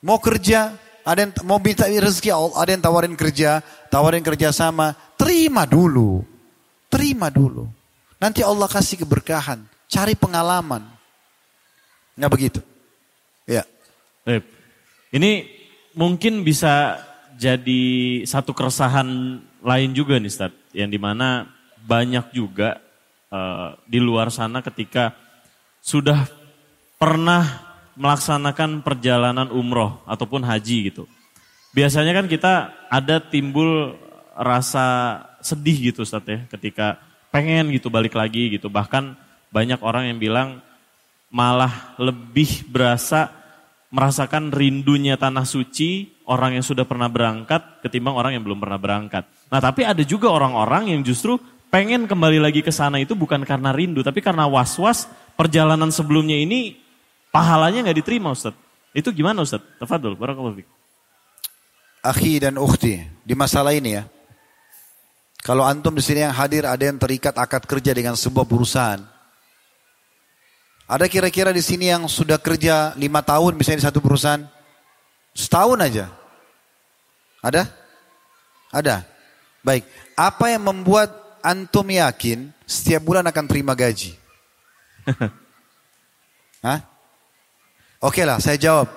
Mau 0.01 0.17
kerja, 0.17 0.73
ada 1.05 1.19
yang 1.21 1.31
mau 1.45 1.61
minta 1.61 1.85
rezeki, 1.85 2.33
ada 2.33 2.69
yang 2.73 2.81
tawarin 2.81 3.13
kerja, 3.13 3.61
tawarin 3.93 4.25
kerja 4.25 4.49
sama. 4.49 4.97
Terima 5.13 5.69
dulu. 5.69 6.25
Terima 6.89 7.29
dulu. 7.29 7.69
Nanti 8.17 8.41
Allah 8.41 8.65
kasih 8.65 9.05
keberkahan. 9.05 9.61
Cari 9.85 10.17
pengalaman. 10.17 10.81
Nggak 12.17 12.31
begitu. 12.33 12.61
Ya. 13.45 13.65
Ini 15.13 15.45
mungkin 15.93 16.41
bisa 16.41 17.01
jadi 17.37 17.83
satu 18.25 18.53
keresahan 18.53 19.41
lain 19.61 19.89
juga 19.93 20.17
nih 20.17 20.29
Ustaz. 20.29 20.53
Yang 20.73 20.89
di 20.97 20.99
mana 21.01 21.45
banyak 21.81 22.33
juga 22.33 22.81
uh, 23.33 23.77
di 23.85 23.97
luar 23.97 24.29
sana 24.29 24.61
ketika 24.61 25.13
sudah 25.81 26.29
pernah 27.01 27.70
melaksanakan 27.95 28.83
perjalanan 28.83 29.49
umroh 29.51 30.03
ataupun 30.07 30.43
haji 30.43 30.91
gitu. 30.91 31.03
Biasanya 31.71 32.11
kan 32.11 32.25
kita 32.27 32.53
ada 32.91 33.23
timbul 33.23 33.95
rasa 34.35 35.19
sedih 35.39 35.91
gitu 35.91 36.03
Ustaz 36.03 36.23
ya 36.27 36.43
ketika 36.51 36.99
pengen 37.31 37.71
gitu 37.71 37.87
balik 37.87 38.15
lagi 38.15 38.51
gitu. 38.51 38.67
Bahkan 38.67 39.15
banyak 39.51 39.79
orang 39.83 40.11
yang 40.11 40.19
bilang 40.19 40.59
malah 41.31 41.95
lebih 41.95 42.67
berasa 42.67 43.31
merasakan 43.91 44.55
rindunya 44.55 45.19
tanah 45.19 45.43
suci 45.43 46.23
orang 46.27 46.55
yang 46.59 46.63
sudah 46.63 46.87
pernah 46.87 47.11
berangkat 47.11 47.83
ketimbang 47.83 48.15
orang 48.15 48.35
yang 48.39 48.43
belum 48.43 48.59
pernah 48.59 48.79
berangkat. 48.79 49.27
Nah 49.51 49.59
tapi 49.59 49.83
ada 49.83 49.99
juga 50.03 50.31
orang-orang 50.31 50.95
yang 50.95 51.03
justru 51.03 51.35
pengen 51.71 52.07
kembali 52.07 52.39
lagi 52.39 52.63
ke 52.63 52.71
sana 52.71 52.99
itu 52.99 53.15
bukan 53.15 53.47
karena 53.47 53.71
rindu 53.71 54.03
tapi 54.03 54.19
karena 54.19 54.47
was-was 54.47 55.07
perjalanan 55.39 55.87
sebelumnya 55.87 56.35
ini 56.35 56.75
pahalanya 57.31 57.87
nggak 57.87 57.99
diterima 58.03 58.35
Ustaz. 58.35 58.53
Itu 58.91 59.15
gimana 59.15 59.41
Ustaz? 59.41 59.63
Tafadol, 59.79 60.19
barakallahu 60.19 60.61
Akhi 62.01 62.41
dan 62.41 62.57
ukhti, 62.57 63.05
di 63.23 63.33
masalah 63.37 63.71
ini 63.71 63.97
ya. 63.97 64.03
Kalau 65.41 65.65
antum 65.65 65.93
di 65.97 66.03
sini 66.05 66.21
yang 66.21 66.33
hadir 66.33 66.69
ada 66.69 66.81
yang 66.85 67.01
terikat 67.01 67.33
akad 67.33 67.65
kerja 67.65 67.97
dengan 67.97 68.13
sebuah 68.13 68.45
perusahaan. 68.45 69.01
Ada 70.85 71.07
kira-kira 71.09 71.49
di 71.55 71.63
sini 71.63 71.89
yang 71.89 72.05
sudah 72.05 72.37
kerja 72.37 72.93
lima 72.99 73.23
tahun 73.25 73.57
misalnya 73.57 73.79
di 73.81 73.87
satu 73.89 74.03
perusahaan? 74.03 74.43
Setahun 75.33 75.79
aja. 75.81 76.11
Ada? 77.41 77.63
Ada. 78.69 79.07
Baik. 79.65 79.87
Apa 80.13 80.53
yang 80.53 80.67
membuat 80.67 81.09
antum 81.41 81.87
yakin 81.89 82.53
setiap 82.67 83.01
bulan 83.01 83.25
akan 83.25 83.45
terima 83.49 83.73
gaji? 83.73 84.13
Hah? 86.65 86.90
Oke 88.01 88.25
lah, 88.25 88.41
saya 88.41 88.57
jawab. 88.57 88.89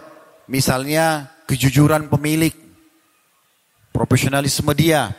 Misalnya 0.48 1.28
kejujuran 1.44 2.08
pemilik, 2.08 2.52
profesionalisme 3.92 4.72
dia, 4.72 5.12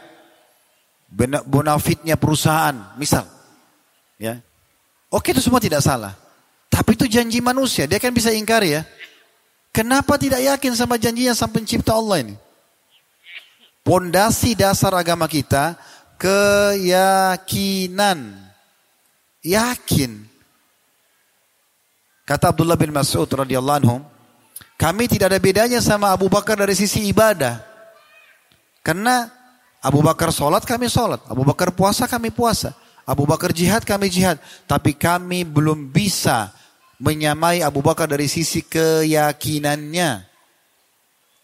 bonafitnya 1.45 2.17
perusahaan, 2.17 2.73
misal. 2.97 3.29
Ya. 4.17 4.41
Oke 5.13 5.31
itu 5.31 5.41
semua 5.41 5.61
tidak 5.61 5.85
salah. 5.85 6.17
Tapi 6.69 6.97
itu 6.97 7.05
janji 7.07 7.39
manusia, 7.39 7.85
dia 7.85 8.01
kan 8.01 8.11
bisa 8.11 8.33
ingkar 8.33 8.65
ya. 8.65 8.83
Kenapa 9.69 10.17
tidak 10.17 10.41
yakin 10.41 10.73
sama 10.75 10.97
janjinya 10.97 11.35
sang 11.37 11.51
pencipta 11.51 11.93
Allah 11.93 12.25
ini? 12.25 12.35
Pondasi 13.85 14.57
dasar 14.57 14.97
agama 14.97 15.29
kita 15.29 15.77
keyakinan. 16.17 17.43
Yakin. 19.45 20.34
Kata 22.25 22.49
Abdullah 22.49 22.73
bin 22.73 22.89
Mas'ud 22.89 23.29
radhiyallahu 23.29 23.77
anhu, 23.85 24.01
kami 24.81 25.05
tidak 25.05 25.29
ada 25.29 25.39
bedanya 25.39 25.77
sama 25.77 26.09
Abu 26.09 26.25
Bakar 26.25 26.57
dari 26.57 26.73
sisi 26.73 27.05
ibadah. 27.05 27.61
Karena 28.81 29.29
Abu 29.85 30.01
Bakar 30.01 30.33
sholat, 30.33 30.65
kami 30.65 30.89
sholat. 30.89 31.21
Abu 31.29 31.45
Bakar 31.45 31.69
puasa, 31.77 32.09
kami 32.09 32.33
puasa. 32.33 32.73
Abu 33.05 33.29
Bakar 33.29 33.53
jihad, 33.53 33.85
kami 33.85 34.09
jihad. 34.09 34.41
Tapi 34.65 34.97
kami 34.97 35.45
belum 35.45 35.93
bisa 35.93 36.49
menyamai 36.97 37.61
Abu 37.61 37.85
Bakar 37.85 38.09
dari 38.09 38.25
sisi 38.25 38.65
keyakinannya. 38.65 40.25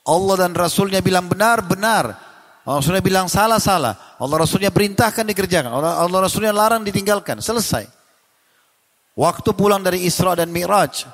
Allah 0.02 0.36
dan 0.42 0.58
Rasulnya 0.58 1.06
bilang 1.06 1.30
benar, 1.30 1.62
benar. 1.62 2.18
Allah 2.66 2.82
Rasulnya 2.82 3.06
bilang 3.06 3.30
salah, 3.30 3.62
salah. 3.62 4.18
Allah 4.18 4.38
Rasulnya 4.42 4.74
perintahkan 4.74 5.30
dikerjakan. 5.30 5.70
Allah, 5.70 6.02
Allah 6.02 6.20
Rasulnya 6.26 6.50
larang 6.50 6.82
ditinggalkan. 6.82 7.38
Selesai. 7.38 8.01
Waktu 9.16 9.52
pulang 9.54 9.84
dari 9.84 10.08
Isra 10.08 10.36
dan 10.36 10.50
Mi'raj. 10.50 11.08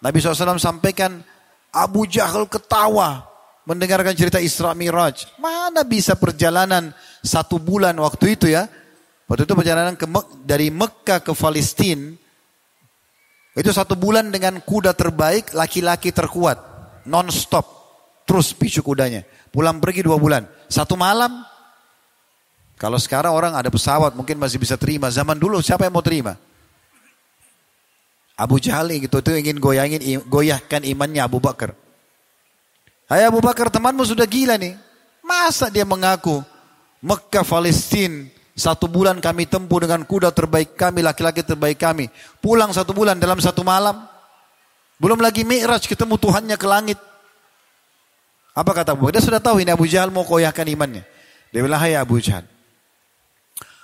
Nabi 0.00 0.16
SAW 0.22 0.56
sampaikan 0.56 1.20
Abu 1.74 2.06
Jahal 2.08 2.48
ketawa 2.48 3.26
mendengarkan 3.68 4.14
cerita 4.14 4.38
Isra 4.38 4.72
Mi'raj. 4.72 5.28
Mana 5.36 5.82
bisa 5.82 6.14
perjalanan 6.14 6.94
satu 7.20 7.58
bulan 7.58 7.98
waktu 7.98 8.38
itu 8.38 8.46
ya. 8.48 8.70
Waktu 9.26 9.46
itu 9.46 9.54
perjalanan 9.54 9.94
ke 9.94 10.06
dari 10.42 10.74
Mekah 10.74 11.22
ke 11.22 11.30
Palestina 11.34 12.18
itu 13.50 13.70
satu 13.74 13.98
bulan 13.98 14.30
dengan 14.30 14.62
kuda 14.62 14.94
terbaik, 14.94 15.50
laki-laki 15.58 16.14
terkuat. 16.14 16.58
Non-stop. 17.02 17.66
Terus 18.22 18.54
picu 18.54 18.78
kudanya. 18.78 19.26
Pulang 19.50 19.82
pergi 19.82 20.06
dua 20.06 20.14
bulan. 20.14 20.46
Satu 20.70 20.94
malam. 20.94 21.42
Kalau 22.78 22.96
sekarang 22.96 23.34
orang 23.34 23.52
ada 23.58 23.66
pesawat 23.66 24.14
mungkin 24.14 24.38
masih 24.38 24.62
bisa 24.62 24.78
terima. 24.78 25.10
Zaman 25.10 25.34
dulu 25.34 25.58
siapa 25.58 25.84
yang 25.84 25.92
mau 25.92 26.04
terima? 26.04 26.38
Abu 28.40 28.56
Jahal 28.56 28.88
gitu 28.96 29.20
itu 29.20 29.30
ingin 29.36 29.60
goyangin 29.60 30.00
goyahkan 30.24 30.80
imannya 30.80 31.20
Abu 31.20 31.44
Bakar. 31.44 31.76
Hai 33.04 33.28
Abu 33.28 33.44
Bakar 33.44 33.68
temanmu 33.68 34.00
sudah 34.08 34.24
gila 34.24 34.56
nih. 34.56 34.80
Masa 35.20 35.68
dia 35.68 35.84
mengaku 35.84 36.40
Mekah 37.04 37.44
Palestina 37.44 38.32
satu 38.56 38.88
bulan 38.88 39.20
kami 39.20 39.44
tempuh 39.44 39.84
dengan 39.84 40.00
kuda 40.08 40.32
terbaik 40.32 40.72
kami, 40.72 41.04
laki-laki 41.04 41.44
terbaik 41.44 41.76
kami. 41.76 42.08
Pulang 42.40 42.72
satu 42.72 42.96
bulan 42.96 43.20
dalam 43.20 43.36
satu 43.44 43.60
malam. 43.60 44.08
Belum 44.96 45.20
lagi 45.20 45.44
mi'raj 45.44 45.84
ketemu 45.84 46.16
Tuhannya 46.16 46.56
ke 46.56 46.64
langit. 46.64 46.98
Apa 48.56 48.72
kata 48.72 48.96
Abu 48.96 49.08
Dia 49.12 49.20
sudah 49.20 49.40
tahu 49.40 49.60
ini 49.60 49.72
Abu 49.72 49.84
Jahal 49.84 50.08
mau 50.08 50.24
koyahkan 50.24 50.64
imannya. 50.64 51.04
Dia 51.52 51.60
bilang, 51.60 51.80
hai 51.80 51.96
Abu 51.96 52.20
Jahal. 52.20 52.44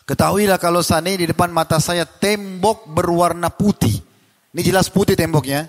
Ketahuilah 0.06 0.60
kalau 0.60 0.80
sana 0.80 1.12
di 1.12 1.26
depan 1.26 1.50
mata 1.50 1.76
saya 1.80 2.04
tembok 2.04 2.84
berwarna 2.88 3.48
putih. 3.48 4.15
Ini 4.56 4.72
jelas 4.72 4.88
putih 4.88 5.12
temboknya. 5.12 5.68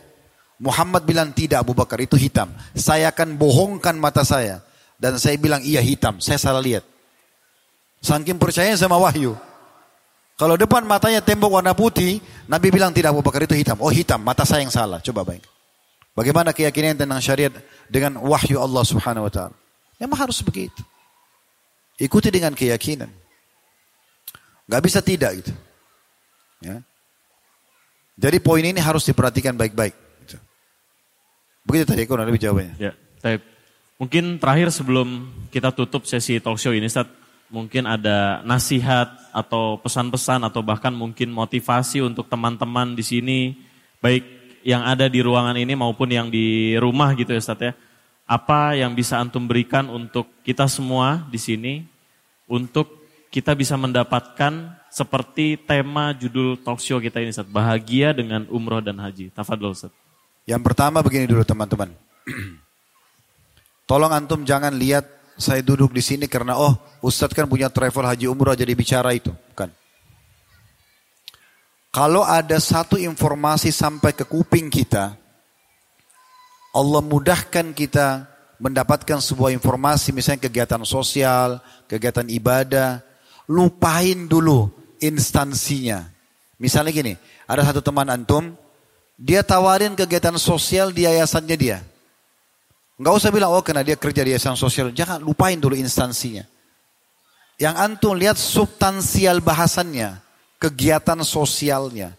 Muhammad 0.64 1.04
bilang 1.04 1.36
tidak 1.36 1.60
Abu 1.60 1.76
Bakar 1.76 2.00
itu 2.00 2.16
hitam. 2.16 2.48
Saya 2.72 3.12
akan 3.12 3.36
bohongkan 3.36 4.00
mata 4.00 4.24
saya. 4.24 4.64
Dan 4.96 5.20
saya 5.20 5.36
bilang 5.36 5.60
iya 5.60 5.84
hitam. 5.84 6.24
Saya 6.24 6.40
salah 6.40 6.64
lihat. 6.64 6.88
Saking 8.00 8.40
percaya 8.40 8.72
sama 8.80 8.96
wahyu. 8.96 9.36
Kalau 10.40 10.56
depan 10.56 10.88
matanya 10.88 11.20
tembok 11.20 11.60
warna 11.60 11.76
putih, 11.76 12.24
Nabi 12.48 12.72
bilang 12.72 12.96
tidak 12.96 13.12
Abu 13.12 13.20
Bakar 13.20 13.44
itu 13.44 13.60
hitam. 13.60 13.76
Oh 13.84 13.92
hitam, 13.92 14.24
mata 14.24 14.48
saya 14.48 14.64
yang 14.64 14.72
salah. 14.72 15.04
Coba 15.04 15.28
baik. 15.28 15.44
Bagaimana 16.16 16.56
keyakinan 16.56 16.96
tentang 16.96 17.20
syariat 17.20 17.52
dengan 17.92 18.24
wahyu 18.24 18.56
Allah 18.56 18.88
subhanahu 18.88 19.28
wa 19.28 19.32
ta'ala. 19.36 19.56
Memang 20.00 20.16
harus 20.16 20.40
begitu. 20.40 20.80
Ikuti 22.00 22.32
dengan 22.32 22.56
keyakinan. 22.56 23.12
Gak 24.64 24.80
bisa 24.80 25.04
tidak 25.04 25.44
gitu. 25.44 25.52
Ya. 26.64 26.80
Jadi 28.18 28.38
poin 28.42 28.66
ini 28.66 28.82
harus 28.82 29.06
diperhatikan 29.06 29.54
baik-baik. 29.54 29.94
Gitu. 30.26 30.38
Begitu 31.62 31.86
tadi 31.86 32.02
aku 32.10 32.18
lebih 32.18 32.42
jawabannya. 32.42 32.76
Ya, 32.82 32.92
Mungkin 33.98 34.38
terakhir 34.38 34.70
sebelum 34.70 35.26
kita 35.50 35.74
tutup 35.74 36.06
sesi 36.06 36.38
talk 36.38 36.62
show 36.62 36.70
ini, 36.70 36.86
Ustaz, 36.86 37.10
mungkin 37.50 37.90
ada 37.90 38.46
nasihat 38.46 39.10
atau 39.34 39.82
pesan-pesan 39.82 40.46
atau 40.46 40.62
bahkan 40.62 40.94
mungkin 40.94 41.34
motivasi 41.34 42.06
untuk 42.06 42.30
teman-teman 42.30 42.94
di 42.94 43.02
sini 43.02 43.40
baik 44.02 44.26
yang 44.62 44.86
ada 44.86 45.10
di 45.10 45.24
ruangan 45.24 45.58
ini 45.58 45.74
maupun 45.74 46.12
yang 46.12 46.28
di 46.30 46.78
rumah 46.78 47.14
gitu 47.18 47.34
ya 47.34 47.42
Ustaz 47.42 47.62
ya. 47.62 47.74
Apa 48.28 48.76
yang 48.76 48.92
bisa 48.94 49.18
antum 49.18 49.48
berikan 49.48 49.88
untuk 49.88 50.28
kita 50.44 50.68
semua 50.68 51.26
di 51.32 51.40
sini 51.40 51.74
untuk 52.46 52.97
kita 53.28 53.54
bisa 53.54 53.76
mendapatkan 53.76 54.78
seperti 54.88 55.60
tema 55.60 56.16
judul 56.16 56.58
talk 56.64 56.80
show 56.80 56.98
kita 56.98 57.22
ini 57.22 57.32
Ustaz, 57.32 57.48
bahagia 57.48 58.16
dengan 58.16 58.48
umroh 58.50 58.82
dan 58.82 58.98
haji. 58.98 59.30
Tafadhol 59.36 59.76
Ustaz. 59.76 59.94
Yang 60.48 60.62
pertama 60.64 61.04
begini 61.04 61.28
dulu 61.28 61.44
teman-teman. 61.44 61.92
Tolong 63.90 64.12
antum 64.12 64.44
jangan 64.44 64.76
lihat 64.76 65.08
saya 65.38 65.62
duduk 65.62 65.94
di 65.94 66.02
sini 66.02 66.26
karena 66.26 66.58
oh 66.58 66.76
Ustadz 67.04 67.36
kan 67.36 67.46
punya 67.46 67.70
travel 67.70 68.04
haji 68.04 68.26
umrah 68.28 68.58
jadi 68.58 68.74
bicara 68.74 69.14
itu. 69.14 69.32
Bukan. 69.54 69.70
Kalau 71.92 72.22
ada 72.26 72.60
satu 72.60 73.00
informasi 73.00 73.72
sampai 73.72 74.14
ke 74.14 74.28
kuping 74.28 74.68
kita 74.68 75.16
Allah 76.78 77.02
mudahkan 77.02 77.74
kita 77.74 78.30
mendapatkan 78.62 79.18
sebuah 79.18 79.50
informasi 79.54 80.14
misalnya 80.14 80.46
kegiatan 80.46 80.82
sosial, 80.86 81.58
kegiatan 81.90 82.26
ibadah, 82.30 83.02
lupain 83.48 84.28
dulu 84.28 84.70
instansinya. 85.00 86.06
Misalnya 86.60 86.92
gini, 86.92 87.14
ada 87.48 87.64
satu 87.64 87.82
teman 87.82 88.10
antum, 88.10 88.54
dia 89.18 89.42
tawarin 89.42 89.98
kegiatan 89.98 90.36
sosial 90.38 90.94
di 90.94 91.08
yayasannya 91.08 91.58
dia. 91.58 91.80
Enggak 92.98 93.14
usah 93.14 93.30
bilang, 93.30 93.54
oh 93.54 93.62
karena 93.62 93.86
dia 93.86 93.94
kerja 93.94 94.26
di 94.26 94.34
yayasan 94.34 94.58
sosial. 94.58 94.90
Jangan 94.90 95.22
lupain 95.22 95.58
dulu 95.58 95.78
instansinya. 95.78 96.46
Yang 97.58 97.76
antum 97.78 98.14
lihat 98.14 98.38
substansial 98.38 99.42
bahasannya, 99.42 100.18
kegiatan 100.62 101.22
sosialnya. 101.22 102.14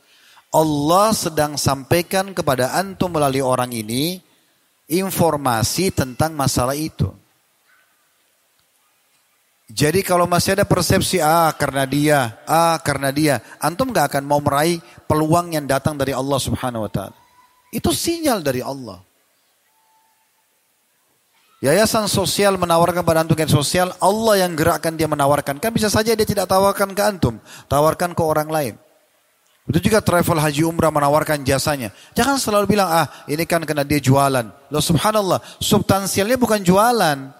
Allah 0.48 1.12
sedang 1.12 1.60
sampaikan 1.60 2.32
kepada 2.32 2.72
antum 2.78 3.12
melalui 3.12 3.44
orang 3.44 3.70
ini 3.74 4.22
informasi 4.88 5.92
tentang 5.92 6.32
masalah 6.32 6.74
itu. 6.74 7.12
Jadi 9.68 10.00
kalau 10.00 10.24
masih 10.24 10.56
ada 10.56 10.64
persepsi 10.64 11.20
ah 11.20 11.52
karena 11.52 11.84
dia, 11.84 12.40
ah 12.48 12.80
karena 12.80 13.12
dia, 13.12 13.44
antum 13.60 13.92
gak 13.92 14.16
akan 14.16 14.24
mau 14.24 14.40
meraih 14.40 14.80
peluang 15.04 15.52
yang 15.52 15.68
datang 15.68 15.92
dari 15.92 16.16
Allah 16.16 16.40
Subhanahu 16.40 16.88
wa 16.88 16.90
taala. 16.90 17.16
Itu 17.68 17.92
sinyal 17.92 18.40
dari 18.40 18.64
Allah. 18.64 19.04
Yayasan 21.60 22.08
sosial 22.08 22.56
menawarkan 22.56 23.04
pada 23.04 23.20
antum 23.20 23.36
yang 23.36 23.50
sosial, 23.50 23.92
Allah 24.00 24.46
yang 24.46 24.56
gerakkan 24.56 24.96
dia 24.96 25.04
menawarkan. 25.04 25.60
Kan 25.60 25.76
bisa 25.76 25.92
saja 25.92 26.16
dia 26.16 26.24
tidak 26.24 26.48
tawarkan 26.48 26.96
ke 26.96 27.02
antum, 27.04 27.36
tawarkan 27.68 28.16
ke 28.16 28.22
orang 28.24 28.48
lain. 28.48 28.74
Itu 29.68 29.84
juga 29.84 30.00
travel 30.00 30.40
haji 30.40 30.64
umrah 30.64 30.88
menawarkan 30.88 31.44
jasanya. 31.44 31.92
Jangan 32.16 32.40
selalu 32.40 32.72
bilang, 32.72 32.88
ah 32.88 33.04
ini 33.28 33.44
kan 33.44 33.60
karena 33.68 33.84
dia 33.84 34.00
jualan. 34.00 34.48
Loh 34.72 34.80
subhanallah, 34.80 35.44
substansialnya 35.60 36.40
bukan 36.40 36.64
jualan. 36.64 37.36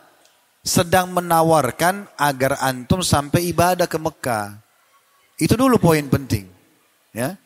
Sedang 0.64 1.14
menawarkan 1.14 2.08
agar 2.18 2.60
antum 2.60 3.00
sampai 3.00 3.48
ibadah 3.48 3.88
ke 3.88 3.96
Mekah. 3.96 4.58
Itu 5.38 5.54
dulu 5.54 5.78
poin 5.78 6.02
penting. 6.10 6.50
Ya. 7.14 7.38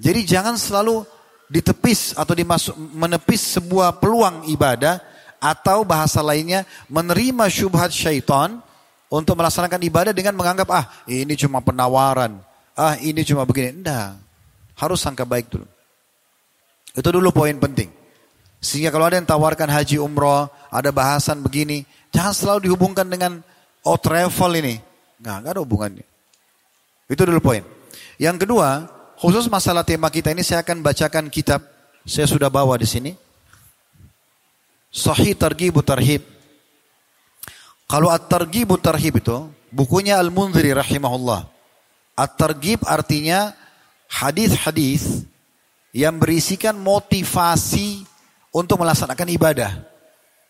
Jadi 0.00 0.24
jangan 0.24 0.56
selalu 0.56 1.04
ditepis 1.52 2.16
atau 2.16 2.32
dimasuk, 2.32 2.72
menepis 2.76 3.60
sebuah 3.60 4.00
peluang 4.00 4.48
ibadah 4.48 4.98
atau 5.40 5.84
bahasa 5.84 6.24
lainnya 6.24 6.64
menerima 6.88 7.48
syubhat 7.52 7.92
syaitan 7.92 8.60
untuk 9.12 9.36
melaksanakan 9.36 9.80
ibadah 9.82 10.12
dengan 10.14 10.36
menganggap 10.36 10.68
ah 10.70 10.86
ini 11.08 11.34
cuma 11.34 11.58
penawaran 11.60 12.38
ah 12.80 12.96
ini 12.96 13.20
cuma 13.28 13.44
begini. 13.44 13.84
Enggak. 13.84 14.16
Harus 14.80 15.04
sangka 15.04 15.28
baik 15.28 15.52
dulu. 15.52 15.68
Itu 16.96 17.08
dulu 17.12 17.28
poin 17.30 17.52
penting. 17.60 17.92
Sehingga 18.60 18.92
kalau 18.92 19.08
ada 19.08 19.16
yang 19.16 19.28
tawarkan 19.28 19.68
haji 19.68 19.96
umroh, 20.00 20.48
ada 20.70 20.94
bahasan 20.94 21.42
begini, 21.42 21.82
jangan 22.14 22.34
selalu 22.34 22.70
dihubungkan 22.70 23.04
dengan 23.10 23.42
oh 23.82 23.98
travel 23.98 24.54
ini. 24.62 24.78
Enggak, 25.18 25.36
enggak 25.42 25.52
ada 25.52 25.62
hubungannya. 25.66 26.06
Itu 27.10 27.26
dulu 27.26 27.42
poin. 27.42 27.66
Yang 28.16 28.46
kedua, 28.46 28.86
khusus 29.18 29.50
masalah 29.50 29.82
tema 29.82 30.06
kita 30.08 30.30
ini 30.30 30.46
saya 30.46 30.62
akan 30.62 30.80
bacakan 30.80 31.26
kitab. 31.26 31.60
Saya 32.06 32.30
sudah 32.30 32.48
bawa 32.48 32.78
di 32.78 32.86
sini. 32.86 33.12
Sahih 34.90 35.34
Targhibu 35.34 35.82
Tarhib. 35.82 36.22
Kalau 37.90 38.06
At-Targhibu 38.10 38.78
Tarhib 38.78 39.18
itu, 39.18 39.50
bukunya 39.74 40.18
Al-Munziri 40.22 40.70
rahimahullah. 40.70 41.46
At-targhib 42.14 42.86
artinya 42.86 43.54
hadis-hadis 44.06 45.26
yang 45.90 46.18
berisikan 46.22 46.78
motivasi 46.78 48.06
untuk 48.54 48.78
melaksanakan 48.82 49.28
ibadah. 49.34 49.89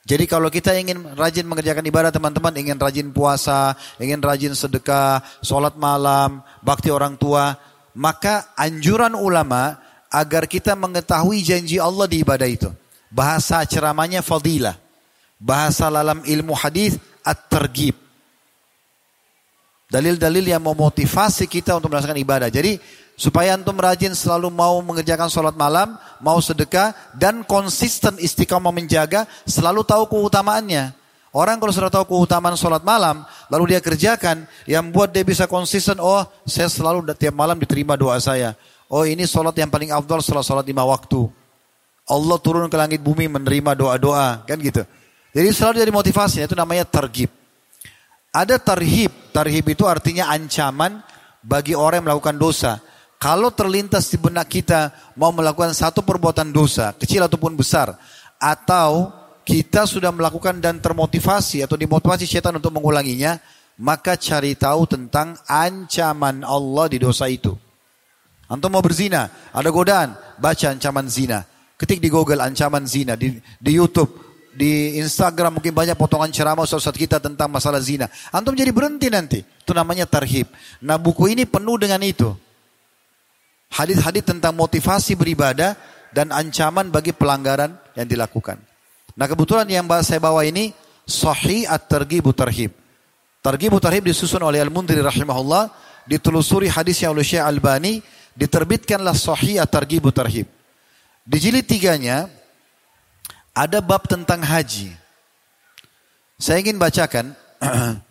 Jadi 0.01 0.25
kalau 0.25 0.49
kita 0.49 0.73
ingin 0.75 1.13
rajin 1.13 1.45
mengerjakan 1.45 1.85
ibadah 1.85 2.11
teman-teman, 2.11 2.57
ingin 2.57 2.81
rajin 2.81 3.13
puasa, 3.13 3.77
ingin 4.01 4.19
rajin 4.19 4.57
sedekah, 4.57 5.21
sholat 5.45 5.77
malam, 5.77 6.41
bakti 6.65 6.89
orang 6.89 7.21
tua, 7.21 7.53
maka 7.95 8.51
anjuran 8.57 9.13
ulama 9.13 9.77
agar 10.11 10.49
kita 10.49 10.75
mengetahui 10.75 11.45
janji 11.45 11.77
Allah 11.79 12.09
di 12.09 12.25
ibadah 12.25 12.49
itu. 12.49 12.71
Bahasa 13.13 13.63
ceramahnya 13.63 14.25
fadilah. 14.25 14.75
Bahasa 15.41 15.93
dalam 15.93 16.25
ilmu 16.25 16.57
hadis 16.57 16.97
at-targhib. 17.23 17.95
Dalil-dalil 19.91 20.55
yang 20.55 20.63
memotivasi 20.63 21.51
kita 21.51 21.75
untuk 21.75 21.91
melaksanakan 21.91 22.23
ibadah. 22.23 22.49
Jadi 22.49 22.79
supaya 23.21 23.53
antum 23.53 23.77
rajin 23.77 24.17
selalu 24.17 24.49
mau 24.49 24.81
mengerjakan 24.81 25.29
sholat 25.29 25.53
malam, 25.53 25.93
mau 26.25 26.41
sedekah, 26.41 26.97
dan 27.13 27.45
konsisten 27.45 28.17
istiqamah 28.17 28.73
menjaga, 28.73 29.29
selalu 29.45 29.85
tahu 29.85 30.09
keutamaannya. 30.09 30.97
Orang 31.37 31.61
kalau 31.61 31.69
sudah 31.69 31.93
tahu 31.93 32.09
keutamaan 32.09 32.57
sholat 32.57 32.81
malam, 32.81 33.29
lalu 33.53 33.77
dia 33.77 33.85
kerjakan, 33.85 34.49
yang 34.65 34.89
buat 34.89 35.13
dia 35.13 35.21
bisa 35.21 35.45
konsisten, 35.45 36.01
oh 36.01 36.25
saya 36.49 36.73
selalu 36.73 37.13
tiap 37.13 37.37
malam 37.37 37.61
diterima 37.61 37.93
doa 37.93 38.17
saya. 38.17 38.57
Oh 38.89 39.05
ini 39.05 39.29
sholat 39.29 39.53
yang 39.53 39.69
paling 39.69 39.93
afdol 39.93 40.25
setelah 40.25 40.41
sholat 40.43 40.65
lima 40.65 40.83
waktu. 40.89 41.29
Allah 42.09 42.41
turun 42.41 42.67
ke 42.67 42.75
langit 42.81 43.05
bumi 43.05 43.29
menerima 43.29 43.77
doa-doa, 43.77 44.49
kan 44.49 44.57
gitu. 44.59 44.83
Jadi 45.31 45.49
selalu 45.55 45.75
jadi 45.85 45.93
motivasi, 45.93 46.37
itu 46.43 46.57
namanya 46.57 46.89
tergib. 46.89 47.31
Ada 48.33 48.57
tarhib. 48.59 49.13
Tarhib 49.31 49.63
itu 49.71 49.87
artinya 49.87 50.33
ancaman 50.35 51.05
bagi 51.45 51.79
orang 51.79 52.03
yang 52.03 52.07
melakukan 52.11 52.35
dosa. 52.35 52.83
Kalau 53.21 53.53
terlintas 53.53 54.09
di 54.09 54.17
benak 54.17 54.49
kita 54.49 54.97
mau 55.13 55.29
melakukan 55.29 55.77
satu 55.77 56.01
perbuatan 56.01 56.57
dosa, 56.57 56.97
kecil 56.97 57.21
ataupun 57.29 57.53
besar, 57.53 57.93
atau 58.41 59.13
kita 59.45 59.85
sudah 59.85 60.09
melakukan 60.09 60.57
dan 60.57 60.81
termotivasi 60.81 61.61
atau 61.61 61.77
dimotivasi 61.77 62.25
setan 62.25 62.57
untuk 62.57 62.73
mengulanginya, 62.73 63.37
maka 63.77 64.17
cari 64.17 64.57
tahu 64.57 64.89
tentang 64.89 65.37
ancaman 65.45 66.41
Allah 66.49 66.89
di 66.89 66.97
dosa 66.97 67.29
itu. 67.29 67.53
Antum 68.49 68.73
mau 68.73 68.81
berzina, 68.81 69.29
ada 69.53 69.69
godaan, 69.69 70.17
baca 70.41 70.73
ancaman 70.73 71.05
zina. 71.13 71.45
Ketik 71.77 72.01
di 72.01 72.09
Google 72.09 72.41
ancaman 72.41 72.89
zina, 72.89 73.21
di, 73.21 73.37
di 73.37 73.73
Youtube, 73.77 74.17
di 74.57 74.97
Instagram 74.97 75.61
mungkin 75.61 75.77
banyak 75.77 75.95
potongan 75.95 76.33
ceramah 76.33 76.65
ustaz 76.65 76.89
kita 76.97 77.21
tentang 77.21 77.53
masalah 77.53 77.85
zina. 77.85 78.09
Antum 78.33 78.57
jadi 78.57 78.73
berhenti 78.73 79.13
nanti. 79.13 79.45
Itu 79.45 79.77
namanya 79.77 80.09
tarhib. 80.09 80.49
Nah 80.81 80.97
buku 80.97 81.37
ini 81.37 81.45
penuh 81.45 81.77
dengan 81.77 82.01
itu. 82.01 82.33
Hadis-hadis 83.71 84.27
tentang 84.27 84.59
motivasi 84.59 85.15
beribadah 85.15 85.79
dan 86.11 86.35
ancaman 86.35 86.91
bagi 86.91 87.15
pelanggaran 87.15 87.71
yang 87.95 88.07
dilakukan. 88.11 88.59
Nah 89.15 89.27
kebetulan 89.31 89.67
yang 89.71 89.87
saya 90.03 90.19
bawa 90.19 90.43
ini 90.43 90.75
Sahih 91.07 91.67
At-Targhibu 91.67 92.35
Tarhib. 92.35 92.75
Targhibu 93.41 93.79
Tarhib 93.83 94.07
disusun 94.07 94.43
oleh 94.43 94.63
Al-Mundiri 94.63 95.03
rahimahullah, 95.03 95.71
ditelusuri 96.07 96.71
hadisnya 96.71 97.11
oleh 97.11 97.25
Syekh 97.27 97.43
Albani, 97.43 98.03
diterbitkanlah 98.35 99.15
Sahih 99.17 99.63
At-Targhibu 99.63 100.11
Tarhib. 100.15 100.47
Di 101.27 101.37
jilid 101.39 101.67
tiganya, 101.67 102.27
ada 103.55 103.79
bab 103.83 104.07
tentang 104.07 104.43
haji. 104.43 104.95
Saya 106.41 106.63
ingin 106.65 106.81
bacakan. 106.81 107.37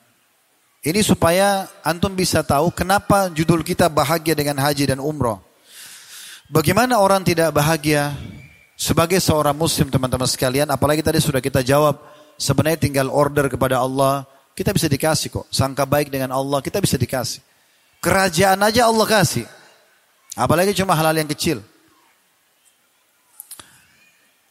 Ini 0.79 1.03
supaya 1.03 1.67
antum 1.83 2.15
bisa 2.15 2.39
tahu 2.39 2.71
kenapa 2.71 3.27
judul 3.35 3.67
kita 3.67 3.91
bahagia 3.91 4.31
dengan 4.31 4.63
haji 4.63 4.87
dan 4.87 5.03
umroh. 5.03 5.48
Bagaimana 6.49 6.97
orang 6.97 7.21
tidak 7.21 7.53
bahagia 7.53 8.09
sebagai 8.73 9.21
seorang 9.21 9.53
muslim 9.53 9.93
teman-teman 9.93 10.25
sekalian. 10.25 10.65
Apalagi 10.73 11.05
tadi 11.05 11.21
sudah 11.21 11.37
kita 11.37 11.61
jawab. 11.61 12.01
Sebenarnya 12.41 12.89
tinggal 12.89 13.13
order 13.13 13.45
kepada 13.53 13.77
Allah. 13.77 14.25
Kita 14.57 14.73
bisa 14.73 14.89
dikasih 14.89 15.29
kok. 15.29 15.45
Sangka 15.53 15.85
baik 15.85 16.09
dengan 16.09 16.33
Allah 16.33 16.57
kita 16.65 16.81
bisa 16.81 16.97
dikasih. 16.97 17.45
Kerajaan 18.01 18.57
aja 18.65 18.89
Allah 18.89 19.05
kasih. 19.05 19.45
Apalagi 20.33 20.73
cuma 20.73 20.97
hal-hal 20.97 21.21
yang 21.21 21.29
kecil. 21.29 21.61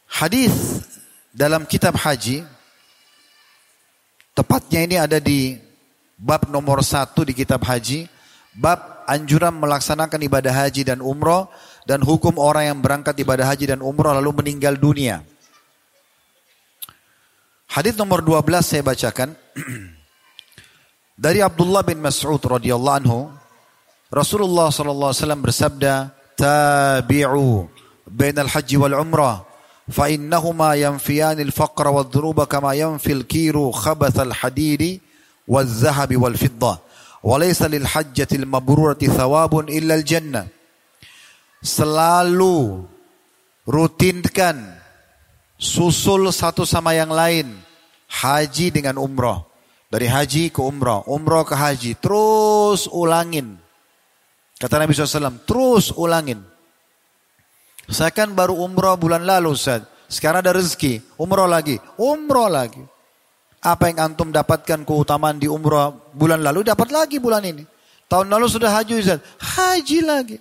Hadis 0.07 0.87
dalam 1.35 1.67
kitab 1.67 1.99
haji, 1.99 2.47
tepatnya 4.31 4.79
ini 4.87 4.95
ada 4.95 5.19
di 5.19 5.59
bab 6.15 6.47
nomor 6.47 6.79
satu 6.79 7.27
di 7.27 7.35
kitab 7.35 7.59
haji, 7.67 8.07
bab 8.55 9.05
anjuran 9.09 9.53
melaksanakan 9.57 10.19
ibadah 10.25 10.53
haji 10.53 10.85
dan 10.85 11.01
umroh, 11.01 11.49
dan 11.89 12.05
hukum 12.05 12.37
orang 12.37 12.69
yang 12.69 12.77
berangkat 12.85 13.17
ibadah 13.17 13.49
haji 13.49 13.73
dan 13.73 13.81
umrah 13.81 14.13
lalu 14.21 14.45
meninggal 14.45 14.77
dunia. 14.77 15.25
Hadis 17.65 17.97
nomor 17.97 18.21
12 18.21 18.45
saya 18.61 18.85
bacakan. 18.85 19.33
Dari 21.25 21.41
Abdullah 21.41 21.81
bin 21.81 21.97
Mas'ud 21.97 22.37
radhiyallahu 22.37 22.97
anhu, 23.01 23.33
Rasulullah 24.13 24.69
sallallahu 24.69 25.09
alaihi 25.09 25.21
wasallam 25.25 25.41
bersabda, 25.41 25.93
"Tabi'u 26.37 27.65
bainal 28.05 28.53
haji 28.53 28.77
wal 28.77 28.93
umrah, 28.93 29.49
fa 29.89 30.13
innahuma 30.13 30.77
yanfiyan 30.77 31.41
al 31.41 31.49
faqra 31.49 31.89
wad 31.89 32.13
dhunuba 32.13 32.45
kama 32.45 32.77
yanfi 32.77 33.17
al 33.17 33.25
kiru 33.25 33.73
khabath 33.73 34.21
al 34.21 34.33
hadidi 34.37 35.01
wal 35.49 35.65
zahabi 35.65 36.21
wal 36.21 36.37
wa 36.37 37.35
laysa 37.41 37.65
lil 37.65 37.83
hajjati 37.83 38.37
al 38.37 38.45
mabrurati 38.45 39.09
thawabun 39.09 39.73
illa 39.73 39.97
al 39.97 40.05
jannah." 40.05 40.58
Selalu 41.59 42.87
rutinkan 43.67 44.79
susul 45.59 46.31
satu 46.31 46.63
sama 46.63 46.95
yang 46.95 47.11
lain. 47.11 47.47
Haji 48.09 48.73
dengan 48.73 48.97
umroh. 48.97 49.45
Dari 49.89 50.05
haji 50.09 50.49
ke 50.49 50.61
umroh, 50.61 51.05
umroh 51.05 51.45
ke 51.45 51.53
haji. 51.53 51.97
Terus 51.97 52.89
ulangin. 52.89 53.57
Kata 54.57 54.81
Nabi 54.81 54.93
SAW, 54.93 55.45
terus 55.45 55.93
ulangin. 55.93 56.41
Saya 57.89 58.13
kan 58.13 58.33
baru 58.37 58.53
umroh 58.53 58.97
bulan 58.97 59.25
lalu 59.25 59.57
Ustaz. 59.57 59.81
Sekarang 60.09 60.41
ada 60.41 60.53
rezeki, 60.53 61.01
umroh 61.21 61.45
lagi, 61.45 61.77
umroh 61.97 62.49
lagi. 62.49 62.81
Apa 63.61 63.89
yang 63.93 64.13
antum 64.13 64.29
dapatkan 64.33 64.85
keutamaan 64.85 65.37
di 65.37 65.49
umroh 65.49 66.13
bulan 66.13 66.41
lalu, 66.41 66.65
dapat 66.65 66.89
lagi 66.93 67.17
bulan 67.17 67.45
ini. 67.45 67.65
Tahun 68.09 68.25
lalu 68.25 68.45
sudah 68.49 68.73
haji 68.73 68.93
Ustaz, 68.99 69.21
haji 69.37 69.99
lagi. 70.05 70.37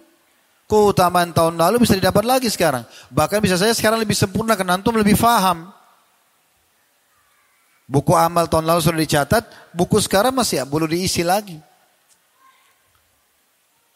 Keutamaan 0.69 1.33
tahun 1.33 1.57
lalu 1.57 1.89
bisa 1.89 1.97
didapat 1.97 2.29
lagi 2.29 2.53
sekarang. 2.53 2.85
Bahkan 3.09 3.41
bisa 3.41 3.57
saya 3.57 3.73
sekarang 3.73 3.97
lebih 3.97 4.13
sempurna 4.13 4.53
karena 4.53 4.77
antum 4.77 4.93
lebih 4.93 5.17
faham. 5.17 5.73
Buku 7.89 8.13
amal 8.13 8.53
tahun 8.53 8.69
lalu 8.69 8.81
sudah 8.85 9.01
dicatat, 9.01 9.45
buku 9.73 9.97
sekarang 9.97 10.37
masih 10.37 10.61
ya, 10.61 10.65
diisi 10.69 11.25
lagi. 11.25 11.57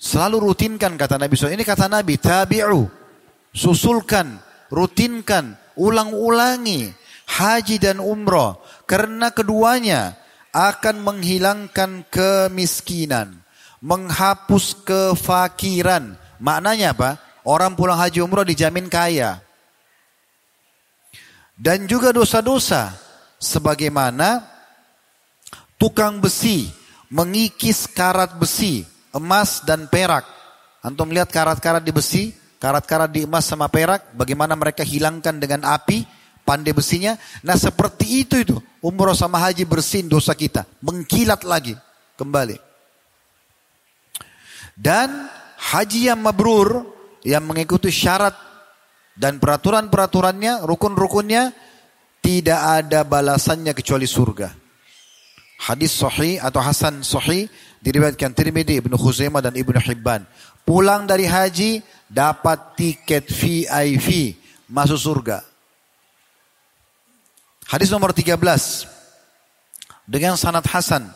Selalu 0.00 0.48
rutinkan 0.48 0.96
kata 0.96 1.20
Nabi 1.20 1.36
SAW. 1.36 1.52
Ini 1.52 1.62
kata 1.62 1.92
Nabi, 1.92 2.16
tabi'u. 2.16 2.88
Susulkan, 3.52 4.40
rutinkan, 4.72 5.76
ulang-ulangi. 5.76 6.88
Haji 7.22 7.76
dan 7.78 8.00
umrah. 8.00 8.56
Karena 8.88 9.28
keduanya 9.30 10.16
akan 10.50 11.04
menghilangkan 11.04 12.08
kemiskinan. 12.10 13.44
Menghapus 13.84 14.82
kefakiran. 14.82 16.21
Maknanya 16.42 16.90
apa? 16.90 17.22
Orang 17.46 17.78
pulang 17.78 17.94
haji 17.94 18.18
umrah 18.18 18.42
dijamin 18.42 18.90
kaya. 18.90 19.38
Dan 21.54 21.86
juga 21.86 22.10
dosa-dosa 22.10 22.98
sebagaimana 23.38 24.42
tukang 25.78 26.18
besi 26.18 26.66
mengikis 27.12 27.86
karat 27.86 28.34
besi, 28.40 28.82
emas 29.12 29.60
dan 29.62 29.84
perak. 29.86 30.24
Antum 30.82 31.12
lihat 31.12 31.28
karat-karat 31.28 31.84
di 31.84 31.92
besi, 31.94 32.32
karat-karat 32.58 33.12
di 33.12 33.28
emas 33.28 33.46
sama 33.46 33.68
perak, 33.68 34.16
bagaimana 34.16 34.56
mereka 34.56 34.82
hilangkan 34.82 35.36
dengan 35.38 35.62
api, 35.68 36.02
pandai 36.42 36.72
besinya. 36.72 37.14
Nah 37.44 37.54
seperti 37.54 38.24
itu 38.24 38.40
itu, 38.40 38.56
umroh 38.80 39.14
sama 39.14 39.38
haji 39.38 39.62
bersin 39.68 40.08
dosa 40.08 40.32
kita, 40.32 40.64
mengkilat 40.80 41.44
lagi 41.44 41.76
kembali. 42.16 42.56
Dan 44.72 45.28
haji 45.62 46.10
yang 46.10 46.18
mabrur, 46.18 46.82
yang 47.22 47.46
mengikuti 47.46 47.94
syarat 47.94 48.34
dan 49.14 49.38
peraturan-peraturannya, 49.38 50.66
rukun-rukunnya, 50.66 51.54
tidak 52.22 52.60
ada 52.82 53.06
balasannya 53.06 53.70
kecuali 53.70 54.06
surga. 54.06 54.50
Hadis 55.62 55.94
sahih 55.94 56.42
atau 56.42 56.58
hasan 56.58 57.06
sahih 57.06 57.46
diriwayatkan 57.78 58.34
Tirmidzi, 58.34 58.82
Ibnu 58.82 58.98
Khuzaimah 58.98 59.38
dan 59.38 59.54
Ibnu 59.54 59.78
Hibban. 59.78 60.26
Pulang 60.66 61.06
dari 61.06 61.26
haji 61.26 61.82
dapat 62.10 62.74
tiket 62.74 63.30
VIP 63.30 64.38
masuk 64.66 64.98
surga. 64.98 65.42
Hadis 67.70 67.94
nomor 67.94 68.10
13 68.10 68.38
dengan 70.06 70.34
sanad 70.34 70.66
hasan 70.66 71.06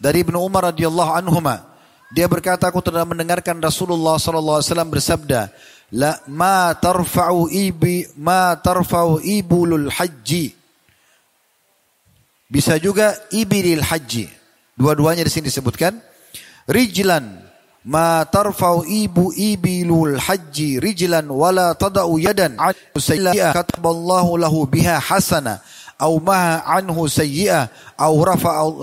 dari 0.00 0.24
Ibnu 0.24 0.40
Umar 0.40 0.72
radhiyallahu 0.72 1.12
anhuma 1.12 1.71
dia 2.12 2.28
berkata 2.28 2.68
aku 2.68 2.84
telah 2.84 3.08
mendengarkan 3.08 3.56
Rasulullah 3.58 4.20
wasallam 4.20 4.92
bersabda 4.92 5.48
la 5.92 6.20
ma 6.28 6.72
tarfa'u 6.76 7.48
ibi 7.48 8.04
ma 8.20 8.52
tarfa'u 8.56 9.20
ibulul 9.20 9.88
haji 9.88 10.52
bisa 12.52 12.76
juga 12.76 13.16
ibilil 13.32 13.80
haji 13.80 14.28
dua-duanya 14.76 15.24
di 15.24 15.32
sini 15.32 15.48
disebutkan. 15.48 15.96
Rijlan 16.68 17.42
ma 17.82 18.22
tarfa'u 18.22 18.86
ibu 18.86 19.34
ibilul 19.34 20.14
haji 20.14 20.78
rijlan 20.78 21.26
wala 21.26 21.74
tada'u 21.74 22.14
yadan 22.20 22.54
sayyi'ah 22.94 23.50
kataballahu 23.50 24.38
lahu 24.38 24.62
biha 24.70 25.02
hasana 25.02 25.58
au 25.98 26.22
maha 26.22 26.62
anhu 26.78 27.10
sayyi'ah 27.10 27.66
au 27.98 28.22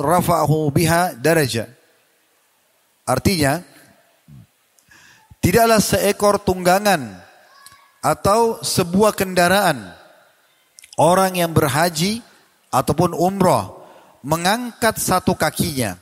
rafa'ahu 0.03 0.67
biha 0.75 1.15
daraja 1.15 1.71
artinya 3.09 3.65
Tidaklah 5.39 5.79
seekor 5.79 6.35
tunggangan 6.43 7.15
atau 8.03 8.59
sebuah 8.59 9.15
kendaraan 9.15 9.95
orang 10.99 11.39
yang 11.39 11.55
berhaji 11.55 12.19
ataupun 12.67 13.15
umroh 13.15 13.87
mengangkat 14.19 14.99
satu 14.99 15.39
kakinya. 15.39 15.95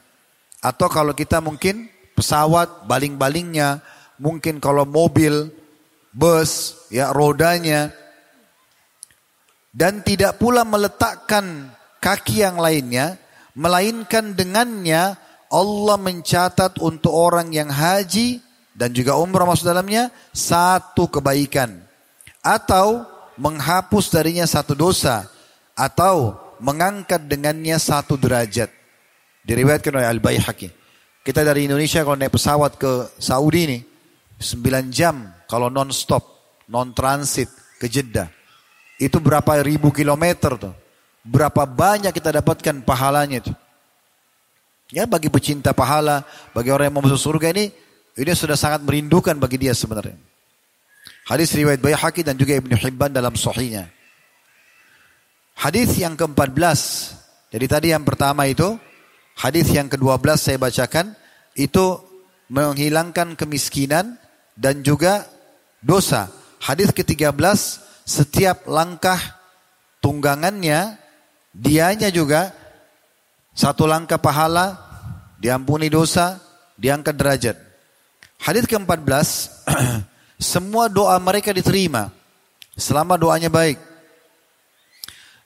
Atau 0.58 0.90
kalau 0.90 1.14
kita 1.14 1.38
mungkin 1.38 1.86
pesawat 2.18 2.90
baling-balingnya 2.90 3.86
mungkin 4.18 4.58
kalau 4.58 4.90
mobil 4.90 5.54
bus 6.10 6.74
ya 6.90 7.14
rodanya. 7.14 7.94
Dan 9.70 10.02
tidak 10.02 10.42
pula 10.42 10.66
meletakkan 10.66 11.70
kaki 12.02 12.42
yang 12.42 12.58
lainnya 12.58 13.22
melainkan 13.54 14.34
dengannya 14.34 15.14
Allah 15.48 15.96
mencatat 15.96 16.80
untuk 16.84 17.12
orang 17.16 17.52
yang 17.56 17.72
haji 17.72 18.44
dan 18.76 18.92
juga 18.92 19.16
umrah 19.16 19.48
masuk 19.48 19.66
dalamnya 19.66 20.12
satu 20.36 21.08
kebaikan 21.08 21.82
atau 22.44 23.08
menghapus 23.40 24.12
darinya 24.12 24.44
satu 24.44 24.76
dosa 24.76 25.26
atau 25.78 26.36
mengangkat 26.60 27.26
dengannya 27.26 27.78
satu 27.78 28.18
derajat. 28.18 28.70
Diriwayatkan 29.48 29.94
oleh 29.96 30.10
Al-Baihaqi. 30.10 30.70
Kita 31.24 31.44
dari 31.44 31.68
Indonesia 31.68 32.04
kalau 32.04 32.20
naik 32.20 32.36
pesawat 32.36 32.76
ke 32.76 32.92
Saudi 33.20 33.62
ini 33.68 33.80
9 34.40 34.92
jam 34.92 35.32
kalau 35.48 35.72
non 35.72 35.92
stop, 35.92 36.24
non 36.68 36.92
transit 36.92 37.48
ke 37.80 37.88
Jeddah. 37.88 38.28
Itu 39.00 39.22
berapa 39.24 39.64
ribu 39.64 39.94
kilometer 39.94 40.58
tuh. 40.58 40.76
Berapa 41.28 41.68
banyak 41.68 42.16
kita 42.16 42.40
dapatkan 42.40 42.84
pahalanya 42.84 43.44
itu. 43.44 43.54
Ya 44.88 45.04
bagi 45.04 45.28
pecinta 45.28 45.76
pahala, 45.76 46.24
bagi 46.56 46.72
orang 46.72 46.88
yang 46.88 46.96
mau 46.96 47.04
masuk 47.04 47.20
surga 47.20 47.52
ini 47.52 47.72
ini 48.18 48.32
sudah 48.34 48.56
sangat 48.56 48.82
merindukan 48.82 49.38
bagi 49.38 49.60
dia 49.60 49.76
sebenarnya. 49.76 50.18
Hadis 51.28 51.52
riwayat 51.54 51.84
Baihaqi 51.84 52.24
dan 52.24 52.40
juga 52.40 52.56
Ibnu 52.56 52.74
Hibban 52.74 53.12
dalam 53.12 53.36
sahihnya. 53.36 53.92
Hadis 55.60 55.92
yang 56.00 56.16
ke-14. 56.16 56.80
Jadi 57.52 57.66
tadi 57.68 57.88
yang 57.92 58.08
pertama 58.08 58.48
itu, 58.48 58.80
hadis 59.36 59.68
yang 59.70 59.92
ke-12 59.92 60.40
saya 60.40 60.58
bacakan 60.58 61.14
itu 61.60 62.00
menghilangkan 62.48 63.36
kemiskinan 63.36 64.16
dan 64.56 64.82
juga 64.82 65.28
dosa. 65.84 66.32
Hadis 66.64 66.96
ke-13 66.96 67.36
setiap 68.08 68.66
langkah 68.72 69.20
tunggangannya 70.00 70.96
dianya 71.52 72.08
juga 72.08 72.56
satu 73.58 73.90
langkah 73.90 74.22
pahala 74.22 74.78
diampuni 75.42 75.90
dosa, 75.90 76.38
diangkat 76.78 77.16
derajat. 77.18 77.58
Hadis 78.38 78.70
ke-14, 78.70 79.10
semua 80.54 80.86
doa 80.86 81.18
mereka 81.18 81.50
diterima 81.50 82.14
selama 82.78 83.18
doanya 83.18 83.50
baik. 83.50 83.82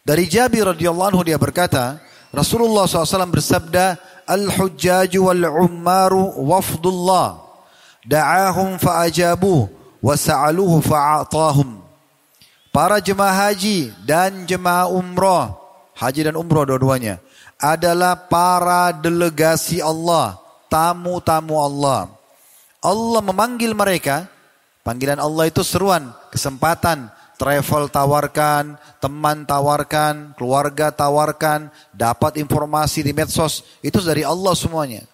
Dari 0.04 0.28
Jabir 0.28 0.68
radhiyallahu 0.76 1.16
anhu 1.16 1.24
dia 1.24 1.40
berkata, 1.40 2.04
Rasulullah 2.36 2.84
SAW 2.84 3.32
bersabda, 3.32 3.96
Al-hujjaju 4.28 5.32
wal-ummaru 5.32 6.36
wafdullah, 6.52 7.40
da'ahum 8.04 8.76
fa'ajabu, 8.76 9.72
wa 10.04 10.14
sa'aluhu 10.20 10.84
fa'atahum. 10.84 11.80
Para 12.76 13.00
jemaah 13.04 13.52
haji 13.52 13.92
dan 14.04 14.48
jemaah 14.48 14.88
umrah, 14.88 15.56
haji 15.96 16.32
dan 16.32 16.36
umrah 16.40 16.64
dua-duanya, 16.64 17.20
adalah 17.62 18.18
para 18.18 18.90
delegasi 18.90 19.80
Allah, 19.80 20.42
tamu-tamu 20.66 21.62
Allah. 21.62 22.10
Allah 22.82 23.22
memanggil 23.22 23.78
mereka, 23.78 24.26
panggilan 24.82 25.22
Allah 25.22 25.46
itu 25.46 25.62
seruan, 25.62 26.10
kesempatan, 26.34 27.14
travel 27.38 27.86
tawarkan, 27.94 28.82
teman 28.98 29.46
tawarkan, 29.46 30.34
keluarga 30.34 30.90
tawarkan, 30.90 31.70
dapat 31.94 32.42
informasi 32.42 33.06
di 33.06 33.14
medsos, 33.14 33.62
itu 33.86 34.02
dari 34.02 34.26
Allah 34.26 34.58
semuanya. 34.58 35.06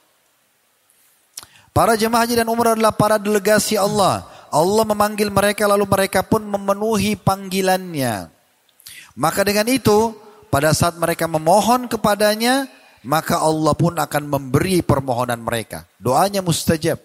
Para 1.75 1.93
jemaah 1.93 2.25
haji 2.25 2.41
dan 2.41 2.49
umrah 2.49 2.73
adalah 2.73 2.95
para 2.95 3.21
delegasi 3.21 3.77
Allah. 3.77 4.25
Allah 4.47 4.83
memanggil 4.87 5.27
mereka 5.29 5.67
lalu 5.67 5.85
mereka 5.85 6.23
pun 6.23 6.41
memenuhi 6.41 7.19
panggilannya. 7.19 8.31
Maka 9.13 9.43
dengan 9.43 9.67
itu, 9.69 10.15
pada 10.57 10.73
saat 10.73 10.97
mereka 10.97 11.29
memohon 11.29 11.85
kepadanya, 11.85 12.65
maka 13.05 13.37
Allah 13.37 13.77
pun 13.77 13.93
akan 13.93 14.23
memberi 14.25 14.81
permohonan 14.81 15.37
mereka. 15.37 15.85
Doanya 16.01 16.41
mustajab. 16.41 16.97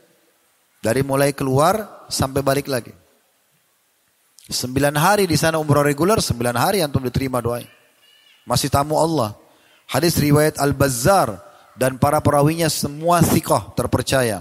Dari 0.81 1.05
mulai 1.05 1.37
keluar 1.37 2.09
sampai 2.09 2.41
balik 2.41 2.73
lagi. 2.73 2.97
Sembilan 4.49 4.97
hari 4.97 5.29
di 5.29 5.37
sana 5.37 5.61
umrah 5.61 5.85
reguler, 5.85 6.25
sembilan 6.25 6.57
hari 6.57 6.81
antum 6.81 7.05
diterima 7.05 7.45
doanya. 7.45 7.69
Masih 8.49 8.73
tamu 8.73 8.97
Allah. 8.97 9.37
Hadis 9.85 10.17
riwayat 10.17 10.57
Al-Bazzar 10.57 11.37
dan 11.77 12.01
para 12.01 12.25
perawinya 12.25 12.73
semua 12.73 13.21
thikoh 13.21 13.77
terpercaya. 13.77 14.41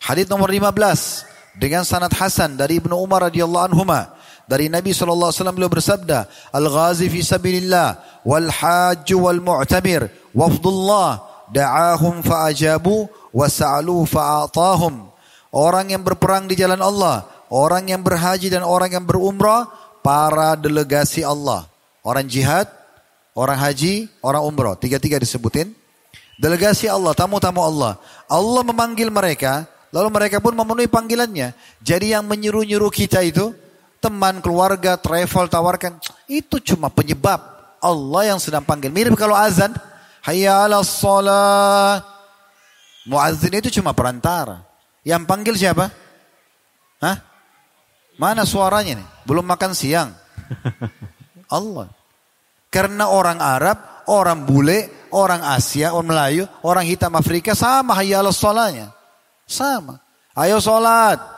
Hadis 0.00 0.32
nomor 0.32 0.48
15 0.48 1.60
dengan 1.60 1.84
sanad 1.84 2.16
Hasan 2.16 2.56
dari 2.56 2.80
Ibnu 2.80 2.96
Umar 2.96 3.28
radhiyallahu 3.28 3.68
anhuma 3.68 4.16
dari 4.44 4.68
Nabi 4.68 4.92
wasallam 4.92 5.56
beliau 5.56 5.72
bersabda, 5.72 6.28
"Al-ghazi 6.52 7.08
fi 7.08 7.20
sabilillah 7.24 8.20
wal 8.24 8.48
hajj 8.48 9.08
wal 9.16 9.40
mu'tamir 9.40 10.08
wafdullah 10.36 11.24
da'ahum 11.48 12.20
fa'ajabu 12.20 13.08
wa 13.32 13.46
sa'alu 13.48 14.04
fa'atahum." 14.04 15.08
Orang 15.54 15.94
yang 15.94 16.02
berperang 16.02 16.50
di 16.50 16.58
jalan 16.58 16.82
Allah, 16.82 17.24
orang 17.48 17.88
yang 17.88 18.02
berhaji 18.02 18.50
dan 18.50 18.66
orang 18.66 18.90
yang 18.92 19.06
berumrah, 19.06 19.70
para 20.04 20.52
delegasi 20.60 21.24
Allah. 21.24 21.64
Orang 22.04 22.28
jihad, 22.28 22.68
orang 23.32 23.56
haji, 23.56 24.12
orang 24.20 24.44
umrah. 24.44 24.76
Tiga-tiga 24.76 25.16
disebutin. 25.16 25.72
Delegasi 26.36 26.92
Allah, 26.92 27.16
tamu-tamu 27.16 27.64
Allah. 27.64 27.96
Allah 28.28 28.60
memanggil 28.60 29.08
mereka, 29.08 29.64
lalu 29.88 30.12
mereka 30.12 30.44
pun 30.44 30.52
memenuhi 30.52 30.92
panggilannya. 30.92 31.56
Jadi 31.80 32.12
yang 32.12 32.28
menyuruh-nyuruh 32.28 32.92
kita 32.92 33.24
itu, 33.24 33.56
teman, 34.04 34.44
keluarga, 34.44 35.00
travel, 35.00 35.48
tawarkan. 35.48 35.96
Itu 36.28 36.60
cuma 36.60 36.92
penyebab. 36.92 37.40
Allah 37.80 38.36
yang 38.36 38.40
sedang 38.40 38.60
panggil. 38.60 38.92
Mirip 38.92 39.16
kalau 39.16 39.32
azan. 39.32 39.72
Hayya 40.24 40.68
ala 40.68 40.84
sholat. 40.84 42.04
Muazzin 43.08 43.56
itu 43.56 43.80
cuma 43.80 43.96
perantara. 43.96 44.60
Yang 45.04 45.22
panggil 45.24 45.54
siapa? 45.56 45.88
Hah? 47.00 47.16
Mana 48.20 48.44
suaranya 48.44 49.00
nih? 49.00 49.08
Belum 49.24 49.44
makan 49.44 49.72
siang. 49.72 50.12
Allah. 51.56 51.88
Karena 52.72 53.12
orang 53.12 53.40
Arab, 53.40 54.08
orang 54.08 54.48
bule, 54.48 55.08
orang 55.12 55.44
Asia, 55.44 55.92
orang 55.92 56.08
Melayu, 56.10 56.44
orang 56.64 56.84
hitam 56.88 57.12
Afrika 57.16 57.52
sama 57.52 57.96
hayya 57.96 58.24
ala 58.24 58.32
sholanya. 58.32 58.92
Sama. 59.44 60.00
Ayo 60.34 60.58
sholat. 60.58 61.33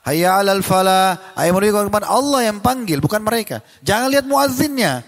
Hayya 0.00 0.40
alal 0.40 0.64
falah. 0.64 1.36
Ayo 1.36 1.52
menuju 1.52 1.88
kepada 1.92 2.08
Allah 2.08 2.48
yang 2.48 2.58
panggil, 2.64 3.00
bukan 3.04 3.20
mereka. 3.20 3.60
Jangan 3.84 4.08
lihat 4.08 4.24
muazzinnya. 4.24 5.04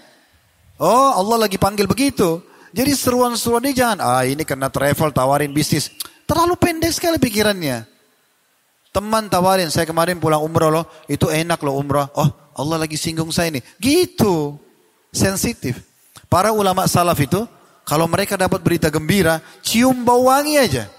Oh 0.77 1.13
Allah 1.13 1.49
lagi 1.49 1.57
panggil 1.57 1.89
begitu. 1.89 2.41
Jadi 2.73 2.91
seruan-seruan 2.97 3.61
ini 3.69 3.77
jangan, 3.77 4.01
ah 4.01 4.25
ini 4.25 4.41
karena 4.41 4.65
travel 4.65 5.13
tawarin 5.13 5.53
bisnis. 5.53 5.93
Terlalu 6.25 6.57
pendek 6.57 6.89
sekali 6.89 7.21
pikirannya. 7.21 7.85
Teman 8.89 9.29
tawarin, 9.29 9.69
saya 9.69 9.85
kemarin 9.85 10.17
pulang 10.17 10.41
umroh 10.41 10.69
loh, 10.69 10.85
itu 11.05 11.29
enak 11.29 11.61
loh 11.61 11.77
umroh. 11.77 12.09
Oh 12.17 12.29
Allah 12.57 12.81
lagi 12.81 12.97
singgung 12.97 13.29
saya 13.29 13.53
ini. 13.53 13.61
Gitu, 13.77 14.57
sensitif. 15.13 15.81
Para 16.29 16.49
ulama 16.49 16.89
salaf 16.89 17.17
itu, 17.21 17.45
kalau 17.85 18.09
mereka 18.09 18.37
dapat 18.37 18.61
berita 18.65 18.89
gembira, 18.89 19.37
cium 19.61 20.01
bau 20.01 20.29
wangi 20.29 20.57
aja. 20.57 20.89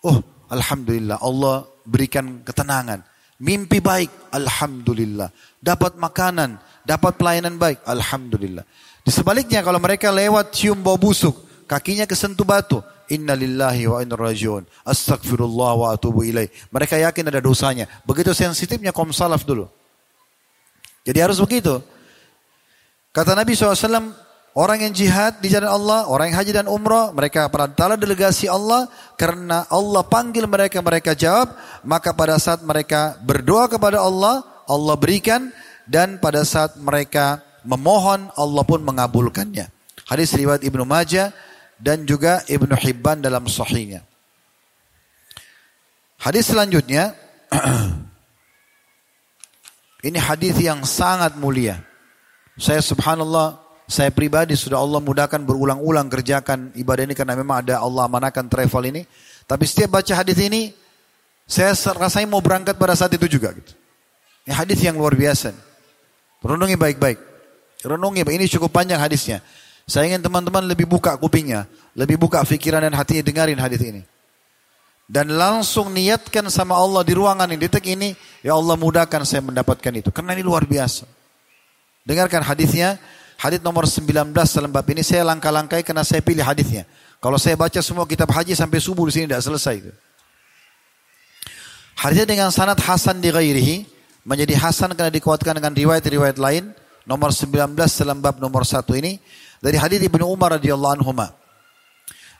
Oh 0.00 0.20
Alhamdulillah, 0.48 1.20
Allah 1.20 1.68
berikan 1.90 2.46
ketenangan. 2.46 3.02
Mimpi 3.42 3.82
baik, 3.82 4.30
Alhamdulillah. 4.30 5.34
Dapat 5.58 5.98
makanan, 5.98 6.62
dapat 6.86 7.18
pelayanan 7.18 7.58
baik, 7.58 7.82
Alhamdulillah. 7.82 8.62
Di 9.02 9.10
sebaliknya 9.10 9.66
kalau 9.66 9.82
mereka 9.82 10.14
lewat 10.14 10.54
cium 10.54 10.78
bau 10.78 10.94
busuk, 10.94 11.66
kakinya 11.66 12.06
kesentuh 12.06 12.46
batu, 12.46 12.78
Inna 13.10 13.34
lillahi 13.34 13.90
wa 13.90 13.98
inna 13.98 14.14
rajiun. 14.14 14.62
Astagfirullah 14.86 15.72
wa 15.74 15.86
atubu 15.90 16.22
ilaih. 16.22 16.46
Mereka 16.70 16.94
yakin 16.94 17.26
ada 17.26 17.42
dosanya. 17.42 17.90
Begitu 18.06 18.30
sensitifnya 18.30 18.94
kaum 18.94 19.10
salaf 19.10 19.42
dulu. 19.42 19.66
Jadi 21.02 21.18
harus 21.18 21.42
begitu. 21.42 21.82
Kata 23.10 23.34
Nabi 23.34 23.58
SAW, 23.58 24.14
orang 24.54 24.88
yang 24.88 24.92
jihad 24.94 25.38
di 25.38 25.52
jalan 25.52 25.70
Allah, 25.70 26.08
orang 26.10 26.32
yang 26.32 26.38
haji 26.42 26.52
dan 26.54 26.66
umrah, 26.66 27.14
mereka 27.14 27.46
perantara 27.52 27.94
delegasi 27.94 28.50
Allah, 28.50 28.90
karena 29.14 29.66
Allah 29.70 30.02
panggil 30.06 30.46
mereka, 30.50 30.82
mereka 30.82 31.14
jawab, 31.14 31.54
maka 31.86 32.10
pada 32.14 32.38
saat 32.40 32.64
mereka 32.66 33.18
berdoa 33.22 33.70
kepada 33.70 34.02
Allah, 34.02 34.42
Allah 34.66 34.94
berikan, 34.98 35.54
dan 35.86 36.18
pada 36.18 36.42
saat 36.46 36.78
mereka 36.78 37.42
memohon, 37.62 38.30
Allah 38.34 38.62
pun 38.66 38.80
mengabulkannya. 38.82 39.70
Hadis 40.06 40.34
riwayat 40.34 40.66
Ibnu 40.66 40.82
Majah, 40.82 41.30
dan 41.80 42.04
juga 42.04 42.44
Ibnu 42.44 42.76
Hibban 42.76 43.24
dalam 43.24 43.48
sahihnya. 43.48 44.04
Hadis 46.20 46.52
selanjutnya 46.52 47.16
ini 50.08 50.20
hadis 50.20 50.52
yang 50.60 50.84
sangat 50.84 51.32
mulia. 51.40 51.80
Saya 52.60 52.84
subhanallah, 52.84 53.56
saya 53.90 54.14
pribadi 54.14 54.54
sudah 54.54 54.78
Allah 54.78 55.02
mudahkan 55.02 55.42
berulang-ulang 55.42 56.06
kerjakan 56.06 56.70
ibadah 56.78 57.10
ini 57.10 57.14
karena 57.18 57.34
memang 57.34 57.66
ada 57.66 57.82
Allah 57.82 58.06
manakan 58.06 58.46
travel 58.46 58.86
ini. 58.86 59.02
Tapi 59.50 59.66
setiap 59.66 59.98
baca 59.98 60.14
hadis 60.14 60.38
ini, 60.38 60.70
saya 61.42 61.74
rasanya 61.74 62.30
mau 62.30 62.38
berangkat 62.38 62.78
pada 62.78 62.94
saat 62.94 63.10
itu 63.18 63.26
juga. 63.26 63.50
Gitu. 63.50 63.74
Ini 64.46 64.54
hadis 64.54 64.78
yang 64.86 64.94
luar 64.94 65.18
biasa. 65.18 65.50
Renungi 66.38 66.78
baik-baik. 66.78 67.18
Renungi, 67.82 68.22
ini 68.30 68.46
cukup 68.46 68.70
panjang 68.70 69.02
hadisnya. 69.02 69.42
Saya 69.90 70.06
ingin 70.06 70.22
teman-teman 70.22 70.70
lebih 70.70 70.86
buka 70.86 71.18
kupingnya, 71.18 71.66
lebih 71.98 72.14
buka 72.14 72.46
pikiran 72.46 72.86
dan 72.86 72.94
hatinya 72.94 73.26
dengarin 73.26 73.58
hadis 73.58 73.82
ini. 73.82 74.06
Dan 75.10 75.34
langsung 75.34 75.90
niatkan 75.90 76.46
sama 76.46 76.78
Allah 76.78 77.02
di 77.02 77.18
ruangan 77.18 77.50
ini, 77.50 77.58
detik 77.58 77.82
ini, 77.90 78.14
ya 78.46 78.54
Allah 78.54 78.78
mudahkan 78.78 79.26
saya 79.26 79.42
mendapatkan 79.42 79.90
itu. 79.90 80.14
Karena 80.14 80.38
ini 80.38 80.46
luar 80.46 80.62
biasa. 80.62 81.10
Dengarkan 82.06 82.46
hadisnya, 82.46 83.02
hadis 83.40 83.64
nomor 83.64 83.88
19 83.88 84.36
dalam 84.36 84.68
bab 84.68 84.84
ini 84.92 85.00
saya 85.00 85.24
langkah-langkai 85.24 85.80
karena 85.80 86.04
saya 86.04 86.20
pilih 86.20 86.44
hadisnya. 86.44 86.84
Kalau 87.24 87.40
saya 87.40 87.56
baca 87.56 87.80
semua 87.80 88.04
kitab 88.04 88.28
haji 88.28 88.52
sampai 88.52 88.76
subuh 88.76 89.08
di 89.08 89.16
sini 89.16 89.24
tidak 89.32 89.40
selesai. 89.40 89.76
Hadisnya 91.96 92.28
dengan 92.28 92.48
sanad 92.52 92.76
Hasan 92.80 93.24
di 93.24 93.32
ghairihi, 93.32 93.88
menjadi 94.28 94.60
Hasan 94.60 94.92
karena 94.92 95.08
dikuatkan 95.08 95.56
dengan 95.56 95.72
riwayat-riwayat 95.72 96.36
lain. 96.36 96.76
Nomor 97.08 97.32
19 97.32 97.74
dalam 97.80 98.20
bab 98.20 98.36
nomor 98.38 98.62
1 98.62 98.84
ini 99.00 99.16
dari 99.58 99.80
hadis 99.80 100.04
Ibnu 100.04 100.28
Umar 100.28 100.60
radhiyallahu 100.60 101.00
anhu. 101.00 101.12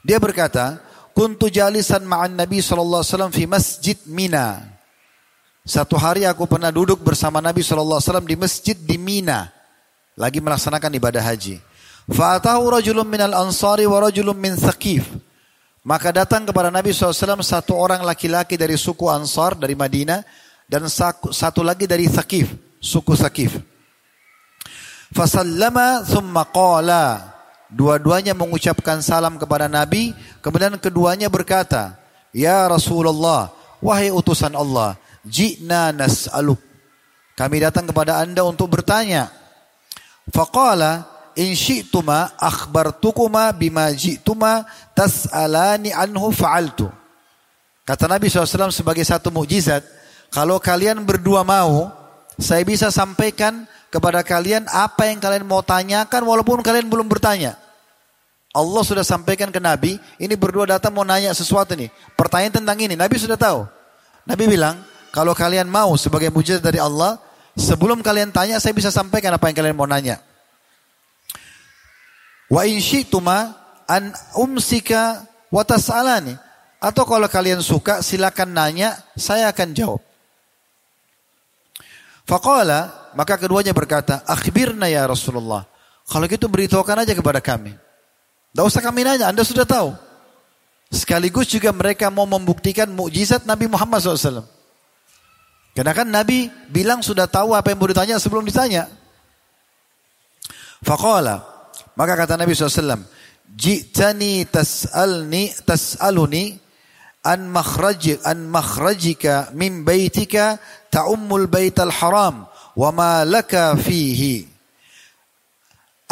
Dia 0.05 0.21
berkata, 0.21 0.85
"Kuntu 1.17 1.49
jalisan 1.49 2.05
ma'an 2.05 2.37
Nabi 2.37 2.61
sallallahu 2.61 3.01
alaihi 3.01 3.13
wasallam 3.17 3.33
fi 3.33 3.45
Masjid 3.49 3.99
Mina." 4.05 4.61
Satu 5.65 5.97
hari 5.97 6.29
aku 6.29 6.45
pernah 6.45 6.69
duduk 6.69 7.01
bersama 7.01 7.41
Nabi 7.41 7.65
sallallahu 7.65 7.99
alaihi 8.01 8.09
wasallam 8.09 8.29
di 8.29 8.37
masjid 8.37 8.77
di 8.77 8.97
Mina 8.97 9.60
lagi 10.19 10.39
melaksanakan 10.43 10.91
ibadah 10.97 11.23
haji. 11.23 11.61
Fa'atahu 12.11 12.81
rajulun 12.81 13.07
minal 13.07 13.35
ansari 13.37 13.87
wa 13.87 14.03
rajulun 14.03 14.35
min 14.35 14.59
Thaqif. 14.59 15.07
Maka 15.81 16.13
datang 16.13 16.45
kepada 16.45 16.69
Nabi 16.69 16.93
SAW 16.93 17.41
satu 17.41 17.73
orang 17.73 18.05
laki-laki 18.05 18.61
dari 18.61 18.77
suku 18.77 19.09
Ansar 19.09 19.57
dari 19.57 19.73
Madinah 19.73 20.21
dan 20.69 20.85
satu 20.87 21.65
lagi 21.65 21.89
dari 21.89 22.05
Thaqif, 22.05 22.53
suku 22.79 23.17
Thaqif. 23.17 23.57
Fasallama 25.11 26.05
thumma 26.07 26.47
qala. 26.53 27.33
Dua-duanya 27.71 28.35
mengucapkan 28.35 28.99
salam 29.01 29.39
kepada 29.39 29.71
Nabi. 29.71 30.13
Kemudian 30.43 30.75
keduanya 30.77 31.31
berkata, 31.31 31.97
Ya 32.35 32.67
Rasulullah, 32.67 33.51
wahai 33.79 34.11
utusan 34.11 34.53
Allah, 34.55 34.99
Jina 35.23 35.95
nas'aluk. 35.95 36.59
Kami 37.39 37.57
datang 37.57 37.89
kepada 37.89 38.21
anda 38.21 38.45
untuk 38.45 38.69
bertanya. 38.69 39.40
Faqala, 40.31 41.11
in 41.39 41.55
syi'tuma 41.55 42.35
akhbartukuma 42.39 43.55
bima 43.55 43.91
ji'tuma 43.95 44.67
tas'alani 44.95 45.95
anhu 45.95 46.31
fa'altu. 46.35 46.91
Kata 47.87 48.07
Nabi 48.07 48.31
SAW 48.31 48.71
sebagai 48.71 49.03
satu 49.03 49.35
mukjizat, 49.35 49.83
kalau 50.31 50.63
kalian 50.63 51.03
berdua 51.03 51.43
mau, 51.43 51.91
saya 52.39 52.63
bisa 52.63 52.89
sampaikan 52.95 53.67
kepada 53.91 54.23
kalian 54.23 54.65
apa 54.71 55.11
yang 55.11 55.19
kalian 55.19 55.43
mau 55.43 55.61
tanyakan 55.61 56.23
walaupun 56.23 56.63
kalian 56.63 56.87
belum 56.87 57.11
bertanya. 57.11 57.59
Allah 58.51 58.83
sudah 58.83 59.07
sampaikan 59.07 59.51
ke 59.55 59.63
Nabi, 59.63 59.99
ini 60.19 60.35
berdua 60.35 60.67
datang 60.67 60.91
mau 60.91 61.07
nanya 61.07 61.31
sesuatu 61.31 61.75
nih. 61.75 61.91
Pertanyaan 62.19 62.63
tentang 62.63 62.79
ini, 62.83 62.95
Nabi 62.99 63.15
sudah 63.19 63.39
tahu. 63.39 63.63
Nabi 64.27 64.45
bilang, 64.51 64.83
kalau 65.15 65.35
kalian 65.35 65.71
mau 65.71 65.95
sebagai 65.95 66.31
mujizat 66.35 66.63
dari 66.63 66.83
Allah, 66.83 67.19
sebelum 67.61 68.01
kalian 68.01 68.33
tanya, 68.33 68.57
saya 68.57 68.73
bisa 68.73 68.89
sampaikan 68.89 69.37
apa 69.37 69.53
yang 69.53 69.57
kalian 69.61 69.77
mau 69.77 69.85
nanya. 69.85 70.19
Wa 72.49 72.65
in 72.65 72.81
syi'tuma 72.81 73.55
an 73.85 74.11
umsika 74.35 75.29
wa 75.53 75.63
tas'alani. 75.63 76.35
Atau 76.81 77.05
kalau 77.05 77.29
kalian 77.29 77.61
suka, 77.61 78.01
silakan 78.01 78.57
nanya, 78.57 78.97
saya 79.13 79.53
akan 79.53 79.77
jawab. 79.77 80.01
Faqala 82.25 83.13
maka 83.13 83.37
keduanya 83.37 83.75
berkata, 83.77 84.23
akhbirna 84.25 84.89
ya 84.89 85.05
Rasulullah. 85.05 85.67
Kalau 86.09 86.27
gitu 86.27 86.49
beritahukan 86.51 87.05
aja 87.07 87.13
kepada 87.15 87.39
kami. 87.39 87.75
Tidak 88.51 88.65
usah 88.67 88.83
kami 88.83 89.07
nanya, 89.07 89.31
anda 89.31 89.47
sudah 89.47 89.63
tahu. 89.63 89.95
Sekaligus 90.91 91.47
juga 91.47 91.71
mereka 91.71 92.11
mau 92.11 92.27
membuktikan 92.27 92.91
mukjizat 92.91 93.47
Nabi 93.47 93.71
Muhammad 93.71 94.03
SAW. 94.03 94.43
Karena 95.81 95.97
kan 95.97 96.13
Nabi 96.13 96.53
bilang 96.69 97.01
sudah 97.01 97.25
tahu 97.25 97.57
apa 97.57 97.73
yang 97.73 97.81
mau 97.81 97.89
ditanya 97.89 98.21
sebelum 98.21 98.45
ditanya. 98.45 98.85
Faqala. 100.85 101.41
Maka 101.97 102.21
kata 102.21 102.37
Nabi 102.37 102.53
SAW. 102.53 103.01
Jitani 103.49 104.45
tas'alni 104.45 105.49
tas'aluni 105.65 106.61
an 107.25 107.49
makhraj 107.49 108.21
an 108.29 108.45
makhrajika 108.45 109.57
min 109.57 109.81
baitika 109.81 110.61
ta'ummul 110.93 111.49
baital 111.49 111.89
haram 111.89 112.45
wa 112.77 112.91
ma 112.93 113.25
laka 113.25 113.73
fihi. 113.73 114.45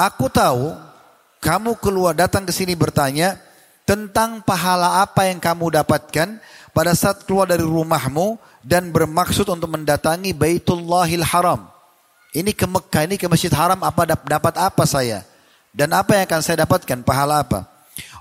Aku 0.00 0.32
tahu 0.32 0.72
kamu 1.44 1.76
keluar 1.76 2.16
datang 2.16 2.48
ke 2.48 2.56
sini 2.56 2.72
bertanya 2.72 3.36
tentang 3.84 4.40
pahala 4.40 5.04
apa 5.04 5.28
yang 5.28 5.36
kamu 5.36 5.76
dapatkan 5.76 6.40
pada 6.72 6.96
saat 6.96 7.28
keluar 7.28 7.44
dari 7.44 7.68
rumahmu 7.68 8.47
dan 8.62 8.90
bermaksud 8.90 9.46
untuk 9.48 9.70
mendatangi 9.70 10.34
Baitullahil 10.34 11.24
Haram. 11.24 11.70
Ini 12.34 12.52
ke 12.52 12.68
Mekah, 12.68 13.08
ini 13.08 13.16
ke 13.16 13.24
Masjid 13.30 13.52
Haram 13.52 13.80
apa 13.80 14.04
dapat 14.04 14.54
apa 14.58 14.84
saya? 14.84 15.24
Dan 15.72 15.94
apa 15.94 16.16
yang 16.18 16.24
akan 16.28 16.40
saya 16.44 16.64
dapatkan? 16.66 17.00
Pahala 17.06 17.44
apa? 17.44 17.64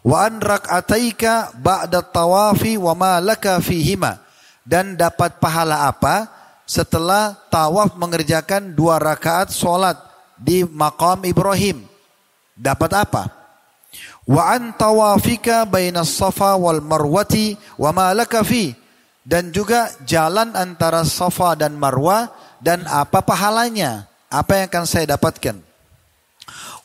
Wa 0.06 0.30
an 0.30 0.40
rak'ataika 0.40 1.58
ba'da 1.58 2.00
tawafi 2.06 2.80
wa 2.80 2.94
ma 2.96 3.20
laka 3.20 3.60
fihima. 3.60 4.22
Dan 4.68 5.00
dapat 5.00 5.40
pahala 5.40 5.88
apa 5.88 6.28
setelah 6.68 7.40
tawaf 7.48 7.96
mengerjakan 7.96 8.76
dua 8.76 9.00
rakaat 9.00 9.52
solat 9.52 9.96
di 10.36 10.68
makam 10.68 11.24
Ibrahim. 11.24 11.88
Dapat 12.56 12.92
apa? 12.94 13.24
Wa 14.28 14.60
an 14.60 14.76
tawafika 14.76 15.64
bainas 15.64 16.12
safa 16.12 16.60
wal 16.60 16.84
marwati 16.84 17.56
wa 17.80 17.96
ma 17.96 18.12
laka 18.12 18.44
fi. 18.44 18.76
Dan 19.28 19.52
juga 19.52 19.92
jalan 20.08 20.56
antara 20.56 21.04
safa 21.04 21.52
dan 21.60 21.76
marwah 21.76 22.32
dan 22.64 22.88
apa 22.88 23.20
pahalanya? 23.20 24.08
Apa 24.32 24.64
yang 24.64 24.72
akan 24.72 24.86
saya 24.88 25.20
dapatkan? 25.20 25.60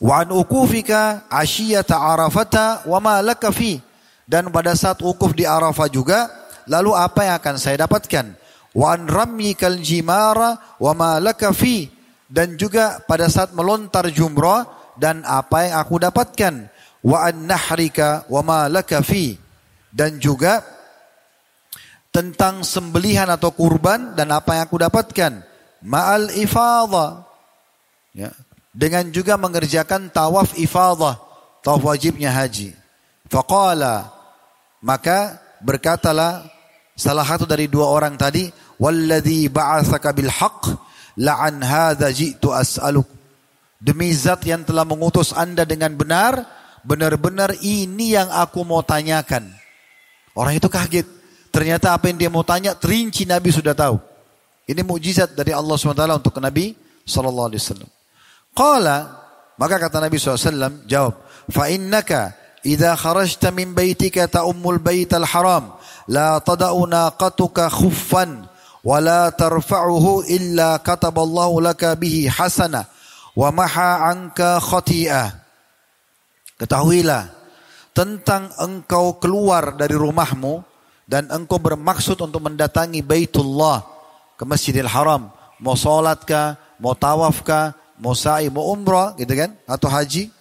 Wa 0.03 0.27
an 0.27 0.35
ukufika 0.35 1.23
asyiyata 1.31 1.95
arafata 1.95 2.83
wa 2.83 2.99
ma 2.99 3.23
laka 3.23 3.47
fi. 3.55 3.79
Dan 4.27 4.51
pada 4.51 4.75
saat 4.75 4.99
ukuf 4.99 5.31
di 5.31 5.47
Arafah 5.47 5.87
juga, 5.87 6.27
lalu 6.67 6.91
apa 6.91 7.27
yang 7.27 7.35
akan 7.39 7.55
saya 7.55 7.87
dapatkan? 7.87 8.35
Wa 8.75 8.95
an 8.95 9.07
rammikal 9.07 9.79
jimara 9.79 10.75
wa 10.83 10.91
ma 10.91 11.23
laka 11.23 11.55
fi. 11.55 11.87
Dan 12.27 12.59
juga 12.59 12.99
pada 13.07 13.31
saat 13.31 13.55
melontar 13.55 14.11
jumrah 14.11 14.67
dan 14.99 15.23
apa 15.23 15.71
yang 15.71 15.75
aku 15.79 15.95
dapatkan? 15.95 16.67
Wa 17.07 17.31
an 17.31 17.47
nahrika 17.47 18.27
wa 18.27 18.43
ma 18.43 18.59
laka 18.67 18.99
fi. 18.99 19.39
Dan 19.87 20.19
juga 20.19 20.82
tentang 22.13 22.61
sembelihan 22.61 23.25
atau 23.33 23.49
kurban 23.49 24.13
dan 24.13 24.29
apa 24.29 24.61
yang 24.61 24.63
aku 24.69 24.77
dapatkan? 24.77 25.41
Ma'al 25.81 26.29
ifadha. 26.37 27.25
Ya. 28.13 28.29
Dengan 28.69 29.09
juga 29.09 29.37
mengerjakan 29.37 30.13
tawaf 30.13 30.53
ifadah, 30.57 31.17
tawaf 31.65 31.81
wajibnya 31.81 32.29
haji. 32.29 32.73
Faqala, 33.29 34.13
maka 34.85 35.41
berkatalah 35.61 36.45
salah 36.93 37.25
satu 37.25 37.49
dari 37.49 37.65
dua 37.65 37.89
orang 37.89 38.13
tadi, 38.13 38.49
"Walladzi 38.77 39.49
ba'atsaka 39.49 40.13
bil 40.13 40.29
haqq 40.29 40.73
la'an 41.17 41.61
hadza 41.61 42.13
ji'tu 42.13 42.53
as'aluk." 42.53 43.09
Demi 43.77 44.13
zat 44.13 44.45
yang 44.47 44.63
telah 44.63 44.85
mengutus 44.85 45.35
Anda 45.35 45.65
dengan 45.65 45.97
benar, 45.97 46.45
benar-benar 46.85 47.57
ini 47.61 48.15
yang 48.15 48.29
aku 48.29 48.63
mau 48.63 48.79
tanyakan. 48.85 49.49
Orang 50.33 50.55
itu 50.55 50.69
kaget. 50.71 51.22
Ternyata 51.53 51.93
apa 51.93 52.09
yang 52.09 52.17
dia 52.17 52.33
mau 52.33 52.41
tanya, 52.41 52.73
terinci 52.73 53.29
Nabi 53.29 53.53
sudah 53.53 53.77
tahu. 53.77 54.01
Ini 54.65 54.81
mukjizat 54.81 55.37
dari 55.37 55.53
Allah 55.53 55.77
SWT 55.77 56.01
untuk 56.17 56.41
Nabi 56.41 56.73
Sallallahu 57.05 57.47
Alaihi 57.53 57.61
Wasallam. 57.61 57.89
Qala, 58.57 58.97
maka 59.61 59.75
kata 59.77 60.01
Nabi 60.01 60.17
SAW, 60.17 60.89
jawab, 60.89 61.13
fa 61.53 61.69
innaka 61.69 62.33
idza 62.65 62.97
kharajta 62.97 63.53
min 63.53 63.77
baitika 63.77 64.25
ta'ummul 64.25 64.81
baital 64.81 65.29
haram 65.29 65.77
la 66.09 66.41
tada'u 66.41 66.89
naqatuka 66.89 67.69
khuffan 67.69 68.49
wa 68.81 68.97
la 68.97 69.29
tarfa'uhu 69.29 70.25
illa 70.31 70.81
kataballahu 70.81 71.61
laka 71.61 71.93
bihi 71.93 72.25
hasana 72.33 72.89
wa 73.37 73.53
maha. 73.53 74.09
Ketahuilah 76.57 77.23
tentang 77.93 78.49
engkau 78.57 79.21
keluar 79.21 79.77
dari 79.77 79.93
rumahmu 79.93 80.72
dan 81.03 81.27
engkau 81.27 81.59
bermaksud 81.59 82.15
untuk 82.23 82.39
mendatangi 82.47 83.03
Baitullah 83.03 83.83
ke 84.39 84.43
Masjidil 84.47 84.87
Haram, 84.87 85.29
mau 85.59 85.75
salat 85.75 86.23
kah, 86.23 86.55
mau 86.79 86.95
tawaf 86.95 87.43
kah, 87.43 87.75
mau 87.99 88.15
sa'i, 88.15 88.47
mau 88.47 88.71
umrah? 88.71 89.15
Gitu 89.19 89.35
kan? 89.35 89.51
Atau 89.67 89.91
haji, 89.91 90.31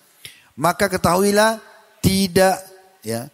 maka 0.55 0.87
ketahuilah 0.87 1.59
tidak 2.03 2.59
ya 3.03 3.27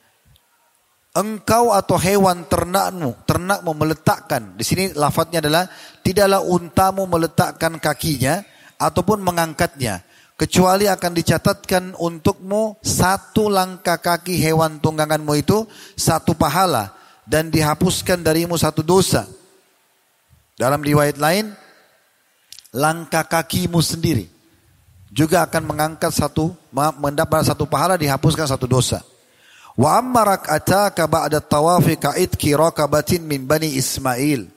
engkau 1.17 1.75
atau 1.75 1.97
hewan 2.01 2.49
ternakmu, 2.49 3.27
ternakmu 3.29 3.71
meletakkan. 3.77 4.55
Di 4.57 4.65
sini 4.65 4.85
lafadznya 4.97 5.45
adalah 5.45 5.69
tidaklah 6.01 6.41
untamu 6.47 7.05
meletakkan 7.11 7.77
kakinya 7.77 8.41
ataupun 8.81 9.21
mengangkatnya. 9.21 10.07
Kecuali 10.39 10.87
akan 10.87 11.13
dicatatkan 11.19 11.99
untukmu 11.99 12.79
satu 12.79 13.51
langkah 13.51 13.99
kaki 13.99 14.39
hewan 14.39 14.79
tungganganmu 14.79 15.35
itu 15.35 15.67
satu 15.99 16.39
pahala 16.39 16.98
dan 17.29 17.53
dihapuskan 17.53 18.25
darimu 18.25 18.57
satu 18.57 18.81
dosa. 18.81 19.29
Dalam 20.57 20.81
riwayat 20.81 21.21
lain 21.21 21.53
langkah 22.73 23.29
kakimu 23.29 23.79
sendiri 23.85 24.27
juga 25.13 25.45
akan 25.45 25.63
mengangkat 25.69 26.11
satu 26.11 26.57
mendapat 26.99 27.45
satu 27.53 27.69
pahala 27.69 28.01
dihapuskan 28.01 28.49
satu 28.49 28.65
dosa. 28.65 29.05
Wa 29.79 30.03
ataka 30.03 31.07
ba'da 31.07 31.39
tawafi 31.39 31.95
ka'idki 31.95 32.51
rakabatin 32.57 33.23
min 33.23 33.47
bani 33.47 33.79
Ismail. 33.79 34.51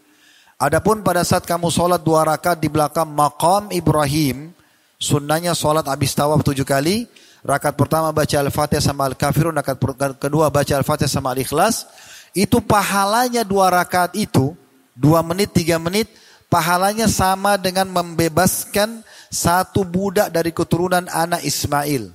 Adapun 0.57 1.06
pada 1.06 1.22
saat 1.22 1.45
kamu 1.45 1.69
sholat 1.69 2.02
dua 2.02 2.26
rakaat 2.26 2.57
di 2.57 2.69
belakang 2.69 3.06
makam 3.06 3.69
Ibrahim, 3.69 4.49
sunnahnya 4.98 5.53
sholat 5.53 5.85
habis 5.85 6.14
tawaf 6.18 6.41
tujuh 6.41 6.65
kali, 6.65 7.06
rakaat 7.45 7.77
pertama 7.77 8.10
baca 8.10 8.34
Al-Fatihah 8.34 8.81
sama 8.81 9.10
Al-Kafirun, 9.10 9.53
rakaat 9.53 9.77
kedua 10.18 10.49
baca 10.49 10.73
Al-Fatihah 10.73 11.10
sama 11.10 11.34
Al-Ikhlas, 11.38 11.85
itu 12.31 12.63
pahalanya 12.63 13.43
dua 13.43 13.67
rakaat 13.67 14.15
itu, 14.15 14.55
dua 14.95 15.19
menit, 15.23 15.51
tiga 15.51 15.75
menit, 15.75 16.07
pahalanya 16.47 17.07
sama 17.07 17.59
dengan 17.59 17.87
membebaskan 17.91 19.03
satu 19.31 19.87
budak 19.87 20.31
dari 20.31 20.51
keturunan 20.51 21.07
anak 21.11 21.43
Ismail. 21.43 22.11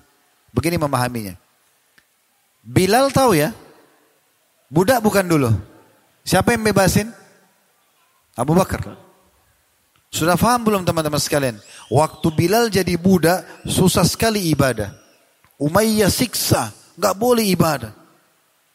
Begini 0.52 0.76
memahaminya. 0.80 1.36
Bilal 2.64 3.12
tahu 3.12 3.36
ya, 3.36 3.52
budak 4.72 5.01
bukan 5.05 5.24
dulu. 5.24 5.51
Siapa 6.26 6.52
yang 6.52 6.66
bebasin? 6.66 7.09
Abu 8.36 8.52
Bakar. 8.52 8.98
Sudah 10.10 10.34
paham 10.34 10.64
belum 10.64 10.82
teman-teman 10.82 11.20
sekalian? 11.20 11.56
Waktu 11.93 12.28
Bilal 12.34 12.72
jadi 12.72 12.97
budak, 12.97 13.44
susah 13.68 14.02
sekali 14.02 14.48
ibadah. 14.51 14.93
Umayyah 15.56 16.10
siksa, 16.12 16.72
nggak 16.97 17.14
boleh 17.16 17.44
ibadah. 17.52 17.93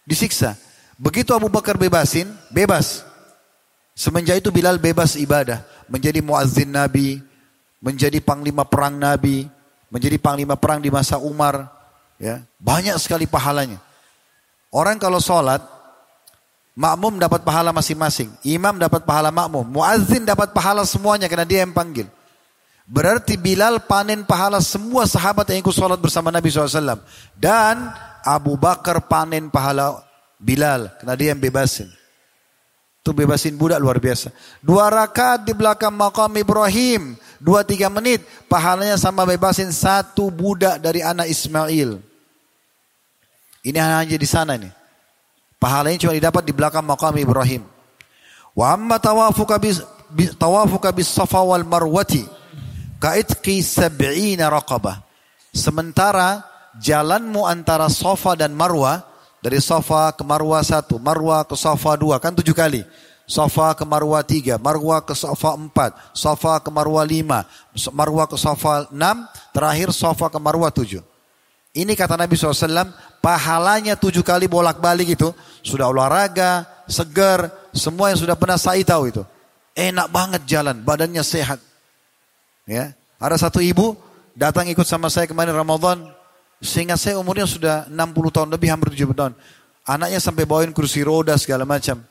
Disiksa. 0.05 0.57
Begitu 1.02 1.34
Abu 1.34 1.49
Bakar 1.49 1.82
bebasin, 1.82 2.30
bebas. 2.53 3.02
Semenjak 3.98 4.38
itu 4.38 4.53
Bilal 4.53 4.78
bebas 4.78 5.18
ibadah, 5.18 5.65
menjadi 5.90 6.22
muazzin 6.22 6.69
Nabi, 6.69 7.18
menjadi 7.82 8.22
panglima 8.22 8.69
perang 8.69 9.02
Nabi, 9.02 9.49
menjadi 9.90 10.22
panglima 10.22 10.53
perang 10.53 10.78
di 10.78 10.94
masa 10.94 11.18
Umar, 11.18 11.65
ya. 12.22 12.45
Banyak 12.61 13.02
sekali 13.02 13.26
pahalanya. 13.26 13.82
Orang 14.69 15.02
kalau 15.02 15.18
sholat, 15.18 15.65
makmum 16.78 17.18
dapat 17.18 17.41
pahala 17.41 17.73
masing-masing, 17.73 18.30
imam 18.45 18.78
dapat 18.78 19.02
pahala 19.02 19.34
makmum, 19.34 19.65
muazzin 19.65 20.22
dapat 20.22 20.53
pahala 20.53 20.86
semuanya 20.86 21.26
karena 21.26 21.49
dia 21.49 21.65
yang 21.65 21.73
panggil. 21.73 22.06
Berarti 22.86 23.41
Bilal 23.41 23.90
panen 23.90 24.22
pahala 24.22 24.61
semua 24.61 25.10
sahabat 25.10 25.49
yang 25.49 25.65
ikut 25.65 25.73
sholat 25.73 25.98
bersama 25.98 26.30
Nabi 26.30 26.53
SAW. 26.53 27.02
Dan 27.34 27.90
Abu 28.22 28.53
Bakar 28.60 29.10
panen 29.10 29.49
pahala 29.49 30.11
Bilal 30.41 30.89
karena 30.97 31.13
dia 31.13 31.27
yang 31.38 31.41
bebasin. 31.41 31.85
Itu 33.01 33.13
bebasin 33.13 33.57
budak 33.57 33.81
luar 33.81 33.97
biasa. 33.97 34.30
Dua 34.61 34.89
rakaat 34.89 35.45
di 35.45 35.53
belakang 35.53 35.93
makam 35.93 36.30
Ibrahim. 36.38 37.18
Dua 37.41 37.65
tiga 37.65 37.89
menit. 37.89 38.22
Pahalanya 38.45 38.97
sama 38.97 39.26
bebasin 39.26 39.73
satu 39.73 40.30
budak 40.30 40.81
dari 40.81 41.01
anak 41.01 41.30
Ismail. 41.30 41.97
Ini 43.61 43.77
hanya 43.77 44.18
di 44.18 44.30
sana 44.30 44.57
nih. 44.57 44.69
Pahalanya 45.61 45.97
cuma 46.01 46.13
didapat 46.18 46.43
di 46.45 46.53
belakang 46.53 46.85
makam 46.85 47.13
Ibrahim. 47.18 47.65
Wa 48.57 48.73
amma 48.77 48.97
tawafuka 48.97 49.61
bis, 49.61 49.81
tawafuka 50.38 50.89
bis 50.93 51.09
safa 51.09 51.41
wal 51.41 51.65
marwati. 51.65 52.26
Kaitki 53.01 53.65
sab'ina 53.65 54.49
raqabah. 54.49 55.01
Sementara 55.49 56.45
jalanmu 56.80 57.43
antara 57.43 57.91
Safa 57.91 58.39
dan 58.39 58.55
Marwah 58.55 59.11
dari 59.41 59.57
Safa 59.57 60.13
ke 60.13 60.22
Marwa 60.22 60.61
satu, 60.61 61.01
Marwa 61.01 61.41
ke 61.43 61.57
Safa 61.57 61.97
dua, 61.97 62.22
kan 62.22 62.31
tujuh 62.31 62.53
kali. 62.53 62.85
Safa 63.26 63.73
ke 63.73 63.84
Marwa 63.88 64.22
tiga, 64.22 64.61
Marwa 64.61 65.01
ke 65.01 65.18
Safa 65.18 65.57
empat, 65.57 65.97
Safa 66.13 66.61
ke 66.61 66.69
Marwa 66.69 67.01
lima, 67.01 67.47
Marwa 67.89 68.30
ke 68.30 68.38
Safa 68.38 68.88
enam, 68.93 69.26
terakhir 69.49 69.89
Safa 69.91 70.30
ke 70.30 70.38
Marwa 70.38 70.69
tujuh. 70.69 71.01
Ini 71.72 71.95
kata 71.95 72.19
Nabi 72.19 72.35
SAW, 72.35 72.91
pahalanya 73.23 73.95
tujuh 73.95 74.22
kali 74.27 74.51
bolak-balik 74.51 75.15
itu, 75.15 75.31
sudah 75.63 75.88
olahraga, 75.88 76.68
segar, 76.91 77.47
semua 77.72 78.11
yang 78.11 78.19
sudah 78.19 78.35
pernah 78.35 78.59
saya 78.59 78.84
tahu 78.84 79.07
itu. 79.07 79.23
Enak 79.72 80.11
banget 80.11 80.41
jalan, 80.43 80.84
badannya 80.84 81.23
sehat. 81.23 81.63
Ya, 82.68 82.91
ada 83.15 83.39
satu 83.39 83.63
ibu 83.63 83.95
datang 84.35 84.68
ikut 84.68 84.84
sama 84.84 85.07
saya 85.07 85.31
kemarin 85.31 85.55
Ramadan, 85.55 86.11
sehingga 86.62 86.96
saya 86.96 87.18
umurnya 87.18 87.50
sudah 87.50 87.90
60 87.90 87.98
tahun 88.30 88.50
lebih, 88.54 88.70
hampir 88.70 88.94
70 88.94 89.18
tahun. 89.18 89.34
Anaknya 89.82 90.22
sampai 90.22 90.46
bawain 90.46 90.70
kursi 90.70 91.02
roda 91.02 91.34
segala 91.42 91.66
macam 91.66 92.06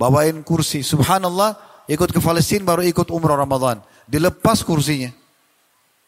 bawain 0.00 0.40
kursi. 0.40 0.80
Subhanallah, 0.80 1.84
ikut 1.84 2.08
ke 2.08 2.20
Palestina 2.24 2.64
baru 2.64 2.86
ikut 2.88 3.12
umrah 3.12 3.36
Ramadan. 3.36 3.84
Dilepas 4.08 4.64
kursinya. 4.64 5.12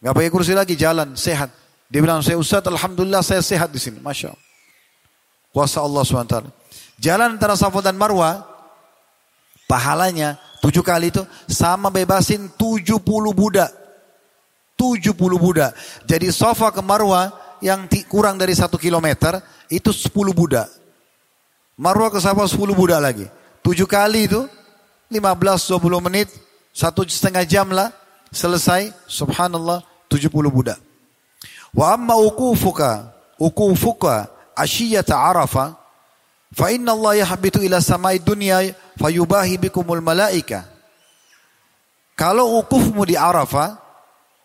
Gak 0.01 0.13
pakai 0.17 0.31
kursi 0.33 0.57
lagi, 0.57 0.73
jalan, 0.73 1.13
sehat. 1.13 1.53
Dia 1.87 2.01
bilang, 2.01 2.25
saya 2.25 2.35
Ustaz, 2.41 2.65
Alhamdulillah 2.65 3.21
saya 3.21 3.39
sehat 3.45 3.69
di 3.69 3.77
sini. 3.77 4.01
Masya 4.01 4.33
Allah. 4.33 4.45
Kuasa 5.53 5.79
Allah 5.85 6.01
SWT. 6.01 6.37
Jalan 6.97 7.37
antara 7.37 7.53
Safa 7.53 7.79
dan 7.85 7.93
Marwa, 7.93 8.41
pahalanya 9.69 10.41
tujuh 10.65 10.81
kali 10.81 11.13
itu 11.13 11.21
sama 11.45 11.93
bebasin 11.93 12.49
tujuh 12.57 12.97
puluh 12.97 13.31
budak. 13.31 13.69
Tujuh 14.73 15.13
puluh 15.13 15.37
budak. 15.37 15.77
Jadi 16.09 16.33
Safa 16.33 16.73
ke 16.73 16.81
Marwa 16.81 17.29
yang 17.63 17.87
kurang 18.11 18.35
dari 18.35 18.51
satu 18.51 18.75
kilometer, 18.75 19.39
itu 19.71 19.95
sepuluh 19.95 20.35
budak. 20.35 20.67
Marwa 21.79 22.11
ke 22.11 22.19
Safa 22.19 22.43
sepuluh 22.45 22.75
budak 22.75 22.99
lagi. 22.99 23.25
Tujuh 23.63 23.87
kali 23.87 24.27
itu, 24.27 24.43
15-20 25.07 25.79
menit, 26.03 26.27
satu 26.75 27.07
setengah 27.07 27.47
jam 27.47 27.71
lah, 27.71 27.95
selesai, 28.35 28.91
subhanallah, 29.07 29.79
70 30.11 30.27
budak. 30.51 30.77
Wa 31.71 31.95
amma 31.95 32.19
ukufuka, 32.19 33.15
ukufuka 33.39 34.27
asyiyata 34.53 35.15
arafa, 35.15 35.79
fa 36.51 36.69
inna 36.69 36.91
Allah 36.91 37.23
yahbitu 37.23 37.63
ila 37.63 37.79
samai 37.79 38.19
dunia 38.19 38.75
fayubahi 38.99 39.57
bikumul 39.57 40.03
malaika. 40.03 40.67
Kalau 42.13 42.61
ukufmu 42.61 43.09
di 43.09 43.17
Arafah, 43.17 43.81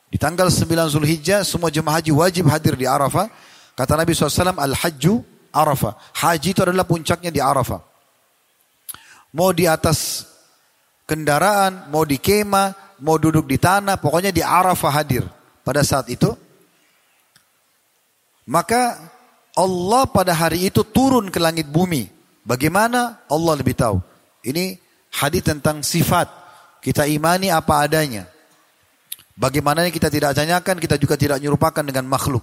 di 0.08 0.16
tanggal 0.16 0.48
9 0.48 0.64
Zulhijjah, 0.88 1.44
semua 1.44 1.68
jemaah 1.68 2.00
haji 2.00 2.12
wajib 2.12 2.44
hadir 2.48 2.74
di 2.74 2.88
Arafah. 2.88 3.28
Kata 3.76 3.94
Nabi 3.94 4.10
SAW, 4.10 4.56
Al-Hajju 4.58 5.22
Arafah. 5.54 5.94
Haji 6.16 6.50
itu 6.56 6.60
adalah 6.64 6.88
puncaknya 6.88 7.30
di 7.30 7.38
Arafah 7.38 7.88
mau 9.32 9.52
di 9.52 9.68
atas 9.68 10.24
kendaraan, 11.04 11.90
mau 11.92 12.04
di 12.04 12.16
kema, 12.20 12.72
mau 13.02 13.20
duduk 13.20 13.44
di 13.48 13.60
tanah, 13.60 14.00
pokoknya 14.00 14.32
di 14.32 14.40
Arafah 14.40 14.92
hadir 14.92 15.24
pada 15.64 15.84
saat 15.84 16.08
itu. 16.08 16.32
Maka 18.48 18.96
Allah 19.52 20.08
pada 20.08 20.32
hari 20.32 20.72
itu 20.72 20.80
turun 20.86 21.28
ke 21.28 21.36
langit 21.36 21.68
bumi. 21.68 22.08
Bagaimana? 22.48 23.20
Allah 23.28 23.54
lebih 23.60 23.76
tahu. 23.76 24.00
Ini 24.40 24.80
hadis 25.12 25.44
tentang 25.44 25.84
sifat. 25.84 26.32
Kita 26.80 27.04
imani 27.04 27.52
apa 27.52 27.84
adanya. 27.84 28.24
Bagaimana 29.38 29.86
kita 29.86 30.10
tidak 30.10 30.34
tanyakan, 30.34 30.82
kita 30.82 30.98
juga 30.98 31.14
tidak 31.14 31.38
nyerupakan 31.38 31.86
dengan 31.86 32.10
makhluk. 32.10 32.42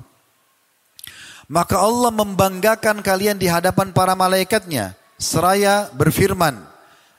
Maka 1.51 1.83
Allah 1.83 2.09
membanggakan 2.09 3.03
kalian 3.03 3.35
di 3.35 3.51
hadapan 3.51 3.91
para 3.91 4.15
malaikatnya. 4.15 4.95
Seraya 5.19 5.91
berfirman, 5.91 6.55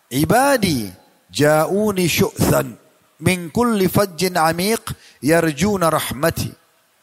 ibadi 0.08 0.88
ja'uni 1.28 2.08
syu'than 2.08 2.72
min 3.20 3.52
kulli 3.52 3.86
fajjin 3.86 4.40
amiq 4.40 4.96
yarjuna 5.20 5.92
rahmati. 5.92 6.48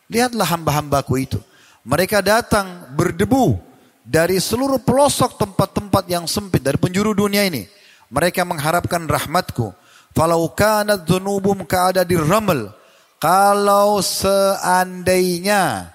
Lihatlah 0.10 0.50
hamba-hambaku 0.58 1.14
itu. 1.22 1.40
Mereka 1.86 2.26
datang 2.26 2.90
berdebu 2.98 3.62
dari 4.04 4.42
seluruh 4.42 4.82
pelosok 4.84 5.40
tempat-tempat 5.40 6.04
yang 6.10 6.26
sempit 6.26 6.60
dari 6.66 6.82
penjuru 6.82 7.16
dunia 7.16 7.46
ini. 7.46 7.70
Mereka 8.10 8.44
mengharapkan 8.44 9.06
rahmatku. 9.06 9.74
Falau 10.14 10.54
kanat 10.54 11.10
dhunubum 11.10 11.66
ka'adadir 11.66 12.22
ramal. 12.22 12.70
Kalau 13.18 13.98
seandainya 14.04 15.90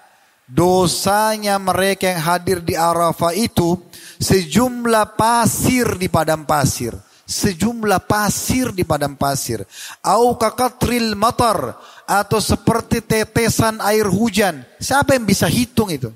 dosanya 0.51 1.61
mereka 1.63 2.11
yang 2.11 2.23
hadir 2.25 2.59
di 2.65 2.75
Arafah 2.75 3.37
itu 3.37 3.79
sejumlah 4.19 5.15
pasir 5.15 5.95
di 5.95 6.11
padang 6.11 6.43
pasir. 6.43 6.99
Sejumlah 7.29 8.09
pasir 8.09 8.73
di 8.73 8.83
padang 8.89 9.15
pasir. 9.15 9.63
Au 10.03 10.35
kakatril 10.35 11.15
matar. 11.15 11.77
Atau 12.09 12.41
seperti 12.41 13.05
tetesan 13.05 13.85
air 13.85 14.09
hujan. 14.09 14.65
Siapa 14.81 15.13
yang 15.13 15.29
bisa 15.29 15.45
hitung 15.45 15.93
itu? 15.93 16.09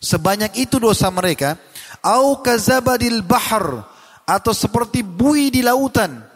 Sebanyak 0.00 0.56
itu 0.56 0.80
dosa 0.80 1.12
mereka. 1.12 1.60
Au 2.00 2.40
kazabadil 2.40 3.20
bahar. 3.20 3.84
Atau 4.24 4.56
seperti 4.56 5.04
bui 5.04 5.52
di 5.52 5.60
lautan. 5.60 6.33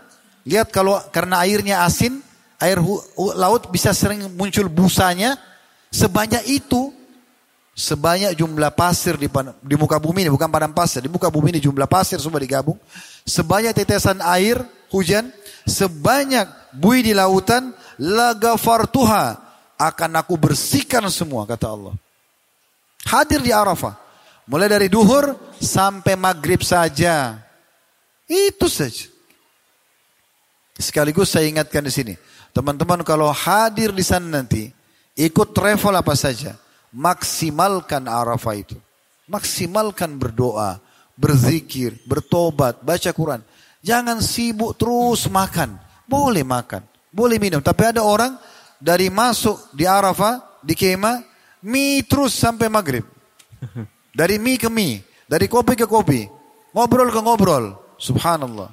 Lihat 0.49 0.73
kalau 0.73 0.97
karena 1.13 1.45
airnya 1.45 1.85
asin. 1.85 2.25
Air 2.59 2.83
laut 3.39 3.71
bisa 3.71 3.95
sering 3.95 4.35
muncul 4.35 4.67
busanya. 4.67 5.39
Sebanyak 5.95 6.43
itu 6.51 6.91
sebanyak 7.79 8.35
jumlah 8.35 8.75
pasir 8.75 9.15
di, 9.15 9.31
di 9.63 9.77
muka 9.79 10.03
bumi 10.03 10.27
ini, 10.27 10.31
bukan 10.35 10.51
padang 10.51 10.75
pasir, 10.75 10.99
di 10.99 11.07
muka 11.07 11.31
bumi 11.31 11.55
ini 11.55 11.61
jumlah 11.63 11.87
pasir 11.87 12.19
semua 12.19 12.43
digabung, 12.43 12.75
sebanyak 13.23 13.71
tetesan 13.71 14.19
air 14.19 14.59
hujan, 14.91 15.31
sebanyak 15.63 16.51
bui 16.75 17.07
di 17.07 17.15
lautan, 17.15 17.71
lagafartuha 18.03 19.39
akan 19.79 20.11
aku 20.19 20.35
bersihkan 20.35 21.07
semua 21.07 21.47
kata 21.47 21.71
Allah. 21.71 21.95
Hadir 23.07 23.39
di 23.47 23.55
Arafah, 23.55 23.95
mulai 24.51 24.67
dari 24.67 24.91
duhur 24.91 25.39
sampai 25.63 26.19
maghrib 26.19 26.67
saja, 26.67 27.39
itu 28.27 28.67
saja. 28.67 29.18
Sekaligus 30.79 31.35
saya 31.35 31.51
ingatkan 31.51 31.83
di 31.83 31.91
sini, 31.91 32.15
teman-teman 32.55 33.03
kalau 33.03 33.35
hadir 33.35 33.91
di 33.91 34.07
sana 34.07 34.39
nanti, 34.41 34.71
ikut 35.19 35.51
travel 35.51 35.99
apa 35.99 36.15
saja, 36.15 36.55
maksimalkan 36.95 38.07
Arafah 38.07 38.55
itu. 38.55 38.79
Maksimalkan 39.29 40.17
berdoa, 40.17 40.81
berzikir, 41.19 41.99
bertobat, 42.07 42.81
baca 42.81 43.11
Quran. 43.11 43.43
Jangan 43.83 44.23
sibuk 44.23 44.79
terus 44.79 45.29
makan. 45.29 45.77
Boleh 46.09 46.41
makan, 46.47 46.81
boleh 47.13 47.37
minum. 47.37 47.61
Tapi 47.61 47.93
ada 47.93 48.01
orang 48.01 48.39
dari 48.81 49.13
masuk 49.13 49.75
di 49.77 49.85
Arafah, 49.85 50.63
di 50.65 50.73
kemah, 50.73 51.21
mie 51.67 52.07
terus 52.09 52.33
sampai 52.33 52.73
maghrib. 52.73 53.05
Dari 54.15 54.41
mie 54.41 54.57
ke 54.57 54.73
mie, 54.73 55.05
dari 55.29 55.45
kopi 55.51 55.77
ke 55.77 55.85
kopi, 55.85 56.25
ngobrol 56.73 57.13
ke 57.13 57.21
ngobrol. 57.21 57.77
Subhanallah. 58.01 58.73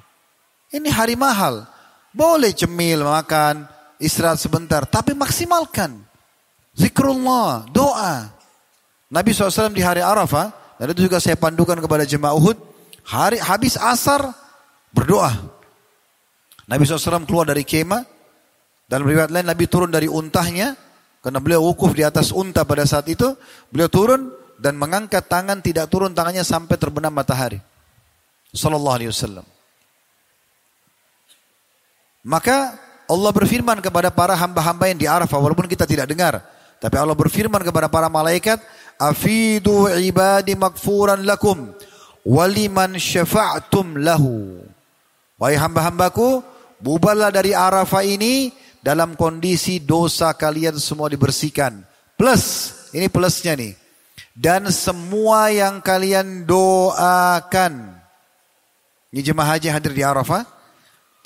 Ini 0.72 0.88
hari 0.88 1.18
mahal. 1.18 1.75
Boleh 2.16 2.56
cemil 2.56 3.04
makan, 3.04 3.68
istirahat 4.00 4.40
sebentar, 4.40 4.88
tapi 4.88 5.12
maksimalkan. 5.12 6.00
Zikrullah, 6.72 7.68
doa. 7.68 8.32
Nabi 9.12 9.36
SAW 9.36 9.76
di 9.76 9.84
hari 9.84 10.00
Arafah, 10.00 10.80
dan 10.80 10.86
itu 10.96 11.04
juga 11.04 11.20
saya 11.20 11.36
pandukan 11.36 11.76
kepada 11.76 12.08
jemaah 12.08 12.32
Uhud, 12.32 12.56
hari 13.04 13.36
habis 13.36 13.76
asar 13.76 14.32
berdoa. 14.96 15.28
Nabi 16.64 16.88
SAW 16.88 17.28
keluar 17.28 17.44
dari 17.52 17.68
kemah, 17.68 18.02
dan 18.88 19.04
riwayat 19.04 19.28
lain 19.28 19.46
Nabi 19.46 19.68
turun 19.68 19.92
dari 19.92 20.08
untahnya, 20.08 20.72
karena 21.20 21.38
beliau 21.42 21.68
wukuf 21.68 21.92
di 21.92 22.00
atas 22.00 22.32
unta 22.32 22.64
pada 22.64 22.88
saat 22.88 23.12
itu, 23.12 23.36
beliau 23.68 23.92
turun 23.92 24.32
dan 24.56 24.78
mengangkat 24.80 25.28
tangan 25.28 25.60
tidak 25.60 25.92
turun 25.92 26.16
tangannya 26.16 26.42
sampai 26.46 26.80
terbenam 26.80 27.12
matahari. 27.12 27.60
Sallallahu 28.56 28.96
alaihi 28.96 29.12
wasallam. 29.12 29.55
Maka 32.26 32.74
Allah 33.06 33.30
berfirman 33.30 33.78
kepada 33.78 34.10
para 34.10 34.34
hamba-hamba 34.34 34.90
yang 34.90 34.98
di 34.98 35.06
Arafah 35.06 35.38
walaupun 35.38 35.70
kita 35.70 35.86
tidak 35.86 36.10
dengar. 36.10 36.42
Tapi 36.82 36.98
Allah 36.98 37.14
berfirman 37.14 37.62
kepada 37.62 37.86
para 37.86 38.10
malaikat, 38.10 38.58
"Afidu 38.98 39.86
ibadi 39.94 40.58
makfuran 40.58 41.22
lakum 41.22 41.70
waliman 42.26 42.98
syafa'tum 42.98 44.02
lahu." 44.02 44.58
Wahai 45.38 45.54
hamba-hambaku, 45.54 46.42
bubarlah 46.82 47.30
dari 47.30 47.54
Arafah 47.54 48.02
ini 48.02 48.50
dalam 48.82 49.14
kondisi 49.14 49.78
dosa 49.78 50.34
kalian 50.34 50.74
semua 50.82 51.06
dibersihkan. 51.06 51.78
Plus, 52.18 52.74
ini 52.90 53.06
plusnya 53.06 53.54
nih. 53.54 53.78
Dan 54.34 54.68
semua 54.74 55.48
yang 55.54 55.78
kalian 55.78 56.42
doakan. 56.44 57.96
Ini 59.14 59.20
jemaah 59.22 59.56
haji 59.56 59.68
hadir 59.70 59.92
di 59.94 60.02
Arafah. 60.02 60.55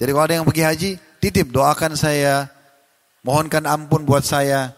Jadi 0.00 0.10
kalau 0.16 0.24
ada 0.24 0.34
yang 0.40 0.48
pergi 0.48 0.64
haji, 0.64 0.90
titip 1.20 1.52
doakan 1.52 1.92
saya. 1.92 2.48
Mohonkan 3.20 3.68
ampun 3.68 4.08
buat 4.08 4.24
saya. 4.24 4.72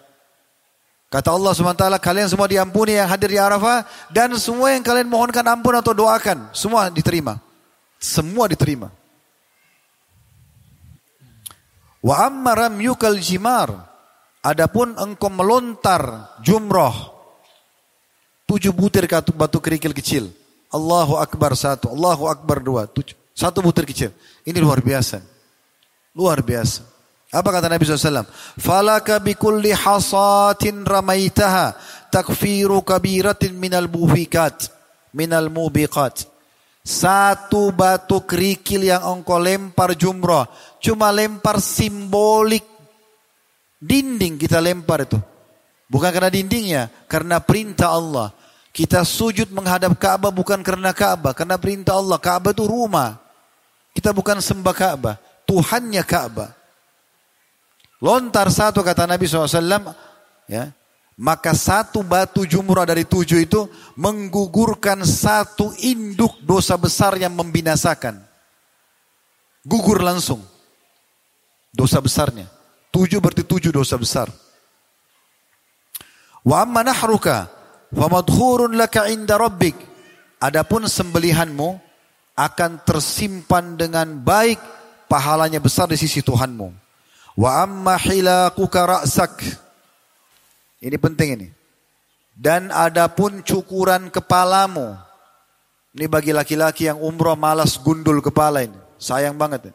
Kata 1.07 1.31
Allah 1.31 1.55
SWT, 1.55 1.87
kalian 2.03 2.27
semua 2.27 2.51
diampuni 2.51 2.99
yang 2.99 3.07
hadir 3.07 3.31
di 3.31 3.39
Arafah. 3.39 3.87
Dan 4.11 4.35
semua 4.35 4.75
yang 4.75 4.83
kalian 4.83 5.07
mohonkan 5.07 5.47
ampun 5.47 5.79
atau 5.79 5.95
doakan. 5.95 6.51
Semua 6.51 6.91
diterima. 6.91 7.39
Semua 8.03 8.51
diterima. 8.51 8.91
Wa 12.03 12.27
amma 12.27 12.59
ramyukal 12.67 13.23
jimar. 13.23 13.71
Adapun 14.43 14.99
engkau 14.99 15.31
melontar 15.31 16.35
jumroh. 16.43 17.15
Tujuh 18.51 18.75
butir 18.75 19.07
batu 19.39 19.63
kerikil 19.63 19.95
kecil. 19.95 20.35
Allahu 20.75 21.15
Akbar 21.15 21.55
satu, 21.55 21.95
Allahu 21.95 22.27
Akbar 22.27 22.59
dua. 22.59 22.91
Tujuh. 22.91 23.22
Satu 23.43 23.59
butir 23.59 23.83
kecil. 23.83 24.15
Ini 24.47 24.63
luar 24.63 24.79
biasa. 24.79 25.19
Luar 26.15 26.47
biasa. 26.47 26.87
Apa 27.35 27.51
kata 27.51 27.67
Nabi 27.67 27.83
SAW? 27.83 28.23
Falaka 28.55 29.19
bikulli 29.19 29.75
hasatin 29.75 30.87
ramaitaha 30.87 31.75
takfiru 32.15 32.87
kabiratin 32.87 33.59
minal 33.59 33.91
buhikat. 33.91 34.71
Minal 35.11 35.51
mubiqat. 35.51 36.31
Satu 36.87 37.75
batu 37.75 38.23
kerikil 38.23 38.87
yang 38.87 39.03
engkau 39.03 39.43
lempar 39.43 39.99
jumrah. 39.99 40.47
Cuma 40.79 41.11
lempar 41.11 41.59
simbolik. 41.59 42.63
Dinding 43.83 44.39
kita 44.39 44.63
lempar 44.63 45.03
itu. 45.03 45.19
Bukan 45.91 46.15
karena 46.15 46.31
dindingnya. 46.31 46.83
Karena 47.11 47.43
perintah 47.43 47.91
Allah. 47.91 48.31
Kita 48.71 49.03
sujud 49.03 49.51
menghadap 49.51 49.99
Ka'bah 49.99 50.31
bukan 50.31 50.63
karena 50.63 50.95
Ka'bah. 50.95 51.35
Karena 51.35 51.59
perintah 51.59 51.99
Allah. 51.99 52.23
Ka'bah 52.23 52.55
itu 52.55 52.71
rumah. 52.71 53.22
Kita 53.93 54.11
bukan 54.11 54.41
sembah 54.41 54.75
Ka'bah. 54.75 55.17
Tuhannya 55.45 56.03
Ka'bah. 56.03 56.51
Lontar 58.03 58.51
satu 58.51 58.83
kata 58.83 59.07
Nabi 59.07 59.29
SAW. 59.29 59.95
Ya, 60.51 60.75
maka 61.17 61.55
satu 61.55 62.03
batu 62.03 62.43
jumrah 62.49 62.89
dari 62.89 63.07
tujuh 63.07 63.39
itu 63.45 63.69
menggugurkan 63.95 65.05
satu 65.07 65.71
induk 65.79 66.41
dosa 66.43 66.75
besar 66.75 67.15
yang 67.21 67.37
membinasakan. 67.37 68.19
Gugur 69.63 70.03
langsung. 70.03 70.43
Dosa 71.71 72.03
besarnya. 72.03 72.51
Tujuh 72.91 73.23
berarti 73.23 73.47
tujuh 73.47 73.71
dosa 73.71 73.95
besar. 73.97 74.29
Wa 76.43 76.67
amma 76.67 76.83
nahruka 76.83 77.47
famadhurun 77.95 78.75
laka 78.75 79.07
inda 79.07 79.39
rabbik. 79.39 79.79
Adapun 80.43 80.91
sembelihanmu 80.91 81.92
akan 82.39 82.85
tersimpan 82.87 83.77
dengan 83.77 84.21
baik 84.21 84.59
pahalanya 85.09 85.61
besar 85.61 85.89
di 85.89 85.97
sisi 86.01 86.25
Tuhanmu. 86.25 86.69
Wa 87.37 87.65
amma 87.65 87.97
hilakuka 87.97 88.85
ra'sak 88.85 89.63
ini 90.83 90.97
penting 90.99 91.29
ini. 91.39 91.49
Dan 92.35 92.75
adapun 92.75 93.47
cukuran 93.47 94.11
kepalamu. 94.11 94.99
Ini 95.95 96.11
bagi 96.11 96.35
laki-laki 96.35 96.91
yang 96.91 96.99
umroh 96.99 97.39
malas 97.39 97.79
gundul 97.79 98.19
kepala 98.19 98.67
ini. 98.67 98.75
Sayang 98.99 99.39
banget. 99.39 99.71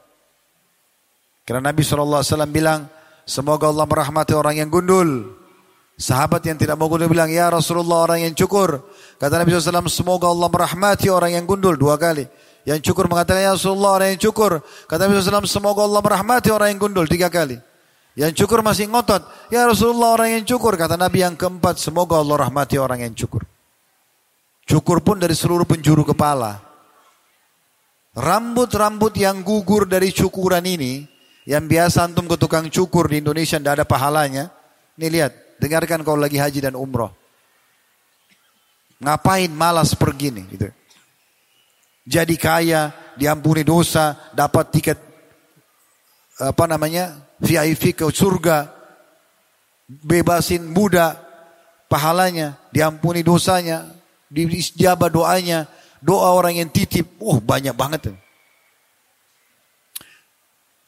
Karena 1.48 1.72
Nabi 1.72 1.80
SAW 1.80 2.20
bilang, 2.52 2.92
semoga 3.24 3.72
Allah 3.72 3.88
merahmati 3.88 4.36
orang 4.36 4.60
yang 4.60 4.68
gundul. 4.68 5.32
Sahabat 5.96 6.44
yang 6.44 6.60
tidak 6.60 6.76
mau 6.76 6.92
gundul 6.92 7.08
bilang, 7.08 7.32
ya 7.32 7.48
Rasulullah 7.48 8.04
orang 8.04 8.28
yang 8.28 8.34
cukur. 8.36 8.84
Kata 9.16 9.40
Nabi 9.40 9.56
SAW, 9.56 9.88
semoga 9.88 10.28
Allah 10.28 10.50
merahmati 10.52 11.08
orang 11.08 11.40
yang 11.40 11.46
gundul 11.48 11.80
dua 11.80 11.96
kali. 11.96 12.28
Yang 12.68 12.92
cukur 12.92 13.08
mengatakan, 13.08 13.48
ya 13.48 13.56
Rasulullah 13.56 13.96
orang 13.96 14.12
yang 14.12 14.22
cukur. 14.28 14.60
Kata 14.92 15.08
Nabi 15.08 15.24
SAW, 15.24 15.48
semoga 15.48 15.88
Allah 15.88 16.04
merahmati 16.04 16.52
orang 16.52 16.76
yang 16.76 16.80
gundul 16.84 17.08
tiga 17.08 17.32
kali. 17.32 17.56
Yang 18.20 18.44
cukur 18.44 18.60
masih 18.60 18.92
ngotot. 18.92 19.24
Ya 19.48 19.64
Rasulullah 19.64 20.12
orang 20.12 20.36
yang 20.36 20.44
cukur. 20.44 20.76
Kata 20.76 21.00
Nabi 21.00 21.24
yang 21.24 21.40
keempat. 21.40 21.80
Semoga 21.80 22.20
Allah 22.20 22.50
rahmati 22.50 22.76
orang 22.76 23.08
yang 23.08 23.16
cukur. 23.16 23.48
Cukur 24.68 25.00
pun 25.00 25.16
dari 25.16 25.32
seluruh 25.32 25.64
penjuru 25.64 26.04
kepala. 26.04 26.60
Rambut-rambut 28.18 29.16
yang 29.16 29.46
gugur 29.48 29.88
dari 29.88 30.12
cukuran 30.12 30.66
ini. 30.68 31.08
Yang 31.48 31.64
biasa 31.72 32.04
antum 32.04 32.28
ke 32.28 32.36
tukang 32.36 32.68
cukur 32.68 33.08
di 33.08 33.24
Indonesia 33.24 33.56
tidak 33.56 33.80
ada 33.80 33.86
pahalanya. 33.88 34.52
Nih 35.00 35.08
lihat. 35.08 35.32
Dengarkan 35.62 36.04
kalau 36.04 36.20
lagi 36.20 36.36
haji 36.36 36.68
dan 36.68 36.76
umroh. 36.76 37.16
Ngapain 39.00 39.54
malas 39.56 39.96
pergi 39.96 40.36
nih. 40.36 40.46
Gitu. 40.52 40.68
Jadi 42.08 42.40
kaya, 42.40 42.96
diampuni 43.20 43.68
dosa, 43.68 44.16
dapat 44.32 44.72
tiket 44.72 44.98
apa 46.40 46.64
namanya 46.64 47.20
VIP 47.44 48.00
ke 48.00 48.08
surga, 48.08 48.72
bebasin 49.90 50.72
budak, 50.72 51.20
pahalanya, 51.92 52.56
diampuni 52.72 53.28
dosanya, 53.28 53.92
diijabah 54.32 55.12
doanya, 55.12 55.68
doa 56.00 56.32
orang 56.32 56.64
yang 56.64 56.70
titip, 56.72 57.20
oh 57.20 57.44
banyak 57.44 57.76
banget. 57.76 58.16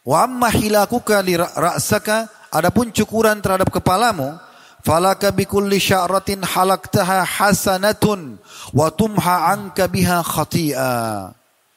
Wa 0.07 0.23
amma 0.23 0.47
hilakuka 0.47 1.19
li 1.19 1.35
ra'saka, 1.35 2.31
adapun 2.55 2.95
cukuran 2.95 3.43
terhadap 3.43 3.67
kepalamu, 3.67 4.39
falaka 4.83 5.31
bikulli 5.31 5.79
sya'ratin 5.79 6.43
halaktaha 6.43 7.23
hasanatun 7.25 8.39
wa 8.73 8.87
tumha 8.93 9.51
anka 9.53 9.87
biha 9.87 10.23
khati'a. 10.23 11.33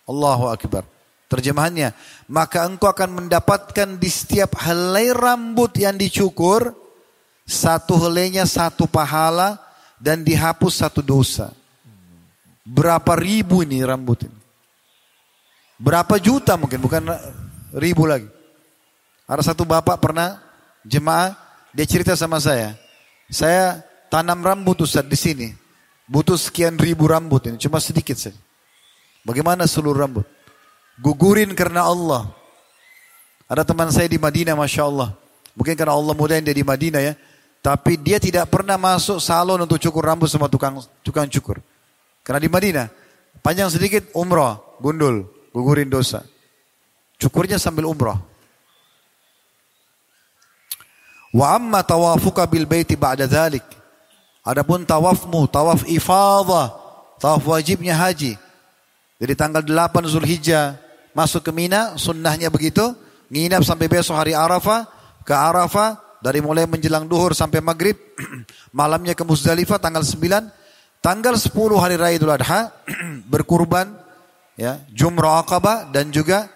Allahu 0.09 0.51
akbar. 0.51 0.85
Terjemahannya, 1.33 1.97
maka 2.29 2.69
engkau 2.69 2.93
akan 2.93 3.25
mendapatkan 3.25 3.97
di 3.97 4.11
setiap 4.13 4.53
helai 4.61 5.17
rambut 5.17 5.73
yang 5.81 5.97
dicukur, 5.97 6.77
satu 7.49 7.97
helainya 7.97 8.45
satu 8.45 8.85
pahala 8.85 9.57
dan 9.97 10.21
dihapus 10.21 10.85
satu 10.85 11.01
dosa. 11.01 11.49
Berapa 12.69 13.17
ribu 13.17 13.65
ini 13.65 13.81
rambut 13.81 14.29
ini? 14.29 14.39
Berapa 15.81 16.21
juta 16.21 16.61
mungkin, 16.61 16.85
bukan 16.85 17.01
ribu 17.81 18.05
lagi. 18.05 18.29
Ada 19.25 19.57
satu 19.57 19.65
bapak 19.65 20.05
pernah 20.05 20.37
jemaah, 20.85 21.33
dia 21.73 21.89
cerita 21.89 22.13
sama 22.13 22.45
saya. 22.45 22.77
Saya 23.33 23.81
tanam 24.13 24.45
rambut 24.45 24.85
Ustaz 24.85 25.09
di 25.09 25.17
sini. 25.17 25.49
Butuh 26.05 26.37
sekian 26.37 26.77
ribu 26.77 27.09
rambut 27.09 27.49
ini, 27.49 27.57
cuma 27.57 27.81
sedikit 27.81 28.21
saja. 28.21 28.37
Bagaimana 29.25 29.65
seluruh 29.65 29.97
rambut? 29.97 30.29
Gugurin 31.01 31.57
karena 31.57 31.89
Allah. 31.89 32.29
Ada 33.49 33.65
teman 33.65 33.89
saya 33.89 34.05
di 34.13 34.21
Madinah, 34.21 34.53
Masya 34.53 34.85
Allah. 34.85 35.17
Mungkin 35.57 35.73
karena 35.73 35.97
Allah 35.97 36.13
mudahin 36.13 36.45
dia 36.45 36.53
di 36.53 36.61
Madinah 36.61 37.01
ya. 37.01 37.17
Tapi 37.65 37.97
dia 37.97 38.21
tidak 38.21 38.51
pernah 38.53 38.77
masuk 38.77 39.23
salon 39.23 39.57
untuk 39.65 39.81
cukur 39.81 40.05
rambut 40.05 40.29
sama 40.29 40.53
tukang 40.53 40.83
tukang 41.01 41.31
cukur. 41.31 41.63
Karena 42.21 42.43
di 42.43 42.51
Madinah, 42.51 42.87
panjang 43.41 43.71
sedikit 43.73 44.13
umroh, 44.13 44.77
gundul, 44.83 45.31
gugurin 45.55 45.89
dosa. 45.89 46.27
Cukurnya 47.17 47.57
sambil 47.57 47.87
umroh. 47.89 48.32
Wa 51.33 51.57
amma 51.57 51.81
tawafuka 51.81 52.45
bil 52.45 52.69
baiti 52.69 52.93
ba'da 52.93 53.25
dhalik. 53.25 53.65
Adapun 54.45 54.85
tawafmu, 54.85 55.49
tawaf 55.49 55.89
ifadah, 55.89 56.77
tawaf 57.17 57.43
wajibnya 57.47 57.97
haji. 57.97 58.37
Jadi 59.23 59.33
tanggal 59.39 59.63
8 59.63 60.03
Zulhijjah 60.11 60.77
masuk 61.17 61.47
ke 61.47 61.53
Mina, 61.55 61.95
sunnahnya 61.95 62.51
begitu. 62.51 62.93
Nginap 63.33 63.65
sampai 63.65 63.89
besok 63.89 64.19
hari 64.19 64.37
Arafah, 64.37 64.85
ke 65.25 65.33
Arafah, 65.33 65.97
dari 66.21 66.45
mulai 66.45 66.69
menjelang 66.69 67.09
duhur 67.09 67.33
sampai 67.33 67.65
maghrib, 67.65 67.97
malamnya 68.77 69.17
ke 69.17 69.25
Muzdalifah 69.25 69.81
tanggal 69.81 70.05
9, 70.05 71.01
tanggal 71.01 71.35
10 71.35 71.49
hari 71.81 71.97
raya 71.97 72.15
Idul 72.19 72.35
Adha, 72.35 72.71
berkurban, 73.33 73.89
ya, 74.55 74.85
jumrah 74.93 75.41
akabah 75.41 75.89
dan 75.89 76.13
juga 76.13 76.47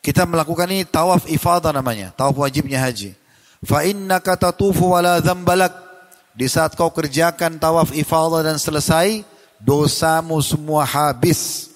kita 0.00 0.24
melakukan 0.24 0.68
ini 0.72 0.88
tawaf 0.88 1.28
ifadah 1.28 1.76
namanya, 1.76 2.12
tawaf 2.16 2.36
wajibnya 2.40 2.80
haji. 2.80 3.12
Fa 3.60 3.84
innaka 3.84 4.36
tatufu 4.36 4.96
wala 4.96 5.20
dzambalak. 5.20 5.92
Di 6.32 6.48
saat 6.48 6.72
kau 6.72 6.88
kerjakan 6.88 7.60
tawaf 7.60 7.92
ifadah 7.92 8.40
dan 8.40 8.56
selesai, 8.56 9.20
dosamu 9.60 10.40
semua 10.40 10.88
habis. 10.88 11.68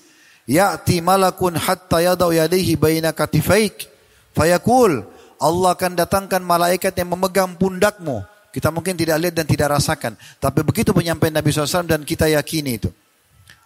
Ya'ti 0.49 1.05
malakun 1.05 1.57
hatta 1.57 2.01
yadau 2.01 2.33
yadihi 2.33 2.81
baina 2.81 3.13
katifaik. 3.13 3.93
Fayakul, 4.33 5.05
Allah 5.37 5.71
akan 5.77 5.93
datangkan 5.93 6.41
malaikat 6.41 6.97
yang 6.97 7.13
memegang 7.13 7.53
pundakmu. 7.61 8.25
Kita 8.49 8.73
mungkin 8.73 8.97
tidak 8.97 9.21
lihat 9.21 9.35
dan 9.37 9.45
tidak 9.45 9.77
rasakan. 9.77 10.17
Tapi 10.41 10.65
begitu 10.65 10.95
penyampaian 10.95 11.35
Nabi 11.35 11.51
SAW 11.51 11.85
dan 11.85 12.07
kita 12.07 12.31
yakini 12.31 12.81
itu. 12.81 12.89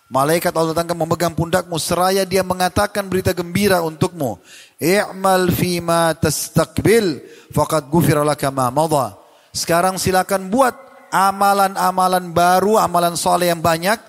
Malaikat 0.09 0.56
Allah 0.56 0.72
datangkan 0.72 0.97
memegang 0.97 1.36
pundakmu 1.36 1.76
seraya 1.76 2.24
dia 2.24 2.40
mengatakan 2.40 3.05
berita 3.12 3.36
gembira 3.36 3.85
untukmu. 3.85 4.40
I'mal 4.80 5.52
fima 5.52 6.16
tastakbil 6.16 7.20
faqad 7.52 7.93
gufira 7.93 8.24
laka 8.24 8.48
ma 8.48 8.72
madha. 8.72 9.20
Sekarang 9.52 10.01
silakan 10.01 10.48
buat 10.48 10.72
amalan-amalan 11.12 12.32
baru, 12.32 12.80
amalan 12.80 13.20
soleh 13.20 13.52
yang 13.52 13.60
banyak. 13.60 14.01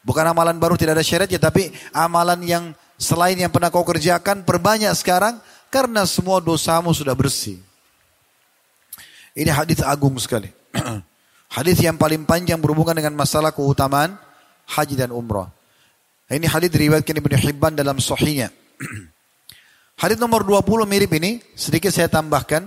Bukan 0.00 0.24
amalan 0.24 0.56
baru 0.56 0.80
tidak 0.80 0.96
ada 0.96 1.04
syaratnya, 1.04 1.36
tapi 1.36 1.68
amalan 1.92 2.40
yang 2.40 2.64
selain 2.96 3.36
yang 3.36 3.52
pernah 3.52 3.68
kau 3.68 3.84
kerjakan, 3.84 4.48
perbanyak 4.48 4.96
sekarang 4.96 5.36
karena 5.68 6.08
semua 6.08 6.40
dosamu 6.40 6.88
sudah 6.96 7.12
bersih. 7.12 7.60
Ini 9.36 9.52
hadis 9.52 9.84
agung 9.84 10.16
sekali. 10.16 10.48
hadis 11.56 11.76
yang 11.84 12.00
paling 12.00 12.24
panjang 12.24 12.56
berhubungan 12.56 12.96
dengan 12.96 13.12
masalah 13.12 13.52
keutamaan 13.52 14.16
haji 14.68 14.94
dan 14.96 15.10
umrah. 15.12 15.50
Ini 16.28 16.48
hadis 16.48 16.72
diriwayatkan 16.72 17.20
Ibnu 17.20 17.36
Hibban 17.36 17.76
dalam 17.76 18.00
sahihnya. 18.00 18.48
Hadis 20.02 20.18
nomor 20.18 20.42
20 20.42 20.90
mirip 20.90 21.14
ini, 21.14 21.38
sedikit 21.54 21.94
saya 21.94 22.10
tambahkan. 22.10 22.66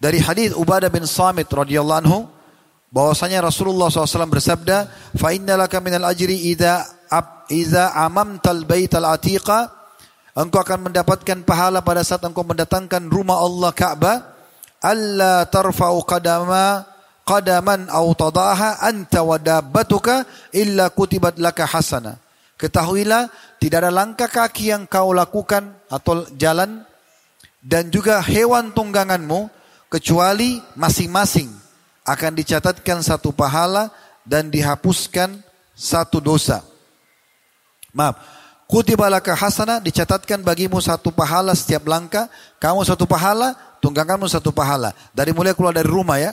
Dari 0.00 0.16
hadis 0.16 0.56
Ubadah 0.56 0.88
bin 0.88 1.04
Samit 1.04 1.44
radhiyallahu 1.52 2.00
anhu 2.00 2.24
bahwasanya 2.88 3.44
Rasulullah 3.44 3.92
SAW 3.92 4.32
bersabda, 4.32 4.88
"Fa 5.12 5.36
innalaka 5.36 5.76
minal 5.84 6.08
ajri 6.08 6.52
idza 6.52 6.88
ab, 7.12 7.44
idza 7.52 7.92
amamtal 7.92 8.64
baital 8.64 9.12
atiqa" 9.12 9.76
Engkau 10.36 10.60
akan 10.60 10.92
mendapatkan 10.92 11.48
pahala 11.48 11.80
pada 11.80 12.04
saat 12.04 12.20
engkau 12.20 12.44
mendatangkan 12.44 13.08
rumah 13.08 13.40
Allah 13.40 13.72
Ka'bah. 13.72 14.36
Allah 14.84 15.48
tarfa'u 15.48 16.04
qadama 16.04 16.84
qadaman 17.26 17.90
aw 17.90 18.06
tadaha 18.14 18.78
anta 18.86 19.26
wa 19.26 19.36
dabbatuka 19.36 20.22
illa 20.54 20.88
kutibat 20.94 21.36
laka 21.42 21.66
hasana. 21.66 22.22
Ketahuilah 22.56 23.28
tidak 23.60 23.84
ada 23.84 23.92
langkah 23.92 24.30
kaki 24.30 24.72
yang 24.72 24.88
kau 24.88 25.12
lakukan 25.12 25.76
atau 25.92 26.24
jalan 26.38 26.86
dan 27.60 27.92
juga 27.92 28.22
hewan 28.24 28.72
tungganganmu 28.72 29.52
kecuali 29.92 30.62
masing-masing 30.78 31.52
akan 32.06 32.32
dicatatkan 32.32 33.02
satu 33.02 33.34
pahala 33.34 33.90
dan 34.22 34.48
dihapuskan 34.48 35.42
satu 35.76 36.22
dosa. 36.22 36.64
Maaf, 37.92 38.16
kutibalaka 38.70 39.34
hasana 39.36 39.82
dicatatkan 39.82 40.40
bagimu 40.40 40.78
satu 40.80 41.12
pahala 41.12 41.52
setiap 41.52 41.84
langkah, 41.90 42.30
kamu 42.62 42.86
satu 42.86 43.04
pahala, 43.04 43.52
tungganganmu 43.82 44.30
satu 44.30 44.54
pahala. 44.54 44.94
Dari 45.12 45.34
mulai 45.36 45.52
keluar 45.52 45.74
dari 45.74 45.90
rumah 45.90 46.16
ya. 46.22 46.32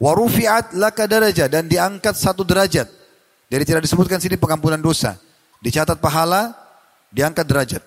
Warufiat 0.00 0.72
laka 0.80 1.04
daraja 1.04 1.44
dan 1.44 1.68
diangkat 1.68 2.16
satu 2.16 2.40
derajat. 2.40 2.88
Jadi 3.52 3.62
tidak 3.68 3.84
disebutkan 3.84 4.16
sini 4.16 4.40
pengampunan 4.40 4.80
dosa. 4.80 5.20
Dicatat 5.60 6.00
pahala, 6.00 6.56
diangkat 7.12 7.44
derajat. 7.44 7.82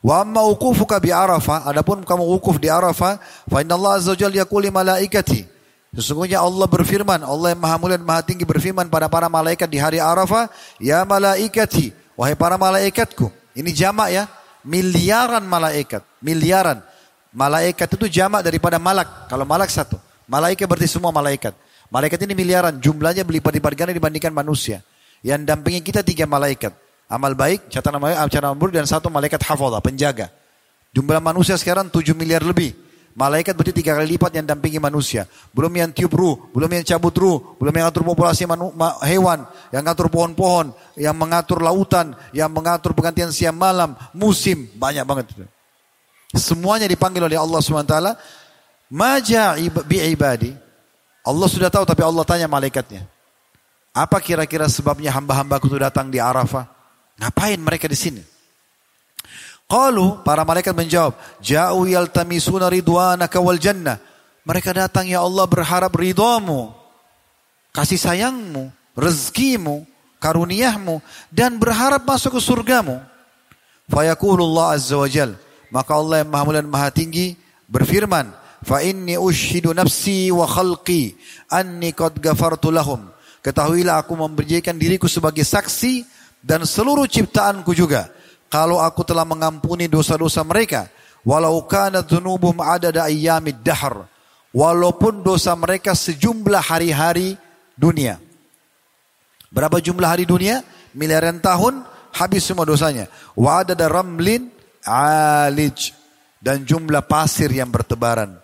Wa 0.00 0.24
amma 0.24 0.40
wukufuka 0.48 0.96
bi 0.96 1.12
Arafah, 1.12 1.68
adapun 1.68 2.00
kamu 2.00 2.24
wukuf 2.24 2.56
di 2.56 2.72
Arafah, 2.72 3.20
fa 3.20 3.58
inna 3.60 3.76
Allah 3.76 4.00
azza 4.00 4.16
wajalla 4.16 4.40
yaqulu 4.40 4.72
malaikati. 4.72 5.44
Sesungguhnya 5.92 6.40
Allah 6.40 6.64
berfirman, 6.64 7.20
Allah 7.20 7.52
yang 7.52 7.60
Maha 7.60 7.76
Mulia 7.76 8.00
dan 8.00 8.08
Maha 8.08 8.22
Tinggi 8.24 8.48
berfirman 8.48 8.88
pada 8.88 9.12
para 9.12 9.28
malaikat 9.28 9.68
di 9.68 9.76
hari 9.76 10.00
Arafah, 10.00 10.48
ya 10.80 11.04
malaikati, 11.04 11.92
wahai 12.16 12.32
para 12.32 12.56
malaikatku. 12.56 13.28
Ini 13.52 13.68
jamak 13.76 14.08
ya, 14.08 14.24
miliaran 14.64 15.44
malaikat, 15.44 16.00
miliaran. 16.24 16.80
Malaikat 17.36 17.90
itu 17.92 18.06
jamak 18.08 18.40
daripada 18.40 18.80
malak. 18.80 19.28
Kalau 19.28 19.44
malak 19.44 19.68
satu, 19.68 20.00
malaikat 20.30 20.70
berarti 20.70 20.86
semua 20.86 21.10
malaikat. 21.10 21.52
Malaikat 21.90 22.22
ini 22.22 22.38
miliaran, 22.38 22.78
jumlahnya 22.78 23.26
berlipat-lipat 23.26 23.72
ganda 23.74 23.90
dibandingkan 23.90 24.30
manusia. 24.30 24.86
Yang 25.26 25.42
dampingi 25.42 25.82
kita 25.82 26.06
tiga 26.06 26.24
malaikat. 26.24 26.70
Amal 27.10 27.34
baik, 27.34 27.66
catatan 27.66 27.98
amal 27.98 28.14
baik, 28.14 28.30
catatan 28.30 28.54
buruk, 28.54 28.78
dan 28.78 28.86
satu 28.86 29.10
malaikat 29.10 29.42
hafadha, 29.42 29.82
penjaga. 29.82 30.30
Jumlah 30.94 31.18
manusia 31.18 31.58
sekarang 31.58 31.90
7 31.90 32.14
miliar 32.14 32.46
lebih. 32.46 32.70
Malaikat 33.10 33.58
berarti 33.58 33.74
tiga 33.74 33.98
kali 33.98 34.14
lipat 34.14 34.38
yang 34.38 34.46
dampingi 34.46 34.78
manusia. 34.78 35.26
Belum 35.50 35.74
yang 35.74 35.90
tiup 35.90 36.14
ruh, 36.14 36.46
belum 36.54 36.70
yang 36.70 36.86
cabut 36.86 37.10
ruh, 37.18 37.58
belum 37.58 37.74
yang 37.74 37.90
atur 37.90 38.06
populasi 38.06 38.46
hewan, 39.02 39.42
yang 39.74 39.82
mengatur 39.82 40.06
pohon-pohon, 40.06 40.70
yang 40.94 41.18
mengatur 41.18 41.58
lautan, 41.58 42.14
yang 42.30 42.54
mengatur 42.54 42.94
pergantian 42.94 43.34
siang 43.34 43.58
malam, 43.58 43.98
musim, 44.14 44.70
banyak 44.78 45.02
banget. 45.02 45.26
Semuanya 46.30 46.86
dipanggil 46.86 47.26
oleh 47.26 47.34
Allah 47.34 47.58
SWT. 47.58 47.94
Maja 48.90 49.54
bi 49.86 50.02
ibadi. 50.02 50.50
Allah 51.22 51.48
sudah 51.48 51.70
tahu 51.70 51.86
tapi 51.86 52.02
Allah 52.02 52.26
tanya 52.26 52.50
malaikatnya. 52.50 53.06
Apa 53.94 54.18
kira-kira 54.18 54.66
sebabnya 54.66 55.14
hamba-hambaku 55.14 55.70
itu 55.70 55.78
datang 55.78 56.10
di 56.10 56.18
Arafah? 56.18 56.66
Ngapain 57.18 57.58
mereka 57.58 57.86
di 57.86 57.98
sini? 57.98 58.22
Qalu, 59.70 60.26
para 60.26 60.42
malaikat 60.42 60.74
menjawab, 60.74 61.14
Ja'u 61.38 61.86
yaltamisuna 61.86 62.66
ridwanaka 62.66 63.38
wal 63.38 63.58
jannah. 63.62 64.02
Mereka 64.42 64.74
datang 64.74 65.06
ya 65.06 65.22
Allah 65.22 65.46
berharap 65.46 65.94
ridhamu, 65.94 66.74
kasih 67.70 68.00
sayangmu, 68.00 68.72
rezekimu, 68.98 69.86
karuniahmu, 70.18 70.98
dan 71.30 71.54
berharap 71.62 72.02
masuk 72.02 72.38
ke 72.38 72.40
surgamu. 72.42 72.98
Fayakulullah 73.86 74.74
azza 74.74 74.98
wa 74.98 75.06
jal. 75.06 75.38
Maka 75.70 75.94
Allah 75.94 76.26
yang 76.26 76.30
maha 76.34 76.44
mulia 76.46 76.58
dan 76.62 76.70
maha 76.70 76.90
tinggi 76.90 77.38
berfirman, 77.70 78.26
Fa 78.60 78.84
inni 78.84 79.16
ushidu 79.16 79.72
nafsi 79.72 80.28
wa 80.28 80.44
khalqi 80.44 81.16
anni 81.48 81.96
qad 81.96 82.20
gafartu 82.20 82.68
lahum. 82.68 83.08
Ketahuilah 83.40 84.04
aku 84.04 84.12
memberikan 84.20 84.76
diriku 84.76 85.08
sebagai 85.08 85.48
saksi 85.48 86.04
dan 86.44 86.68
seluruh 86.68 87.08
ciptaanku 87.08 87.72
juga. 87.72 88.12
Kalau 88.52 88.82
aku 88.82 89.00
telah 89.06 89.24
mengampuni 89.24 89.88
dosa-dosa 89.88 90.44
mereka 90.44 90.92
walau 91.24 91.64
kana 91.64 92.04
dzunubuhum 92.04 92.60
adada 92.60 93.08
ayyamid 93.08 93.64
dahr 93.64 94.08
walaupun 94.52 95.24
dosa 95.24 95.56
mereka 95.56 95.96
sejumlah 95.96 96.60
hari-hari 96.60 97.38
dunia. 97.78 98.20
Berapa 99.48 99.80
jumlah 99.80 100.06
hari 100.06 100.28
dunia? 100.28 100.60
Miliaran 100.92 101.40
tahun 101.40 101.86
habis 102.12 102.44
semua 102.44 102.66
dosanya. 102.66 103.08
Wa 103.32 103.64
adada 103.64 103.88
ramlin 103.88 104.50
alij 104.84 105.96
dan 106.42 106.66
jumlah 106.66 107.08
pasir 107.08 107.48
yang 107.48 107.72
bertebaran 107.72 108.40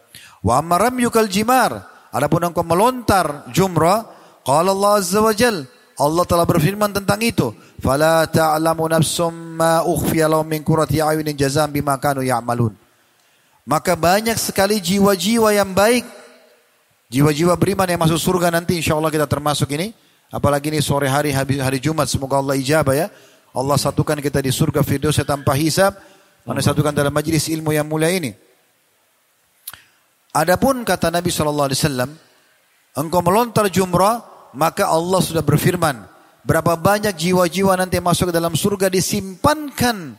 wa 0.47 0.63
amaram 0.63 0.95
yukal 0.95 1.27
jimar 1.27 1.83
adapun 2.15 2.47
engkau 2.47 2.63
melontar 2.63 3.51
jumrah 3.51 4.07
qala 4.47 4.71
Allah 4.71 5.03
azza 5.03 5.19
wa 5.19 5.35
jalla 5.35 5.67
Allah 5.97 6.29
telah 6.29 6.45
berfirman 6.45 6.93
tentang 6.93 7.17
itu. 7.25 7.57
Fala 7.81 8.29
ta'lamu 8.29 8.85
nafsum 8.85 9.33
ma 9.33 9.81
ukhfiya 9.81 10.29
lahum 10.29 10.45
min 10.45 10.61
qurrati 10.61 11.01
a'yunin 11.01 11.33
jazam 11.33 11.73
bima 11.73 11.97
kanu 11.97 12.21
ya'malun. 12.21 12.77
Maka 13.65 13.97
banyak 13.97 14.37
sekali 14.37 14.77
jiwa-jiwa 14.79 15.57
yang 15.57 15.73
baik. 15.73 16.05
Jiwa-jiwa 17.09 17.57
beriman 17.57 17.89
yang 17.89 18.01
masuk 18.05 18.21
surga 18.21 18.53
nanti 18.53 18.77
insya 18.77 18.93
Allah 18.93 19.09
kita 19.09 19.25
termasuk 19.25 19.73
ini. 19.73 19.97
Apalagi 20.29 20.69
ini 20.69 20.85
sore 20.85 21.09
hari 21.09 21.33
hari 21.33 21.79
Jumat 21.81 22.13
semoga 22.13 22.37
Allah 22.37 22.61
ijabah 22.61 22.93
ya. 22.93 23.09
Allah 23.57 23.77
satukan 23.81 24.21
kita 24.21 24.45
di 24.45 24.53
surga 24.53 24.85
firdaus 24.85 25.17
tanpa 25.25 25.57
hisab. 25.57 25.97
Mana 26.45 26.61
satukan 26.61 26.93
dalam 26.93 27.11
majlis 27.11 27.49
ilmu 27.49 27.73
yang 27.73 27.89
mulia 27.89 28.13
ini. 28.13 28.37
Adapun 30.37 30.85
kata 30.85 31.09
Nabi 31.09 31.33
SAW, 31.33 32.13
engkau 32.93 33.21
melontar 33.25 33.73
jumrah, 33.73 34.21
maka 34.53 34.85
Allah 34.85 35.25
sudah 35.25 35.41
berfirman, 35.41 36.05
berapa 36.45 36.77
banyak 36.77 37.17
jiwa-jiwa 37.17 37.73
nanti 37.81 37.97
masuk 38.05 38.29
ke 38.29 38.35
dalam 38.37 38.53
surga 38.53 38.93
disimpankan 38.93 40.13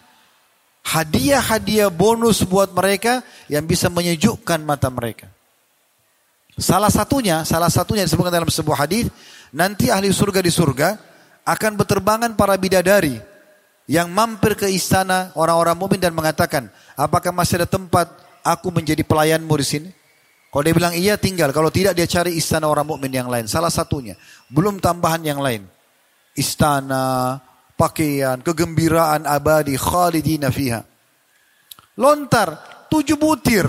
hadiah-hadiah 0.81 1.93
bonus 1.93 2.41
buat 2.41 2.73
mereka 2.73 3.21
yang 3.45 3.69
bisa 3.69 3.93
menyejukkan 3.93 4.57
mata 4.65 4.89
mereka. 4.89 5.29
Salah 6.57 6.89
satunya, 6.89 7.45
salah 7.45 7.69
satunya 7.69 8.01
disebutkan 8.01 8.33
dalam 8.33 8.49
sebuah 8.49 8.89
hadis, 8.89 9.13
nanti 9.53 9.93
ahli 9.93 10.09
surga 10.09 10.41
di 10.41 10.49
surga 10.49 10.97
akan 11.45 11.77
berterbangan 11.77 12.33
para 12.33 12.57
bidadari 12.57 13.21
yang 13.85 14.09
mampir 14.09 14.57
ke 14.57 14.65
istana 14.65 15.29
orang-orang 15.37 15.77
mukmin 15.77 16.01
dan 16.01 16.17
mengatakan, 16.17 16.73
apakah 16.97 17.29
masih 17.29 17.61
ada 17.61 17.69
tempat 17.69 18.09
aku 18.41 18.73
menjadi 18.73 19.05
pelayanmu 19.05 19.53
di 19.61 19.67
sini? 19.67 19.89
Kalau 20.47 20.63
dia 20.63 20.73
bilang 20.73 20.95
iya 20.95 21.19
tinggal, 21.19 21.51
kalau 21.51 21.67
tidak 21.67 21.93
dia 21.93 22.07
cari 22.07 22.39
istana 22.39 22.71
orang 22.71 22.87
mukmin 22.87 23.11
yang 23.11 23.27
lain. 23.27 23.45
Salah 23.51 23.69
satunya, 23.69 24.15
belum 24.47 24.79
tambahan 24.79 25.19
yang 25.21 25.43
lain. 25.43 25.67
Istana, 26.33 27.35
pakaian, 27.75 28.39
kegembiraan 28.39 29.27
abadi, 29.27 29.75
khalidina 29.75 30.47
fiha. 30.47 30.81
Lontar, 31.99 32.57
tujuh 32.87 33.19
butir. 33.19 33.67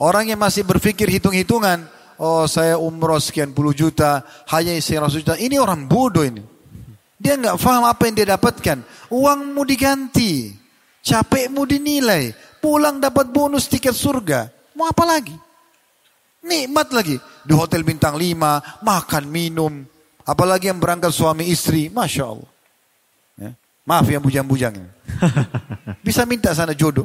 Orang 0.00 0.30
yang 0.30 0.40
masih 0.40 0.64
berpikir 0.64 1.10
hitung-hitungan, 1.12 1.84
oh 2.16 2.46
saya 2.46 2.78
umroh 2.78 3.20
sekian 3.20 3.52
puluh 3.52 3.74
juta, 3.74 4.22
hanya 4.54 4.72
sekian 4.78 5.04
juta. 5.10 5.34
Ini 5.36 5.60
orang 5.60 5.90
bodoh 5.90 6.24
ini. 6.24 6.40
Dia 7.20 7.36
nggak 7.36 7.58
paham 7.60 7.84
apa 7.84 8.08
yang 8.08 8.14
dia 8.16 8.28
dapatkan. 8.32 8.78
Uangmu 9.12 9.60
diganti, 9.68 10.56
capekmu 11.04 11.68
dinilai, 11.68 12.32
pulang 12.64 12.96
dapat 12.96 13.28
bonus 13.28 13.68
tiket 13.68 13.92
surga. 13.92 14.59
Mau 14.80 14.88
apa 14.88 15.04
lagi? 15.04 15.36
Nikmat 16.40 16.88
lagi. 16.96 17.20
Di 17.44 17.52
hotel 17.52 17.84
bintang 17.84 18.16
lima, 18.16 18.80
makan, 18.80 19.28
minum. 19.28 19.84
Apalagi 20.24 20.72
yang 20.72 20.80
berangkat 20.80 21.12
suami 21.12 21.52
istri. 21.52 21.92
Masya 21.92 22.24
Allah. 22.24 22.50
Ya. 23.36 23.52
Maaf 23.84 24.08
yang 24.08 24.24
bujang-bujang. 24.24 24.72
Bisa 26.06 26.24
minta 26.24 26.56
sana 26.56 26.72
jodoh. 26.72 27.04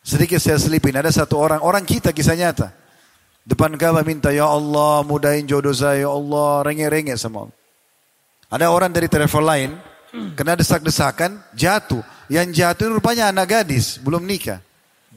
Sedikit 0.00 0.40
saya 0.40 0.56
selipin. 0.56 0.96
Ada 0.96 1.12
satu 1.12 1.36
orang, 1.36 1.60
orang 1.60 1.84
kita 1.84 2.16
kisah 2.16 2.40
nyata. 2.40 2.72
Depan 3.44 3.76
Ka'bah 3.76 4.00
minta, 4.00 4.32
Ya 4.32 4.48
Allah 4.48 5.04
mudahin 5.04 5.44
jodoh 5.44 5.76
saya, 5.76 6.08
Ya 6.08 6.10
Allah, 6.10 6.64
renge-renge 6.64 7.20
sama 7.20 7.46
Allah. 7.46 7.56
Ada 8.48 8.66
orang 8.72 8.90
dari 8.96 9.12
travel 9.12 9.44
lain, 9.44 9.70
kena 10.34 10.56
desak-desakan, 10.56 11.36
jatuh. 11.52 12.00
Yang 12.32 12.64
jatuh 12.64 12.96
rupanya 12.96 13.30
anak 13.30 13.54
gadis, 13.60 14.02
belum 14.02 14.26
nikah. 14.26 14.65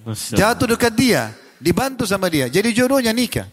Jatuh 0.07 0.67
dekat 0.75 0.93
dia, 0.95 1.35
dibantu 1.59 2.07
sama 2.07 2.31
dia. 2.31 2.47
Jadi 2.47 2.71
jodohnya 2.71 3.11
nikah. 3.11 3.47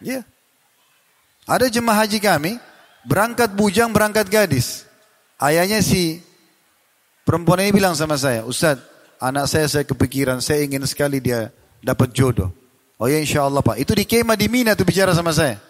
Ya. 0.00 0.20
Ada 1.48 1.72
jemaah 1.72 2.04
haji 2.04 2.18
kami, 2.20 2.60
berangkat 3.06 3.54
bujang, 3.54 3.94
berangkat 3.94 4.28
gadis. 4.28 4.84
Ayahnya 5.40 5.80
si 5.80 6.20
perempuan 7.24 7.62
ini 7.64 7.72
bilang 7.72 7.94
sama 7.94 8.18
saya, 8.18 8.44
Ustaz, 8.44 8.82
anak 9.22 9.46
saya 9.48 9.66
saya 9.70 9.84
kepikiran, 9.86 10.42
saya 10.42 10.66
ingin 10.66 10.84
sekali 10.84 11.22
dia 11.22 11.54
dapat 11.80 12.12
jodoh. 12.12 12.52
Oh 12.96 13.06
ya 13.06 13.20
insya 13.20 13.44
Allah 13.44 13.60
Pak. 13.60 13.76
Itu 13.76 13.92
di 13.92 14.08
kemah 14.08 14.36
di 14.36 14.48
Mina 14.48 14.72
tuh 14.72 14.88
bicara 14.88 15.12
sama 15.12 15.30
saya. 15.32 15.60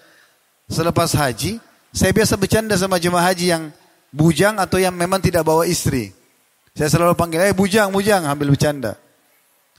Selepas 0.70 1.14
haji, 1.14 1.58
saya 1.90 2.10
biasa 2.14 2.34
bercanda 2.38 2.74
sama 2.78 2.98
jemaah 3.02 3.30
haji 3.30 3.46
yang 3.50 3.64
bujang 4.14 4.58
atau 4.58 4.78
yang 4.78 4.94
memang 4.94 5.18
tidak 5.18 5.42
bawa 5.42 5.66
istri. 5.66 6.14
Saya 6.76 6.92
selalu 6.92 7.16
panggil, 7.16 7.40
eh 7.40 7.56
bujang, 7.56 7.88
bujang, 7.88 8.28
ambil 8.28 8.52
bercanda. 8.52 9.00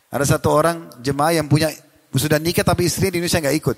Ada 0.09 0.37
satu 0.37 0.49
orang 0.49 0.89
jemaah 0.97 1.37
yang 1.37 1.45
punya 1.45 1.69
sudah 2.09 2.41
nikah 2.41 2.65
tapi 2.65 2.89
istri 2.89 3.13
di 3.13 3.21
Indonesia 3.21 3.37
nggak 3.37 3.57
ikut. 3.61 3.77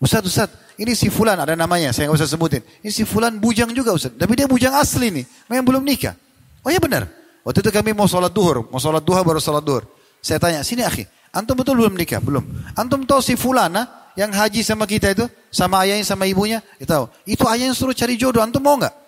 Ustaz, 0.00 0.24
Ustaz, 0.24 0.48
ini 0.80 0.96
si 0.96 1.12
Fulan 1.12 1.36
ada 1.36 1.52
namanya, 1.52 1.92
saya 1.92 2.08
nggak 2.08 2.24
usah 2.24 2.30
sebutin. 2.30 2.64
Ini 2.80 2.88
si 2.88 3.04
Fulan 3.04 3.36
bujang 3.36 3.68
juga 3.76 3.92
Ustaz. 3.92 4.16
Tapi 4.16 4.32
dia 4.32 4.48
bujang 4.48 4.72
asli 4.80 5.12
nih, 5.12 5.24
memang 5.52 5.76
belum 5.76 5.82
nikah. 5.84 6.16
Oh 6.64 6.72
ya 6.72 6.80
benar. 6.80 7.04
Waktu 7.44 7.60
itu 7.60 7.68
kami 7.68 7.92
mau 7.92 8.08
sholat 8.08 8.32
duhur, 8.32 8.64
mau 8.72 8.80
sholat 8.80 9.04
duha 9.04 9.20
baru 9.20 9.36
sholat 9.36 9.60
duhur. 9.60 9.84
Saya 10.24 10.40
tanya, 10.40 10.64
sini 10.64 10.80
akhi, 10.80 11.04
antum 11.36 11.60
betul 11.60 11.76
belum 11.76 11.92
nikah? 11.92 12.24
Belum. 12.24 12.40
Antum 12.72 13.04
tahu 13.04 13.20
si 13.20 13.36
Fulana 13.36 14.08
yang 14.16 14.32
haji 14.32 14.64
sama 14.64 14.88
kita 14.88 15.12
itu, 15.12 15.28
sama 15.52 15.84
ayahnya 15.84 16.08
sama 16.08 16.24
ibunya? 16.24 16.64
Ya 16.80 16.88
tahu. 16.88 17.12
Itu 17.28 17.44
ayahnya 17.44 17.76
suruh 17.76 17.92
cari 17.92 18.16
jodoh, 18.16 18.40
antum 18.40 18.64
mau 18.64 18.80
nggak? 18.80 19.03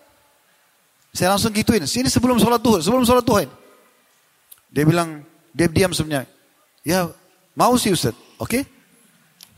Saya 1.16 1.32
langsung 1.32 1.48
gituin, 1.56 1.80
sini 1.88 2.12
sebelum 2.12 2.36
sholat 2.36 2.60
duhur, 2.60 2.84
sebelum 2.84 3.08
sholat 3.08 3.24
duha. 3.24 3.48
Dia 4.68 4.84
bilang, 4.84 5.24
dia 5.56 5.64
diam 5.64 5.96
sebenarnya. 5.96 6.28
Ya, 6.84 7.08
mau 7.56 7.72
sih 7.80 7.88
Ustaz, 7.88 8.12
oke? 8.36 8.52
Okay? 8.52 8.62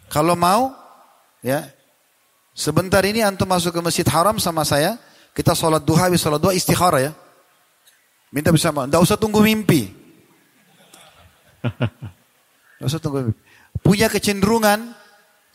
Kalau 0.07 0.39
mau, 0.39 0.71
ya, 1.43 1.67
sebentar 2.55 3.03
ini 3.03 3.27
antum 3.27 3.51
masuk 3.51 3.75
ke 3.75 3.81
masjid 3.83 4.07
haram 4.07 4.39
sama 4.39 4.63
saya, 4.63 5.03
kita 5.35 5.51
sholat 5.59 5.83
duha, 5.83 6.07
habis 6.07 6.23
sholat 6.23 6.39
duha 6.39 6.55
istikhara 6.55 7.11
ya. 7.11 7.13
Minta 8.31 8.55
bisa, 8.55 8.71
tidak 8.71 9.03
usah 9.03 9.19
tunggu 9.19 9.43
mimpi. 9.43 9.91
Tidak 12.79 12.87
usah 12.87 13.03
tunggu 13.03 13.27
mimpi. 13.27 13.41
Punya 13.83 14.07
kecenderungan, 14.07 14.95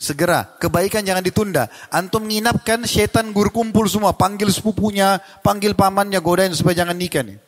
segera. 0.04 0.60
Kebaikan 0.60 1.00
jangan 1.00 1.24
ditunda. 1.24 1.72
Antum 1.88 2.28
nginapkan 2.28 2.84
setan 2.84 3.32
gur 3.32 3.48
kumpul 3.48 3.88
semua. 3.88 4.12
Panggil 4.12 4.52
sepupunya, 4.52 5.16
panggil 5.40 5.72
pamannya, 5.72 6.20
godain 6.20 6.52
supaya 6.52 6.84
jangan 6.84 6.92
nikah 6.92 7.24
nih. 7.24 7.40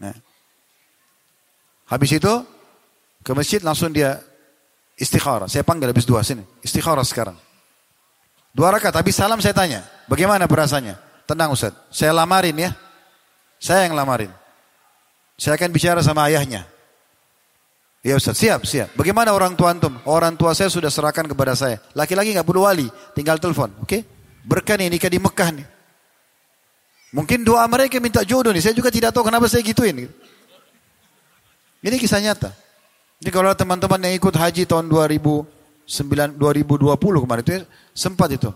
Nah. 0.00 0.16
Habis 1.92 2.16
itu, 2.16 2.32
ke 3.20 3.30
masjid 3.36 3.60
langsung 3.60 3.92
dia 3.92 4.16
istikhara. 4.96 5.44
Saya 5.44 5.60
panggil 5.60 5.92
habis 5.92 6.08
dua 6.08 6.24
sini. 6.24 6.40
Istikhara 6.64 7.04
sekarang. 7.04 7.36
Dua 8.56 8.72
rakaat, 8.72 8.96
habis 8.96 9.14
salam 9.14 9.38
saya 9.44 9.52
tanya. 9.52 9.84
Bagaimana 10.08 10.48
perasaannya? 10.48 10.96
Tenang 11.28 11.54
Ustaz, 11.54 11.76
saya 11.92 12.10
lamarin 12.10 12.56
ya. 12.56 12.70
Saya 13.60 13.86
yang 13.86 13.94
lamarin. 13.94 14.32
Saya 15.38 15.54
akan 15.54 15.70
bicara 15.70 16.00
sama 16.02 16.26
ayahnya. 16.26 16.66
Ya 18.00 18.16
Ustaz, 18.16 18.40
siap, 18.40 18.64
siap. 18.64 18.96
Bagaimana 18.96 19.36
orang 19.36 19.52
tua 19.52 19.76
antum? 19.76 19.92
Orang 20.08 20.32
tua 20.40 20.56
saya 20.56 20.72
sudah 20.72 20.88
serahkan 20.88 21.28
kepada 21.28 21.52
saya. 21.52 21.76
Laki-laki 21.92 22.32
nggak 22.32 22.48
perlu 22.48 22.64
wali, 22.64 22.88
tinggal 23.12 23.36
telepon, 23.36 23.68
oke? 23.76 23.84
Okay? 23.84 24.00
Berkah 24.40 24.80
nih 24.80 24.88
nikah 24.88 25.12
di 25.12 25.20
Mekah 25.20 25.50
nih. 25.52 25.66
Mungkin 27.12 27.44
doa 27.44 27.66
mereka 27.68 28.00
minta 28.00 28.24
jodoh 28.24 28.56
nih. 28.56 28.64
Saya 28.64 28.72
juga 28.72 28.88
tidak 28.88 29.12
tahu 29.12 29.28
kenapa 29.28 29.50
saya 29.52 29.60
gituin. 29.60 30.08
Ini 31.84 31.96
kisah 32.00 32.24
nyata. 32.24 32.56
Ini 33.20 33.28
kalau 33.28 33.52
teman-teman 33.52 34.00
yang 34.08 34.16
ikut 34.16 34.32
haji 34.32 34.64
tahun 34.64 34.88
2009, 34.88 36.40
2020 36.40 36.96
kemarin 36.96 37.42
itu 37.44 37.68
sempat 37.92 38.32
itu. 38.32 38.48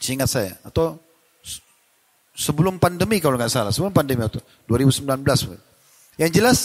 Seingat 0.00 0.30
saya. 0.30 0.56
Atau 0.64 0.96
sebelum 2.32 2.80
pandemi 2.80 3.20
kalau 3.20 3.36
nggak 3.36 3.52
salah. 3.52 3.74
Sebelum 3.74 3.92
pandemi 3.92 4.24
itu. 4.24 4.40
2019. 4.70 5.04
Yang 6.16 6.30
jelas 6.32 6.58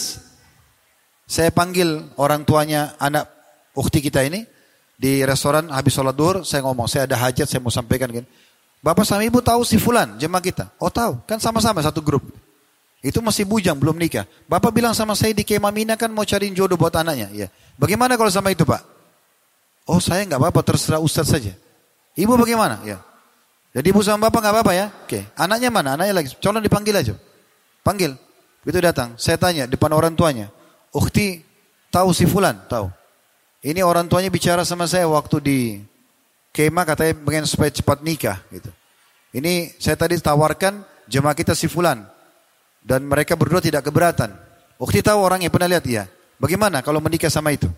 saya 1.30 1.54
panggil 1.54 2.10
orang 2.18 2.42
tuanya 2.42 2.98
anak 2.98 3.30
ukti 3.78 4.02
kita 4.02 4.26
ini 4.26 4.42
di 4.98 5.22
restoran 5.22 5.70
habis 5.70 5.94
sholat 5.94 6.18
duhur 6.18 6.42
saya 6.42 6.66
ngomong 6.66 6.90
saya 6.90 7.06
ada 7.06 7.14
hajat 7.14 7.46
saya 7.46 7.62
mau 7.62 7.70
sampaikan 7.70 8.10
kan. 8.10 8.26
Bapak 8.82 9.06
sama 9.06 9.22
ibu 9.22 9.38
tahu 9.38 9.62
si 9.62 9.78
Fulan 9.78 10.18
jemaah 10.18 10.42
kita? 10.42 10.74
Oh 10.82 10.90
tahu, 10.90 11.22
kan 11.28 11.38
sama-sama 11.38 11.78
satu 11.84 12.02
grup. 12.02 12.24
Itu 13.04 13.20
masih 13.22 13.46
bujang, 13.46 13.78
belum 13.78 13.94
nikah. 13.94 14.26
Bapak 14.48 14.72
bilang 14.74 14.96
sama 14.96 15.14
saya 15.14 15.30
di 15.36 15.44
Kemah 15.46 15.70
Mina 15.70 15.94
kan 15.94 16.10
mau 16.10 16.24
cariin 16.24 16.56
jodoh 16.56 16.80
buat 16.80 16.92
anaknya. 16.96 17.28
Ya. 17.32 17.48
Bagaimana 17.76 18.16
kalau 18.16 18.32
sama 18.32 18.50
itu 18.50 18.64
Pak? 18.66 18.82
Oh 19.86 20.00
saya 20.02 20.24
nggak 20.26 20.40
apa-apa, 20.40 20.60
terserah 20.64 20.98
Ustadz 21.00 21.30
saja. 21.30 21.52
Ibu 22.16 22.34
bagaimana? 22.40 22.82
Ya. 22.82 22.98
Jadi 23.70 23.86
ibu 23.94 24.02
sama 24.02 24.26
bapak 24.26 24.40
nggak 24.42 24.54
apa-apa 24.58 24.72
ya? 24.74 24.86
Oke. 25.06 25.30
Anaknya 25.38 25.70
mana? 25.70 25.94
Anaknya 25.94 26.14
lagi. 26.16 26.34
Colon 26.42 26.64
dipanggil 26.64 26.94
aja. 26.96 27.14
Panggil. 27.86 28.18
Begitu 28.66 28.82
datang, 28.82 29.16
saya 29.16 29.40
tanya 29.40 29.64
depan 29.64 29.88
orang 29.96 30.12
tuanya, 30.12 30.52
Ukti 30.90 31.42
tahu 31.90 32.10
si 32.10 32.26
Fulan? 32.26 32.66
Tahu. 32.66 32.90
Ini 33.60 33.84
orang 33.84 34.08
tuanya 34.08 34.32
bicara 34.32 34.64
sama 34.64 34.88
saya 34.88 35.04
waktu 35.06 35.36
di 35.38 35.58
kemah 36.50 36.84
katanya 36.88 37.14
pengen 37.20 37.44
supaya 37.46 37.70
cepat 37.70 38.00
nikah 38.00 38.40
gitu. 38.50 38.72
Ini 39.30 39.76
saya 39.78 39.94
tadi 39.94 40.18
tawarkan 40.18 40.82
jemaah 41.06 41.36
kita 41.36 41.54
si 41.54 41.70
Fulan. 41.70 42.02
Dan 42.80 43.04
mereka 43.04 43.36
berdua 43.36 43.60
tidak 43.60 43.84
keberatan. 43.84 44.32
Ukti 44.80 45.04
tahu 45.04 45.20
orangnya 45.20 45.52
pernah 45.52 45.68
lihat 45.68 45.84
iya. 45.84 46.08
Bagaimana 46.40 46.80
kalau 46.80 47.04
menikah 47.04 47.28
sama 47.28 47.52
itu? 47.52 47.68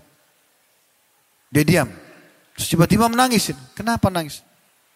Dia 1.50 1.66
diam. 1.66 1.90
Tiba-tiba 2.54 3.10
menangis. 3.10 3.50
Kenapa 3.74 4.06
nangis? 4.06 4.46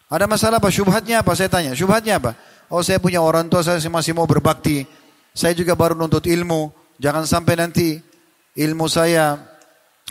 Ada 0.06 0.30
masalah 0.30 0.62
apa? 0.62 0.70
Syubhatnya 0.70 1.26
apa? 1.26 1.34
Saya 1.34 1.50
tanya. 1.50 1.74
Syubhatnya 1.74 2.22
apa? 2.22 2.38
Oh 2.70 2.78
saya 2.86 3.02
punya 3.02 3.18
orang 3.18 3.50
tua 3.50 3.66
saya 3.66 3.82
masih 3.90 4.14
mau 4.14 4.24
berbakti. 4.24 4.86
Saya 5.34 5.52
juga 5.52 5.74
baru 5.74 5.98
nuntut 5.98 6.30
ilmu. 6.30 6.70
Jangan 6.96 7.24
sampai 7.28 7.54
nanti 7.60 8.00
ilmu 8.56 8.88
saya 8.88 9.36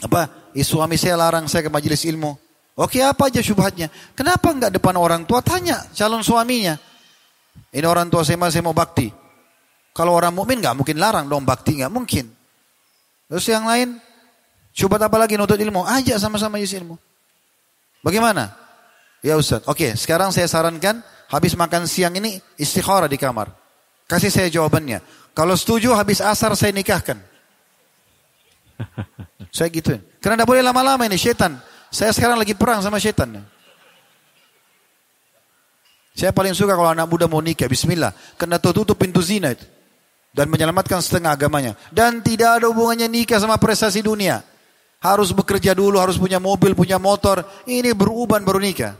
apa 0.03 0.51
suami 0.61 0.95
saya 0.95 1.17
larang 1.17 1.49
saya 1.49 1.65
ke 1.65 1.71
majelis 1.73 2.05
ilmu. 2.05 2.37
Oke 2.75 2.99
apa 2.99 3.31
aja 3.31 3.39
syubhatnya? 3.39 3.87
Kenapa 4.13 4.51
enggak 4.51 4.75
depan 4.75 4.95
orang 4.99 5.23
tua 5.23 5.39
tanya 5.39 5.79
calon 5.95 6.21
suaminya? 6.21 6.75
Ini 7.71 7.87
orang 7.87 8.11
tua 8.11 8.27
saya 8.27 8.35
masih 8.35 8.59
mau 8.59 8.75
bakti. 8.75 9.07
Kalau 9.95 10.11
orang 10.11 10.35
mukmin 10.35 10.59
nggak 10.59 10.75
mungkin 10.75 10.99
larang 10.99 11.25
dong 11.31 11.47
bakti 11.47 11.79
nggak 11.79 11.91
mungkin. 11.91 12.27
Terus 13.31 13.45
yang 13.47 13.63
lain 13.63 13.95
syubhat 14.75 14.99
apa 14.99 15.15
lagi 15.15 15.39
nuntut 15.39 15.55
ilmu? 15.55 15.87
Aja 15.87 16.19
sama-sama 16.19 16.59
majelis 16.59 16.75
ilmu. 16.75 16.99
Bagaimana? 18.03 18.53
Ya 19.25 19.39
Ustaz. 19.39 19.65
Oke, 19.65 19.97
sekarang 19.97 20.29
saya 20.29 20.45
sarankan 20.45 21.01
habis 21.31 21.57
makan 21.57 21.89
siang 21.89 22.13
ini 22.13 22.37
istikharah 22.59 23.09
di 23.09 23.17
kamar. 23.17 23.49
Kasih 24.05 24.29
saya 24.29 24.47
jawabannya. 24.53 25.01
Kalau 25.35 25.51
setuju 25.59 25.91
habis 25.91 26.23
asar 26.23 26.55
saya 26.55 26.71
nikahkan. 26.71 27.19
saya 29.55 29.67
gitu. 29.67 29.99
Karena 30.23 30.39
tidak 30.39 30.47
boleh 30.47 30.63
lama-lama 30.63 31.03
ini 31.03 31.19
setan. 31.19 31.59
Saya 31.91 32.15
sekarang 32.15 32.39
lagi 32.39 32.55
perang 32.55 32.79
sama 32.79 33.03
setan. 33.03 33.43
Saya 36.15 36.31
paling 36.31 36.55
suka 36.55 36.71
kalau 36.71 36.87
anak 36.87 37.11
muda 37.11 37.27
mau 37.27 37.43
nikah. 37.43 37.67
Bismillah. 37.67 38.15
Karena 38.39 38.63
tutup 38.63 38.95
pintu 38.95 39.19
zina 39.19 39.51
itu. 39.51 39.67
Dan 40.31 40.47
menyelamatkan 40.47 41.03
setengah 41.03 41.35
agamanya. 41.35 41.75
Dan 41.91 42.23
tidak 42.23 42.63
ada 42.63 42.71
hubungannya 42.71 43.11
nikah 43.11 43.35
sama 43.35 43.59
prestasi 43.59 43.99
dunia. 43.99 44.39
Harus 45.03 45.35
bekerja 45.35 45.75
dulu, 45.75 45.99
harus 45.99 46.15
punya 46.15 46.39
mobil, 46.39 46.71
punya 46.71 46.95
motor. 46.95 47.43
Ini 47.67 47.91
beruban 47.91 48.39
baru 48.47 48.63
nikah. 48.63 48.95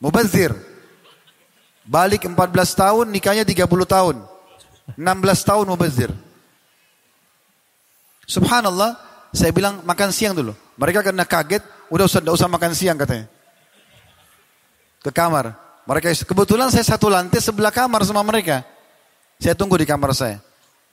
Mubazir. 0.00 0.56
Balik 1.84 2.24
14 2.24 2.32
tahun, 2.72 3.06
nikahnya 3.12 3.44
30 3.44 3.68
tahun. 3.84 4.31
16 4.94 5.48
tahun 5.48 5.66
mubazir. 5.66 6.10
Subhanallah, 8.26 8.96
saya 9.34 9.50
bilang 9.52 9.82
makan 9.82 10.10
siang 10.14 10.34
dulu. 10.36 10.54
Mereka 10.78 11.04
kena 11.04 11.26
kaget, 11.26 11.62
udah 11.92 12.04
usah, 12.06 12.20
usah 12.22 12.48
makan 12.48 12.72
siang 12.72 12.96
katanya. 12.96 13.26
Ke 15.02 15.10
kamar. 15.10 15.54
Mereka 15.82 16.14
kebetulan 16.22 16.70
saya 16.70 16.86
satu 16.86 17.10
lantai 17.10 17.42
sebelah 17.42 17.74
kamar 17.74 18.06
sama 18.06 18.22
mereka. 18.22 18.62
Saya 19.42 19.58
tunggu 19.58 19.74
di 19.74 19.86
kamar 19.86 20.14
saya. 20.14 20.38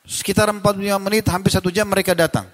Sekitar 0.09 0.49
45 0.49 0.97
menit, 0.97 1.25
hampir 1.29 1.53
satu 1.53 1.69
jam 1.69 1.85
mereka 1.85 2.17
datang. 2.17 2.49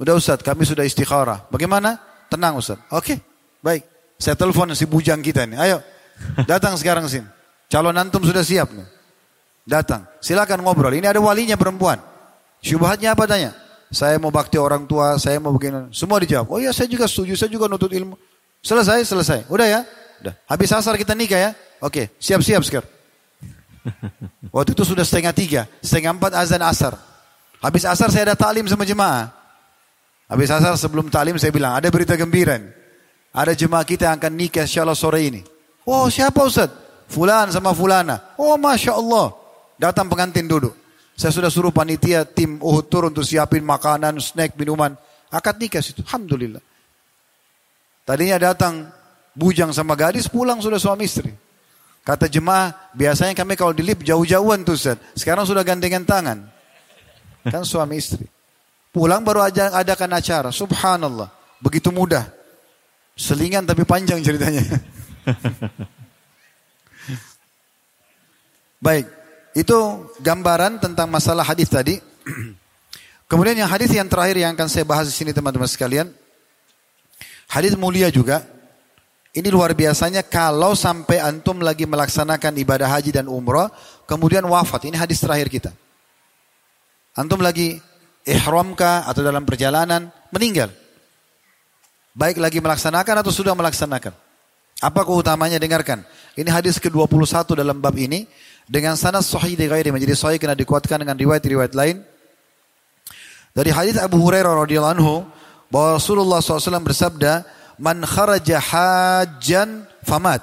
Udah 0.00 0.16
Ustaz, 0.16 0.40
kami 0.40 0.64
sudah 0.64 0.88
istikharah. 0.88 1.44
Bagaimana? 1.52 2.00
Tenang 2.32 2.56
Ustaz. 2.56 2.80
Oke, 2.88 3.20
baik. 3.60 3.84
Saya 4.16 4.32
telepon 4.32 4.72
si 4.72 4.88
bujang 4.88 5.20
kita 5.20 5.44
ini. 5.44 5.60
Ayo, 5.60 5.84
Datang 6.46 6.74
sekarang 6.78 7.06
sini. 7.08 7.28
Calon 7.68 7.96
antum 7.96 8.22
sudah 8.22 8.44
siap 8.44 8.68
nih. 8.72 8.86
Datang. 9.62 10.06
Silakan 10.18 10.62
ngobrol. 10.66 10.94
Ini 10.94 11.14
ada 11.14 11.20
walinya 11.22 11.54
perempuan. 11.54 12.02
Syubhatnya 12.62 13.14
apa 13.14 13.26
tanya? 13.26 13.50
Saya 13.92 14.16
mau 14.16 14.32
bakti 14.32 14.56
orang 14.56 14.88
tua, 14.88 15.20
saya 15.20 15.36
mau 15.36 15.52
begini. 15.52 15.92
Semua 15.92 16.16
dijawab. 16.22 16.48
Oh 16.48 16.58
iya 16.58 16.72
saya 16.72 16.88
juga 16.88 17.04
setuju, 17.04 17.36
saya 17.36 17.52
juga 17.52 17.68
nutut 17.68 17.92
ilmu. 17.92 18.16
Selesai, 18.64 19.04
selesai. 19.04 19.38
Udah 19.52 19.66
ya? 19.68 19.80
Udah. 20.24 20.34
Habis 20.48 20.70
asar 20.72 20.96
kita 20.96 21.12
nikah 21.12 21.36
ya? 21.36 21.50
Oke, 21.82 22.14
siap-siap 22.16 22.62
sekarang. 22.64 22.88
Waktu 24.54 24.72
itu 24.72 24.84
sudah 24.86 25.02
setengah 25.02 25.34
tiga, 25.34 25.62
setengah 25.82 26.14
empat 26.14 26.32
azan 26.38 26.62
asar. 26.62 26.94
Habis 27.58 27.84
asar 27.84 28.08
saya 28.08 28.32
ada 28.32 28.36
taklim 28.38 28.64
sama 28.70 28.86
jemaah. 28.86 29.28
Habis 30.30 30.48
asar 30.48 30.72
sebelum 30.78 31.10
taklim 31.12 31.36
saya 31.36 31.52
bilang, 31.52 31.76
ada 31.76 31.90
berita 31.92 32.16
gembira. 32.16 32.56
Ada 33.34 33.52
jemaah 33.52 33.84
kita 33.84 34.08
yang 34.08 34.16
akan 34.16 34.32
nikah 34.32 34.64
insya 34.64 34.86
Allah 34.86 34.96
sore 34.96 35.20
ini. 35.26 35.42
Oh 35.84 36.08
siapa 36.08 36.40
Ustaz? 36.46 36.70
Fulan 37.12 37.52
sama 37.52 37.76
fulana. 37.76 38.32
Oh 38.40 38.56
Masya 38.56 38.96
Allah. 38.96 39.41
Datang 39.82 40.06
pengantin 40.06 40.46
duduk. 40.46 40.78
Saya 41.18 41.34
sudah 41.34 41.50
suruh 41.50 41.74
panitia 41.74 42.22
tim 42.22 42.62
Uhud 42.62 42.86
tur 42.86 43.10
untuk 43.10 43.26
siapin 43.26 43.66
makanan, 43.66 44.22
snack, 44.22 44.54
minuman. 44.54 44.94
Akad 45.26 45.58
nikah 45.58 45.82
situ. 45.82 46.06
Alhamdulillah. 46.06 46.62
Tadinya 48.06 48.38
datang 48.38 48.86
bujang 49.34 49.74
sama 49.74 49.98
gadis, 49.98 50.30
pulang 50.30 50.62
sudah 50.62 50.78
suami 50.78 51.10
istri. 51.10 51.34
Kata 52.06 52.30
jemaah, 52.30 52.94
biasanya 52.94 53.34
kami 53.34 53.58
kalau 53.58 53.74
di 53.74 53.82
lift 53.82 54.06
jauh-jauhan 54.06 54.62
tuh 54.62 54.78
Ustaz. 54.78 55.02
Sekarang 55.18 55.42
sudah 55.42 55.66
gandengan 55.66 56.06
tangan. 56.06 56.46
Kan 57.42 57.66
suami 57.66 57.98
istri. 57.98 58.22
Pulang 58.94 59.26
baru 59.26 59.42
aja 59.42 59.74
adakan 59.74 60.14
acara. 60.14 60.54
Subhanallah. 60.54 61.26
Begitu 61.58 61.90
mudah. 61.90 62.30
Selingan 63.18 63.66
tapi 63.66 63.82
panjang 63.82 64.22
ceritanya. 64.22 64.62
Baik, 68.82 69.06
itu 69.52 70.08
gambaran 70.20 70.80
tentang 70.80 71.08
masalah 71.08 71.44
hadis 71.44 71.68
tadi. 71.68 72.00
Kemudian 73.30 73.64
yang 73.64 73.70
hadis 73.70 73.92
yang 73.92 74.08
terakhir 74.08 74.36
yang 74.36 74.52
akan 74.52 74.68
saya 74.68 74.84
bahas 74.84 75.08
di 75.08 75.14
sini 75.16 75.32
teman-teman 75.32 75.68
sekalian. 75.68 76.12
Hadis 77.48 77.76
mulia 77.76 78.08
juga. 78.08 78.44
Ini 79.32 79.48
luar 79.48 79.72
biasanya 79.72 80.20
kalau 80.20 80.76
sampai 80.76 81.16
antum 81.16 81.64
lagi 81.64 81.88
melaksanakan 81.88 82.52
ibadah 82.60 82.84
haji 82.84 83.16
dan 83.16 83.32
umrah, 83.32 83.72
kemudian 84.04 84.44
wafat. 84.44 84.84
Ini 84.92 85.00
hadis 85.00 85.24
terakhir 85.24 85.48
kita. 85.48 85.70
Antum 87.16 87.40
lagi 87.40 87.80
ihramkah 88.28 89.08
atau 89.08 89.24
dalam 89.24 89.48
perjalanan, 89.48 90.12
meninggal. 90.28 90.68
Baik 92.12 92.44
lagi 92.44 92.60
melaksanakan 92.60 93.24
atau 93.24 93.32
sudah 93.32 93.56
melaksanakan. 93.56 94.12
Apa 94.84 95.00
keutamanya 95.08 95.56
dengarkan. 95.56 96.04
Ini 96.36 96.52
hadis 96.52 96.76
ke-21 96.76 97.56
dalam 97.56 97.80
bab 97.80 97.96
ini. 97.96 98.28
Dengan 98.70 98.94
sanad 98.94 99.26
sahih 99.26 99.58
di 99.58 99.66
ghairi 99.66 99.90
menjadi 99.90 100.14
sahih 100.14 100.38
kena 100.38 100.54
dikuatkan 100.54 101.02
dengan 101.02 101.18
riwayat-riwayat 101.18 101.74
lain. 101.74 102.02
Dari 103.52 103.68
hadis 103.68 104.00
Abu 104.00 104.16
Hurairah 104.22 104.64
radhiyallahu 104.64 104.94
anhu 104.96 105.14
bahwa 105.68 106.00
Rasulullah 106.00 106.40
SAW 106.40 106.84
bersabda, 106.84 107.44
"Man 107.76 108.00
kharaja 108.04 108.60
hajjan 108.60 109.88
famat, 110.04 110.40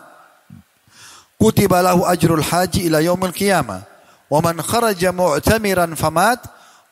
kutiba 1.38 1.82
lahu 1.82 2.06
ajrul 2.06 2.42
haji 2.42 2.90
ila 2.90 3.02
yaumil 3.02 3.34
qiyamah. 3.34 3.86
Wa 4.30 4.42
man 4.46 4.62
kharaja 4.62 5.10
mu'tamiran 5.10 5.98
famat, 5.98 6.42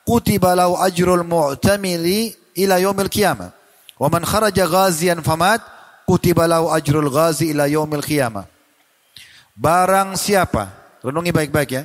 kutiba 0.05 0.57
lahu 0.57 0.77
ajrul 0.77 1.21
mu'tamiri 1.21 2.33
ila 2.65 2.81
yaumil 2.81 3.09
qiyamah. 3.09 3.53
Wa 3.97 4.07
man 4.09 4.25
kharaja 4.25 4.65
ghazian 4.65 5.21
famat, 5.21 5.61
kutiba 6.09 6.49
lahu 6.49 6.69
ajrul 6.73 7.09
ghazi 7.13 7.53
ila 7.53 7.69
yaumil 7.69 8.05
qiyamah." 8.05 8.45
Barang 9.57 10.13
siapa, 10.13 10.76
renungi 11.01 11.31
baik-baik 11.33 11.69
ya. 11.71 11.83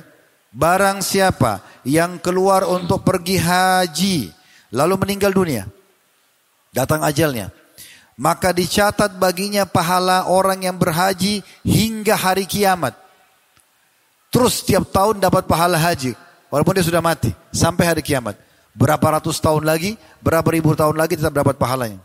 Barang 0.53 1.01
siapa 1.01 1.65
yang 1.81 2.21
keluar 2.21 2.61
untuk 2.69 3.01
pergi 3.01 3.41
haji 3.41 4.29
lalu 4.69 4.95
meninggal 5.01 5.33
dunia, 5.33 5.65
datang 6.69 7.01
ajalnya, 7.01 7.49
maka 8.13 8.53
dicatat 8.53 9.17
baginya 9.17 9.65
pahala 9.65 10.29
orang 10.29 10.69
yang 10.69 10.77
berhaji 10.77 11.41
hingga 11.65 12.13
hari 12.13 12.45
kiamat. 12.45 12.93
Terus 14.29 14.61
setiap 14.61 14.89
tahun 14.93 15.21
dapat 15.21 15.49
pahala 15.49 15.77
haji, 15.77 16.13
walaupun 16.53 16.77
dia 16.77 16.85
sudah 16.85 17.01
mati 17.01 17.33
sampai 17.49 17.85
hari 17.89 18.01
kiamat. 18.05 18.37
Berapa 18.73 19.21
ratus 19.21 19.37
tahun 19.37 19.65
lagi, 19.65 19.97
berapa 20.21 20.45
ribu 20.49 20.73
tahun 20.73 20.97
lagi 20.97 21.17
tetap 21.17 21.33
dapat 21.33 21.57
pahalanya. 21.57 22.01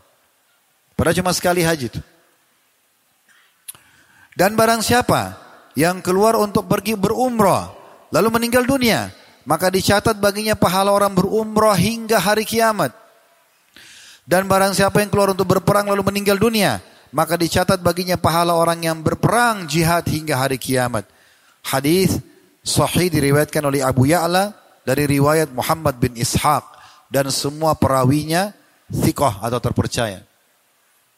Padahal 0.93 1.17
cuma 1.17 1.33
sekali 1.33 1.65
haji 1.65 1.89
itu. 1.89 2.01
Dan 4.37 4.53
barang 4.53 4.85
siapa 4.85 5.48
yang 5.77 6.01
keluar 6.01 6.37
untuk 6.37 6.65
pergi 6.65 6.97
berumrah 6.97 7.73
lalu 8.09 8.29
meninggal 8.33 8.65
dunia, 8.65 9.13
maka 9.45 9.69
dicatat 9.69 10.17
baginya 10.17 10.57
pahala 10.57 10.93
orang 10.93 11.13
berumrah 11.13 11.77
hingga 11.77 12.17
hari 12.17 12.45
kiamat. 12.45 12.93
Dan 14.29 14.45
barang 14.45 14.77
siapa 14.77 15.01
yang 15.01 15.09
keluar 15.09 15.33
untuk 15.33 15.49
berperang 15.49 15.89
lalu 15.89 16.05
meninggal 16.05 16.37
dunia, 16.37 16.77
maka 17.09 17.33
dicatat 17.33 17.81
baginya 17.81 18.13
pahala 18.13 18.53
orang 18.53 18.77
yang 18.85 19.01
berperang 19.01 19.65
jihad 19.65 20.05
hingga 20.05 20.37
hari 20.37 20.61
kiamat. 20.61 21.05
Hadis 21.65 22.21
sahih 22.61 23.09
diriwayatkan 23.09 23.65
oleh 23.65 23.81
Abu 23.81 24.05
Ya'la 24.05 24.53
dari 24.85 25.09
riwayat 25.09 25.49
Muhammad 25.49 25.97
bin 25.97 26.13
Ishaq 26.13 26.61
dan 27.09 27.33
semua 27.33 27.73
perawinya 27.73 28.53
thiqah 28.93 29.41
atau 29.41 29.57
terpercaya. 29.57 30.21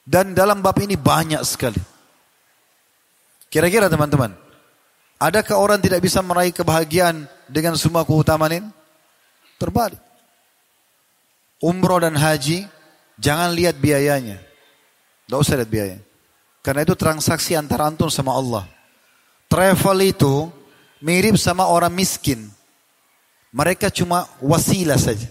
Dan 0.07 0.31
dalam 0.31 0.63
bab 0.63 0.79
ini 0.79 0.95
banyak 0.95 1.43
sekali. 1.43 1.90
Kira-kira 3.51 3.91
teman-teman, 3.91 4.31
Adakah 5.21 5.61
orang 5.61 5.77
tidak 5.77 6.01
bisa 6.01 6.17
meraih 6.25 6.49
kebahagiaan 6.49 7.29
dengan 7.45 7.77
semua 7.77 8.01
keutamaan 8.01 8.57
ini? 8.57 8.69
Terbalik. 9.61 10.01
Umroh 11.61 12.01
dan 12.01 12.17
haji, 12.17 12.65
jangan 13.21 13.53
lihat 13.53 13.77
biayanya. 13.77 14.41
Tidak 14.41 15.37
usah 15.37 15.61
lihat 15.61 15.69
biaya. 15.69 15.97
Karena 16.65 16.81
itu 16.81 16.97
transaksi 16.97 17.53
antara 17.53 17.85
antum 17.85 18.09
sama 18.09 18.33
Allah. 18.33 18.65
Travel 19.45 20.09
itu 20.09 20.49
mirip 21.05 21.37
sama 21.37 21.69
orang 21.69 21.93
miskin. 21.93 22.49
Mereka 23.53 23.93
cuma 23.93 24.25
wasilah 24.41 24.97
saja. 24.97 25.29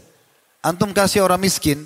Antum 0.63 0.95
kasih 0.95 1.27
orang 1.27 1.43
miskin, 1.43 1.83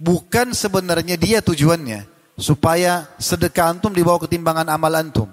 bukan 0.00 0.56
sebenarnya 0.56 1.20
dia 1.20 1.44
tujuannya. 1.44 2.08
Supaya 2.40 3.04
sedekah 3.20 3.76
antum 3.76 3.92
dibawa 3.92 4.16
ketimbangan 4.16 4.64
amal 4.72 4.96
antum. 4.96 5.28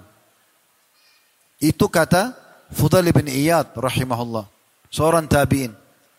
Itu 1.62 1.86
kata 1.86 2.34
Fudail 2.74 3.06
bin 3.14 3.30
Iyad 3.30 3.70
rahimahullah. 3.78 4.50
Seorang 4.90 5.30
tabi'in. 5.30 5.70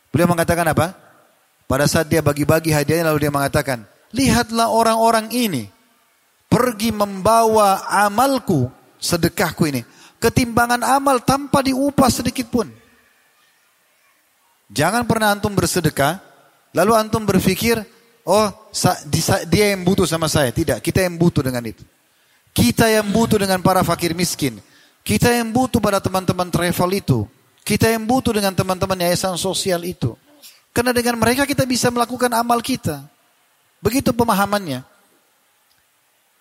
Beliau 0.07 0.31
mengatakan 0.31 0.63
apa? 0.71 0.95
Pada 1.67 1.83
saat 1.83 2.07
dia 2.07 2.23
bagi-bagi 2.23 2.71
hadiahnya 2.71 3.11
lalu 3.11 3.27
dia 3.27 3.33
mengatakan, 3.33 3.83
lihatlah 4.15 4.71
orang-orang 4.71 5.27
ini 5.35 5.67
pergi 6.47 6.95
membawa 6.95 7.83
amalku, 7.91 8.71
sedekahku 9.01 9.67
ini. 9.67 9.81
Ketimbangan 10.21 10.79
amal 10.85 11.19
tanpa 11.19 11.59
diupah 11.59 12.07
sedikit 12.07 12.47
pun. 12.47 12.71
Jangan 14.71 15.03
pernah 15.03 15.35
antum 15.35 15.51
bersedekah, 15.51 16.23
lalu 16.71 16.95
antum 16.95 17.27
berpikir, 17.27 17.83
oh 18.23 18.47
dia 19.51 19.75
yang 19.75 19.83
butuh 19.83 20.07
sama 20.07 20.31
saya. 20.31 20.55
Tidak, 20.55 20.79
kita 20.79 21.03
yang 21.03 21.19
butuh 21.19 21.43
dengan 21.43 21.67
itu. 21.67 21.83
Kita 22.53 22.87
yang 22.87 23.09
butuh 23.11 23.41
dengan 23.41 23.59
para 23.59 23.83
fakir 23.83 24.15
miskin. 24.15 24.61
Kita 25.03 25.35
yang 25.35 25.51
butuh 25.51 25.83
pada 25.83 25.99
teman-teman 25.99 26.47
travel 26.47 26.89
itu. 26.95 27.27
Kita 27.63 27.91
yang 27.91 28.07
butuh 28.07 28.31
dengan 28.31 28.55
teman-teman 28.55 28.95
yayasan 29.03 29.35
sosial 29.35 29.83
itu. 29.83 30.15
Karena 30.71 30.95
dengan 30.95 31.19
mereka 31.19 31.43
kita 31.43 31.67
bisa 31.67 31.91
melakukan 31.91 32.31
amal 32.31 32.63
kita. 32.63 33.03
Begitu 33.83 34.15
pemahamannya. 34.15 34.79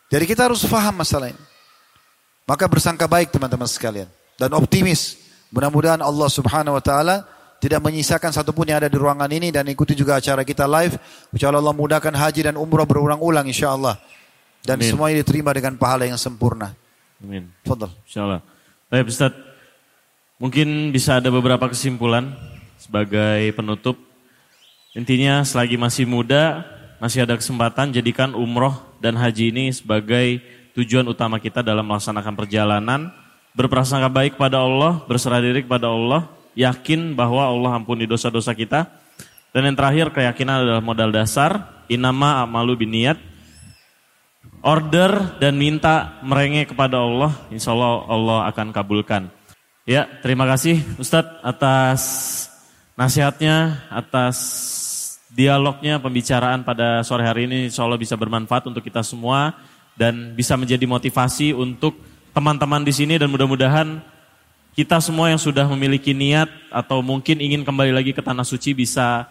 Jadi 0.08 0.24
kita 0.30 0.46
harus 0.46 0.62
faham 0.62 0.94
masalah 0.94 1.34
ini. 1.34 1.42
Maka 2.46 2.70
bersangka 2.70 3.10
baik 3.10 3.34
teman-teman 3.34 3.66
sekalian. 3.66 4.06
Dan 4.38 4.54
optimis. 4.54 5.18
Mudah-mudahan 5.50 5.98
Allah 5.98 6.28
subhanahu 6.30 6.78
wa 6.78 6.82
ta'ala 6.82 7.26
tidak 7.58 7.82
menyisakan 7.82 8.30
satupun 8.30 8.70
yang 8.70 8.78
ada 8.78 8.90
di 8.90 8.94
ruangan 8.94 9.30
ini. 9.30 9.50
Dan 9.50 9.66
ikuti 9.74 9.98
juga 9.98 10.22
acara 10.22 10.46
kita 10.46 10.70
live. 10.70 11.02
Insya 11.34 11.50
Allah 11.50 11.74
mudahkan 11.74 12.14
haji 12.14 12.46
dan 12.46 12.54
umrah 12.54 12.86
berulang-ulang 12.86 13.50
insya 13.50 13.74
Allah. 13.74 13.98
Dan 14.62 14.78
Amin. 14.78 14.86
semuanya 14.86 15.16
diterima 15.26 15.50
dengan 15.50 15.74
pahala 15.74 16.06
yang 16.06 16.18
sempurna. 16.18 16.78
Amin. 17.18 17.50
Fadal. 17.66 17.90
Insya 18.06 18.22
Allah. 18.22 18.51
Baik 18.92 19.08
Ustaz, 19.08 19.32
mungkin 20.36 20.92
bisa 20.92 21.16
ada 21.16 21.32
beberapa 21.32 21.64
kesimpulan 21.64 22.28
sebagai 22.76 23.48
penutup. 23.56 23.96
Intinya 24.92 25.40
selagi 25.48 25.80
masih 25.80 26.04
muda, 26.04 26.60
masih 27.00 27.24
ada 27.24 27.32
kesempatan 27.40 27.88
jadikan 27.88 28.36
umroh 28.36 28.76
dan 29.00 29.16
haji 29.16 29.48
ini 29.48 29.72
sebagai 29.72 30.44
tujuan 30.76 31.08
utama 31.08 31.40
kita 31.40 31.64
dalam 31.64 31.88
melaksanakan 31.88 32.36
perjalanan. 32.36 33.08
Berprasangka 33.56 34.12
baik 34.12 34.36
pada 34.36 34.60
Allah, 34.60 35.00
berserah 35.08 35.40
diri 35.40 35.64
kepada 35.64 35.88
Allah, 35.88 36.28
yakin 36.52 37.16
bahwa 37.16 37.48
Allah 37.48 37.80
ampuni 37.80 38.04
dosa-dosa 38.04 38.52
kita. 38.52 38.92
Dan 39.56 39.72
yang 39.72 39.76
terakhir 39.80 40.12
keyakinan 40.12 40.68
adalah 40.68 40.84
modal 40.84 41.08
dasar, 41.08 41.80
inama 41.88 42.44
amalu 42.44 42.84
biniat, 42.84 43.16
order 44.62 45.36
dan 45.42 45.58
minta 45.58 46.22
merengek 46.22 46.72
kepada 46.72 47.02
Allah, 47.02 47.34
insya 47.50 47.74
Allah 47.74 48.06
Allah 48.06 48.38
akan 48.54 48.70
kabulkan. 48.70 49.28
Ya, 49.82 50.06
terima 50.22 50.46
kasih 50.46 50.78
Ustadz 50.96 51.42
atas 51.42 52.00
nasihatnya, 52.94 53.82
atas 53.90 54.38
dialognya, 55.34 55.98
pembicaraan 55.98 56.62
pada 56.62 57.02
sore 57.02 57.26
hari 57.26 57.50
ini 57.50 57.66
insya 57.66 57.82
Allah 57.82 57.98
bisa 57.98 58.14
bermanfaat 58.14 58.70
untuk 58.70 58.86
kita 58.86 59.02
semua 59.02 59.58
dan 59.98 60.38
bisa 60.38 60.54
menjadi 60.54 60.86
motivasi 60.86 61.50
untuk 61.50 61.98
teman-teman 62.30 62.86
di 62.86 62.94
sini 62.94 63.18
dan 63.18 63.28
mudah-mudahan 63.28 64.00
kita 64.72 65.02
semua 65.04 65.28
yang 65.28 65.42
sudah 65.42 65.68
memiliki 65.68 66.16
niat 66.16 66.48
atau 66.72 67.04
mungkin 67.04 67.42
ingin 67.42 67.60
kembali 67.60 67.92
lagi 67.92 68.16
ke 68.16 68.24
tanah 68.24 68.46
suci 68.46 68.72
bisa 68.72 69.28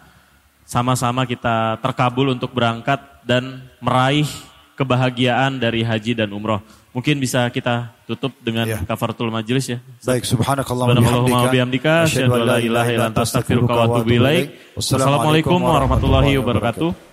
sama-sama 0.62 1.26
kita 1.26 1.82
terkabul 1.82 2.30
untuk 2.30 2.54
berangkat 2.54 3.02
dan 3.26 3.66
meraih 3.82 4.28
kebahagiaan 4.78 5.60
dari 5.60 5.82
haji 5.84 6.12
dan 6.18 6.30
umroh. 6.32 6.60
mungkin 6.92 7.16
bisa 7.16 7.48
kita 7.48 7.88
tutup 8.04 8.36
dengan 8.44 8.68
Ya. 8.68 8.76
kafaratul 8.84 9.32
majelis 9.32 9.64
ya. 9.64 9.80
Baik, 10.04 10.28
subhanakallahumma 10.28 11.00
Subhanallahumma 11.00 11.48
bihamdika, 11.48 12.04
asyhadu 12.04 12.36
an 12.36 12.44
la 12.44 12.56
ilaha 12.60 12.88
illa 12.92 13.06
anta 13.08 13.24
astaghfiruka 13.24 13.72
wa 13.72 13.84
atubu 13.88 14.12
ilaik. 14.12 14.76
Wassalamualaikum 14.76 15.56
warahmatullahi 15.56 16.36
wabarakatuh. 16.36 17.11